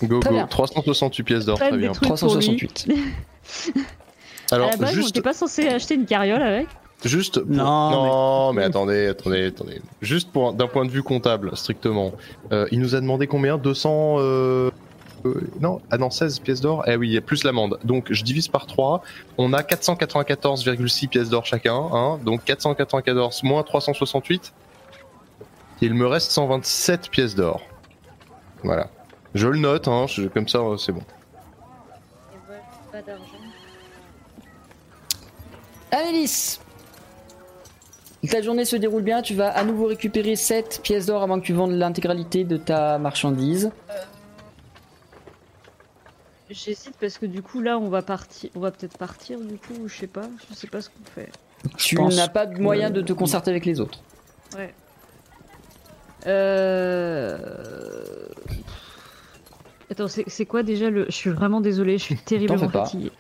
[0.03, 0.37] Go, Très go.
[0.37, 0.47] bien.
[0.47, 1.93] 368 pièces d'or, très bien.
[1.93, 2.59] trucs pour lui.
[2.59, 2.89] 368.
[4.53, 6.69] Alors, à la base, on juste, n'était pas censé acheter une carriole avec.
[7.05, 8.63] juste pour- Non, non, mais...
[8.65, 9.81] attendez, attendez, attendez.
[10.03, 12.13] Juste pour d'un point de vue comptable, strictement,
[12.53, 13.57] euh, il nous a demandé combien?
[13.59, 14.71] 200 euh, euh,
[15.61, 16.85] non, ah non, 16 pièces d'or.
[16.87, 17.79] Eh oui, il y a plus l'amende.
[17.85, 19.03] Donc je divise par 3.
[19.39, 21.75] On a 494,6 pièces d'or chacun.
[21.75, 24.53] Hein, donc 494 moins 368.
[25.83, 27.61] Il me reste 127 pièces d'or.
[28.63, 28.89] Voilà.
[29.35, 31.03] Je le note, hein, je- comme ça euh, c'est bon.
[32.93, 33.23] Pas d'argent.
[35.93, 36.59] Amélis
[38.31, 41.45] Ta journée se déroule bien, tu vas à nouveau récupérer 7 pièces d'or avant que
[41.45, 43.71] tu vendes l'intégralité de ta marchandise.
[46.49, 49.75] J'hésite parce que du coup là on va partir, on va peut-être partir du coup,
[49.81, 51.31] ou je sais pas, je sais pas ce qu'on fait.
[51.77, 54.01] Tu n'as pas de moyen de te concerter avec les autres.
[54.57, 54.73] Ouais.
[56.27, 57.37] Euh...
[59.91, 61.07] Attends, c'est quoi déjà le...
[61.07, 62.85] Je suis vraiment désolée, je suis terriblement fais pas.
[62.85, 63.13] fatiguée.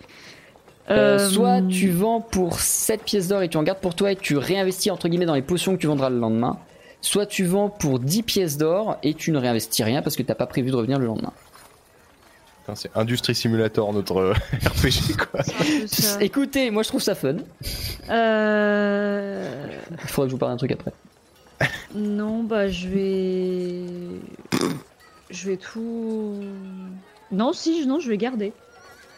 [0.91, 4.13] Euh, Euh, soit tu vends pour 7 pièces d'or et tu en gardes pour toi
[4.13, 6.59] et tu réinvestis entre guillemets dans les potions que tu vendras le lendemain.
[7.01, 10.35] Soit tu vends pour 10 pièces d'or et tu ne réinvestis rien parce que t'as
[10.37, 11.33] pas prévu de revenir le lendemain.
[12.67, 14.33] Putain, C'est Industrie Simulator notre euh,
[14.65, 15.43] RPG quoi.
[15.87, 16.21] ça.
[16.21, 17.37] Écoutez, moi je trouve ça fun.
[18.11, 19.69] Euh...
[19.91, 20.93] Il faudrait que je vous parle d'un truc après.
[21.95, 23.85] Non, bah je vais...
[25.31, 26.41] Je vais tout...
[27.33, 28.53] Non, si, je- non, je vais garder.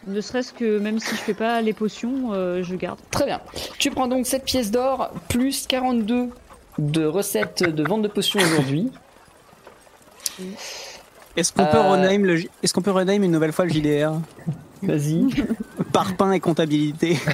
[0.06, 2.98] Ne serait-ce que même si je fais pas les potions, euh, je garde.
[3.10, 3.40] Très bien.
[3.78, 6.28] Tu prends donc 7 pièces d'or plus 42
[6.78, 8.90] de recettes de vente de potions aujourd'hui.
[11.38, 13.70] Est-ce qu'on peut Euh, rename le J- Est-ce qu'on peut rename une nouvelle fois le
[13.72, 14.12] JDR
[14.82, 15.26] Vas-y.
[15.92, 17.16] Parpaing et comptabilité.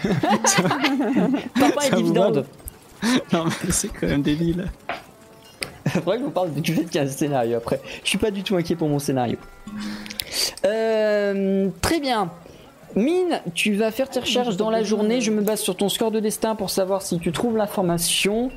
[1.60, 2.46] Papa et dividende.
[3.32, 4.66] non mais c'est quand même débile.
[5.86, 7.80] Faudrait vous parle du fait qu'il y a un scénario après.
[8.02, 9.36] Je suis pas du tout inquiet pour mon scénario.
[10.64, 12.30] Euh, très bien.
[12.96, 15.20] Mine, tu vas faire tes recherches dans la journée.
[15.20, 18.50] Je me base sur ton score de destin pour savoir si tu trouves l'information.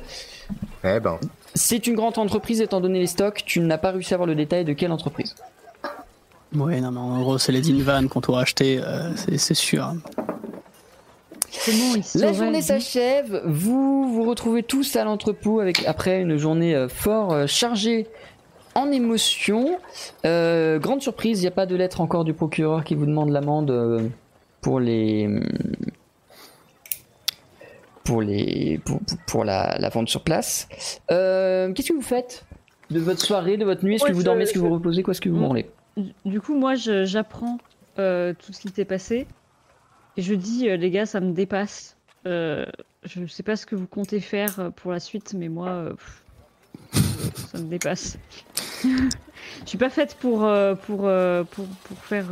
[0.84, 1.18] Eh ben.
[1.54, 3.42] C'est une grande entreprise étant donné les stocks.
[3.44, 5.34] Tu n'as pas réussi à avoir le détail de quelle entreprise.
[6.54, 9.92] Ouais non mais en gros c'est les Invan qu'on doit acheter, euh, c'est c'est sûr.
[11.66, 16.88] Il La journée s'achève, vous vous retrouvez tous à l'entrepôt avec après une journée euh,
[16.88, 18.06] fort euh, chargée
[18.74, 19.78] en émotions.
[20.24, 23.30] Euh, grande surprise, il n'y a pas de lettre encore du procureur qui vous demande
[23.30, 24.10] l'amende
[24.60, 25.28] pour les
[28.08, 30.66] pour les pour, pour- la, la vente sur place.
[31.10, 32.46] Euh, Qu'est-ce que vous faites
[32.90, 33.96] de votre soirée, de votre nuit?
[33.96, 34.44] Est-ce que vous dormez?
[34.44, 35.02] Est-ce que vous reposez?
[35.02, 35.68] Quoi Est-ce que vous branlez?
[36.24, 37.58] Du- coup, moi, je- j'apprends
[37.98, 39.26] euh, tout ce qui s'est passé.
[40.16, 41.96] Et je dis, euh, les gars, ça me dépasse.
[42.24, 45.90] Je sais pas ce que vous comptez faire pour la suite, mais moi,
[46.92, 47.02] pff,
[47.52, 48.18] ça me dépasse.
[48.84, 50.40] Je suis pas faite pour,
[50.86, 51.08] pour,
[51.50, 52.26] pour, pour faire.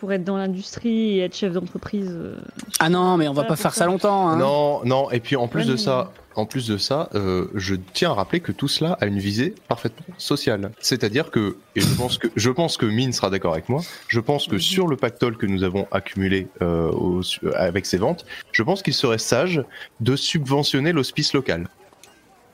[0.00, 2.10] Pour être dans l'industrie et être chef d'entreprise.
[2.10, 2.36] euh,
[2.78, 4.28] Ah non, mais on va pas faire ça longtemps.
[4.30, 4.36] Hein.
[4.38, 7.48] Non, non, et puis en plus Ouais, de mais- ça, en plus de ça, euh,
[7.54, 10.70] je tiens à rappeler que tout cela a une visée parfaitement sociale.
[10.80, 14.20] C'est-à-dire que, et je pense que, je pense que Mine sera d'accord avec moi, je
[14.20, 17.20] pense que sur le pactole que nous avons accumulé euh, au-
[17.54, 19.62] avec ces ventes, je pense qu'il serait sage
[20.00, 21.68] de subventionner l'hospice local.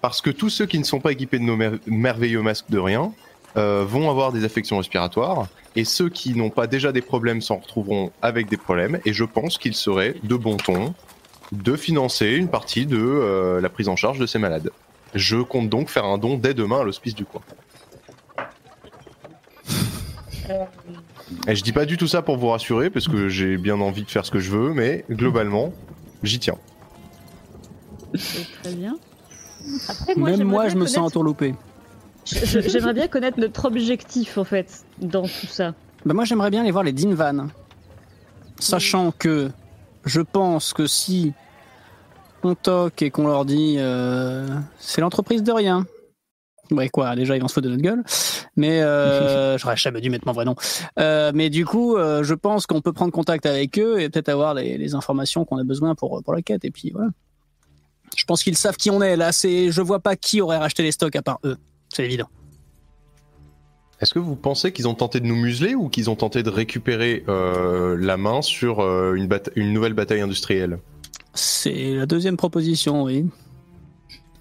[0.01, 2.79] Parce que tous ceux qui ne sont pas équipés de nos mer- merveilleux masques de
[2.79, 3.13] rien
[3.57, 7.57] euh, vont avoir des affections respiratoires, et ceux qui n'ont pas déjà des problèmes s'en
[7.57, 10.95] retrouveront avec des problèmes, et je pense qu'il serait de bon ton
[11.53, 14.71] de financer une partie de euh, la prise en charge de ces malades.
[15.15, 17.41] Je compte donc faire un don dès demain à l'hospice du coin.
[21.49, 24.03] Et je dis pas du tout ça pour vous rassurer, parce que j'ai bien envie
[24.03, 25.73] de faire ce que je veux, mais globalement,
[26.23, 26.59] j'y tiens.
[28.15, 28.97] C'est très bien.
[29.89, 31.55] Après, moi, Même moi, je me sens entourloupé.
[32.27, 35.75] J'aimerais bien connaître notre objectif en fait dans tout ça.
[36.05, 37.49] Bah moi, j'aimerais bien aller voir les Dinvan.
[38.59, 39.51] Sachant que
[40.05, 41.33] je pense que si
[42.43, 44.47] on toque et qu'on leur dit euh,
[44.79, 45.87] c'est l'entreprise de rien.
[46.71, 48.03] Ouais, quoi, déjà ils vont se foutre de notre gueule.
[48.57, 50.57] Mais euh, j'aurais jamais dû mettre mon vrai nom.
[50.99, 54.29] Euh, mais du coup, euh, je pense qu'on peut prendre contact avec eux et peut-être
[54.29, 56.65] avoir les, les informations qu'on a besoin pour, pour la quête.
[56.65, 57.11] Et puis voilà.
[58.17, 59.17] Je pense qu'ils savent qui on est.
[59.17, 61.57] Là, c'est, je vois pas qui aurait racheté les stocks à part eux.
[61.97, 62.29] C'est évident.
[64.03, 66.51] Est-ce que vous pensez qu'ils ont tenté de nous museler ou qu'ils ont tenté de
[66.51, 70.79] récupérer euh, la main sur euh, une, bata- une nouvelle bataille industrielle?
[71.33, 73.25] C'est la deuxième proposition, oui.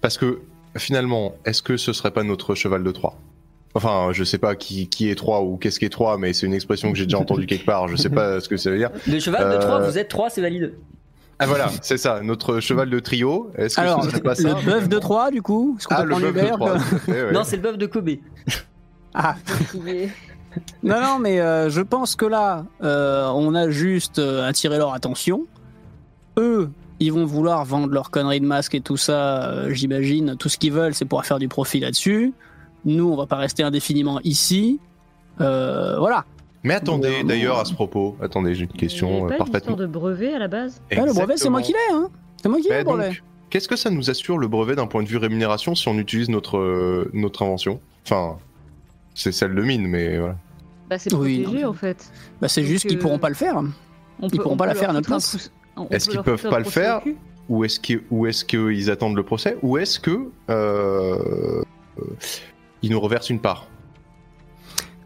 [0.02, 0.40] Parce que
[0.76, 3.16] finalement, est-ce que ce serait pas notre cheval de Troie?
[3.72, 6.52] Enfin, je sais pas qui, qui est Troie ou qu'est-ce qu'est Troie, mais c'est une
[6.54, 7.88] expression que j'ai déjà entendue quelque part.
[7.88, 8.90] Je sais pas ce que ça veut dire.
[9.06, 10.74] Le cheval de Euh, 3, vous êtes 3, c'est valide.
[11.38, 13.50] Ah voilà, c'est ça, notre cheval de trio.
[13.56, 15.94] Est-ce que Alors, ce serait pas ça le bœuf de Troie, du coup Est-ce qu'on
[15.96, 17.32] Ah, peut le bœuf de ouais.
[17.32, 18.10] Non, c'est le bœuf de Kobe.
[19.12, 19.34] Ah,
[20.82, 24.94] non, non, mais euh, je pense que là, euh, on a juste euh, attiré leur
[24.94, 25.42] attention.
[26.38, 30.36] Eux, ils vont vouloir vendre leurs conneries de masques et tout ça, euh, j'imagine.
[30.38, 32.32] Tout ce qu'ils veulent, c'est pouvoir faire du profit là-dessus.
[32.86, 34.80] Nous, on va pas rester indéfiniment ici.
[35.40, 36.24] Euh, voilà.
[36.66, 39.58] Mais attendez, d'ailleurs, à ce propos, attendez, j'ai une question euh, pas une parfaitement.
[39.60, 42.10] histoire de brevet à la base Ah, le brevet, c'est moi qui l'ai, hein
[42.42, 43.22] C'est moi qui l'ai, le brevet.
[43.50, 46.28] qu'est-ce que ça nous assure le brevet d'un point de vue rémunération si on utilise
[46.28, 47.80] notre, euh, notre invention?
[48.04, 48.38] Enfin,
[49.14, 50.36] c'est celle de mine, mais voilà.
[50.90, 51.70] Bah, c'est Oui, protégé non.
[51.70, 52.10] en fait.
[52.40, 53.56] Bah, c'est juste qu'ils euh, pourront pas le faire.
[54.20, 55.50] On Ils pourront on pas la faire à notre place.
[55.90, 57.00] Est-ce peut qu'ils peuvent pas le faire.
[57.48, 61.62] Ou est-ce qu'ils attendent le procès Ou est-ce que euh,
[62.82, 63.68] ils nous reversent une part?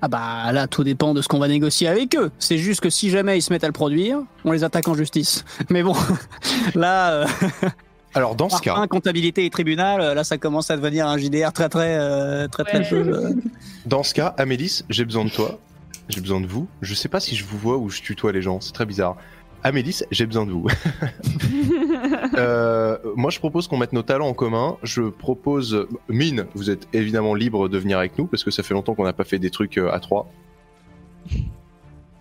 [0.02, 2.30] Ah bah là, tout dépend de ce qu'on va négocier avec eux.
[2.38, 4.94] C'est juste que si jamais ils se mettent à le produire, on les attaque en
[4.94, 5.44] justice.
[5.70, 5.94] Mais bon,
[6.74, 7.26] là, euh,
[8.14, 11.06] Alors dans ce par cas, un, comptabilité et tribunal, euh, là, ça commence à devenir
[11.06, 12.88] un JDR très très euh, très très Ouais.
[12.88, 13.34] peu.
[13.86, 15.58] dans ce cas, Amélis, j'ai besoin de toi.
[16.08, 16.66] J'ai besoin de vous.
[16.82, 18.60] Je sais pas si je vous vois ou je tutoie les gens.
[18.60, 19.16] C'est très bizarre.
[19.62, 20.66] Amélis, j'ai besoin de vous.
[22.36, 24.76] Euh, moi, je propose qu'on mette nos talents en commun.
[24.82, 28.74] Je propose, Mine, vous êtes évidemment libre de venir avec nous parce que ça fait
[28.74, 30.30] longtemps qu'on n'a pas fait des trucs euh, à trois.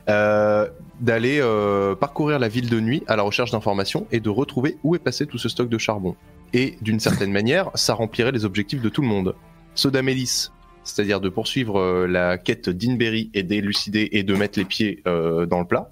[0.09, 0.68] Euh,
[1.00, 4.95] d'aller euh, parcourir la ville de nuit à la recherche d'informations et de retrouver où
[4.95, 6.16] est passé tout ce stock de charbon.
[6.53, 9.35] Et d'une certaine manière, ça remplirait les objectifs de tout le monde.
[9.76, 10.51] Ceux d'Amélis,
[10.84, 15.66] c'est-à-dire de poursuivre la quête d'Inberry et d'élucider et de mettre les pieds dans le
[15.66, 15.92] plat.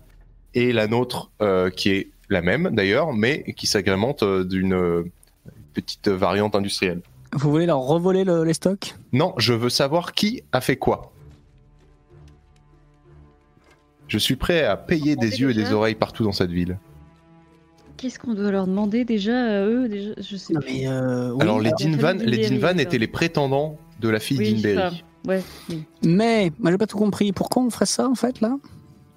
[0.59, 5.03] Et la nôtre, euh, qui est la même d'ailleurs, mais qui s'agrémente euh, d'une euh,
[5.73, 7.01] petite variante industrielle.
[7.33, 8.95] Vous voulez leur revoler le- les stocks?
[9.13, 11.11] Non, je veux savoir qui a fait quoi.
[14.07, 16.77] Je suis prêt à payer des yeux et des oreilles partout dans cette ville.
[17.97, 20.11] Qu'est-ce qu'on doit leur demander déjà à eux déjà?
[20.17, 20.71] Je sais Non plus.
[20.73, 21.41] mais euh, oui.
[21.41, 25.03] Alors les Dinvan, les Dinvan étaient les prétendants de la fille Oui, d'Inberry.
[25.25, 25.83] enfin, ouais, oui.
[26.03, 27.31] Mais moi j'ai pas tout compris.
[27.31, 28.55] Pourquoi on ferait ça en fait là?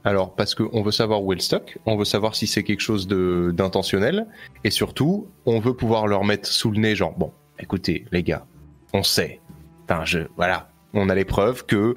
[0.05, 2.81] Alors, parce qu'on veut savoir où est le stock, on veut savoir si c'est quelque
[2.81, 4.27] chose de d'intentionnel,
[4.65, 8.47] et surtout, on veut pouvoir leur mettre sous le nez, genre, bon, écoutez, les gars,
[8.95, 9.41] on sait,
[9.85, 11.97] enfin, je, voilà, on a les preuves que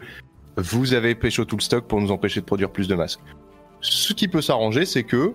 [0.58, 3.22] vous avez pécho tout le stock pour nous empêcher de produire plus de masques.
[3.80, 5.34] Ce qui peut s'arranger, c'est que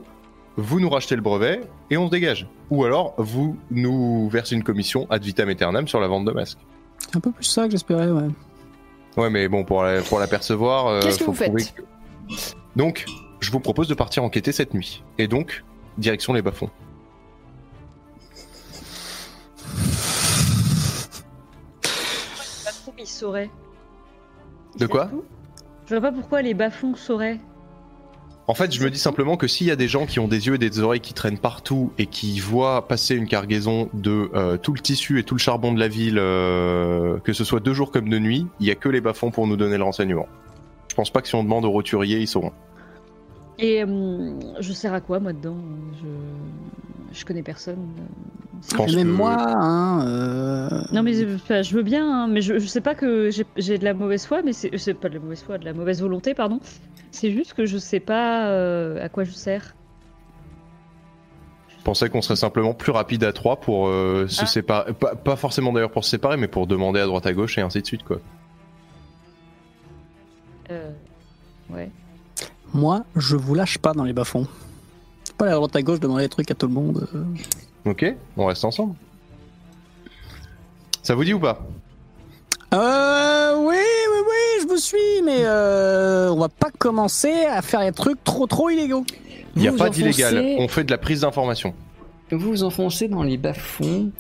[0.57, 2.47] vous nous rachetez le brevet et on se dégage.
[2.71, 6.59] Ou alors, vous nous versez une commission ad vitam aeternam sur la vente de masques.
[6.99, 8.09] C'est un peu plus ça que j'espérais.
[8.11, 8.29] Ouais.
[9.17, 11.75] Ouais, mais bon, pour la- pour l'apercevoir, euh, Qu'est-ce que faut vous faites?
[11.75, 11.83] que-
[12.77, 13.05] Donc,
[13.41, 15.03] je vous propose de partir enquêter cette nuit.
[15.19, 15.65] Et donc,
[15.99, 16.71] direction les bas-fonds.
[22.99, 23.51] Ils sauraient.
[24.75, 25.11] Ils De quoi
[25.87, 27.39] Je vois pas pourquoi les bas-fonds sauraient.
[28.49, 30.47] En fait, je me dis simplement que s'il y a des gens qui ont des
[30.47, 34.57] yeux et des oreilles qui traînent partout et qui voient passer une cargaison de euh,
[34.57, 37.73] tout le tissu et tout le charbon de la ville, euh, que ce soit de
[37.75, 40.27] jour comme de nuit, il y a que les bas-fonds pour nous donner le renseignement.
[40.99, 42.51] Je pense pas que si on demande aux roturiers, ils sauront.
[43.61, 45.55] Et hum, je sers à quoi moi dedans?
[46.03, 47.17] Je...
[47.21, 47.87] je connais personne.
[48.69, 50.05] Je pense Même que- moi, hein.
[50.09, 53.31] euh, Non mais je, enfin, je veux bien, hein, mais je, je sais pas que
[53.31, 55.65] j'ai- j'ai de la mauvaise foi, mais c'est c'est pas de la mauvaise foi, de
[55.65, 56.59] la mauvaise volonté, pardon.
[57.13, 59.77] C'est juste que je sais pas euh, à quoi je sers.
[61.79, 64.47] Je pensais qu'on serait simplement plus rapide à trois pour euh, se Ah.
[64.47, 64.93] séparer.
[64.95, 67.61] Pas, pas forcément d'ailleurs pour se séparer, mais pour demander à droite à gauche et
[67.61, 68.19] ainsi de suite, quoi.
[70.71, 70.91] Euh,
[71.71, 71.91] ouais.
[72.75, 74.47] Moi, je vous lâche pas dans les bas-fonds.
[75.39, 77.09] Pas la droite à gauche demander des trucs à tout le monde.
[77.15, 77.25] euh.
[77.91, 78.05] Ok,
[78.37, 78.95] on reste ensemble.
[81.03, 81.61] Ça vous dit ou pas?
[82.75, 87.81] Euh, oui, oui, oui, je vous suis, mais euh, on va pas commencer à faire
[87.81, 89.05] des trucs trop, trop illégaux.
[89.57, 91.73] Il n'y a Vous pas enfoncez- d'illégal, on fait de la prise d'information.
[92.31, 94.11] Vous vous enfoncez dans les bas-fonds,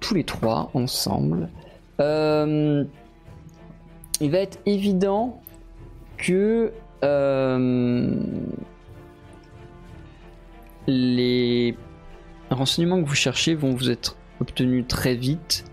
[0.00, 1.50] tous les trois ensemble.
[2.00, 2.84] Euh,
[4.20, 5.42] il va être évident
[6.18, 6.72] que
[7.04, 8.10] euh,
[10.86, 11.76] les
[12.50, 15.64] renseignements que vous cherchez vont vous être obtenus très vite.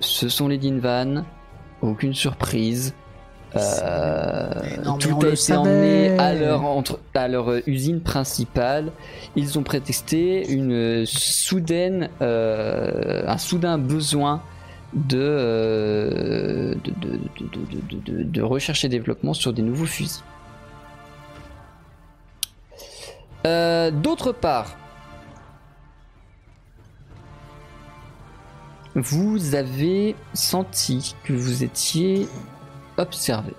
[0.00, 1.24] Ce sont les Dinvan,
[1.82, 2.94] aucune surprise.
[3.56, 4.48] Euh,
[4.84, 8.92] Non, tout a été emmené à leur, entre- à leur euh, usine principale.
[9.34, 14.40] Ils ont prétexté une soudaine, euh, un soudain besoin
[14.92, 20.22] de, euh, de- de recherche et développement sur des nouveaux fusils.
[23.46, 24.76] Euh, D'autre part,
[28.94, 32.26] vous avez senti que vous étiez
[32.98, 33.52] observé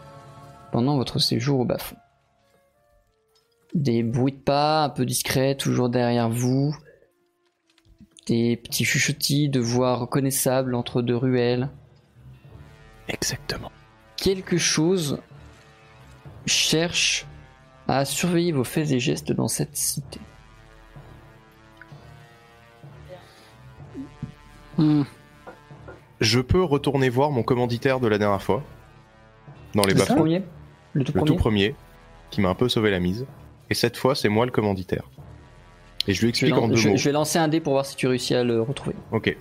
[0.71, 1.95] pendant votre séjour au bas-fond.
[3.73, 6.75] Des bruits de pas un peu discrets toujours derrière vous.
[8.27, 11.69] Des petits chuchotis de voix reconnaissables entre deux ruelles.
[13.07, 13.71] Exactement.
[14.17, 15.19] Quelque chose
[16.45, 17.25] cherche
[17.87, 20.19] à surveiller vos faits et gestes dans cette cité.
[24.77, 25.03] Hmm.
[26.19, 28.63] Je peux retourner voir mon commanditaire de la dernière fois.
[29.73, 30.15] Dans les Le tout bas-fonds.
[30.15, 30.43] premier?
[30.93, 31.25] Le tout Le premier?
[31.31, 31.75] tout premier,
[32.29, 33.25] qui m'a un peu sauvé la mise.
[33.69, 35.09] Et cette fois, c'est moi le commanditaire.
[36.07, 36.97] Et je lui je explique en deux je- mots.
[36.97, 38.95] je vais lancer un dé pour voir si tu réussis à le retrouver.
[39.11, 39.35] Ok.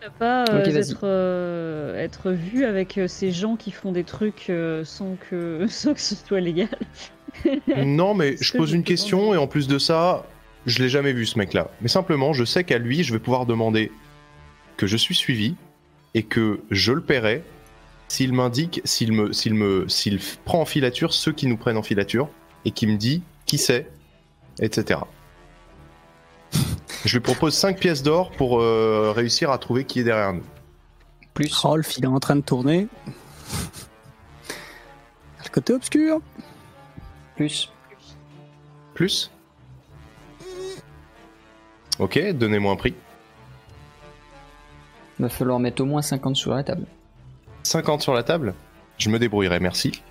[0.00, 0.90] Tu pas euh, Ok, vas-y.
[0.90, 5.66] être, euh, être vu avec euh, ces gens qui font des trucs euh, sans, que,
[5.68, 6.68] sans que ce soit légal.
[7.86, 10.26] non, mais je pose une question et en plus de ça,
[10.66, 11.70] je l'ai jamais vu ce mec-là.
[11.80, 13.92] Mais simplement, je sais qu'à lui, je vais pouvoir demander
[14.76, 15.54] que je suis suivi
[16.14, 17.42] et que je le paierai
[18.08, 21.82] s'il m'indique, s'il me, s'il me, s'il prend en filature ceux qui nous prennent en
[21.82, 22.28] filature
[22.64, 23.86] et qui me dit qui c'est,
[24.60, 25.00] etc.
[27.04, 30.44] je lui propose 5 pièces d'or pour euh, réussir à trouver qui est derrière nous.
[31.34, 31.52] Plus.
[31.54, 32.88] Rolf, il est en train de tourner.
[35.44, 36.20] Le côté obscur.
[37.36, 37.72] Plus.
[38.94, 39.30] Plus
[41.98, 42.94] Ok, donnez-moi un prix.
[45.18, 46.86] Il va falloir mettre au moins 50 sur la table.
[47.64, 48.54] 50 sur la table
[48.98, 50.02] Je me débrouillerai, merci.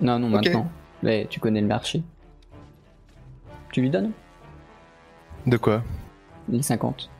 [0.00, 0.68] Non, non, maintenant.
[1.02, 2.02] Mais tu connais le marché.
[3.74, 4.12] Tu lui donnes
[5.48, 5.82] De quoi
[6.48, 7.10] les 50.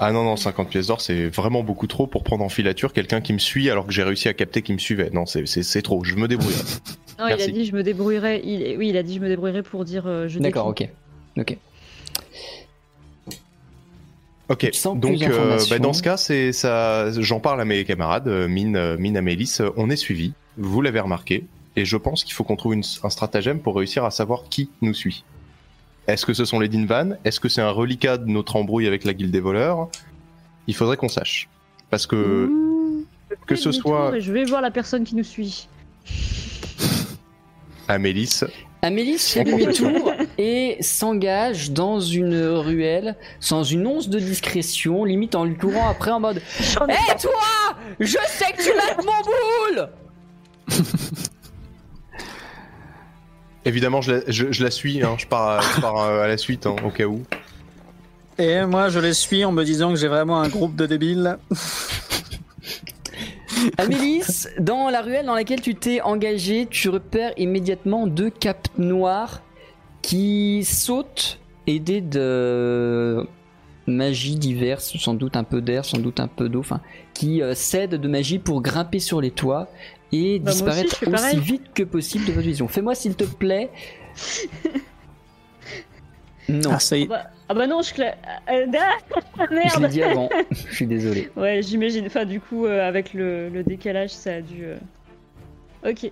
[0.00, 3.20] Ah non, non, 50 pièces d'or, c'est vraiment beaucoup trop pour prendre en filature quelqu'un
[3.20, 5.10] qui me suit alors que j'ai réussi à capter qu'il me suivait.
[5.10, 6.62] Non, c'est- c'est c'est trop, je me débrouillerai.
[7.20, 8.40] Non, il a dit je me débrouillerai.
[8.44, 10.88] Il, oui, il a dit je me débrouillerai pour dire euh, je D'accord, ok.
[11.38, 11.56] Ok.
[14.48, 17.12] Ok, donc euh, bah, dans ce cas, c'est ça.
[17.12, 20.32] J'en parle à mes camarades, euh, Mine, Mine, Amélis, on est suivi.
[20.56, 21.44] Vous l'avez remarqué,
[21.76, 24.70] et je pense qu'il faut qu'on trouve une- un stratagème pour réussir à savoir qui
[24.82, 25.24] nous suit.
[26.08, 29.04] Est-ce que ce sont les Dinvan Est-ce que c'est un reliquat de notre embrouille avec
[29.04, 29.88] la guilde des voleurs?
[30.66, 31.48] Il faudrait qu'on sache,
[31.90, 33.04] parce que Mmh,
[33.46, 35.68] que ce soit- et Je vais voir la personne qui nous suit.
[37.88, 38.40] Amélis,
[38.82, 45.44] Amélie fait demi-tour et s'engage dans une ruelle sans une once de discrétion, limite en
[45.44, 47.76] lui courant après en mode Hé toi!
[48.00, 49.88] Je sais que tu mates mon boule
[53.64, 55.02] évidemment, je la, je- je la suis.
[55.02, 57.22] hein, je pars, à, je pars à, à la suite hein, au cas où.
[58.38, 61.38] Et moi, je les suis en me disant que j'ai vraiment un groupe de débiles.
[63.78, 69.42] Amélis, dans la ruelle dans laquelle tu t'es engagé, tu repères immédiatement deux capes noires
[70.00, 73.24] qui sautent, aidées de
[73.86, 76.80] magie diverses, sans doute un peu d'air, sans doute un peu d'eau, enfin,
[77.14, 79.68] qui euh, cèdent de magie pour grimper sur les toits
[80.12, 82.68] et Bah, aussi, disparaître aussi vite que possible de votre vision.
[82.68, 83.70] Fais-moi s'il te plaît.
[86.48, 87.06] Non, Ah, ça y Ah est.
[87.08, 88.16] bah, ah bah non, je cla...
[88.50, 88.66] euh,
[89.38, 89.86] ah, je l'ai merde.
[89.92, 90.28] dit avant.
[90.50, 91.30] Je suis désolé.
[91.36, 92.04] Ouais, j'imagine.
[92.06, 94.64] Enfin, du coup, euh, avec le, le décalage, ça a dû.
[94.64, 94.76] euh,
[95.88, 96.10] Ok.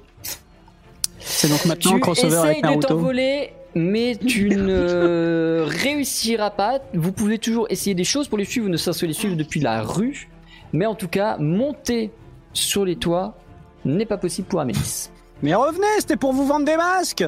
[1.18, 2.88] C'est donc maintenant Tu crossover avec essayes de Naruto.
[2.88, 6.80] t'envoler, mais tu ne réussiras pas.
[6.94, 9.60] Vous pouvez toujours essayer des choses pour les suivre, ne serait-ce que les suivre depuis
[9.60, 10.28] la rue.
[10.72, 12.10] Mais en tout cas, monter
[12.52, 13.36] sur les toits
[13.84, 15.10] n'est pas possible pour Amélis.
[15.42, 17.24] Mais revenez, c'était pour vous vendre des masques.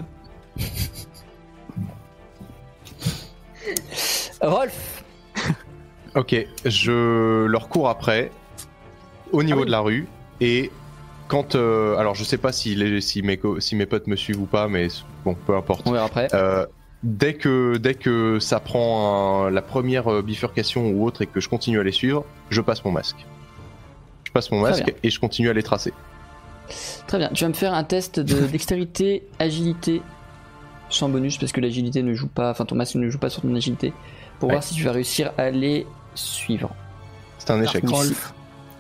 [4.40, 5.05] Rolf,
[6.16, 8.31] Ok, je leur cours après,
[9.31, 9.66] au niveau Ah oui.
[9.66, 10.06] de la rue,
[10.40, 10.70] et
[11.28, 11.55] quand...
[11.55, 14.40] euh, alors je sais pas si, les, si, mes, co- si mes potes me suivent
[14.40, 14.89] ou pas, mais
[15.24, 15.82] bon, peu importe.
[15.86, 16.28] on verra après.
[16.34, 16.66] Euh,
[17.02, 21.40] dès, que, dès que ça prend un- la première euh, bifurcation ou autre et que
[21.40, 23.24] je continue à les suivre, je passe mon masque.
[24.24, 25.92] Je passe mon Très masque et je continue à les tracer.
[27.07, 30.02] Très bien, tu vas me faire un test de dextérité, agilité,
[30.89, 33.42] sans bonus parce que l'agilité ne joue pas, enfin ton masque ne joue pas sur
[33.42, 33.92] ton agilité,
[34.39, 34.55] pour Ouais.
[34.55, 36.74] voir si tu vas réussir à les suivre.
[37.39, 37.84] C'est un échec.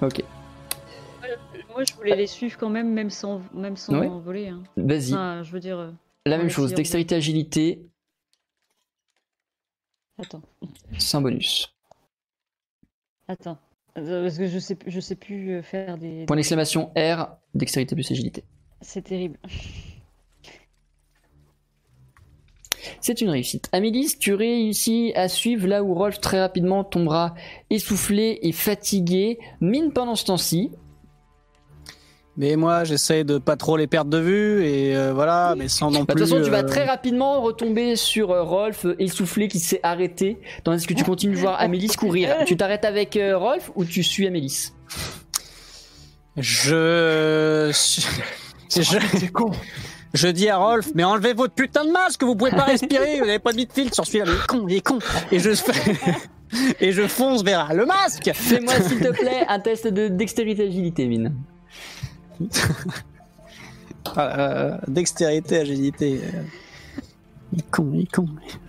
[0.00, 0.22] Ok,
[1.74, 4.08] Moi, je voulais les suivre quand même, même sans, même sans Ouais.
[4.08, 4.48] voler.
[4.48, 4.62] hein.
[4.76, 5.12] vas-y.
[5.14, 5.78] Enfin, je veux dire.
[5.78, 5.90] euh,
[6.26, 7.86] La même chose, dextérité, agilité,
[10.18, 10.42] Attends,
[10.98, 11.74] sans bonus.
[13.28, 13.58] attends.
[13.98, 16.24] Euh, Parce que je sais, je sais plus euh, faire des.
[16.26, 18.44] Point d'exclamation R, dextérité plus agilité.
[18.80, 19.38] C'est terrible.
[23.00, 23.68] C'est une réussite.
[23.72, 27.34] Amélis, tu réussis à suivre là où Rolf très rapidement tombera
[27.70, 29.38] essoufflé et fatigué.
[29.60, 30.70] Mine pendant ce temps-ci.
[32.36, 35.90] Mais moi, j'essaye de pas trop les perdre de vue et euh, voilà, mais sans
[35.90, 36.22] non Bah, De plus.
[36.24, 40.38] toute façon, tu vas euh, très rapidement retomber sur euh, Rolf essoufflé qui s'est arrêté,
[40.64, 42.34] tandis que tu continues de voir Amélis courir.
[42.46, 44.72] Tu t'arrêtes avec euh, Rolf ou tu suis Amélis
[46.36, 47.70] Je.
[48.70, 48.98] Je...
[50.14, 53.24] Je dis à Rolf, mais enlevez votre putain de masque, vous pouvez pas respirer, vous
[53.24, 54.98] n'avez pas de vide filtre sur celui-là, il est con, il est con.
[55.30, 55.50] Et je.
[56.80, 61.06] Et je fonce vers le masque Fais-moi s'il te plaît un test de dextérité agilité,
[61.06, 61.32] Mine.
[64.14, 66.20] Ah, euh, Dextérité, agilité.
[66.22, 66.42] euh,
[67.54, 68.26] Il est con, il est con,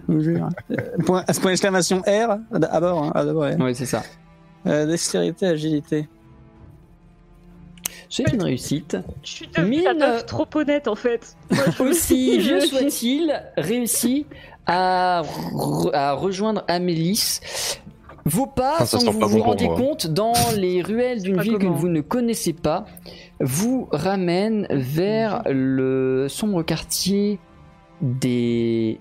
[0.08, 0.48] je vous jure.
[0.72, 0.75] Euh,
[1.06, 3.58] Point, point d'exclamation R, d'abord, hein, d'abord, ouais.
[3.59, 4.03] Oui, c'est ça.
[4.66, 6.08] Euh, dextérité, agilité.
[8.16, 8.98] C'est une réussite.
[9.24, 11.35] Je suis devenue Mine, la meuf trop honnête en fait.
[11.50, 14.27] Moi, je- Aussi vieux je- soit-il, réussit
[14.67, 17.40] à, re- à rejoindre Amélis.
[18.25, 19.75] Vos pas, Ah, ça sans que vous vous bon moi.
[19.77, 22.85] compte, dans les ruelles d'une ville que vous ne connaissez pas,
[23.42, 27.40] vous ramènent vers le sombre quartier
[28.01, 29.00] des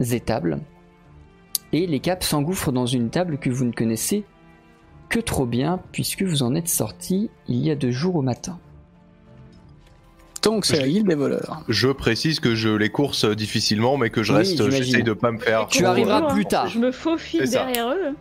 [0.00, 0.60] étables.
[1.72, 4.24] Et les caps s'engouffrent dans une table que vous ne connaissez
[5.08, 8.58] que trop bien, puisque vous en êtes sorti il y a deux jours au matin.
[10.42, 11.64] Donc c'est la guilde des voleurs.
[11.68, 15.32] Je précise que je les course difficilement, mais que je Oui, reste, j'essaye de pas
[15.32, 15.66] me faire.
[15.66, 16.68] Tu trop, arriveras euh, plus tard.
[16.68, 18.14] Je me faufile derrière eux.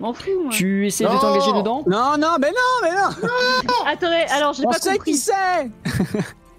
[0.00, 0.50] M'en fous, moi.
[0.50, 3.28] Tu essayes de Non t'engager dedans Non, non, mais non, mais non
[3.86, 5.14] Attendez, alors j'ai pas sait qui compris.
[5.14, 5.70] c'est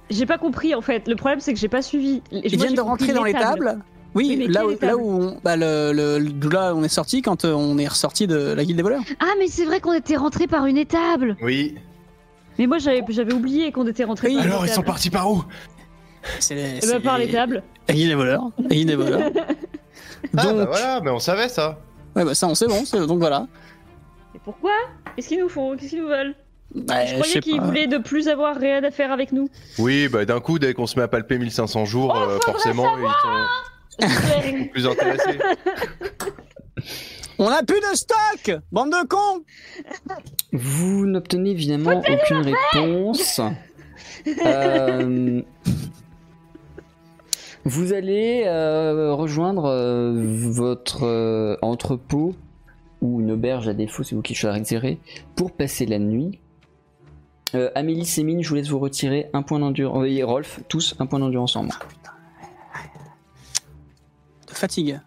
[0.10, 1.08] J'ai pas compris en fait.
[1.08, 2.22] Le problème c'est que j'ai pas suivi.
[2.32, 3.80] Ils viennent de rentrer dans les tables
[4.16, 7.44] Oui, là, où, là où on, bah, le, le- d'où là on est sorti quand
[7.46, 9.02] euh, on est ressorti de la guilde des voleurs.
[9.20, 11.36] Ah mais c'est vrai qu'on était rentré par une étable.
[11.42, 11.76] Oui.
[12.58, 14.36] Mais moi j'avais j'avais oublié qu'on était rentré Oui.
[14.36, 15.44] par une Alors, ils sont partis par où?
[16.40, 17.62] C'est les, Eh ben, par les tables.
[17.90, 18.44] La guilde des voleurs.
[18.58, 19.32] La guilde des voleurs.
[20.38, 21.78] Ah, donc, bah voilà, mais on savait ça.
[22.16, 23.48] ouais, bah, ça on sait bon, c'est- donc voilà.
[24.34, 24.72] Et pourquoi?
[25.16, 25.76] Qu'est-ce qu'ils nous font?
[25.76, 26.36] Qu'est-ce qu'ils nous veulent?
[26.74, 27.66] Bah, Je sais croyais qu'ils pas.
[27.66, 29.50] voulaient de plus avoir rien à faire avec nous.
[29.78, 33.04] Oui, bah d'un coup, dès qu'on se met à palper 1500 jours, euh, forcément, ils
[33.04, 33.30] sont
[34.72, 34.88] plus.
[37.38, 39.44] On a plus de stock Bande de cons
[40.54, 43.42] Vous n'obtenez évidemment aucune réponse.
[44.44, 45.42] Euh,
[47.64, 52.36] vous allez euh, rejoindre euh, votre euh, entrepôt
[53.02, 55.00] ou une auberge à défaut, c'est vous qui choisirez,
[55.36, 56.40] pour passer la nuit.
[57.56, 60.06] Euh, Amélie Sémine, je vous laisse vous retirer un point d'endurance.
[60.08, 61.76] Et Rolf, tous un point d'endurance en moins.
[64.66, 65.00] Fatigue.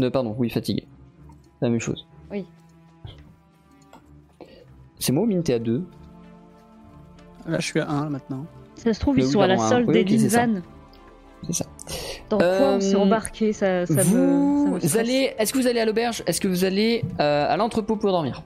[0.00, 0.86] Euh, pardon, oui, fatigué.
[1.60, 2.06] La même chose.
[2.30, 2.46] Oui.
[5.00, 5.82] C'est moi ou Mine, t'es à 2
[7.48, 8.46] Là je suis à 1 maintenant.
[8.76, 10.46] Ça se trouve Mais ils oui, sont à la solde Oui, des ok, c'est ça.
[10.46, 10.60] Linvan.
[11.48, 11.64] C'est ça.
[12.30, 14.16] Dans quoi on s'est Euh, embarqué ça, ça me- ça vous
[14.76, 16.22] me allez, est-ce que vous allez à l'auberge?
[16.26, 18.42] Est-ce que vous allez euh, à l'entrepôt pour dormir?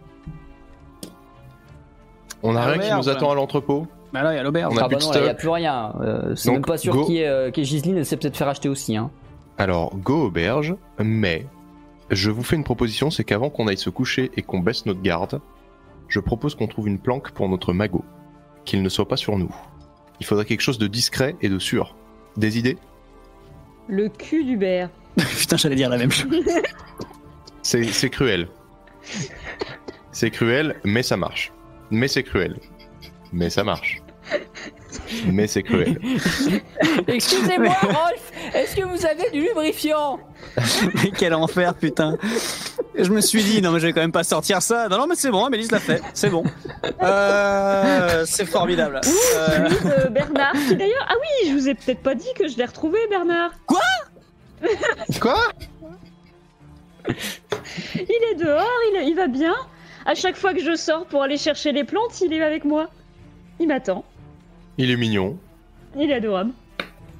[2.43, 3.87] On a rien qui nous attend à l'entrepôt.
[4.15, 4.73] Bah là il y a l'auberge.
[4.75, 5.95] On a Ah plus bah de non, il n'y a plus rien.
[6.01, 7.05] Euh, c'est Donc, même pas sûr go.
[7.05, 8.97] qui est, euh, qui est Gisline, elle s'est peut-être fait racheter aussi.
[8.97, 9.11] Hein.
[9.63, 11.47] Alors, go auberge, mais
[12.11, 15.01] je vous fais une proposition, c'est qu'avant qu'on aille se coucher et qu'on baisse notre
[15.01, 15.41] garde,
[16.09, 18.05] je propose qu'on trouve une planque pour notre magot,
[18.65, 19.55] qu'il ne soit pas sur nous.
[20.19, 21.95] Il faudrait quelque chose de discret et de sûr.
[22.37, 22.77] Des idées?
[23.87, 24.91] Le cul d'Hubert.
[25.17, 26.45] Putain j'allais dire la même chose.
[27.63, 28.49] C'est c'est cruel.
[30.11, 31.53] C'est cruel, mais ça marche.
[31.93, 32.59] Mais c'est cruel.
[33.33, 34.03] Mais ça marche.
[35.27, 35.99] Mais c'est cruel.
[37.07, 40.19] Excusez-moi, Rolf, est-ce que vous avez du lubrifiant?
[40.57, 42.17] Mais quel enfer, putain.
[42.95, 44.89] Je me suis dit, non, mais je vais quand même pas sortir ça.
[44.89, 46.03] Non, non, mais c'est bon, Amélis l'a fait.
[46.15, 46.45] C'est bon.
[47.03, 49.01] Euh, c'est formidable.
[49.05, 51.07] Euh, Celui de Bernard, qui d'ailleurs.
[51.09, 53.53] Ah oui, je vous ai peut-être pas dit que je l'ai retrouvé, Bernard.
[53.67, 53.81] Quoi?
[57.95, 58.01] Il
[58.31, 59.55] est dehors, il, il va bien.
[60.05, 62.89] À chaque fois que je sors pour aller chercher les plantes, il est avec moi.
[63.61, 64.05] Il m'attend.
[64.83, 65.37] Il est mignon.
[65.97, 66.51] Il est adorable.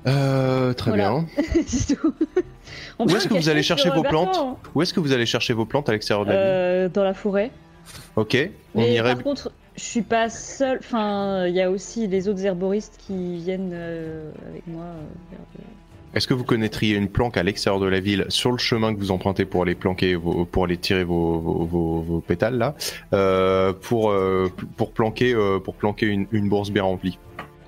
[0.09, 1.11] Euh, très Voilà.
[1.11, 1.27] bien.
[1.67, 2.13] C'est tout.
[2.99, 4.37] On Où est-ce que vous allez chercher vos plantes
[4.75, 6.35] Où est-ce que vous allez chercher vos plantes à l'extérieur de hein.
[6.35, 7.51] la ville Euh, Dans la forêt.
[8.17, 8.37] Ok,
[8.75, 9.15] on Mais irait.
[9.15, 10.79] par contre, je suis pas seule.
[10.81, 14.85] Enfin, il y a aussi les autres herboristes qui viennent euh, avec moi.
[16.15, 18.99] Est-ce que vous connaîtriez une planque à l'extérieur de la ville sur le chemin que
[18.99, 22.75] vous empruntez pour aller planquer, vos- pour aller tirer vos, vos, vos- vos pétales là,
[23.83, 24.13] pour
[24.77, 25.35] pour planquer
[25.65, 27.19] pour planquer une, une bourse bien remplie?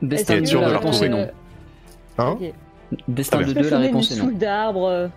[0.08, 1.26] Destin être sûr de la la réponse est retrouver.
[2.18, 2.24] non.
[2.24, 2.38] Hein.
[3.08, 4.30] Destin de deux, la réponse est non.
[4.32, 4.86] d'arbres.
[4.88, 5.08] euh.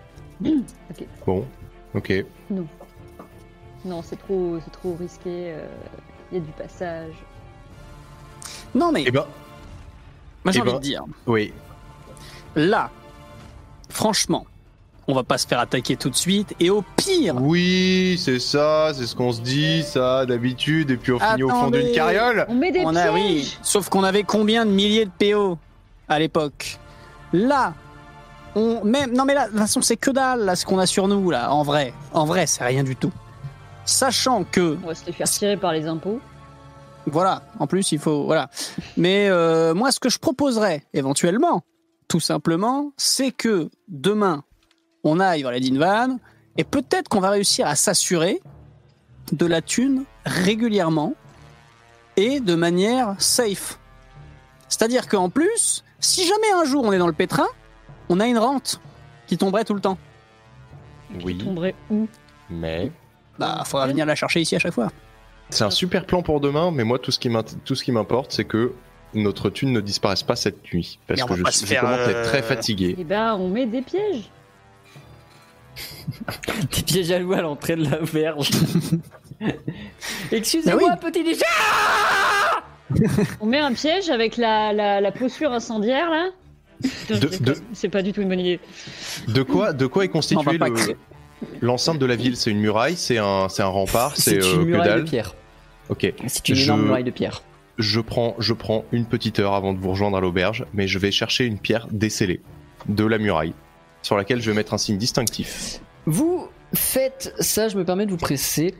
[1.26, 1.44] Bon,
[1.94, 2.24] ok.
[3.84, 5.52] Non, c'est trop, c'est trop risqué.
[5.52, 5.66] euh,
[6.32, 7.12] Il y a du passage.
[8.74, 9.24] non, mais Eh ben,
[10.44, 11.52] moi j'ai eh envie ben- de dire, oui.
[12.56, 12.90] là,
[13.88, 14.46] franchement,
[15.08, 16.54] on va pas se faire attaquer tout de suite.
[16.60, 21.12] Et au pire, Oui, c'est ça, c'est ce qu'on se dit, ça, d'habitude, et puis
[21.12, 22.44] on finit au fond d'une carriole.
[22.48, 23.10] On met des on pièges.
[23.14, 25.58] oui, sauf qu'on avait combien de milliers de PO
[26.08, 26.78] à l'époque?
[27.32, 27.74] Là,
[28.54, 30.86] on même non mais là de toute façon c'est que dalle là ce qu'on a
[30.86, 31.92] sur nous là en vrai.
[32.12, 33.12] En vrai, c'est rien du tout.
[33.84, 36.20] Sachant que On va se les faire tirer par les impôts.
[37.06, 38.48] voilà, en plus il faut voilà.
[38.96, 41.62] Mais euh, moi ce que je proposerais éventuellement
[42.08, 44.42] tout simplement, c'est que demain
[45.04, 46.18] on aille voir les Dinvan
[46.56, 48.40] et peut-être qu'on va réussir à s'assurer
[49.32, 51.14] de la thune régulièrement
[52.16, 53.78] et de manière safe.
[54.68, 57.46] C'est-à-dire qu'en plus, si jamais un jour on est dans le pétrin,
[58.08, 58.80] on a une rente
[59.26, 59.98] qui tomberait tout le temps.
[61.24, 62.06] Oui, Tomberait où
[62.50, 62.90] mais
[63.38, 64.90] Bah, faudra venir la chercher ici à chaque fois.
[65.50, 67.92] c'est un super plan pour demain, mais moi tout ce qui m'int- tout ce qui
[67.92, 68.72] m'importe, c'est que
[69.14, 72.10] notre thune ne disparaisse pas cette nuit, parce que je, suis- je faire, commence à
[72.10, 72.94] être euh, très fatigué.
[72.98, 74.28] Eh ben, on met des pièges.
[76.76, 78.50] Des pièges à loup à l'entrée de la verge.
[80.32, 81.44] Excusez-moi, Ah petit déjà
[83.40, 86.28] On met un piège avec la, la, la posture incendiaire là.
[87.10, 88.60] De- C'est pas du tout une bonne idée.
[89.28, 90.96] De quoi, de quoi est On constitué va pas le- créer.
[91.60, 92.36] l'enceinte de la ville?
[92.36, 95.04] C'est une muraille, c'est un, c'est un rempart, c'est euh, une que muraille dalle.
[95.04, 95.34] de pierre.
[95.88, 96.12] Ok.
[96.28, 97.42] C'est une Je- énorme muraille de pierre.
[97.78, 100.98] Je prends, je prends une petite heure avant de vous rejoindre à l'auberge, mais je
[100.98, 102.40] vais chercher une pierre décellée
[102.88, 103.54] de la muraille,
[104.02, 105.80] sur laquelle je vais mettre un signe distinctif.
[106.06, 108.74] Vous faites ça, je me permets de vous presser.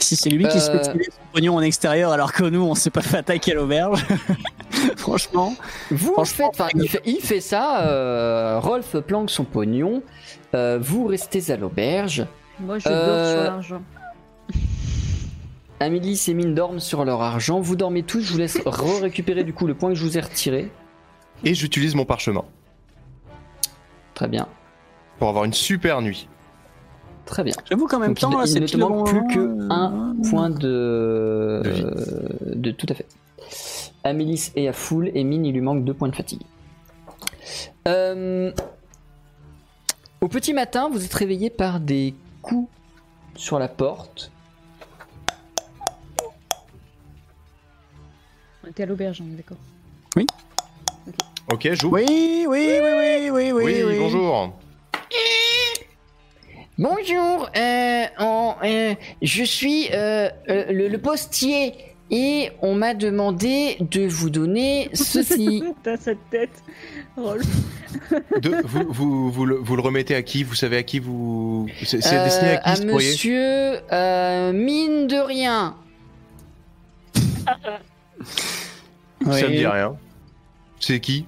[0.00, 0.74] Si c'est lui qui se Euh.
[0.78, 3.54] fait tirer son pognon en extérieur alors que nous on s'est pas fait attaquer à
[3.56, 4.04] l'auberge.
[4.96, 5.54] Franchement.
[5.90, 7.82] Vous Franchement, faites, enfin, il fait, il fait ça.
[7.88, 10.02] euh, Rolf planque son pognon.
[10.54, 12.24] euh, vous restez à l'auberge.
[12.60, 13.82] Moi, je Euh, dors sur l'argent.
[15.80, 17.60] Amélie et Mine dorment sur leur argent.
[17.60, 18.20] Vous dormez tous.
[18.20, 18.58] Je vous laisse
[19.00, 20.70] récupérer du coup le point que je vous ai retiré.
[21.44, 22.44] Et j'utilise mon parchemin
[24.18, 24.48] Très bien,
[25.20, 26.28] pour avoir une super nuit.
[27.24, 27.54] très bien.
[27.70, 30.66] J'avoue qu'en même Donc, temps, il, ne te manque plus que moment, un point de...
[30.66, 31.62] Euh,
[32.52, 33.06] de tout à fait.
[34.02, 36.42] Amélis est à full et Mine il lui manque deux points de fatigue.
[37.86, 38.50] Euh,
[40.20, 42.68] Au petit matin, vous êtes réveillé par des coups
[43.36, 44.32] sur la porte.
[48.64, 49.58] On était à l'auberge, on est d'accord.
[51.52, 51.94] Ok, j'ouvre.
[51.94, 53.62] Oui, oui, oui, oui, oui, oui.
[53.64, 53.98] Oui, oui.
[53.98, 54.52] bonjour.
[56.80, 61.74] Bonjour, euh, en- euh, je suis euh, euh, le, le postier
[62.10, 65.64] et on m'a demandé de vous donner ceci.
[65.82, 66.62] T'as cette tête.
[67.16, 67.44] Rolf.
[68.40, 70.44] De- vous, vous, vous, le, vous le remettez à qui?
[70.44, 71.66] Vous savez à qui vous.
[71.82, 75.74] C'est Euh, destiné à qui ce courrier monsieur euh, mine de rien.
[79.26, 79.40] Oui.
[79.40, 79.96] Ça me dit rien.
[80.78, 81.26] C'est qui?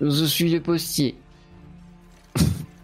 [0.00, 1.16] Je suis le postier.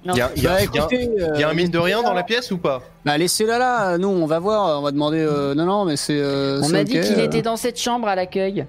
[0.04, 1.54] Il y a, il y a- Bah, il y a- écoutez, il y a un
[1.54, 2.82] mine de rien dans la pièce ou pas?
[3.04, 5.18] Bah laissez-la là, nous on va voir, on va demander.
[5.20, 6.18] euh, non, non, mais c'est.
[6.18, 7.24] euh, On m'a dit qu'il euh.
[7.24, 8.66] était dans cette chambre à l'accueil.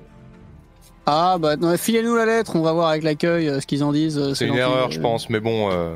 [1.08, 3.92] Ah bah non, filez-nous la lettre, on va voir avec l'accueil euh, ce qu'ils en
[3.92, 4.18] disent.
[4.20, 5.72] euh, C'est une erreur, euh, je pense, mais bon.
[5.72, 5.96] euh,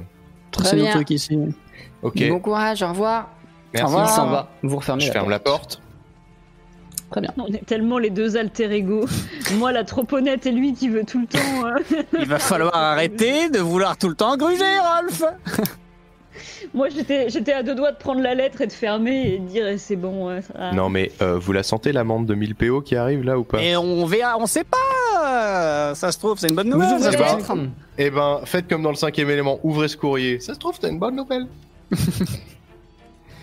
[0.52, 0.92] Très bien.
[0.92, 1.38] trucs ici.
[2.02, 2.30] ok.
[2.30, 3.30] Bon courage, au revoir.
[3.74, 3.84] Merci.
[3.86, 4.10] Au revoir.
[4.10, 4.50] Il s'en va.
[4.64, 5.32] Vous refermez Je la ferme porte.
[5.32, 5.82] la porte.
[7.12, 7.32] Très bien.
[7.38, 9.06] On est tellement les deux alter ego.
[9.56, 11.66] Moi, la trop honnête et lui qui veut tout le temps.
[11.66, 11.80] euh,
[12.20, 15.24] Il va falloir arrêter de vouloir tout le temps gruger, Rolf
[16.74, 19.46] Moi, j'étais, j'étais à deux doigts de prendre la lettre et de fermer et de
[19.48, 20.28] dire eh, c'est bon.
[20.28, 23.40] ouais, ça- Non mais euh, vous la sentez l'amende de 1000 PO qui arrive là
[23.40, 23.62] ou pas?
[23.64, 25.96] Et on verra, on sait pas.
[25.96, 26.94] Ça se trouve, c'est une bonne Vous nouvelle.
[27.00, 27.54] ouvrez ça se.
[27.98, 30.40] Eh ben, faites comme dans le cinquième élément, ouvrez ce courrier.
[30.40, 31.48] Ça se trouve, c'est une bonne nouvelle.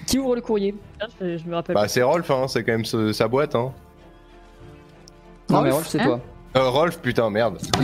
[0.07, 0.75] Qui ouvre le courrier
[1.21, 1.75] Je, je me rappelle.
[1.75, 3.55] Bah c'est Rolf, hein, c'est quand même ce- sa boîte.
[3.55, 3.73] Hein.
[5.51, 6.21] Non, mais Rolf, c'est hein toi.
[6.57, 7.59] Euh, Rolf, putain, merde.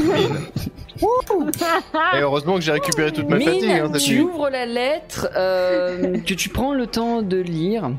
[2.14, 3.70] Et heureusement que j'ai récupéré toute ma Mine, fatigue.
[3.70, 7.90] Hein, tu ouvres la lettre euh, que tu prends le temps de lire.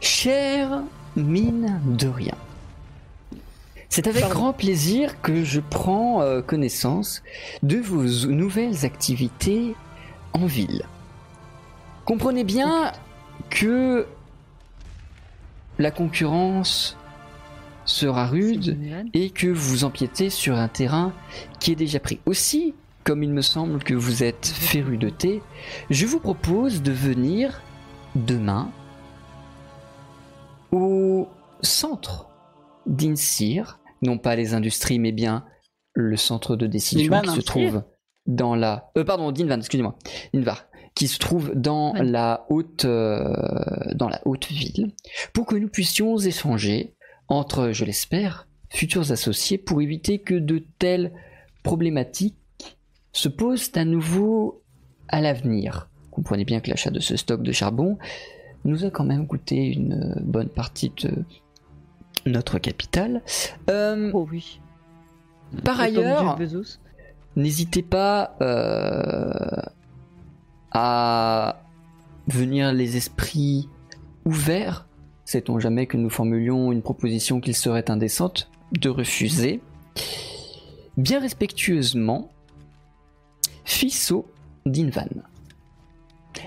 [0.00, 0.82] Chère
[1.16, 2.34] mine de rien.
[3.88, 7.22] C'est avec grand plaisir que je prends euh, connaissance
[7.62, 9.74] de vos nouvelles activités
[10.34, 10.84] en ville.
[12.06, 12.92] Comprenez bien
[13.50, 14.06] que
[15.78, 16.96] la concurrence
[17.84, 18.78] sera rude
[19.12, 21.12] et que vous empiétez sur un terrain
[21.58, 22.20] qui est déjà pris.
[22.24, 25.42] Aussi, comme il me semble que vous êtes féru de thé,
[25.90, 27.60] je vous propose de venir
[28.14, 28.70] demain
[30.70, 31.28] au
[31.62, 32.28] centre
[32.86, 35.44] d'Insir, non pas les industries, mais bien
[35.92, 37.82] le centre de décision qui se trouve
[38.26, 38.90] dans la...
[38.96, 39.96] Euh, pardon, Dinvan, excusez-moi.
[40.34, 40.65] Dinvar,
[40.96, 42.02] qui se trouve dans Ouais.
[42.04, 43.32] la haute, euh,
[43.94, 44.90] dans la haute ville,
[45.32, 46.94] pour que nous puissions échanger
[47.28, 51.12] entre, je l'espère, futurs associés pour éviter que de telles
[51.62, 52.36] problématiques
[53.12, 54.62] se posent à nouveau
[55.08, 55.88] à l'avenir.
[56.10, 57.98] Comprenez bien que l'achat de ce stock de charbon
[58.64, 61.24] nous a quand même coûté une bonne partie de
[62.24, 63.22] notre capital.
[63.70, 64.60] Euh, Oh oui.
[65.62, 66.38] par ailleurs.
[67.36, 69.60] N'hésitez pas euh,
[70.78, 71.62] à
[72.28, 73.68] venir les esprits
[74.26, 74.86] ouverts.
[75.24, 79.62] Sait-on jamais que nous formulions une proposition qu'il serait indécente de refuser.
[80.98, 82.30] Bien respectueusement,
[83.64, 84.26] Fisso
[84.66, 85.08] d'Invan.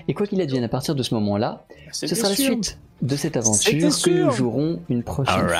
[0.06, 2.52] Et quoi qu'il advienne à partir de ce moment-là, ce sera la sûr.
[2.52, 5.58] suite de cette aventure que nous jouerons une prochaine fois.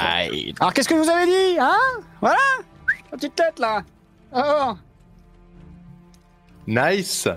[0.61, 1.77] Alors qu'est-ce que vous avez dit, hein?
[2.21, 2.39] Voilà?
[3.11, 3.83] La petite tête là.
[4.33, 4.75] Oh.
[6.69, 7.29] Nice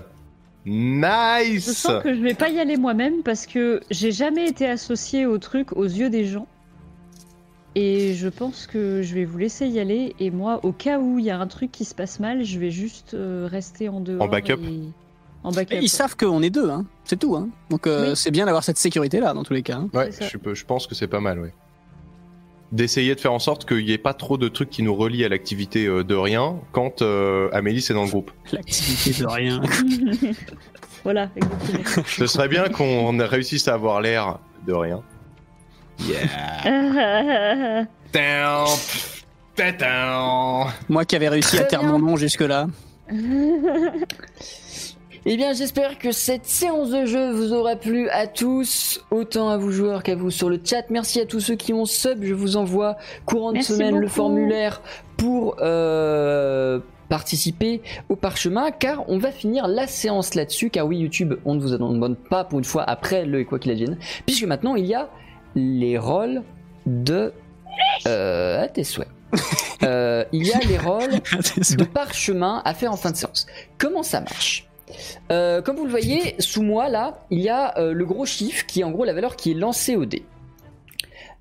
[0.66, 4.66] Je Nice sens que je vais pas y aller moi-même parce que j'ai jamais été
[4.66, 6.46] associé au truc aux yeux des gens.
[7.74, 10.14] Et je pense que je vais vous laisser y aller.
[10.20, 12.58] Et moi, au cas où il y a un truc qui se passe mal, je
[12.58, 14.22] vais juste euh, rester en dehors.
[14.22, 14.60] En backup.
[14.62, 14.88] et-
[15.42, 15.74] En backup.
[15.74, 16.86] Et ils savent qu'on est deux, hein.
[17.04, 17.48] C'est tout, hein.
[17.70, 18.16] Donc euh, Oui.
[18.16, 19.76] c'est bien d'avoir cette sécurité là dans tous les cas.
[19.78, 19.90] hein.
[19.92, 21.52] Ouais, je, je pense que c'est pas mal, ouais.
[22.74, 25.24] D'essayer de faire en sorte qu'il n'y ait pas trop de trucs qui nous relient
[25.24, 28.32] à l'activité euh, de rien quand euh, Amélie c'est dans le groupe.
[28.52, 29.62] L'activité de rien.
[31.04, 32.04] voilà, exactement.
[32.08, 35.02] Ce serait bien qu'on réussisse à avoir l'air de rien.
[38.12, 38.68] Down,
[39.56, 40.66] down.
[40.88, 41.92] Moi qui avais réussi à taire bien.
[41.92, 42.66] mon nom jusque là.
[45.26, 49.56] Eh bien, j'espère que cette séance de jeu vous aura plu à tous, autant à
[49.56, 50.84] vous joueurs qu'à vous sur le chat.
[50.90, 52.22] Merci à tous ceux qui ont sub.
[52.22, 54.82] Je vous envoie courant de Merci semaine le formulaire
[55.16, 56.78] pour euh,
[57.08, 57.80] participer
[58.10, 60.68] au parchemin, car on va finir la séance là-dessus.
[60.68, 63.70] Car oui, YouTube, on ne vous abandonne pas pour une fois après le quoi qu'il
[63.72, 63.96] advienne,
[64.26, 65.08] puisque maintenant il y a
[65.54, 66.42] les rôles
[66.84, 67.32] de
[68.06, 69.08] euh, à tes souhaits.
[69.82, 73.46] Euh, il y a les rôles de parchemin à faire en fin de séance.
[73.78, 74.68] Comment ça marche?
[75.30, 78.66] Euh, Comme vous le voyez, sous moi là, il y a euh, le gros chiffre
[78.66, 80.24] qui est en gros la valeur qui est lancée au dé.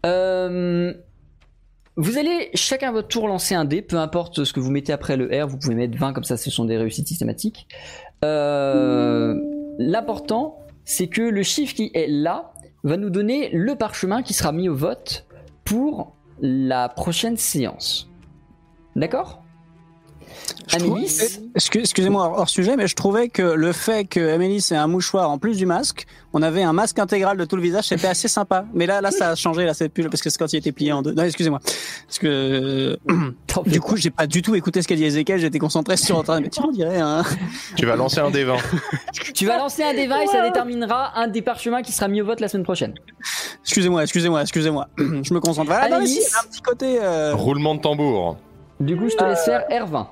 [0.05, 0.93] Euh,
[1.95, 4.91] vous allez chacun à votre tour lancer un dé, peu importe ce que vous mettez
[4.93, 7.67] après le R, vous pouvez mettre 20 comme ça, ce sont des réussites systématiques.
[9.79, 14.51] L'important, c'est que le chiffre qui est là va nous donner le parchemin qui sera
[14.51, 15.25] mis au vote
[15.63, 18.09] pour la prochaine séance.
[18.95, 19.42] D'accord?
[20.73, 24.87] Amélis Excu- Excusez-moi hors, sujet, mais je trouvais que le fait que Amélie ait un
[24.87, 28.07] mouchoir en plus du masque, on avait un masque intégral de tout le visage, c'était
[28.07, 28.65] assez sympa.
[28.73, 30.71] Mais là, là, ça a changé, là, c'est plus parce que c'est quand il était
[30.71, 31.13] plié en deux.
[31.13, 31.59] Non, excusez-moi.
[32.07, 32.95] Parce que euh,
[33.67, 35.39] du coup, j'ai pas du tout écouté ce qu'a dit Ezekiel.
[35.39, 36.43] J'étais concentré sur en train de.
[36.45, 36.99] Mais tiens, on dirait.
[36.99, 37.23] Hein.
[37.75, 38.57] Tu vas lancer un D20.
[39.33, 42.25] Tu vas lancer un débat et ça déterminera un des parchemins qui sera mis au
[42.25, 42.93] vote la semaine prochaine.
[43.63, 44.87] Excusez-moi, excusez-moi, excusez-moi.
[44.97, 45.67] je me concentre.
[45.67, 46.99] Voilà, non, mais Amélie si, il y a un petit côté.
[47.01, 48.37] euh, Roulement de tambour.
[48.79, 50.05] Du coup, je te laisse faire R20.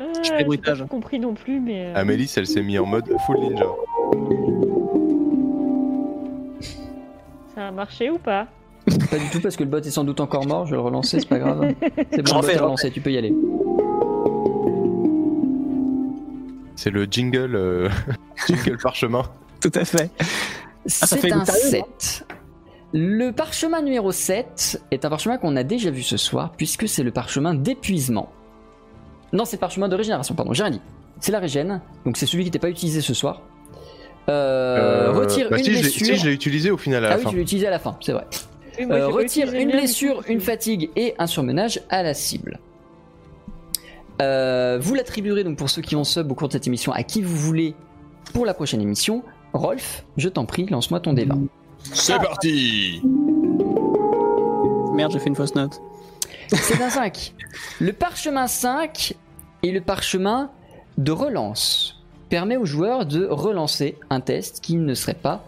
[0.00, 1.86] Ah, Je fais j'ai pas compris non plus, mais.
[1.86, 3.66] euh, Amélie, elle s'est mise en mode full ninja.
[7.54, 8.46] Ça a marché ou pas
[9.10, 10.82] Pas du tout parce que le bot est sans doute encore mort, je vais le
[10.82, 11.74] relancer, c'est pas grave.
[12.10, 13.34] C'est Je bon, le refais, bot est je relancé, tu peux y aller.
[16.76, 17.88] C'est le jingle, euh,
[18.46, 19.22] jingle parchemin.
[19.60, 20.10] Tout à fait.
[20.86, 22.26] ça fait C'est un une sérieux, 7.
[22.94, 27.02] Le parchemin numéro 7 est un parchemin qu'on a déjà vu ce soir, puisque c'est
[27.02, 28.30] le parchemin d'épuisement.
[29.32, 30.80] Non, c'est parchemin de régénération, pardon, j'ai rien dit.
[31.20, 33.42] c'est la régène, donc c'est celui qui n'était pas utilisé ce soir.
[34.28, 36.06] Euh, retire bah une si, je blessure.
[36.06, 37.30] si, je l'ai utilisé au final à la ah oui, fin.
[37.30, 38.26] tu l'as utilisé à la fin, c'est vrai.
[38.78, 42.60] Oui, moi, Euh, retire une blessure, une fatigue et un surmenage à la cible.
[44.20, 47.02] Euh, vous l'attribuerez donc pour ceux qui ont sub au cours de cette émission à
[47.02, 47.74] qui vous voulez
[48.34, 49.22] pour la prochaine émission.
[49.52, 51.46] Rolf, je t'en prie, lance-moi ton D20.
[51.92, 53.00] C'est parti
[55.00, 55.80] Merde, j'ai fait une fausse note.
[56.48, 57.32] C'est un 5.
[57.80, 59.14] Le parchemin 5
[59.62, 60.50] est le parchemin
[60.98, 62.02] de relance.
[62.28, 65.44] Permet au joueur de relancer un test qui ne serait pas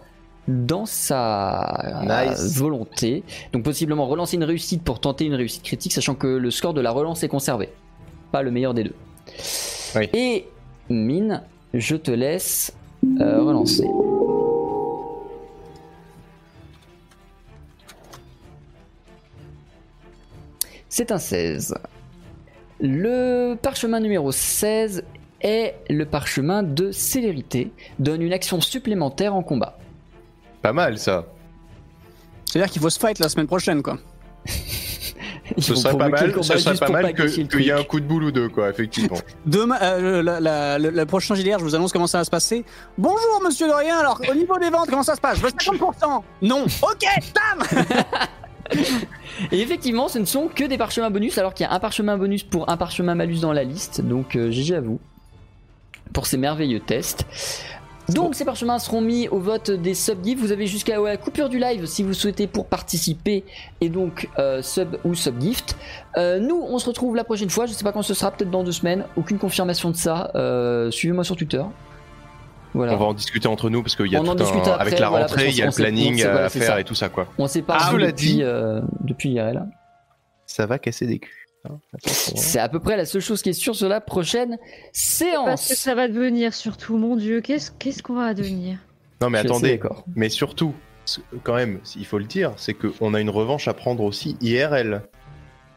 [0.47, 2.57] dans sa Nice.
[2.57, 3.23] volonté.
[3.53, 6.81] Donc possiblement relancer une réussite pour tenter une réussite critique, sachant que le score de
[6.81, 7.69] la relance est conservé.
[8.31, 8.95] Pas le meilleur des deux.
[9.95, 10.09] Oui.
[10.13, 10.47] Et
[10.89, 12.73] mine, je te laisse
[13.21, 13.85] euh, relancer.
[20.95, 21.73] C'est un 16.
[22.79, 25.03] Le parchemin numéro 16
[25.41, 29.79] est le parchemin de célérité, donne une action supplémentaire en combat.
[30.61, 31.25] Pas mal ça.
[32.45, 33.97] C'est-à-dire qu'il faut se fight la semaine prochaine, quoi.
[35.57, 38.25] Ce serait pas mal, ce serait pas mal qu'il y ait un coup de boule
[38.25, 39.17] ou deux, quoi, effectivement.
[39.47, 42.29] Demain, euh, la, la- la- le prochain JDR, je vous annonce comment ça va se
[42.29, 42.63] passer.
[42.99, 43.97] Bonjour, monsieur de rien.
[43.97, 45.37] Alors, au niveau des ventes, comment ça se passe?
[45.39, 46.21] Je veux 50%.
[46.43, 46.65] Non.
[46.83, 47.63] Ok, tam
[49.51, 52.17] Et effectivement, ce ne sont que des parchemins bonus, alors qu'il y a un parchemin
[52.17, 54.01] bonus pour un parchemin malus dans la liste.
[54.01, 54.99] Donc, euh, GG à vous
[56.13, 57.25] pour ces merveilleux tests.
[58.09, 60.39] Donc, ces parchemins seront mis au vote des sub-gifts.
[60.39, 63.45] Vous avez jusqu'à la coupure du live si vous souhaitez pour participer
[63.79, 65.77] et donc euh, sub ou sub-gift.
[66.17, 67.65] Euh, nous, on se retrouve la prochaine fois.
[67.65, 69.05] Je sais pas quand ce sera, peut-être dans deux semaines.
[69.15, 70.31] Aucune confirmation de ça.
[70.35, 71.63] Euh, Suivez-moi sur Twitter.
[72.73, 72.93] Voilà.
[72.93, 74.71] On va en discuter entre nous parce qu'il y a On en tout discute un...
[74.73, 76.79] après, avec la voilà, rentrée, il y a le planning sait, voilà, à faire ça.
[76.79, 77.27] et tout ça, quoi.
[77.37, 79.63] On s'est pas Ah, depuis, dit- euh, depuis IRL.
[80.47, 81.31] Ça va casser des culs.
[81.69, 81.77] hein.
[82.05, 84.57] C'est à peu près la seule chose qui est sûre sur la prochaine
[84.91, 85.45] séance.
[85.45, 88.77] Parce que ça va devenir surtout, mon dieu, qu'est-ce qu'on va devenir?
[89.21, 90.03] Non mais Je attendez, d'accord.
[90.15, 90.73] mais surtout,
[91.43, 95.03] quand même, il faut le dire, c'est qu'on a une revanche à prendre aussi IRL.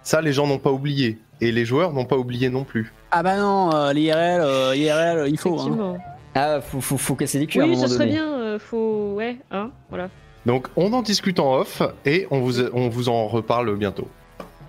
[0.03, 1.19] Ça, les gens n'ont pas oublié.
[1.43, 2.93] Et les joueurs n'ont pas oublié non plus.
[3.11, 5.61] Ah bah non, euh, l'IRL, euh, IRL, il faut.
[5.61, 5.99] hein.
[6.37, 8.17] Ah, faut, faut, faut casser les culs à un Oui, moment ce serait donné.
[8.19, 9.15] bien, euh, faut.
[9.17, 10.09] Ouais, hein, voilà.
[10.45, 14.07] Donc on en discute en off et on vous, on vous en reparle bientôt.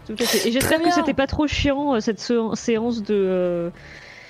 [0.07, 0.47] Tout à fait.
[0.47, 0.87] Et j'espère bien.
[0.89, 3.69] que c'était pas trop chiant euh, cette sé- séance de euh,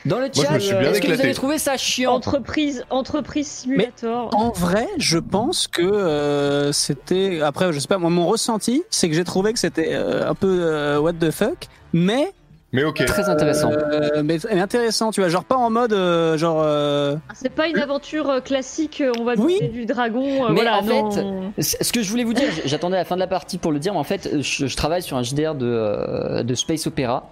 [0.05, 1.23] Dans le je chat, me suis bien est-ce que vous éclaté.
[1.23, 4.29] avez trouvé ça chiant entreprise, entreprise simulator.
[4.35, 7.41] En vrai, je pense que euh, c'était.
[7.41, 10.33] Après, je sais pas, moi, mon ressenti, c'est que j'ai trouvé que c'était euh, un
[10.33, 12.31] peu euh, what the fuck, mais.
[12.73, 13.05] Mais ok.
[13.05, 13.71] Très intéressant.
[13.71, 16.61] euh, mais, mais intéressant, tu vois, genre pas en mode euh, genre.
[16.61, 19.53] euh, C'est pas une aventure classique, on va Oui.
[19.53, 20.45] buter du dragon.
[20.45, 21.51] euh, Mais voilà, en non.
[21.57, 23.79] fait, Ce que je voulais vous dire, j'attendais la fin de la partie pour le
[23.79, 27.29] dire, mais en fait, je, je travaille sur un JDR de, de Space Opera.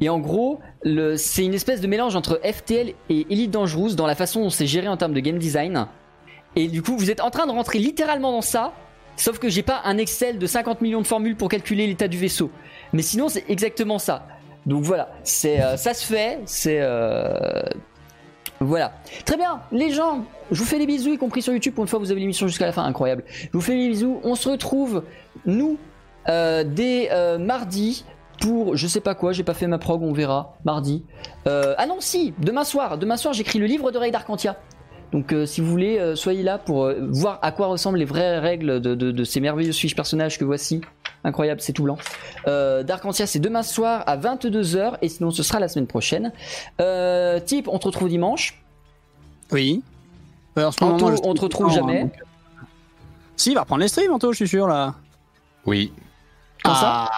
[0.00, 4.06] Et en gros, le- c'est une espèce de mélange entre FTL et Elite Dangerous dans
[4.06, 5.86] la façon dont c'est géré en termes de game design.
[6.56, 8.72] Et du coup, vous êtes en train de rentrer littéralement dans ça,
[9.16, 12.16] sauf que j'ai pas un Excel de 50 millions de formules pour calculer l'état du
[12.16, 12.50] vaisseau.
[12.92, 14.26] Mais sinon, c'est exactement ça.
[14.66, 17.62] Donc voilà, c'est euh, ça se fait, c'est euh,
[18.60, 18.92] voilà.
[19.24, 21.74] Très bien, les gens, je vous fais des bisous, y compris sur YouTube.
[21.74, 23.24] Pour une fois, vous avez l'émission jusqu'à la fin, incroyable.
[23.28, 24.20] Je vous fais des bisous.
[24.22, 25.04] On se retrouve,
[25.46, 25.78] nous,
[26.28, 27.08] euh, dès
[27.38, 28.04] mardi
[28.40, 29.32] pour je sais pas quoi.
[29.32, 30.56] J'ai pas fait ma prog, on verra.
[30.64, 31.04] Mardi.
[31.46, 32.98] Ah non, si, demain soir.
[32.98, 34.56] Demain soir, j'écris le livre de Ray d'Arcantia.
[35.12, 38.94] Donc, si vous voulez, soyez là pour voir à quoi ressemblent les vraies règles de,
[38.94, 40.82] de- de ces merveilleux fiches personnages que voici.
[41.24, 41.98] Incroyable, c'est tout blanc.
[42.46, 46.32] Euh, D'Arcantia, c'est demain soir à 22h et sinon ce sera la semaine prochaine.
[46.80, 48.62] Euh, Type, on te retrouve dimanche.
[49.52, 49.82] Oui.
[50.58, 52.02] Euh, en ce Anto, on te retrouve Non, jamais.
[52.04, 52.12] donc,
[53.36, 54.94] Si, il va reprendre les streams, Anto, je suis sûr, là.
[55.66, 55.92] Oui.
[56.64, 57.08] Quand ça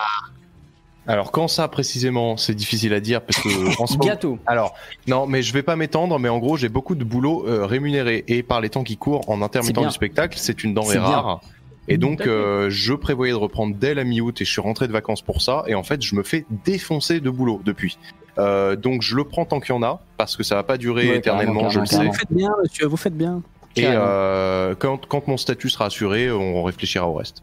[1.07, 3.49] Alors quand ça précisément, c'est difficile à dire parce que
[3.83, 4.39] en ce moment- Bientôt.
[4.47, 4.75] Alors
[5.07, 8.25] non, mais je vais pas m'étendre, mais en gros j'ai beaucoup de boulot euh, rémunéré
[8.29, 11.41] et par les temps qui courent en intermittent du spectacle, c'est une denrée bien.
[11.89, 14.93] Et donc euh, je prévoyais de reprendre dès la mi-août et je suis rentré de
[14.93, 17.99] vacances pour ça et en fait je me fais défoncer de boulot depuis.
[18.39, 20.79] Euh, donc je le prends tant qu'il y en a parce que ça va pas
[20.79, 22.05] durer Ouais, éternellement, je le sais.
[22.05, 23.43] Vous faites bien, monsieur, vous faites bien.
[23.77, 27.43] Et euh, quand, quand mon statut sera assuré, on réfléchira au reste.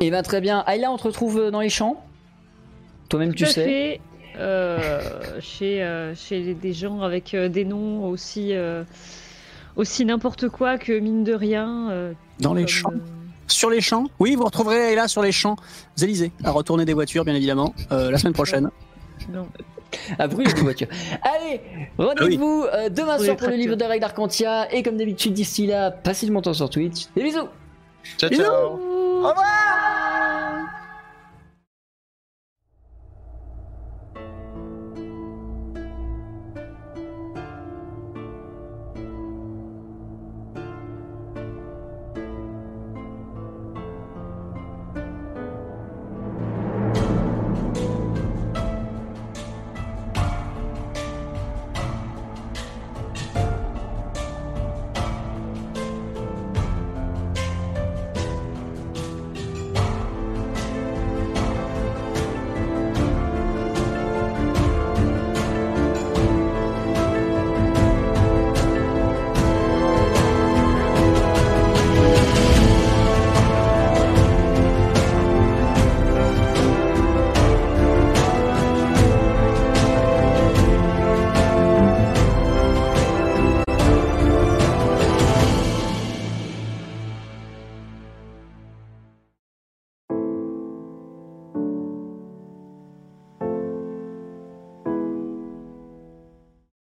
[0.00, 0.62] Et ben très bien.
[0.66, 2.04] Ayla, on te retrouve dans les champs.
[3.08, 3.64] Toi-même, tu sais.
[3.64, 4.00] fait.
[4.36, 5.00] Euh,
[5.40, 8.84] chez, euh, chez des gens avec euh, des noms aussi, euh,
[9.76, 11.90] aussi n'importe quoi que mine de rien.
[11.90, 12.92] euh, Dans les champs.
[13.50, 15.56] Sur les champs Oui, vous retrouverez là sur les champs
[15.96, 18.70] Zélizé à retourner des voitures, bien évidemment, euh, la semaine prochaine.
[19.32, 19.46] non.
[20.18, 20.86] à brûler des voitures.
[21.22, 21.60] Allez,
[21.98, 24.72] rendez-vous euh, demain soir pour le livre de Règle d'Arcantia.
[24.72, 27.06] Et comme d'habitude, d'ici là, passez du bon temps sur Twitch.
[27.16, 27.48] Des bisous
[28.16, 28.42] Ciao Bisous.
[28.42, 29.96] ciao Au revoir